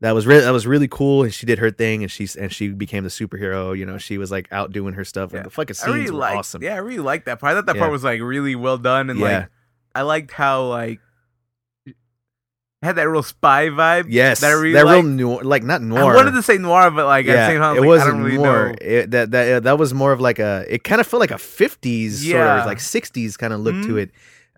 that 0.00 0.12
was 0.12 0.26
really 0.26 0.40
that 0.40 0.50
was 0.52 0.66
really 0.66 0.88
cool 0.88 1.24
and 1.24 1.34
she 1.34 1.44
did 1.44 1.58
her 1.58 1.70
thing 1.70 2.02
and 2.02 2.10
she's 2.10 2.34
and 2.36 2.50
she 2.50 2.68
became 2.68 3.04
the 3.04 3.10
superhero 3.10 3.76
you 3.76 3.84
know 3.84 3.98
she 3.98 4.16
was 4.16 4.30
like 4.30 4.48
out 4.50 4.72
doing 4.72 4.94
her 4.94 5.04
stuff 5.04 5.30
Yeah. 5.32 5.38
and 5.40 5.46
the 5.46 5.50
fucking 5.50 5.74
scenes 5.74 5.94
really 5.94 6.10
were 6.10 6.16
liked, 6.16 6.38
awesome 6.38 6.62
Yeah, 6.62 6.72
I 6.74 6.78
really 6.78 7.00
liked 7.02 7.26
that 7.26 7.38
part. 7.38 7.52
I 7.52 7.54
thought 7.56 7.66
that 7.66 7.74
Yeah. 7.76 7.82
part 7.82 7.92
was 7.92 8.02
like 8.02 8.22
really 8.22 8.54
well 8.54 8.78
done, 8.78 9.10
and 9.10 9.18
yeah 9.20 9.40
like 9.40 9.48
I 9.94 10.02
liked 10.02 10.30
how 10.30 10.68
like 10.68 11.00
had 12.82 12.96
that 12.96 13.08
real 13.08 13.22
spy 13.22 13.68
vibe. 13.68 14.06
yes 14.08 14.40
that 14.40 14.50
really 14.52 14.72
that 14.72 14.84
real 14.84 15.02
noir 15.02 15.42
like 15.44 15.62
not 15.62 15.80
noir. 15.82 16.12
I 16.12 16.16
wanted 16.16 16.32
to 16.32 16.42
say 16.42 16.58
noir, 16.58 16.90
but 16.90 17.06
like 17.06 17.26
at 17.26 17.32
the 17.36 17.46
same 17.46 17.60
time, 17.60 17.76
it 17.76 17.80
like, 17.80 17.86
wasn't 17.86 18.22
really 18.24 18.38
noir. 18.38 18.74
It- 18.80 19.10
that 19.12 19.30
that 19.30 19.62
that 19.64 19.78
was 19.78 19.94
more 19.94 20.12
of 20.12 20.20
like 20.20 20.38
a 20.38 20.64
it 20.68 20.82
kind 20.84 21.00
of 21.00 21.06
felt 21.06 21.20
like 21.20 21.30
a 21.30 21.34
50s 21.34 22.28
sort 22.28 22.40
of 22.42 22.66
like 22.66 22.78
60s 22.78 23.38
kind 23.38 23.52
of 23.52 23.60
look 23.60 23.74
to 23.86 23.94
Mhm. 23.94 24.02
it 24.02 24.10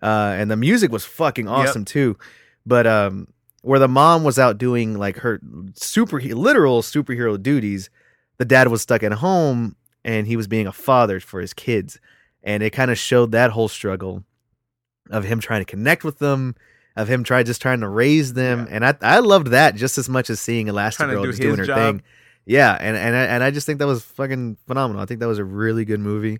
uh 0.03 0.35
and 0.37 0.49
the 0.51 0.55
music 0.57 0.91
was 0.91 1.05
fucking 1.05 1.47
awesome 1.47 1.85
too 1.85 2.17
but 2.65 2.85
um 2.85 3.27
where 3.61 3.79
the 3.79 3.87
mom 3.87 4.23
was 4.23 4.37
out 4.37 4.57
doing 4.57 4.97
like 4.97 5.17
her 5.19 5.39
super 5.75 6.19
literal 6.19 6.81
superhero 6.81 7.41
duties 7.41 7.89
the 8.37 8.45
dad 8.45 8.67
was 8.67 8.81
stuck 8.81 9.01
at 9.03 9.11
home 9.13 9.75
and 10.03 10.27
he 10.27 10.35
was 10.35 10.47
being 10.47 10.67
a 10.67 10.73
father 10.73 11.19
for 11.19 11.39
his 11.39 11.53
kids 11.53 11.99
and 12.43 12.61
it 12.61 12.71
kind 12.71 12.91
of 12.91 12.97
showed 12.97 13.31
that 13.31 13.51
whole 13.51 13.67
struggle 13.69 14.23
of 15.09 15.23
him 15.23 15.39
trying 15.39 15.61
to 15.61 15.65
connect 15.65 16.03
with 16.03 16.19
them 16.19 16.55
of 16.95 17.07
him 17.07 17.23
try 17.23 17.43
just 17.43 17.61
trying 17.61 17.81
to 17.81 17.87
raise 17.87 18.33
them 18.33 18.67
and 18.69 18.85
I 18.85 18.95
I 19.01 19.19
loved 19.19 19.47
that 19.47 19.75
just 19.75 19.97
as 19.97 20.07
much 20.07 20.29
as 20.29 20.39
seeing 20.39 20.67
Elastigirl 20.67 21.23
do 21.23 21.29
just 21.29 21.41
doing 21.41 21.57
her 21.57 21.65
job. 21.65 21.77
thing 21.77 22.03
yeah 22.45 22.77
and 22.79 22.95
and 22.95 23.15
I, 23.15 23.23
and 23.25 23.43
I 23.43 23.51
just 23.51 23.65
think 23.65 23.79
that 23.79 23.87
was 23.87 24.03
fucking 24.03 24.57
phenomenal 24.67 25.01
I 25.01 25.05
think 25.05 25.19
that 25.19 25.27
was 25.27 25.39
a 25.39 25.43
really 25.45 25.85
good 25.85 25.99
movie 25.99 26.39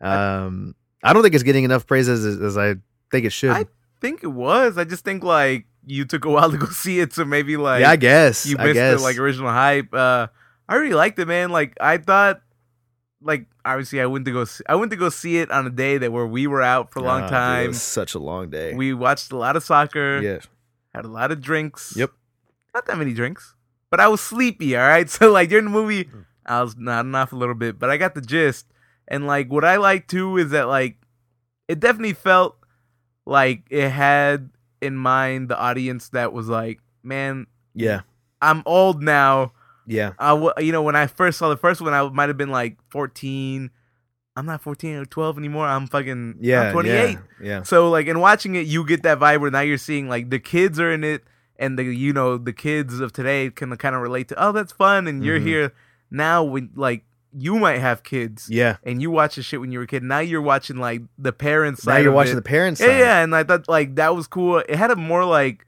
um 0.00 0.74
I 1.02 1.12
don't 1.12 1.22
think 1.22 1.34
it's 1.34 1.44
getting 1.44 1.64
enough 1.64 1.86
praise 1.86 2.08
as 2.08 2.24
as 2.24 2.56
I 2.56 2.76
think 3.10 3.26
it 3.26 3.30
should 3.30 3.50
I 3.50 3.66
think 4.00 4.22
it 4.24 4.28
was. 4.28 4.78
I 4.78 4.84
just 4.84 5.04
think 5.04 5.22
like 5.22 5.66
you 5.86 6.04
took 6.04 6.24
a 6.24 6.30
while 6.36 6.50
to 6.50 6.58
go 6.58 6.66
see 6.66 7.00
it, 7.00 7.12
so 7.12 7.24
maybe 7.24 7.56
like 7.56 7.82
yeah 7.82 7.90
I 7.90 7.96
guess 7.96 8.46
you 8.46 8.56
missed 8.56 8.74
guess 8.74 8.98
the 8.98 9.04
like 9.04 9.18
original 9.18 9.50
hype. 9.50 9.92
Uh, 9.92 10.28
I 10.68 10.76
really 10.76 10.94
liked 10.94 11.18
it, 11.18 11.26
man. 11.26 11.50
Like 11.50 11.76
I 11.80 11.98
thought, 11.98 12.42
like 13.22 13.46
obviously 13.64 14.00
I 14.00 14.06
went 14.06 14.24
to 14.26 14.32
go. 14.32 14.44
See, 14.44 14.64
I 14.68 14.74
went 14.76 14.90
to 14.92 14.96
go 14.96 15.08
see 15.08 15.38
it 15.38 15.50
on 15.50 15.66
a 15.66 15.70
day 15.70 15.98
that 15.98 16.12
where 16.12 16.26
we 16.26 16.46
were 16.46 16.62
out 16.62 16.90
for 16.92 17.00
a 17.00 17.02
long 17.02 17.22
Ah, 17.22 17.26
dude, 17.26 17.32
it 17.32 17.36
time. 17.36 17.66
was 17.68 17.82
such 17.82 18.14
a 18.14 18.18
long 18.18 18.50
day 18.50 18.72
We 18.74 18.94
watched 18.94 19.30
a 19.32 19.36
lot 19.36 19.56
of 19.56 19.62
soccer. 19.62 20.20
yeah 20.22 20.38
Had 20.94 21.04
a 21.04 21.08
lot 21.08 21.30
of 21.30 21.40
drinks. 21.40 21.94
Yep. 21.96 22.10
Not 22.74 22.86
that 22.86 22.98
many 22.98 23.12
drinks, 23.12 23.54
but 23.90 24.00
I 24.00 24.08
was 24.08 24.20
sleepy. 24.20 24.76
All 24.76 24.86
right, 24.86 25.08
so 25.16 25.30
like 25.30 25.48
during 25.50 25.64
the 25.66 25.70
movie. 25.70 26.08
I 26.46 26.62
was 26.62 26.76
nodding 26.76 27.14
off 27.14 27.32
a 27.32 27.36
little 27.36 27.54
bit, 27.54 27.78
but 27.78 27.90
I 27.90 27.96
got 27.96 28.14
the 28.14 28.20
gist. 28.20 28.66
And 29.06 29.26
like 29.26 29.50
what 29.52 29.64
I 29.64 29.76
like 29.76 30.08
too 30.08 30.36
is 30.38 30.50
that 30.50 30.66
like 30.68 30.96
it 31.68 31.78
definitely 31.80 32.14
felt 32.14 32.56
like 33.26 33.64
it 33.70 33.90
had 33.90 34.50
in 34.80 34.96
mind 34.96 35.48
the 35.48 35.58
audience 35.58 36.08
that 36.10 36.32
was 36.32 36.48
like, 36.48 36.80
man, 37.02 37.46
yeah 37.74 38.00
I'm 38.40 38.62
old 38.66 39.02
now. 39.02 39.52
Yeah 39.90 40.12
I 40.18 40.30
w- 40.30 40.52
you 40.58 40.72
know 40.72 40.82
when 40.82 40.96
I 40.96 41.06
first 41.06 41.38
saw 41.38 41.48
the 41.48 41.56
first 41.56 41.80
one, 41.80 41.92
I 41.92 42.08
might 42.08 42.28
have 42.28 42.36
been 42.38 42.50
like 42.50 42.78
14. 42.90 43.70
I'm 44.36 44.46
not 44.46 44.62
14 44.62 44.94
or 44.96 45.04
12 45.04 45.38
anymore. 45.38 45.66
I'm 45.66 45.86
fucking 45.86 46.36
Yeah, 46.40 46.68
I'm 46.68 46.72
28. 46.72 46.94
Yeah, 46.94 47.18
yeah. 47.42 47.62
So 47.64 47.90
like 47.90 48.06
in 48.06 48.20
watching 48.20 48.54
it, 48.54 48.66
you 48.66 48.86
get 48.86 49.02
that 49.02 49.18
vibe 49.18 49.40
where 49.40 49.50
now 49.50 49.60
you're 49.60 49.76
seeing 49.78 50.08
like 50.08 50.30
the 50.30 50.38
kids 50.38 50.78
are 50.80 50.90
in 50.92 51.02
it, 51.04 51.24
and 51.58 51.78
the 51.78 51.84
you 51.84 52.12
know 52.12 52.38
the 52.38 52.52
kids 52.52 53.00
of 53.00 53.12
today 53.12 53.50
can 53.50 53.76
kind 53.76 53.94
of 53.94 54.00
relate 54.02 54.28
to. 54.28 54.42
Oh, 54.42 54.52
that's 54.52 54.72
fun, 54.72 55.06
and 55.08 55.24
you're 55.24 55.40
Mhm. 55.40 55.46
here 55.46 55.72
now 56.10 56.42
when 56.44 56.70
like 56.74 57.04
you 57.32 57.58
might 57.58 57.78
have 57.80 58.02
kids, 58.02 58.48
yeah. 58.50 58.76
and 58.82 59.00
you 59.02 59.10
watch 59.10 59.36
the 59.36 59.42
shit 59.42 59.60
when 59.60 59.70
you 59.72 59.78
were 59.78 59.84
a 59.84 59.86
kid. 59.88 60.02
Now 60.02 60.18
you're 60.20 60.42
watching 60.42 60.78
like 60.78 61.02
the 61.18 61.32
parents. 61.32 61.84
Now 61.86 61.94
side 61.94 62.04
you're 62.04 62.12
watching 62.12 62.32
it. 62.32 62.36
the 62.36 62.42
parents. 62.56 62.80
Yeah, 62.80 62.86
side. 62.86 62.98
yeah, 62.98 63.22
and 63.22 63.34
I 63.36 63.44
thought 63.44 63.68
like 63.68 63.96
that 63.96 64.16
was 64.16 64.26
cool. 64.26 64.58
It 64.58 64.74
had 64.76 64.90
a 64.90 64.96
more 64.96 65.24
like, 65.24 65.66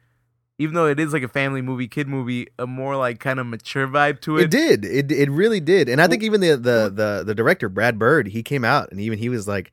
even 0.63 0.75
though 0.75 0.87
it 0.87 0.99
is 1.01 1.13
like 1.13 1.23
a 1.23 1.29
family 1.29 1.61
movie, 1.63 1.89
kid 1.89 2.09
movie, 2.09 2.47
a 2.59 2.67
more 2.67 2.97
like 2.97 3.19
kind 3.21 3.39
of 3.41 3.47
mature 3.47 3.87
vibe 3.89 4.21
to 4.23 4.39
It 4.39 4.45
it. 4.45 4.51
did. 4.51 4.85
It 4.85 5.13
it 5.13 5.31
really 5.31 5.61
did. 5.61 5.89
And 5.89 6.01
I 6.01 6.07
think 6.09 6.23
even 6.23 6.41
the 6.41 6.51
the 6.57 6.91
the 6.95 7.23
the 7.27 7.35
director 7.35 7.69
Brad 7.69 7.99
Bird, 7.99 8.29
he 8.29 8.43
came 8.43 8.65
out 8.65 8.91
and 8.91 9.01
even 9.01 9.19
he 9.19 9.29
was 9.29 9.47
like, 9.49 9.73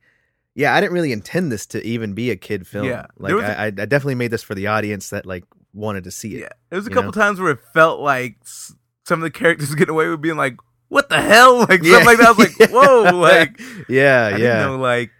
"Yeah, 0.54 0.74
I 0.74 0.80
didn't 0.80 0.92
really 0.94 1.12
intend 1.12 1.50
this 1.52 1.66
to 1.66 1.82
even 1.86 2.12
be 2.14 2.30
a 2.30 2.36
kid 2.36 2.66
film. 2.66 2.86
Yeah. 2.86 3.06
like 3.18 3.32
I, 3.34 3.70
definitely 3.70 4.16
made 4.16 4.30
this 4.32 4.42
for 4.42 4.54
the 4.54 4.66
audience 4.66 5.10
that 5.10 5.24
like 5.26 5.44
wanted 5.72 6.04
to 6.04 6.10
see 6.10 6.34
it. 6.36 6.40
Yeah, 6.40 6.48
there 6.70 6.76
was 6.78 6.86
a 6.86 6.90
couple 6.90 7.12
know? 7.12 7.22
times 7.22 7.40
where 7.40 7.52
it 7.52 7.60
felt 7.72 8.00
like 8.00 8.36
some 8.44 9.20
of 9.20 9.20
the 9.22 9.30
characters 9.30 9.74
getting 9.76 9.92
away 9.94 10.08
with 10.08 10.20
being 10.20 10.36
like, 10.36 10.56
"What 10.88 11.08
the 11.08 11.20
hell?" 11.20 11.58
Like 11.68 11.82
Yeah. 11.82 11.96
stuff 12.02 12.06
like 12.06 12.18
that. 12.18 12.26
I 12.26 12.30
was 12.32 12.60
like, 12.60 12.70
"Whoa!" 12.72 13.16
Like 13.18 13.60
yeah, 13.88 14.30
I 14.34 14.36
yeah, 14.38 14.66
know 14.66 14.76
like 14.78 15.10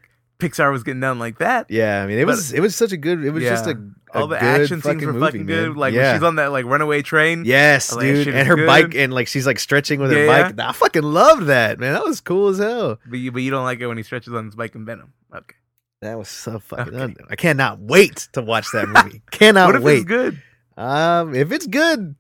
Pixar 0.41 0.73
was 0.73 0.83
getting 0.83 1.01
done 1.01 1.19
like 1.19 1.39
that. 1.39 1.67
yeah. 1.71 2.03
I 2.03 2.07
mean, 2.07 2.19
it 2.19 2.25
But- 2.25 2.37
was 2.37 2.53
it 2.53 2.61
was 2.61 2.75
such 2.75 2.93
a 2.93 2.97
good. 2.97 3.23
It 3.25 3.31
was 3.31 3.43
just 3.45 3.67
Yeah. 3.67 3.73
a, 3.73 3.77
a 3.77 3.79
All 4.15 4.27
the 4.27 4.43
action 4.43 4.83
scenes 4.83 5.05
were 5.05 5.13
movie, 5.13 5.25
fucking 5.27 5.47
man. 5.47 5.69
good. 5.69 5.77
Like 5.77 5.95
yeah. 5.95 6.13
when 6.13 6.17
she's 6.17 6.23
on 6.25 6.37
that 6.37 6.53
like 6.53 6.65
runaway 6.65 7.03
train. 7.03 7.45
Yes, 7.45 7.95
like, 7.95 8.03
dude, 8.03 8.29
and 8.29 8.47
her 8.47 8.57
good. 8.57 8.67
bike, 8.67 8.95
and 8.95 9.13
like 9.13 9.29
she's 9.29 9.47
like 9.47 9.59
stretching 9.59 10.01
with 10.01 10.11
her 10.11 10.25
Yeah, 10.25 10.53
bike. 10.53 10.59
I 10.59 10.73
fucking 10.73 11.03
loved 11.03 11.47
that, 11.47 11.79
man. 11.79 11.95
That 11.95 12.05
was 12.05 12.21
cool 12.21 12.49
as 12.49 12.59
hell. 12.59 12.99
But 13.07 13.19
you, 13.19 13.33
but 13.33 13.43
you 13.43 13.51
don't 13.51 13.65
like 13.65 13.81
it 13.81 13.87
when 13.87 13.97
he 13.97 14.03
stretches 14.03 14.33
on 14.33 14.47
his 14.47 14.55
bike 14.55 14.75
in 14.75 14.85
Venom. 14.85 15.13
Okay. 15.35 15.57
That 16.01 16.19
was 16.19 16.29
so 16.29 16.59
fucking. 16.59 16.95
Okay. 16.95 17.15
I 17.29 17.37
cannot 17.37 17.79
wait 17.79 18.29
to 18.33 18.43
watch 18.43 18.67
that 18.73 18.89
movie. 18.89 19.23
cannot 19.31 19.67
what 19.67 19.77
if 19.77 19.83
wait. 19.83 19.97
it's 19.97 20.05
good? 20.05 20.43
Um, 20.77 21.35
if 21.35 21.53
it's 21.53 21.67
good, 21.67 22.17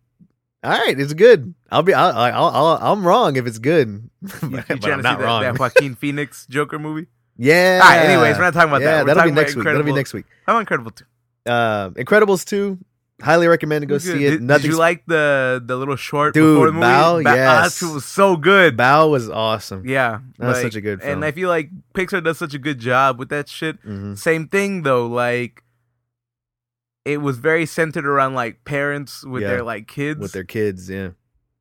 all 0.63 0.71
right, 0.73 0.99
it's 0.99 1.15
good. 1.15 1.55
I'll 1.71 1.83
be. 1.83 1.95
I'll. 1.95 2.13
I'll. 2.13 2.49
I'll 2.49 2.93
I'm 2.93 3.07
wrong 3.07 3.37
if 3.37 3.47
it's 3.47 3.59
good, 3.59 4.11
but, 4.23 4.43
you 4.43 4.51
but 4.51 4.85
I'm 4.85 5.01
not 5.01 5.19
that, 5.19 5.25
wrong. 5.25 5.43
that 5.43 5.59
Joaquin 5.59 5.95
Phoenix 5.95 6.47
Joker 6.47 6.79
movie? 6.79 7.07
yeah. 7.39 7.81
All 7.83 7.89
right. 7.89 8.05
Anyways, 8.05 8.37
we're 8.37 8.45
not 8.45 8.53
talking 8.53 8.69
about 8.69 8.83
yeah, 8.83 8.99
that. 8.99 9.07
We're 9.07 9.15
that'll 9.15 9.31
be 9.31 9.35
next 9.35 9.57
week. 9.57 9.65
That'll 9.65 9.83
be 9.83 9.93
next 9.93 10.13
week. 10.13 10.27
About 10.47 10.61
Incredible 10.61 10.91
two? 10.91 11.07
Uh, 11.47 11.91
Incredibles 11.91 12.45
two. 12.45 12.79
Highly 13.23 13.49
recommend 13.49 13.83
to 13.83 13.87
go 13.87 13.95
It 13.95 13.97
was 13.97 14.05
good. 14.07 14.19
see 14.19 14.25
it. 14.25 14.31
Did, 14.39 14.47
did 14.49 14.65
you 14.65 14.79
like 14.79 15.05
the 15.07 15.63
the 15.65 15.77
little 15.77 15.97
short 15.97 16.33
Dude, 16.33 16.55
before 16.55 16.67
the 16.69 16.73
movie? 16.73 16.87
Bao? 16.87 17.25
Ba- 17.25 17.35
Yes. 17.37 17.79
shit 17.79 17.91
was 17.93 18.05
so 18.07 18.37
good. 18.37 18.79
Bao 18.79 19.11
was 19.11 19.29
awesome. 19.29 19.87
Yeah, 19.87 20.21
That 20.39 20.49
was 20.49 20.61
such 20.63 20.75
a 20.75 20.81
good 20.81 21.01
film. 21.03 21.13
And 21.13 21.25
I 21.25 21.31
feel 21.33 21.51
like 21.51 21.69
Pixar 21.95 22.25
does 22.25 22.39
such 22.39 22.55
a 22.55 22.59
good 22.59 22.79
job 22.79 23.19
with 23.19 23.29
that 23.29 23.49
shit. 23.51 23.83
Mhm. 23.85 24.17
Same 24.17 24.49
thing 24.49 24.85
though, 24.85 25.07
like 25.07 25.63
it 27.05 27.19
was 27.21 27.39
very 27.39 27.67
centered 27.67 28.07
around 28.07 28.35
like 28.35 28.65
parents 28.65 29.25
with 29.25 29.43
Yeah. 29.43 29.49
their 29.49 29.63
like 29.63 29.87
kids. 29.87 30.21
With 30.21 30.33
their 30.33 30.45
kids, 30.45 30.89
yeah. 30.89 31.11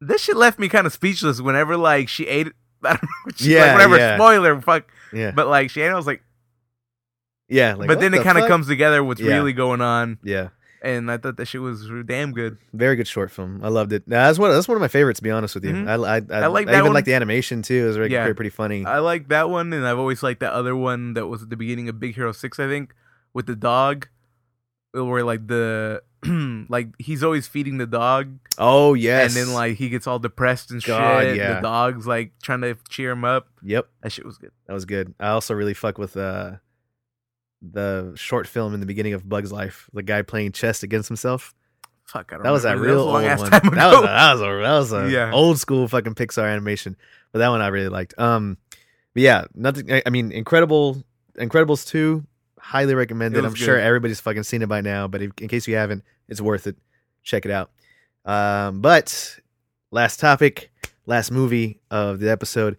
this 0.01 0.21
shit 0.23 0.37
left 0.37 0.59
me 0.59 0.69
kind 0.69 0.87
of 0.87 0.93
speechless 0.93 1.41
whenever 1.41 1.75
like 1.75 2.07
she 2.07 2.25
ate. 2.27 2.47
I 2.83 2.91
don't 2.93 3.03
know. 3.03 3.31
She, 3.35 3.53
Yeah, 3.55 3.63
like, 3.65 3.73
whatever. 3.73 3.97
yeah. 3.97 4.15
Spoiler, 4.15 4.61
fuck. 4.61 4.85
Yeah. 5.11 5.31
But 5.31 5.47
like 5.47 5.69
she 5.71 5.81
ate 5.81 5.89
I 5.89 5.95
was 5.95 6.07
like, 6.07 6.23
yeah. 7.49 7.73
Like, 7.75 7.87
but 7.87 7.99
then 7.99 8.11
the 8.11 8.21
it 8.21 8.23
kind 8.23 8.37
of 8.37 8.47
comes 8.47 8.67
together 8.67 9.03
what's 9.03 9.19
Yeah. 9.21 9.35
really 9.35 9.53
going 9.53 9.81
on, 9.81 10.17
Yeah. 10.23 10.49
and 10.81 11.11
I 11.11 11.17
thought 11.17 11.37
that 11.37 11.45
shit 11.47 11.61
was 11.61 11.89
damn 12.05 12.31
good. 12.31 12.57
Very 12.73 12.95
good 12.95 13.07
short 13.07 13.31
film. 13.31 13.61
I 13.63 13.67
loved 13.69 13.91
it. 13.93 14.03
That's 14.07 14.39
one. 14.39 14.51
That's 14.51 14.67
one 14.67 14.75
of 14.77 14.81
my 14.81 14.87
favorites. 14.87 15.19
To 15.19 15.23
be 15.23 15.31
honest 15.31 15.55
with 15.55 15.65
you, 15.65 15.73
Mhm. 15.73 15.87
I, 15.87 15.93
I, 15.93 16.39
I, 16.39 16.43
I 16.43 16.47
like 16.47 16.67
I 16.67 16.71
that 16.71 16.77
even 16.77 16.85
one. 16.87 16.93
like 16.93 17.05
the 17.05 17.13
animation 17.15 17.61
too. 17.61 17.83
It 17.83 17.87
was 17.87 17.95
very, 17.97 18.11
Yeah. 18.11 18.23
pretty, 18.23 18.35
pretty 18.35 18.49
funny. 18.51 18.85
I 18.85 18.99
like 18.99 19.27
that 19.29 19.49
one, 19.49 19.73
and 19.73 19.85
I've 19.85 19.99
always 19.99 20.23
liked 20.23 20.39
that 20.41 20.53
other 20.53 20.75
one 20.75 21.13
that 21.15 21.27
was 21.27 21.43
at 21.43 21.49
the 21.49 21.57
beginning 21.57 21.89
of 21.89 21.99
Big 21.99 22.15
Hero 22.15 22.31
Six, 22.31 22.59
I 22.59 22.67
think, 22.67 22.93
with 23.33 23.45
the 23.47 23.55
dog, 23.55 24.07
where 24.93 25.23
like 25.23 25.47
the 25.47 26.01
like 26.69 26.89
he's 26.99 27.23
always 27.23 27.47
feeding 27.47 27.77
the 27.77 27.87
dog, 27.87 28.39
oh 28.57 28.93
yes. 28.93 29.35
and 29.35 29.47
then 29.47 29.53
like 29.53 29.77
he 29.77 29.87
gets 29.89 30.05
all 30.07 30.19
depressed 30.19 30.69
and 30.71 30.83
God, 30.83 31.23
shit. 31.23 31.37
yeah. 31.37 31.55
The 31.55 31.61
dog's 31.61 32.05
like 32.07 32.33
trying 32.43 32.61
to 32.61 32.75
cheer 32.89 33.11
him 33.11 33.23
up. 33.23 33.47
Yep. 33.63 33.87
That 34.03 34.11
shit 34.11 34.25
was 34.25 34.37
good. 34.37 34.51
That 34.67 34.73
was 34.73 34.83
good. 34.85 35.13
I 35.19 35.29
also 35.29 35.53
really 35.53 35.73
fuck 35.73 35.97
with 35.97 36.17
uh, 36.17 36.53
the 37.61 38.13
short 38.15 38.47
film 38.47 38.73
in 38.73 38.79
the 38.79 38.85
beginning 38.85 39.13
of 39.13 39.27
Bug's 39.27 39.51
Life. 39.51 39.89
The 39.93 40.03
guy 40.03 40.21
playing 40.21 40.51
chess 40.53 40.83
against 40.83 41.07
himself. 41.09 41.53
Fuck, 42.05 42.31
I 42.31 42.37
don't 42.37 42.43
That 42.43 42.51
was 42.51 42.63
that 42.63 42.79
real 42.79 43.01
old 43.01 43.11
one. 43.13 43.23
That 43.23 43.39
was 43.39 43.47
a, 43.49 43.51
that 43.51 44.33
was 44.33 44.41
a 44.41 44.61
that 44.63 44.77
was 44.77 44.93
a 44.93 45.09
Yeah. 45.11 45.31
old 45.31 45.59
school 45.59 45.87
fucking 45.87 46.15
Pixar 46.15 46.49
animation. 46.51 46.95
But 47.31 47.39
that 47.39 47.49
one 47.49 47.61
I 47.61 47.67
really 47.67 47.89
liked. 47.89 48.17
Um, 48.17 48.57
but 49.13 49.21
yeah, 49.21 49.45
nothing. 49.53 49.91
I, 49.91 50.01
I 50.05 50.09
mean, 50.09 50.31
Incredible, 50.31 51.03
Incredibles 51.37 51.85
two, 51.85 52.25
highly 52.57 52.95
recommended. 52.95 53.45
I'm 53.45 53.53
sure 53.53 53.77
everybody's 53.77 54.19
fucking 54.19 54.43
seen 54.43 54.61
it 54.63 54.67
by 54.69 54.81
now. 54.81 55.07
But 55.07 55.21
if, 55.21 55.31
in 55.39 55.47
case 55.47 55.67
you 55.67 55.75
haven't, 55.75 56.03
it's 56.27 56.41
worth 56.41 56.65
it. 56.65 56.77
Check 57.21 57.45
it 57.45 57.51
out. 57.51 57.69
Um, 58.25 58.81
but 58.81 59.39
last 59.91 60.19
topic, 60.19 60.71
last 61.05 61.31
movie 61.31 61.79
of 61.91 62.19
the 62.19 62.31
episode, 62.31 62.77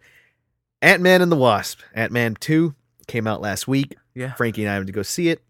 Ant 0.82 1.02
Man 1.02 1.23
and 1.23 1.31
the 1.31 1.36
Wasp. 1.36 1.81
Ant 1.94 2.11
Man 2.12 2.35
two 2.35 2.74
came 3.07 3.27
out 3.28 3.40
last 3.40 3.69
week. 3.69 3.97
Yeah. 4.20 4.34
Frankie 4.34 4.62
and 4.64 4.70
I 4.70 4.76
went 4.76 4.86
to 4.88 4.92
go 4.92 5.02
see 5.02 5.28
it. 5.30 5.42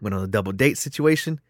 Went 0.00 0.14
on 0.14 0.22
a 0.22 0.26
double 0.28 0.52
date 0.52 0.78
situation. 0.78 1.40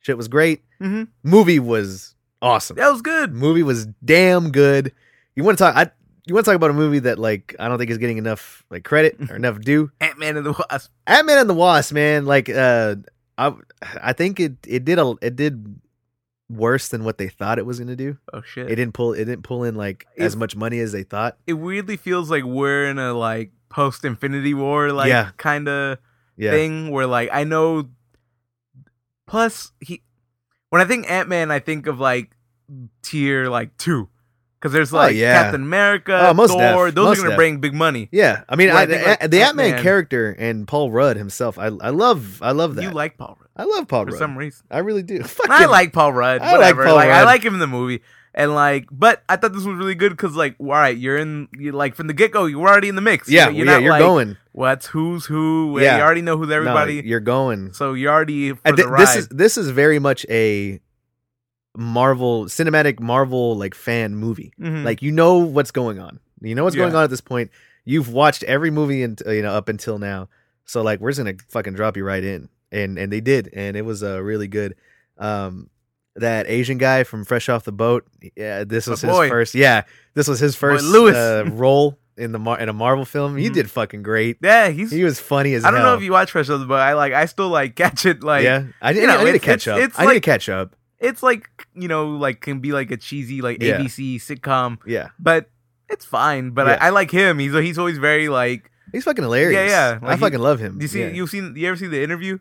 Shit 0.00 0.16
was 0.16 0.28
great. 0.28 0.62
hmm 0.78 1.04
Movie 1.22 1.58
was 1.58 2.14
awesome. 2.40 2.76
That 2.76 2.90
was 2.92 3.02
good. 3.02 3.34
Movie 3.34 3.62
was 3.64 3.86
damn 4.04 4.50
good. 4.52 4.92
You 5.34 5.42
want 5.44 5.58
to 5.58 5.64
talk? 5.64 5.76
I 5.76 5.90
you 6.26 6.34
want 6.34 6.44
to 6.44 6.50
talk 6.50 6.56
about 6.56 6.70
a 6.70 6.74
movie 6.74 7.00
that 7.00 7.18
like 7.18 7.54
I 7.58 7.68
don't 7.68 7.78
think 7.78 7.90
is 7.90 7.98
getting 7.98 8.18
enough 8.18 8.64
like 8.70 8.84
credit 8.84 9.16
or 9.30 9.36
enough 9.42 9.60
due. 9.60 9.90
Ant 10.00 10.18
Man 10.18 10.36
and 10.36 10.46
the 10.46 10.52
Wasp. 10.70 10.90
Ant 11.06 11.26
Man 11.26 11.38
and 11.38 11.50
the 11.50 11.54
Wasp, 11.54 11.92
man. 11.92 12.26
Like 12.26 12.48
uh, 12.48 12.96
I 13.36 13.54
I 14.00 14.12
think 14.12 14.38
it 14.40 14.52
it 14.66 14.84
did 14.84 14.98
a 14.98 15.14
it 15.20 15.34
did 15.36 15.80
worse 16.50 16.88
than 16.88 17.04
what 17.04 17.18
they 17.18 17.28
thought 17.28 17.58
it 17.58 17.66
was 17.66 17.78
gonna 17.78 17.96
do. 17.96 18.16
Oh 18.32 18.40
shit. 18.42 18.70
It 18.70 18.76
didn't 18.76 18.94
pull 18.94 19.12
it 19.12 19.24
didn't 19.24 19.42
pull 19.42 19.64
in 19.64 19.74
like 19.74 20.06
as 20.16 20.36
much 20.36 20.54
money 20.56 20.78
as 20.78 20.92
they 20.92 21.02
thought. 21.02 21.36
it 21.46 21.54
weirdly 21.54 21.96
feels 21.96 22.30
like 22.30 22.44
we're 22.44 22.86
in 22.86 22.98
a 22.98 23.12
like 23.12 23.50
post 23.68 24.04
Infinity 24.04 24.54
War 24.54 24.92
like 24.92 25.08
Yeah. 25.08 25.30
kind 25.36 25.68
of 25.68 25.98
Yeah, 26.36 26.50
thing 26.52 26.90
where 26.90 27.06
like 27.06 27.30
I 27.32 27.44
know. 27.44 27.88
Plus, 29.26 29.72
he 29.80 30.02
when 30.70 30.80
I 30.80 30.84
think 30.84 31.10
Ant 31.10 31.28
Man, 31.28 31.50
I 31.50 31.58
think 31.58 31.86
of 31.86 32.00
like 32.00 32.30
tier 33.02 33.48
like 33.48 33.76
two 33.76 34.08
because 34.58 34.72
there's 34.72 34.92
Oh, 34.92 34.96
like 34.96 35.16
yeah. 35.16 35.42
Captain 35.42 35.62
America, 35.62 36.28
Oh, 36.30 36.34
most 36.34 36.50
Thor. 36.50 36.86
def, 36.86 36.94
those 36.94 37.04
most 37.08 37.18
are 37.18 37.22
gonna 37.22 37.30
def. 37.30 37.36
bring 37.36 37.58
big 37.60 37.74
money. 37.74 38.08
yeah. 38.10 38.42
I 38.48 38.56
mean, 38.56 38.70
I, 38.70 38.82
I 38.82 38.86
think, 38.86 39.06
like, 39.06 39.30
the 39.30 39.42
Ant 39.42 39.56
Man 39.56 39.82
character 39.82 40.34
and 40.38 40.66
Paul 40.66 40.90
Rudd 40.90 41.16
himself. 41.16 41.58
I 41.58 41.66
I 41.66 41.90
love 41.90 42.40
I 42.42 42.52
love 42.52 42.74
that. 42.76 42.82
You 42.84 42.90
like 42.90 43.18
Paul 43.18 43.36
Rudd 43.40 43.48
I 43.56 43.64
love 43.64 43.86
Paul 43.88 44.02
for 44.04 44.06
Rudd. 44.06 44.14
For 44.14 44.18
some 44.18 44.38
reason. 44.38 44.64
I 44.70 44.78
really 44.78 45.02
do. 45.02 45.22
Fucking, 45.24 45.52
I 45.52 45.66
like 45.66 45.92
Paul 45.92 46.12
Rudd. 46.12 46.40
I 46.40 46.56
like 46.56 46.74
Paul 46.76 46.94
Like, 46.94 47.10
I 47.10 47.24
like 47.24 47.42
him 47.42 47.54
in 47.54 47.60
the 47.60 47.66
movie. 47.66 48.00
And 48.38 48.54
like, 48.54 48.86
but 48.92 49.24
I 49.28 49.34
thought 49.34 49.52
this 49.52 49.64
was 49.64 49.76
really 49.76 49.96
good 49.96 50.10
because 50.10 50.36
like, 50.36 50.54
all 50.60 50.66
right, 50.66 50.96
you're 50.96 51.18
in, 51.18 51.48
you 51.58 51.72
like 51.72 51.96
from 51.96 52.06
the 52.06 52.12
get 52.14 52.30
go, 52.30 52.46
you 52.46 52.60
were 52.60 52.68
already 52.68 52.88
in 52.88 52.94
the 52.94 53.00
mix. 53.02 53.28
Yeah, 53.28 53.48
you're 53.48 53.66
yeah, 53.66 53.72
not 53.72 53.82
you're 53.82 53.90
like, 53.90 54.00
going. 54.00 54.36
What's 54.52 54.86
who's 54.86 55.26
who? 55.26 55.80
Yeah. 55.80 55.96
you 55.96 56.02
already 56.04 56.22
know 56.22 56.36
who's 56.38 56.48
No, 56.48 56.54
everybody. 56.54 57.02
you're 57.04 57.18
going. 57.18 57.72
so 57.72 57.94
you're 57.94 58.12
already 58.12 58.52
for 58.52 58.60
ride. 58.72 59.00
this 59.00 59.16
is 59.16 59.28
this 59.28 59.58
is 59.58 59.70
very 59.70 59.98
much 59.98 60.24
a 60.30 60.80
Marvel 61.76 62.44
cinematic 62.46 63.00
Marvel 63.00 63.56
like 63.56 63.74
fan 63.74 64.14
movie. 64.14 64.52
Mhm. 64.60 64.84
Like 64.84 65.02
you 65.02 65.10
know 65.10 65.38
what's 65.38 65.72
going 65.72 65.98
on. 65.98 66.20
You 66.40 66.54
know 66.54 66.62
what's 66.62 66.76
going 66.76 66.94
on 66.94 67.02
at 67.02 67.10
this 67.10 67.20
point. 67.20 67.50
You've 67.84 68.12
watched 68.12 68.44
every 68.44 68.70
movie 68.70 69.02
and 69.02 69.20
you 69.26 69.42
know 69.42 69.50
up 69.52 69.68
until 69.68 69.98
now. 69.98 70.28
So 70.64 70.82
like 70.82 71.00
we're 71.00 71.10
just 71.10 71.18
gonna 71.18 71.34
fucking 71.48 71.74
drop 71.74 71.96
you 71.96 72.04
right 72.04 72.22
in, 72.22 72.48
and 72.70 72.98
and 72.98 73.12
they 73.12 73.20
did, 73.20 73.50
and 73.52 73.76
it 73.76 73.82
was 73.82 74.04
uh, 74.04 74.22
really 74.22 74.46
good. 74.46 74.76
Um, 75.18 75.70
that 76.20 76.46
Asian 76.48 76.78
guy 76.78 77.04
from 77.04 77.24
Fresh 77.24 77.48
Off 77.48 77.64
the 77.64 77.72
Boat. 77.72 78.06
Yeah, 78.36 78.64
this 78.64 78.86
was 78.86 79.00
his 79.00 79.10
boy. 79.10 79.28
first. 79.28 79.54
Yeah, 79.54 79.82
this 80.14 80.28
was 80.28 80.40
his 80.40 80.54
first 80.56 80.84
Lewis. 80.84 81.16
uh, 81.16 81.44
role 81.52 81.98
in 82.16 82.32
the 82.32 82.38
Mar- 82.38 82.58
in 82.58 82.68
a 82.68 82.72
Marvel 82.72 83.04
film. 83.04 83.36
He 83.36 83.48
Mhm. 83.48 83.54
did 83.54 83.70
fucking 83.70 84.02
great. 84.02 84.38
yeah, 84.42 84.68
he's. 84.70 84.90
He 84.90 85.04
was 85.04 85.20
funny 85.20 85.54
as 85.54 85.62
hell. 85.62 85.68
I 85.68 85.70
don't 85.72 85.80
hell. 85.82 85.90
know 85.92 85.96
if 85.96 86.02
you 86.02 86.12
watch 86.12 86.30
Fresh 86.32 86.48
Off 86.50 86.60
the 86.60 86.66
Boat. 86.66 86.80
I 86.80 86.94
like. 86.94 87.12
I 87.12 87.26
still 87.26 87.48
like 87.48 87.74
catch 87.82 88.06
it. 88.06 88.22
Like, 88.22 88.44
yeah, 88.44 88.64
I, 88.82 88.92
need- 88.92 89.00
you 89.02 89.06
know, 89.06 89.18
I 89.18 89.24
need 89.24 89.32
to 89.32 89.38
catch 89.38 89.66
it's- 89.66 89.78
up. 89.82 89.88
it's 89.88 89.98
I 89.98 90.02
need 90.02 90.08
to 90.08 90.14
like- 90.14 90.22
catch 90.22 90.48
up. 90.48 90.74
it's 90.98 91.22
like 91.22 91.48
you 91.74 91.86
know, 91.88 92.08
like 92.10 92.40
can 92.40 92.58
be 92.60 92.72
like 92.72 92.90
a 92.90 92.96
cheesy 92.96 93.40
like 93.40 93.62
Yeah. 93.62 93.78
ABC 93.78 94.16
sitcom, 94.16 94.78
Yeah, 94.84 95.10
but 95.18 95.48
it's 95.88 96.04
fine. 96.04 96.50
But 96.50 96.66
Yeah. 96.66 96.78
I, 96.80 96.86
I 96.86 96.90
like 96.90 97.10
him. 97.10 97.38
He's 97.38 97.52
he's 97.52 97.78
always 97.78 97.98
very 97.98 98.28
like. 98.28 98.70
he's 98.90 99.04
fucking 99.04 99.22
hilarious. 99.22 99.70
Yeah, 99.70 100.00
yeah, 100.00 100.08
I 100.08 100.14
he- 100.14 100.20
fucking 100.20 100.40
love 100.40 100.58
him. 100.58 100.80
You 100.82 100.88
see, 100.88 101.00
Yeah. 101.02 101.08
you've 101.10 101.30
seen. 101.30 101.54
You 101.56 101.68
ever 101.68 101.76
see 101.76 101.86
the 101.86 102.02
interview? 102.02 102.38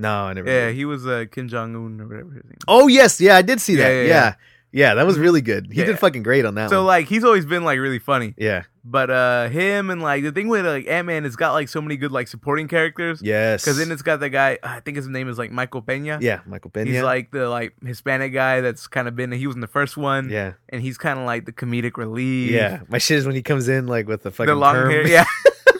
No, 0.00 0.24
I 0.24 0.32
never. 0.32 0.48
Yeah, 0.48 0.66
did. 0.66 0.76
he 0.76 0.84
was 0.84 1.06
uh, 1.06 1.26
Kim 1.30 1.48
Jong 1.48 1.74
Un 1.76 2.00
or 2.00 2.06
whatever 2.06 2.30
his 2.32 2.44
name. 2.44 2.52
is. 2.56 2.64
Oh 2.66 2.88
yes, 2.88 3.20
yeah, 3.20 3.36
I 3.36 3.42
did 3.42 3.60
see 3.60 3.74
Yeah, 3.76 3.88
that. 3.88 3.94
yeah, 3.94 4.04
Yeah, 4.06 4.34
yeah. 4.72 4.94
that 4.94 5.06
was 5.06 5.18
really 5.18 5.40
good. 5.42 5.68
He 5.72 5.84
did 5.84 5.98
fucking 5.98 6.22
great 6.22 6.44
on 6.44 6.54
that 6.56 6.70
So 6.70 6.78
one. 6.78 6.86
like 6.86 7.06
he's 7.06 7.24
always 7.24 7.44
been 7.46 7.64
like 7.64 7.78
really 7.78 7.98
funny. 7.98 8.34
yeah, 8.38 8.62
But 8.84 9.10
uh 9.10 9.48
him 9.48 9.90
and 9.90 10.00
like 10.02 10.22
the 10.22 10.32
thing 10.32 10.48
with 10.48 10.64
like 10.64 10.86
Ant 10.88 11.06
Man 11.06 11.24
it's 11.26 11.36
got 11.36 11.52
like 11.52 11.68
so 11.68 11.80
many 11.82 11.96
good 11.96 12.12
like 12.12 12.28
supporting 12.28 12.66
characters. 12.68 13.20
yes. 13.22 13.62
Because 13.62 13.78
then 13.78 13.90
it's 13.92 14.02
got 14.02 14.20
that 14.20 14.30
guy. 14.30 14.58
I 14.62 14.80
think 14.80 14.96
his 14.96 15.06
name 15.08 15.28
is 15.28 15.38
like 15.38 15.50
Michael 15.50 15.82
Pena. 15.82 16.18
yeah, 16.20 16.40
Michael 16.46 16.70
Pena. 16.70 16.90
He's 16.90 17.02
like 17.02 17.30
the 17.30 17.48
like 17.48 17.74
Hispanic 17.84 18.32
guy 18.32 18.60
that's 18.62 18.86
kind 18.86 19.06
of 19.08 19.14
been. 19.16 19.32
He 19.32 19.46
was 19.46 19.54
in 19.56 19.60
the 19.60 19.66
first 19.66 19.96
one. 19.96 20.30
yeah, 20.30 20.52
And 20.70 20.80
he's 20.82 20.96
kind 20.98 21.18
of 21.18 21.26
like 21.26 21.44
the 21.46 21.52
comedic 21.52 21.96
relief. 21.96 22.50
yeah. 22.52 22.80
My 22.88 22.98
shit 22.98 23.18
is 23.18 23.26
when 23.26 23.34
he 23.34 23.42
comes 23.42 23.68
in 23.68 23.86
like 23.86 24.06
with 24.08 24.22
the 24.22 24.30
fucking 24.30 24.48
The 24.48 24.54
long 24.54 24.76
hair. 24.76 25.06
Yeah. 25.16 25.24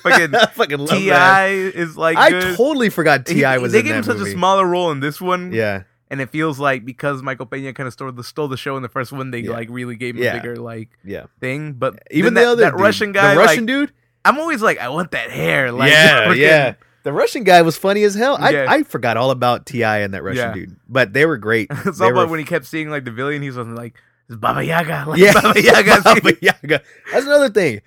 Fucking 0.03 0.35
I 0.35 0.47
fucking 0.47 0.79
love 0.79 0.91
T.I. 0.91 1.47
is 1.49 1.97
like 1.97 2.17
I 2.17 2.31
good. 2.31 2.57
totally 2.57 2.91
forgot 2.91 3.27
He- 3.29 3.35
T.I. 3.35 3.59
was 3.59 3.73
They 3.73 3.83
gave 3.83 3.93
him 3.93 4.03
that 4.03 4.05
such 4.07 4.19
movie. 4.19 4.31
a 4.31 4.35
smaller 4.35 4.67
role 4.67 4.91
in 4.91 5.01
this 5.01 5.21
one. 5.21 5.53
Yeah, 5.53 5.83
and 6.11 6.21
it 6.21 6.31
feels 6.31 6.59
like 6.59 6.85
because 6.85 7.23
Michael 7.23 7.47
Pena 7.47 7.73
kind 7.73 7.87
of 7.87 7.93
stole 7.93 8.11
the 8.13 8.25
stole 8.25 8.49
the 8.49 8.57
show 8.57 8.77
in 8.77 8.83
the 8.83 8.89
first 8.89 9.13
one, 9.13 9.31
they 9.31 9.41
Yeah. 9.41 9.53
like 9.53 9.69
really 9.71 9.97
gave 9.97 10.17
him 10.17 10.23
Yeah. 10.23 10.35
a 10.35 10.37
bigger 10.41 10.57
like 10.57 10.89
yeah. 11.05 11.27
thing. 11.41 11.75
But 11.75 12.03
Even 12.11 12.35
then 12.35 12.43
the 12.43 12.47
that, 12.47 12.53
other 12.53 12.63
that 12.63 12.71
dude, 12.73 12.81
Russian 12.81 13.13
guy, 13.13 13.35
the 13.35 13.41
Russian 13.41 13.65
like, 13.65 13.67
dude. 13.67 13.93
I'm 14.25 14.39
always 14.39 14.61
like, 14.61 14.79
I 14.79 14.91
want 14.91 15.13
that 15.13 15.31
hair. 15.31 15.73
Like, 15.73 15.91
yeah, 15.91 16.27
freaking- 16.29 16.37
yeah. 16.37 16.75
The 17.05 17.13
Russian 17.15 17.45
guy 17.45 17.63
was 17.63 17.79
funny 17.79 18.03
as 18.03 18.15
hell. 18.15 18.37
Yeah. 18.39 18.67
I, 18.69 18.75
I 18.75 18.83
forgot 18.83 19.17
all 19.17 19.31
about 19.31 19.65
T.I. 19.65 20.01
and 20.01 20.13
that 20.13 20.23
Russian 20.23 20.53
dude, 20.53 20.77
but 20.87 21.15
they 21.15 21.25
were 21.25 21.39
great. 21.39 21.69
it's 21.87 21.99
They 21.99 22.05
all 22.05 22.11
were 22.13 22.19
about 22.25 22.29
when 22.31 22.39
he 22.41 22.45
kept 22.45 22.67
seeing 22.67 22.91
like 22.91 23.07
the 23.07 23.11
villain. 23.11 23.41
He's 23.41 23.57
on 23.57 23.75
like 23.75 23.95
it's 24.29 24.37
Baba 24.37 24.63
Yaga. 24.63 25.07
Like, 25.09 25.19
yeah, 25.19 25.33
Baba 25.33 25.63
Yaga. 25.63 26.03
Baba 26.05 26.33
Yaga. 26.43 26.83
That's 27.11 27.25
another 27.25 27.49
thing. 27.49 27.81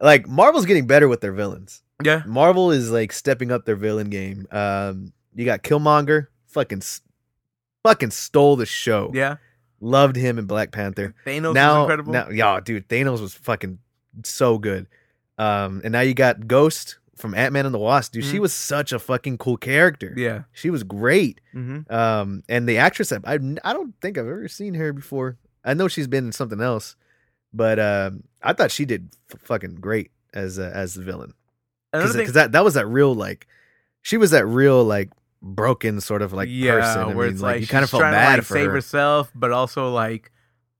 Like 0.00 0.26
Marvel's 0.28 0.66
getting 0.66 0.86
better 0.86 1.08
with 1.08 1.20
their 1.20 1.32
villains. 1.32 1.82
yeah, 2.02 2.22
Marvel 2.26 2.70
is 2.70 2.90
like 2.90 3.12
stepping 3.12 3.50
up 3.52 3.64
their 3.66 3.76
villain 3.76 4.08
game. 4.10 4.46
Um, 4.50 5.12
you 5.34 5.44
got 5.44 5.62
Killmonger, 5.62 6.28
fucking, 6.46 6.82
fucking 7.82 8.10
stole 8.10 8.56
the 8.56 8.66
show. 8.66 9.10
yeah. 9.14 9.36
Loved 9.82 10.14
him 10.16 10.38
in 10.38 10.44
Black 10.44 10.72
Panther. 10.72 11.14
Thanos 11.24 11.54
now, 11.54 11.78
is 11.78 11.84
incredible. 11.84 12.12
now, 12.12 12.28
yeah, 12.28 12.60
dude, 12.62 12.86
Thanos 12.88 13.20
was 13.22 13.32
fucking 13.32 13.78
so 14.24 14.58
good. 14.58 14.86
Um, 15.38 15.80
and 15.82 15.92
now 15.92 16.00
you 16.00 16.12
got 16.12 16.46
Ghost 16.46 16.98
from 17.16 17.34
Ant 17.34 17.54
Man 17.54 17.64
and 17.64 17.74
the 17.74 17.78
Wasp. 17.78 18.12
Dude, 18.12 18.24
she 18.24 18.36
Mhm. 18.36 18.40
was 18.40 18.52
such 18.52 18.92
a 18.92 18.98
fucking 18.98 19.38
cool 19.38 19.56
character. 19.56 20.12
yeah. 20.18 20.42
She 20.52 20.68
was 20.68 20.82
great. 20.82 21.40
hmm 21.52 21.78
Um, 21.88 22.42
and 22.46 22.68
the 22.68 22.76
actress, 22.76 23.10
I, 23.10 23.20
I 23.24 23.72
don't 23.72 23.94
think 24.02 24.18
I've 24.18 24.26
ever 24.26 24.48
seen 24.48 24.74
her 24.74 24.92
before. 24.92 25.38
I 25.64 25.72
know 25.72 25.88
she's 25.88 26.06
been 26.08 26.26
in 26.26 26.32
something 26.32 26.60
else, 26.60 26.94
but 27.52 27.78
um, 27.78 28.22
I 28.42 28.52
thought 28.52 28.70
she 28.70 28.84
did 28.84 29.10
f- 29.32 29.40
fucking 29.42 29.76
great 29.76 30.10
as 30.34 30.58
uh, 30.58 30.70
as 30.74 30.94
the 30.94 31.02
villain 31.02 31.34
because 31.92 32.14
thing, 32.14 32.32
that 32.32 32.52
that 32.52 32.64
was 32.64 32.74
that 32.74 32.86
real 32.86 33.14
like 33.14 33.46
she 34.02 34.16
was 34.16 34.30
that 34.30 34.46
real 34.46 34.84
like 34.84 35.10
broken 35.42 36.00
sort 36.00 36.22
of 36.22 36.32
like 36.32 36.48
yeah, 36.50 36.72
person. 36.80 37.02
I 37.02 37.06
where 37.14 37.26
mean, 37.26 37.34
it's 37.34 37.42
like, 37.42 37.54
like, 37.56 37.60
you 37.62 37.66
kind 37.66 37.84
of 37.84 37.90
felt 37.90 38.02
bad 38.02 38.30
to 38.32 38.36
like 38.38 38.44
for 38.46 38.54
save 38.54 38.66
her. 38.66 38.72
herself, 38.72 39.30
but 39.34 39.50
also 39.52 39.90
like 39.92 40.30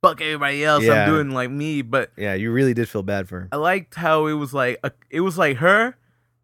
fuck 0.02 0.20
everybody 0.20 0.64
else. 0.64 0.84
Yeah. 0.84 1.04
I'm 1.04 1.08
doing 1.10 1.30
like 1.30 1.50
me, 1.50 1.82
but 1.82 2.10
Yeah, 2.16 2.34
you 2.34 2.50
really 2.52 2.72
did 2.74 2.88
feel 2.88 3.02
bad 3.02 3.28
for 3.28 3.40
her. 3.40 3.48
I 3.52 3.56
liked 3.56 3.94
how 3.94 4.26
it 4.26 4.32
was 4.34 4.54
like 4.54 4.78
a, 4.82 4.92
it 5.10 5.20
was 5.20 5.36
like 5.36 5.58
her 5.58 5.96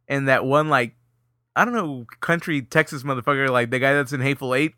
and 0.08 0.28
that 0.28 0.44
one 0.44 0.68
like 0.68 0.94
I 1.54 1.64
don't 1.64 1.72
know 1.74 2.04
country 2.20 2.60
Texas 2.62 3.02
motherfucker 3.02 3.48
like 3.48 3.70
the 3.70 3.78
guy 3.78 3.94
that's 3.94 4.12
in 4.12 4.20
Hateful 4.20 4.54
Eight. 4.54 4.74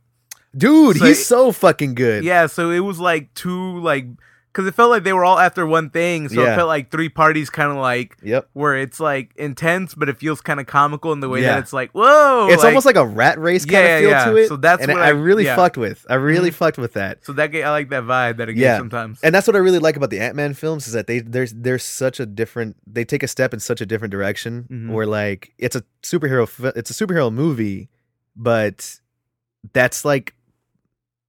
Dude, 0.56 0.96
So 0.96 1.04
he's 1.06 1.20
it- 1.20 1.24
so 1.24 1.52
fucking 1.52 1.94
good. 1.94 2.24
Yeah, 2.24 2.46
so 2.46 2.70
it 2.70 2.80
was 2.80 2.98
like 3.00 3.32
two 3.34 3.78
like 3.80 4.06
because 4.52 4.66
it 4.66 4.74
felt 4.74 4.90
like 4.90 5.04
they 5.04 5.12
were 5.12 5.24
all 5.24 5.38
after 5.38 5.64
one 5.66 5.90
thing, 5.90 6.28
so 6.28 6.42
Yeah. 6.42 6.52
it 6.52 6.56
felt 6.56 6.68
like 6.68 6.90
three 6.90 7.08
parties 7.08 7.48
kind 7.50 7.70
of 7.70 7.76
like 7.76 8.16
Yep. 8.22 8.48
where 8.54 8.76
it's 8.76 8.98
like 8.98 9.30
intense, 9.36 9.94
but 9.94 10.08
it 10.08 10.16
feels 10.18 10.40
kind 10.40 10.58
of 10.58 10.66
comical 10.66 11.12
in 11.12 11.20
the 11.20 11.28
way 11.28 11.42
Yeah. 11.42 11.54
that 11.54 11.58
it's 11.60 11.72
like 11.72 11.90
whoa, 11.92 12.48
it's 12.50 12.64
almost 12.64 12.86
like 12.86 12.96
a 12.96 13.06
rat 13.06 13.38
race 13.38 13.64
kind 13.64 13.72
Yeah, 13.84 13.96
of 14.18 14.24
feel 14.24 14.34
to 14.34 14.40
it. 14.40 14.48
so 14.48 14.56
that's 14.56 14.82
and 14.82 14.92
what 14.92 15.02
I, 15.02 15.06
I- 15.06 15.10
really 15.10 15.44
fucked 15.44 15.76
with. 15.76 16.04
I 16.10 16.14
really 16.14 16.50
Mhm. 16.50 16.54
fucked 16.54 16.78
with 16.78 16.94
that. 16.94 17.24
so 17.24 17.32
that 17.34 17.54
I 17.54 17.70
like 17.70 17.90
that 17.90 18.04
vibe 18.04 18.38
that 18.38 18.48
it 18.48 18.54
gives 18.54 18.62
Yeah. 18.64 18.78
sometimes. 18.78 19.20
And 19.22 19.34
that's 19.34 19.46
what 19.46 19.54
I 19.56 19.60
really 19.60 19.78
like 19.78 19.96
about 19.96 20.10
the 20.10 20.18
Ant 20.20 20.34
Man 20.34 20.54
films 20.54 20.86
is 20.86 20.92
that 20.94 21.06
they 21.06 21.20
there's 21.20 21.52
there's 21.52 21.84
such 21.84 22.18
a 22.18 22.26
different 22.26 22.76
they 22.86 23.04
take 23.04 23.22
a 23.22 23.28
step 23.28 23.52
in 23.54 23.60
such 23.60 23.80
a 23.80 23.86
different 23.86 24.12
direction 24.12 24.66
Mhm. 24.70 24.90
where 24.90 25.06
like 25.06 25.52
it's 25.58 25.76
a 25.76 25.82
superhero 26.02 26.48
it's 26.76 26.90
a 26.90 26.94
superhero 27.06 27.32
movie, 27.32 27.90
but 28.34 28.98
that's 29.72 30.04
like 30.04 30.34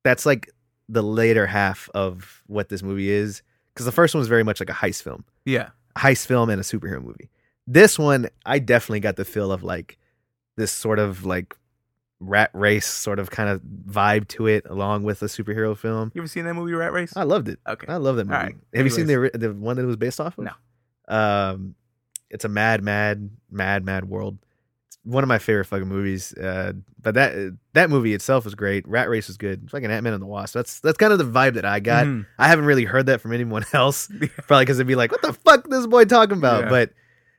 that's 0.04 0.26
like 0.26 0.50
the 0.90 1.04
later 1.04 1.46
half 1.46 1.90
of 1.94 2.44
what 2.48 2.68
this 2.68 2.84
movie 2.84 3.10
is 3.10 3.42
because 3.74 3.86
the 3.86 3.92
first 3.92 4.14
one 4.14 4.20
was 4.20 4.28
very 4.28 4.44
much 4.44 4.60
like 4.60 4.70
a 4.70 4.74
heist 4.74 5.04
film, 5.04 5.24
yeah, 5.46 5.70
heist 5.98 6.26
film 6.26 6.50
and 6.50 6.60
a 6.60 6.64
superhero 6.64 7.02
movie. 7.02 7.30
This 7.68 7.98
one 7.98 8.30
I 8.46 8.60
definitely 8.60 9.00
got 9.00 9.16
the 9.16 9.24
feel 9.24 9.52
of 9.52 9.64
like 9.64 9.98
this 10.58 10.72
sort 10.72 11.00
of 11.00 11.26
like 11.26 11.56
rat 12.20 12.50
race 12.54 12.86
sort 12.86 13.20
of 13.20 13.30
kind 13.32 13.50
of 13.50 13.62
vibe 13.62 14.28
to 14.28 14.48
it 14.48 14.66
along 14.70 15.04
with 15.04 15.22
a 15.22 15.26
superhero 15.28 15.78
film. 15.78 16.12
you 16.14 16.22
ever 16.22 16.28
seen 16.28 16.44
that 16.46 16.54
movie 16.54 16.74
Rat 16.74 16.92
Race? 16.92 17.14
I 17.16 17.24
loved 17.24 17.48
it. 17.48 17.60
okay, 17.66 17.88
I 17.88 17.96
love 17.98 18.18
that 18.18 18.26
movie. 18.26 18.38
Right. 18.38 18.56
Have 18.74 18.86
you 18.86 18.92
seen 18.92 19.08
the 19.08 19.32
the 19.34 19.54
one 19.54 19.78
that 19.78 19.84
it 19.84 19.86
was 19.86 19.96
based 19.96 20.20
off 20.20 20.38
of? 20.38 20.46
No. 20.46 20.52
Um, 21.08 21.76
it's 22.30 22.46
a 22.46 22.50
mad, 22.50 22.84
mad, 22.84 23.30
mad, 23.50 23.86
mad 23.86 24.06
world. 24.06 24.38
One 25.10 25.24
of 25.24 25.28
my 25.28 25.40
favorite 25.40 25.66
fucking 25.66 25.88
movies. 25.88 26.34
Uh, 26.34 26.74
but 27.02 27.16
that 27.16 27.58
that 27.74 27.90
movie 27.90 28.14
itself 28.14 28.46
was 28.46 28.56
great. 28.56 28.88
Rat 28.88 29.10
Race 29.10 29.28
was 29.28 29.38
good. 29.38 29.64
It's 29.64 29.74
like 29.74 29.84
an 29.84 29.92
Ant 29.92 30.04
Man 30.04 30.14
and 30.14 30.22
the 30.22 30.28
Wasp. 30.28 30.54
That's 30.54 30.80
that's 30.80 30.98
kind 30.98 31.12
of 31.14 31.20
the 31.20 31.26
vibe 31.26 31.56
that 31.56 31.66
I 31.66 31.80
got. 31.80 32.06
Mhm. 32.06 32.26
I 32.38 32.48
haven't 32.48 32.66
really 32.66 32.86
heard 32.86 33.08
that 33.08 33.22
from 33.22 33.34
anyone 33.34 33.66
else. 33.74 34.08
Probably 34.48 34.64
because 34.66 34.78
they'd 34.78 34.88
be 34.88 34.96
like, 34.96 35.12
"What 35.12 35.22
the 35.22 35.34
fuck 35.34 35.68
this 35.70 35.88
boy 35.88 36.06
talking 36.06 36.38
about?" 36.38 36.66
Yeah. 36.66 36.70
But 36.70 36.92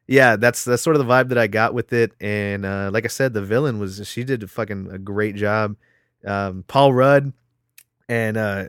yeah, 0.07 0.37
that's 0.37 0.65
that's 0.65 0.83
sort 0.83 0.97
of 0.97 1.07
the 1.07 1.13
vibe 1.13 1.29
that 1.29 1.39
I 1.39 1.47
got 1.47 1.73
with 1.75 1.93
it. 1.93 2.13
And 2.21 2.65
uh, 2.67 2.91
like 2.93 3.05
I 3.05 3.09
said, 3.09 3.33
the 3.35 3.43
villain 3.43 3.79
was 3.79 4.01
she 4.09 4.25
did 4.25 4.43
a 4.43 4.49
fucking 4.49 4.91
a 4.91 4.99
great 4.99 5.37
job. 5.37 5.77
Um, 6.27 6.65
Paul 6.67 6.93
Rudd 6.93 7.33
and 8.09 8.37
uh, 8.37 8.67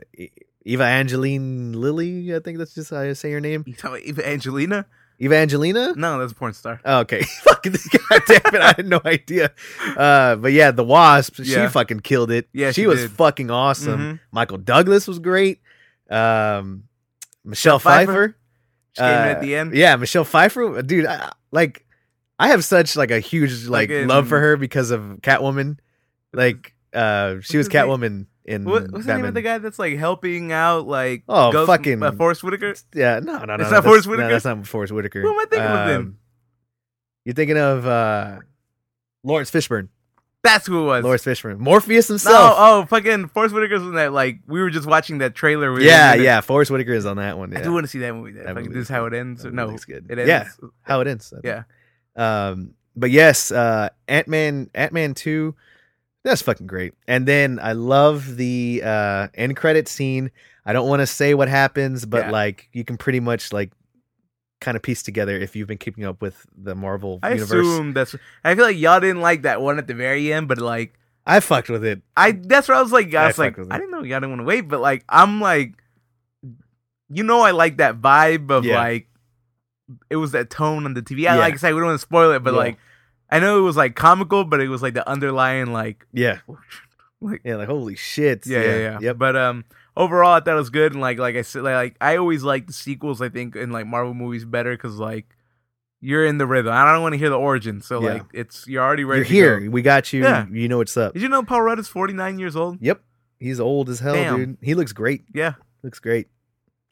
Eva 0.64 0.84
Angeline 0.84 1.72
Lilly, 1.72 2.34
I 2.34 2.38
think 2.38 2.58
that's 2.58 2.74
just 2.74 2.90
how 2.90 3.00
I 3.00 3.12
say 3.14 3.32
her 3.32 3.40
name. 3.40 3.64
You 3.66 3.74
talking 3.74 3.96
about 3.96 4.02
Eva 4.08 4.28
Angelina? 4.28 4.86
Eva 5.22 5.36
Angelina. 5.36 5.94
No, 5.96 6.18
that's 6.18 6.32
a 6.32 6.34
porn 6.34 6.52
star. 6.52 6.80
Oh, 6.84 6.98
okay, 7.00 7.22
fucking 7.44 7.72
god 8.08 8.22
damn 8.26 8.54
it, 8.56 8.60
I 8.60 8.74
had 8.76 8.86
no 8.88 9.00
idea. 9.04 9.52
Uh, 9.96 10.34
but 10.34 10.50
yeah, 10.52 10.72
the 10.72 10.82
Wasp, 10.82 11.38
Yeah. 11.38 11.66
she 11.68 11.72
fucking 11.72 12.00
killed 12.00 12.32
it. 12.32 12.48
Yeah, 12.52 12.72
she, 12.72 12.82
she 12.82 12.86
was 12.88 13.02
did. 13.02 13.12
fucking 13.12 13.48
awesome. 13.50 14.00
Mhm. 14.00 14.20
Michael 14.32 14.58
Douglas 14.58 15.06
was 15.06 15.20
great. 15.20 15.60
Um, 16.10 16.84
Michelle 17.44 17.78
Pfeiffer? 17.78 18.12
Pfeiffer. 18.12 18.36
She 18.94 19.00
came 19.00 19.08
in 19.10 19.14
Uh, 19.14 19.30
at 19.30 19.40
the 19.40 19.54
end. 19.56 19.74
Yeah, 19.74 19.94
Michelle 19.96 20.24
Pfeiffer, 20.24 20.82
dude. 20.82 21.06
I, 21.06 21.30
like, 21.52 21.86
I 22.38 22.48
have 22.48 22.64
such 22.64 22.96
like 22.96 23.10
a 23.12 23.20
huge 23.20 23.66
like 23.66 23.88
Like 23.88 23.90
in- 23.90 24.08
love 24.08 24.26
for 24.28 24.40
her 24.40 24.56
because 24.56 24.90
of 24.90 25.02
Catwoman. 25.22 25.78
Like, 26.32 26.74
uh, 26.92 27.36
she 27.42 27.58
was 27.58 27.68
Catwoman. 27.68 28.00
name? 28.00 28.26
In 28.44 28.64
What, 28.64 28.90
what's 28.90 29.06
the 29.06 29.14
name 29.16 29.24
of 29.24 29.34
the 29.34 29.42
guy 29.42 29.58
that's 29.58 29.78
like 29.78 29.96
helping 29.96 30.50
out 30.50 30.86
like 30.86 31.22
Oh, 31.28 31.52
Ghost- 31.52 31.68
fucking- 31.68 32.02
uh, 32.02 32.12
Forest 32.12 32.42
Whitaker? 32.42 32.74
Yeah, 32.94 33.20
no, 33.20 33.38
no, 33.38 33.44
no. 33.44 33.54
It's 33.54 33.64
no, 33.64 33.70
not 33.70 33.84
Forest 33.84 34.06
no, 34.06 34.10
Whitaker? 34.12 34.28
that's 34.30 34.44
not 34.44 34.66
Forest 34.66 34.92
Whitaker. 34.92 35.20
Who 35.22 35.32
am 35.32 35.38
I 35.38 35.44
thinking 35.44 35.60
of 35.68 35.86
then? 35.86 35.96
Um, 36.00 36.18
You're 37.24 37.34
thinking 37.34 37.58
of 37.58 37.86
uh, 37.86 38.38
Laurence 39.22 39.50
Fishburne. 39.50 39.88
That's 40.42 40.66
who 40.66 40.82
it 40.82 40.86
was. 40.86 41.04
Laurence 41.04 41.24
Fishburne, 41.24 41.58
Morpheus 41.58 42.08
no, 42.10 42.14
himself. 42.14 42.54
oh 42.58 42.84
fucking 42.86 43.28
Forest 43.28 43.54
Whitaker's 43.54 43.82
in 43.82 43.94
that 43.94 44.12
like 44.12 44.40
we 44.48 44.60
were 44.60 44.70
just 44.70 44.88
watching 44.88 45.18
that 45.18 45.36
trailer. 45.36 45.78
he 45.78 45.86
yeah, 45.86 46.14
yeah. 46.14 46.40
Forest 46.40 46.72
Whitaker 46.72 46.94
is 46.94 47.06
on 47.06 47.18
that 47.18 47.38
one. 47.38 47.52
Yeah. 47.52 47.60
I 47.60 47.62
do 47.62 47.72
want 47.72 47.84
to 47.84 47.88
see 47.88 48.00
that 48.00 48.12
movie. 48.12 48.32
That, 48.32 48.46
That 48.46 48.54
fucking- 48.54 48.62
movie 48.64 48.74
this 48.74 48.82
is 48.86 48.90
is 48.90 48.94
how 48.96 49.06
it 49.06 49.14
ends. 49.14 49.44
No, 49.44 49.70
it's 49.70 49.84
good. 49.84 50.06
it 50.10 50.18
ends. 50.18 50.28
Yeah. 50.28 50.48
how 50.80 51.00
it 51.00 51.06
ends. 51.06 51.32
Yeah. 51.44 51.62
Um, 52.16 52.74
but 52.96 53.12
yes, 53.12 53.52
uh, 53.52 53.90
Ant 54.08 54.26
Man, 54.26 54.68
Ant 54.74 54.92
Man 54.92 55.14
two, 55.14 55.54
that's 56.24 56.42
fucking 56.42 56.66
great. 56.66 56.94
And 57.08 57.26
then 57.26 57.58
I 57.62 57.72
love 57.72 58.36
the 58.36 58.82
uh 58.84 59.28
end 59.34 59.56
credit 59.56 59.88
scene. 59.88 60.30
I 60.64 60.72
don't 60.72 60.88
want 60.88 61.00
to 61.00 61.06
say 61.06 61.34
what 61.34 61.48
happens, 61.48 62.04
but 62.06 62.26
Yeah. 62.26 62.30
like 62.30 62.68
you 62.72 62.84
can 62.84 62.96
pretty 62.96 63.20
much 63.20 63.52
like 63.52 63.72
kind 64.60 64.76
of 64.76 64.82
piece 64.82 65.02
together 65.02 65.36
if 65.36 65.56
you've 65.56 65.66
been 65.66 65.78
keeping 65.78 66.04
up 66.04 66.22
with 66.22 66.46
the 66.56 66.74
Marvel 66.76 67.18
I 67.22 67.30
universe. 67.32 67.50
assume 67.66 67.92
that's. 67.94 68.14
I 68.44 68.54
feel 68.54 68.64
like 68.64 68.76
y'all 68.76 69.00
didn't 69.00 69.20
like 69.20 69.42
that 69.42 69.60
one 69.60 69.78
at 69.78 69.88
the 69.88 69.94
very 69.94 70.32
end, 70.32 70.46
but 70.46 70.58
like 70.58 70.94
I 71.26 71.40
fucked 71.40 71.68
with 71.68 71.84
it. 71.84 72.02
I 72.16 72.32
that's 72.32 72.68
where 72.68 72.76
I 72.76 72.82
was 72.82 72.92
like 72.92 73.12
I 73.14 73.24
I 73.24 73.26
was 73.26 73.38
like 73.38 73.58
I 73.58 73.78
didn't 73.78 73.90
know 73.90 74.02
y'all 74.04 74.20
didn't 74.20 74.30
want 74.30 74.40
to 74.42 74.44
wait, 74.46 74.62
but 74.68 74.80
like 74.80 75.04
I'm 75.08 75.40
like, 75.40 75.74
you 77.10 77.24
know, 77.24 77.40
I 77.40 77.50
like 77.50 77.78
that 77.78 78.00
vibe 78.00 78.50
of 78.50 78.64
Yeah. 78.64 78.76
like 78.78 79.08
it 80.08 80.16
was 80.16 80.32
that 80.32 80.48
tone 80.50 80.84
on 80.84 80.94
the 80.94 81.02
TV. 81.02 81.20
I 81.28 81.34
Yeah. 81.34 81.36
like 81.38 81.54
I 81.54 81.56
said 81.56 81.74
we 81.74 81.80
don't 81.80 81.88
want 81.88 82.00
to 82.00 82.06
spoil 82.06 82.30
it, 82.32 82.42
but 82.44 82.52
Yeah. 82.52 82.58
like 82.58 82.78
I 83.32 83.38
know 83.40 83.58
it 83.58 83.62
was 83.62 83.76
like 83.76 83.94
comical, 83.96 84.44
but 84.44 84.60
it 84.60 84.68
was 84.68 84.82
like 84.82 84.94
the 84.94 85.08
underlying 85.08 85.72
like 85.72 86.06
Yeah, 86.12 86.38
like 87.20 87.40
yeah. 87.44 87.56
Like 87.56 87.68
holy 87.68 87.96
shit. 87.96 88.46
yeah 88.46 88.62
yeah 88.62 88.76
yeah. 88.78 88.98
Yep. 89.00 89.18
But 89.18 89.36
um 89.36 89.64
overall 89.96 90.32
I 90.32 90.40
thought 90.40 90.54
it 90.54 90.58
was 90.58 90.70
good 90.70 90.92
and 90.92 91.00
like 91.00 91.18
like 91.18 91.36
I 91.36 91.42
said 91.42 91.62
like 91.62 91.96
I 92.00 92.16
always 92.16 92.42
like 92.42 92.66
the 92.66 92.72
sequels 92.72 93.20
I 93.22 93.28
think 93.28 93.56
in 93.56 93.70
like 93.72 93.86
Marvel 93.86 94.14
movies 94.14 94.44
better 94.44 94.72
because 94.72 94.96
like 94.96 95.34
you're 96.00 96.26
in 96.26 96.38
the 96.38 96.46
rhythm. 96.46 96.72
I 96.72 96.92
don't 96.92 97.02
want 97.02 97.12
to 97.14 97.18
hear 97.18 97.30
the 97.30 97.38
origin, 97.38 97.80
so 97.80 98.02
Yeah. 98.02 98.12
like 98.14 98.24
it's 98.34 98.66
you're 98.66 98.82
already 98.82 99.04
ready. 99.04 99.20
You're 99.20 99.26
to 99.26 99.32
here. 99.32 99.60
go. 99.60 99.70
We 99.70 99.82
got 99.82 100.12
you. 100.12 100.22
Yeah. 100.24 100.46
You 100.50 100.68
know 100.68 100.78
what's 100.78 100.96
up. 100.96 101.12
Did 101.14 101.22
you 101.22 101.28
know 101.28 101.42
Paul 101.44 101.62
Rudd 101.62 101.78
is 101.78 101.86
49 101.88 102.38
years 102.40 102.56
old? 102.56 102.78
Yep. 102.80 103.00
He's 103.38 103.60
old 103.60 103.88
as 103.88 104.00
hell, 104.00 104.14
Damn. 104.14 104.36
dude. 104.36 104.56
He 104.62 104.74
looks 104.74 104.92
great. 104.92 105.22
Yeah. 105.34 105.54
Looks 105.82 105.98
great. 106.00 106.28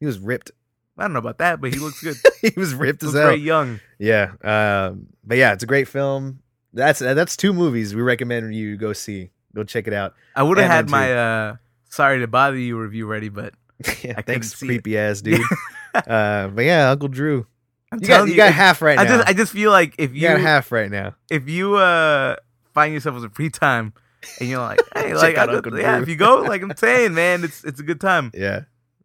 He 0.00 0.06
was 0.06 0.18
ripped. 0.18 0.50
I 0.98 1.02
don't 1.04 1.12
know 1.12 1.18
about 1.18 1.38
that, 1.38 1.60
but 1.60 1.72
he 1.72 1.78
looks 1.78 2.02
good. 2.02 2.16
he 2.42 2.52
was 2.58 2.74
ripped 2.74 3.02
as 3.02 3.08
looks 3.08 3.18
hell. 3.18 3.28
very 3.28 3.40
young. 3.40 3.80
Yeah. 3.98 4.32
Um, 4.42 5.06
but 5.24 5.38
yeah, 5.38 5.52
it's 5.52 5.62
a 5.62 5.66
great 5.66 5.88
film. 5.88 6.40
That's 6.72 6.98
that's 7.00 7.36
two 7.36 7.52
movies 7.52 7.94
we 7.94 8.02
recommend 8.02 8.54
you 8.54 8.76
go 8.76 8.92
see. 8.92 9.30
Go 9.54 9.64
check 9.64 9.86
it 9.86 9.92
out. 9.92 10.14
I 10.36 10.42
would 10.42 10.58
have 10.58 10.70
had 10.70 10.88
my 10.90 11.12
uh 11.12 11.56
sorry 11.88 12.20
to 12.20 12.26
bother 12.28 12.56
you 12.58 12.78
review 12.78 13.06
ready, 13.06 13.28
but 13.28 13.54
yeah, 14.02 14.20
thanks, 14.20 14.54
see 14.54 14.66
it. 14.66 14.68
creepy 14.68 14.98
ass 14.98 15.20
dude. 15.20 15.40
uh, 15.94 16.48
but 16.48 16.64
yeah, 16.64 16.90
Uncle 16.90 17.08
Drew. 17.08 17.46
I'm 17.92 18.00
You 18.00 18.06
got 18.06 18.26
you 18.26 18.32
you, 18.32 18.36
got 18.36 18.52
half 18.52 18.82
right 18.82 18.98
I 18.98 19.04
now. 19.04 19.16
just 19.16 19.28
I 19.28 19.32
just 19.32 19.52
feel 19.52 19.70
like 19.72 19.94
if 19.98 20.14
you 20.14 20.20
you 20.22 20.28
got 20.28 20.40
half 20.40 20.70
right 20.70 20.90
now. 20.90 21.16
if 21.30 21.48
you 21.48 21.74
uh 21.74 22.36
find 22.74 22.94
yourself 22.94 23.16
as 23.16 23.24
a 23.24 23.30
free 23.30 23.50
time 23.50 23.92
and 24.38 24.48
you're 24.48 24.60
like, 24.60 24.80
hey, 24.94 25.14
like 25.14 25.34
yeah, 25.34 26.00
if 26.00 26.08
you 26.08 26.14
go, 26.16 26.42
like 26.42 26.62
I'm 26.62 26.76
saying, 26.76 27.14
man, 27.14 27.42
it's 27.42 27.64
it's 27.64 27.80
a 27.80 27.82
good 27.82 28.00
time. 28.00 28.30
Yeah. 28.34 28.60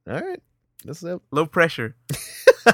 All 0.07 0.19
right. 0.19 0.39
That's 0.85 1.03
it. 1.03 1.19
Low 1.31 1.45
pressure. 1.45 1.95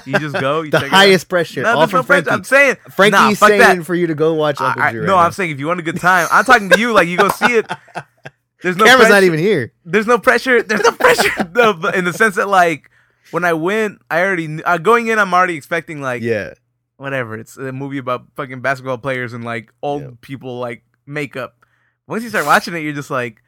You 0.05 0.17
just 0.19 0.39
go. 0.39 0.61
You 0.61 0.71
the 0.71 0.77
check 0.79 0.87
it 0.87 0.93
out. 0.93 0.97
highest 0.99 1.27
pressure, 1.27 1.63
No, 1.63 1.85
from 1.85 1.97
no 1.99 2.03
pressure. 2.03 2.29
I'm 2.31 2.45
saying 2.45 2.77
Frankie's 2.91 3.41
nah, 3.41 3.47
saying 3.47 3.59
that. 3.79 3.85
for 3.85 3.93
you 3.93 4.07
to 4.07 4.15
go 4.15 4.33
watch 4.35 4.61
I, 4.61 4.67
Uncle 4.67 4.81
I- 4.83 4.91
Drew. 4.93 5.05
no, 5.05 5.15
right 5.15 5.25
I'm 5.25 5.33
saying 5.33 5.51
if 5.51 5.59
you 5.59 5.67
want 5.67 5.81
a 5.81 5.83
good 5.83 5.99
time, 5.99 6.29
I'm 6.31 6.45
talking 6.45 6.69
to 6.69 6.79
you. 6.79 6.93
Like 6.93 7.09
you 7.09 7.17
go 7.17 7.27
see 7.27 7.57
it. 7.57 7.69
There's 8.63 8.77
no 8.77 8.85
camera's 8.85 9.07
pressure. 9.07 9.13
not 9.15 9.23
even 9.23 9.39
here. 9.39 9.73
There's 9.83 10.07
no 10.07 10.17
pressure. 10.17 10.63
There's 10.63 10.81
no 10.81 10.91
pressure. 10.97 11.29
no, 11.53 11.71
in 11.93 12.05
the 12.05 12.13
sense 12.13 12.35
that 12.35 12.47
like 12.47 12.89
when 13.31 13.43
I 13.43 13.51
went, 13.51 14.01
I 14.09 14.21
already 14.21 14.63
uh, 14.63 14.77
going 14.77 15.07
in. 15.07 15.19
I'm 15.19 15.33
already 15.33 15.55
expecting 15.57 15.99
like 15.99 16.21
Yeah, 16.21 16.53
whatever. 16.95 17.37
It's 17.37 17.57
a 17.57 17.73
movie 17.73 17.97
about 17.97 18.27
fucking 18.37 18.61
basketball 18.61 18.97
players 18.97 19.33
and 19.33 19.43
like 19.43 19.73
old 19.83 20.03
Yeah. 20.03 20.09
people 20.21 20.57
like 20.57 20.85
makeup. 21.05 21.57
Once 22.07 22.23
you 22.23 22.29
start 22.29 22.45
watching 22.45 22.73
it, 22.75 22.79
you're 22.79 22.93
just 22.93 23.11
like, 23.11 23.41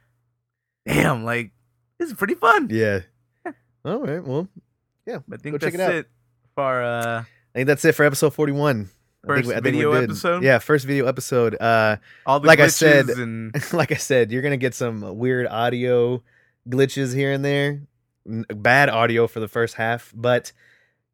damn, 0.85 1.23
like 1.23 1.51
this 1.99 2.09
is 2.09 2.15
pretty 2.17 2.35
fun. 2.35 2.67
yeah. 2.69 2.99
All 3.85 3.99
right, 3.99 4.23
well, 4.23 4.47
yeah. 5.05 5.19
I 5.31 5.37
think 5.37 5.53
Go 5.53 5.57
check 5.57 5.73
that's 5.73 5.75
it 5.75 5.81
out. 5.81 5.93
it 5.93 6.07
for 6.55 6.81
uh 6.83 7.19
I 7.21 7.25
think 7.53 7.67
that's 7.67 7.83
it 7.85 7.93
for 7.93 8.03
episode 8.05 8.33
41. 8.33 8.89
I 9.23 9.27
First 9.27 9.35
think, 9.37 9.47
we- 9.47 9.53
I 9.53 9.55
think 9.55 9.63
video 9.63 9.91
we're 9.91 10.03
episode? 10.03 10.43
Yeah, 10.43 10.59
first 10.59 10.85
video 10.85 11.05
episode. 11.07 11.55
Uh, 11.59 11.97
all 12.25 12.39
the 12.39 12.47
Like 12.47 12.59
I 12.59 12.65
glitches 12.67 12.71
said- 12.71 13.09
and 13.09 13.53
like 13.73 13.91
I 13.91 13.95
said, 13.95 14.31
you're 14.31 14.41
gonna 14.41 14.57
get 14.57 14.73
some 14.73 15.17
weird 15.17 15.47
audio 15.47 16.21
glitches 16.67 17.13
here 17.15 17.31
and 17.31 17.43
there, 17.43 17.81
bad 18.25 18.89
audio 18.89 19.27
for 19.27 19.39
the 19.39 19.47
first 19.47 19.75
half, 19.75 20.11
but 20.15 20.51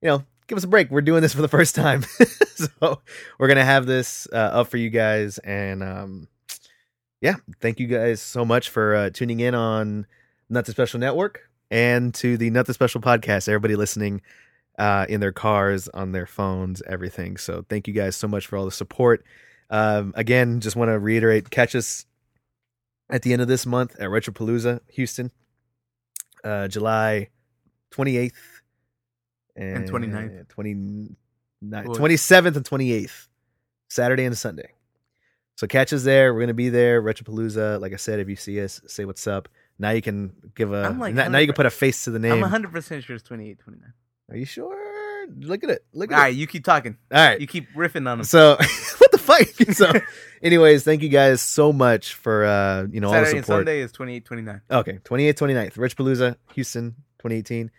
you 0.02 0.08
know, 0.08 0.24
give 0.48 0.58
us 0.58 0.64
a 0.64 0.68
break. 0.68 0.90
We're 0.92 1.02
doing 1.02 1.22
this 1.22 1.34
for 1.34 1.42
the 1.42 1.48
first 1.48 1.76
time, 1.76 2.04
so 2.56 3.02
we're 3.40 3.48
gonna 3.48 3.66
have 3.66 3.86
this 3.86 4.28
uh, 4.32 4.36
up 4.36 4.68
for 4.68 4.78
you 4.78 4.90
guys, 4.90 5.38
and 5.40 5.84
um, 5.84 6.28
yeah, 7.22 7.36
thank 7.62 7.80
you 7.80 7.88
guys 7.88 8.22
so 8.22 8.46
much 8.46 8.70
for 8.70 8.96
uh, 8.96 9.10
tuning 9.12 9.40
in 9.40 9.54
on 9.56 10.06
Nothing 10.50 10.74
Special 10.74 11.00
Network 11.00 11.49
and 11.72 12.14
to 12.16 12.38
the 12.38 12.50
Nothing 12.50 12.74
Special 12.74 13.02
podcast. 13.02 13.48
Everybody 13.48 13.76
listening. 13.76 14.22
Uh, 14.78 15.06
in 15.10 15.20
their 15.20 15.34
cars, 15.34 15.90
on 15.90 16.14
their 16.14 16.26
phones, 16.26 16.82
everything. 16.88 17.36
So, 17.36 17.66
thank 17.68 17.86
you 17.86 17.94
guys 17.94 18.16
so 18.16 18.30
much 18.30 18.48
for 18.48 18.56
all 18.56 18.64
the 18.64 18.72
support. 18.72 19.26
Um, 19.70 20.14
again, 20.16 20.62
just 20.62 20.78
want 20.78 20.88
to 20.88 20.98
reiterate: 20.98 21.50
catch 21.50 21.76
us 21.76 22.06
at 23.10 23.24
the 23.24 23.34
end 23.34 23.42
of 23.42 23.50
this 23.50 23.66
month 23.66 24.00
at 24.00 24.08
Retropalooza, 24.10 24.80
Houston, 24.92 25.32
uh, 26.46 26.70
July 26.70 27.28
28th 27.92 28.32
and, 29.56 29.78
And 29.78 29.92
29th. 29.92 30.48
29th, 30.48 31.16
27th 31.62 32.56
and 32.56 32.66
28th, 32.66 33.28
Saturday 33.90 34.26
and 34.26 34.38
Sunday. 34.38 34.70
So 35.58 35.68
catch 35.68 35.92
us 35.92 36.04
there. 36.04 36.34
We're 36.34 36.40
gonna 36.42 36.54
be 36.54 36.70
there, 36.70 37.02
Retropalooza. 37.02 37.82
Like 37.82 37.92
I 37.92 37.98
said, 37.98 38.20
if 38.20 38.30
you 38.30 38.38
see 38.38 38.64
us, 38.64 38.80
say 38.88 39.04
what's 39.04 39.28
up. 39.28 39.50
Now 39.80 39.92
you 39.92 40.02
can 40.02 40.34
give 40.56 40.74
a. 40.74 40.84
I'm 40.84 41.00
like 41.00 41.16
now, 41.16 41.30
now 41.30 41.38
you 41.40 41.48
can 41.48 41.56
put 41.56 41.66
a 41.66 41.70
face 41.72 42.04
to 42.04 42.12
the 42.12 42.20
name. 42.20 42.34
I'm 42.34 42.42
100 42.42 42.72
percent 42.72 43.04
sure 43.04 43.16
it's 43.16 43.24
28, 43.24 43.60
29. 43.60 43.94
Are 44.30 44.38
you 44.38 44.46
sure? 44.46 44.78
Look 45.38 45.64
at 45.64 45.70
it. 45.70 45.86
Look 45.94 46.12
All 46.12 46.18
at 46.18 46.22
right, 46.22 46.36
you 46.36 46.48
keep 46.48 46.64
talking. 46.64 46.98
All 47.12 47.18
right. 47.26 47.40
You 47.40 47.48
keep 47.48 47.72
riffing 47.74 48.10
on 48.10 48.20
them. 48.20 48.24
So 48.24 48.58
what 48.98 49.12
the 49.12 49.18
fuck? 49.18 49.48
So, 49.76 49.92
anyways, 50.42 50.84
thank 50.84 51.02
you 51.02 51.10
guys 51.10 51.42
so 51.42 51.72
much 51.72 52.14
for 52.16 52.46
uh, 52.46 52.88
you 52.92 53.00
know 53.00 53.08
all 53.08 53.14
Saturday 53.14 53.32
the 53.32 53.38
and. 53.38 53.46
Sunday 53.46 53.80
is 53.80 53.92
28, 53.92 54.26
29. 54.26 54.62
Okay, 54.72 55.00
28, 55.04 55.38
29th. 55.38 55.74
Retropalooza, 55.74 56.36
Houston, 56.54 56.92
2018. 57.20 57.72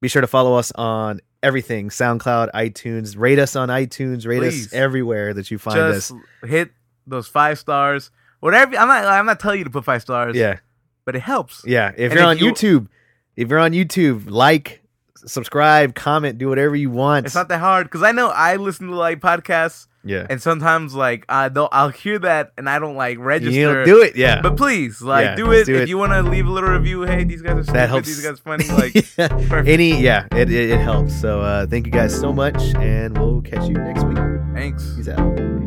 Be 0.00 0.08
sure 0.08 0.22
to 0.22 0.26
follow 0.26 0.54
us 0.54 0.72
on 0.72 1.20
everything 1.42 1.90
SoundCloud, 1.90 2.50
iTunes. 2.52 3.16
Rate 3.18 3.38
us 3.38 3.56
on 3.56 3.68
iTunes. 3.68 4.26
Rate 4.26 4.38
Please. 4.40 4.66
us 4.66 4.72
everywhere 4.72 5.34
that 5.34 5.50
you 5.50 5.58
find 5.58 5.76
Just 5.76 6.12
us. 6.12 6.18
hit 6.48 6.70
those 7.06 7.28
five 7.28 7.58
stars. 7.58 8.10
Whatever. 8.40 8.76
I'm 8.76 8.88
not. 8.88 9.04
I'm 9.04 9.26
not 9.26 9.40
telling 9.40 9.58
you 9.58 9.64
to 9.64 9.70
put 9.70 9.84
five 9.84 10.02
stars. 10.02 10.34
Yeah, 10.36 10.58
but 11.06 11.16
it 11.16 11.22
helps. 11.22 11.62
yeah. 11.64 11.92
If 11.96 12.10
And 12.12 12.20
you're 12.20 12.20
if 12.20 12.26
on 12.26 12.38
you- 12.38 12.52
YouTube, 12.52 12.88
if 13.36 13.48
you're 13.48 13.58
on 13.58 13.72
YouTube, 13.72 14.28
like, 14.28 14.82
subscribe, 15.24 15.94
comment, 15.94 16.36
do 16.38 16.48
whatever 16.48 16.76
you 16.76 16.90
want. 16.90 17.24
It's 17.26 17.34
not 17.34 17.48
that 17.48 17.58
hard 17.60 17.86
because 17.86 18.02
I 18.02 18.12
know 18.12 18.28
I 18.28 18.56
listen 18.56 18.88
to 18.88 18.94
like 18.94 19.20
podcasts 19.20 19.86
yeah. 20.04 20.24
and 20.30 20.40
sometimes 20.40 20.94
like 20.94 21.24
I 21.28 21.48
don't. 21.48 21.68
I'll 21.72 21.88
hear 21.88 22.18
that 22.20 22.52
and 22.56 22.68
I 22.68 22.78
don't 22.78 22.94
like 22.96 23.18
register. 23.18 23.50
You 23.52 23.72
don't 23.74 23.84
do 23.84 24.02
it. 24.02 24.14
Yeah. 24.16 24.40
But 24.40 24.56
please, 24.56 25.02
like, 25.02 25.24
Yeah, 25.24 25.34
do 25.34 25.50
it 25.52 25.66
do 25.66 25.74
if 25.74 25.82
it. 25.82 25.88
you 25.88 25.98
want 25.98 26.12
to 26.12 26.22
leave 26.22 26.46
a 26.46 26.50
little 26.50 26.70
review. 26.70 27.02
Hey, 27.02 27.24
these 27.24 27.42
guys 27.42 27.56
are 27.58 27.62
stupid. 27.64 27.74
that 27.76 27.88
helps. 27.88 28.06
These 28.06 28.22
guys 28.22 28.34
are 28.34 28.36
funny. 28.36 28.64
Like, 28.70 28.94
Yeah. 29.18 29.62
Any, 29.66 30.00
yeah, 30.00 30.26
it, 30.32 30.50
it, 30.50 30.70
it 30.70 30.80
helps. 30.80 31.20
So 31.20 31.40
uh, 31.40 31.66
thank 31.66 31.86
you 31.86 31.92
guys 31.92 32.14
so 32.18 32.32
much, 32.32 32.60
and 32.76 33.18
we'll 33.18 33.42
catch 33.42 33.66
you 33.68 33.74
next 33.74 34.04
week. 34.04 34.18
thanks. 34.54 34.94
Peace 34.94 35.08
out. 35.08 35.65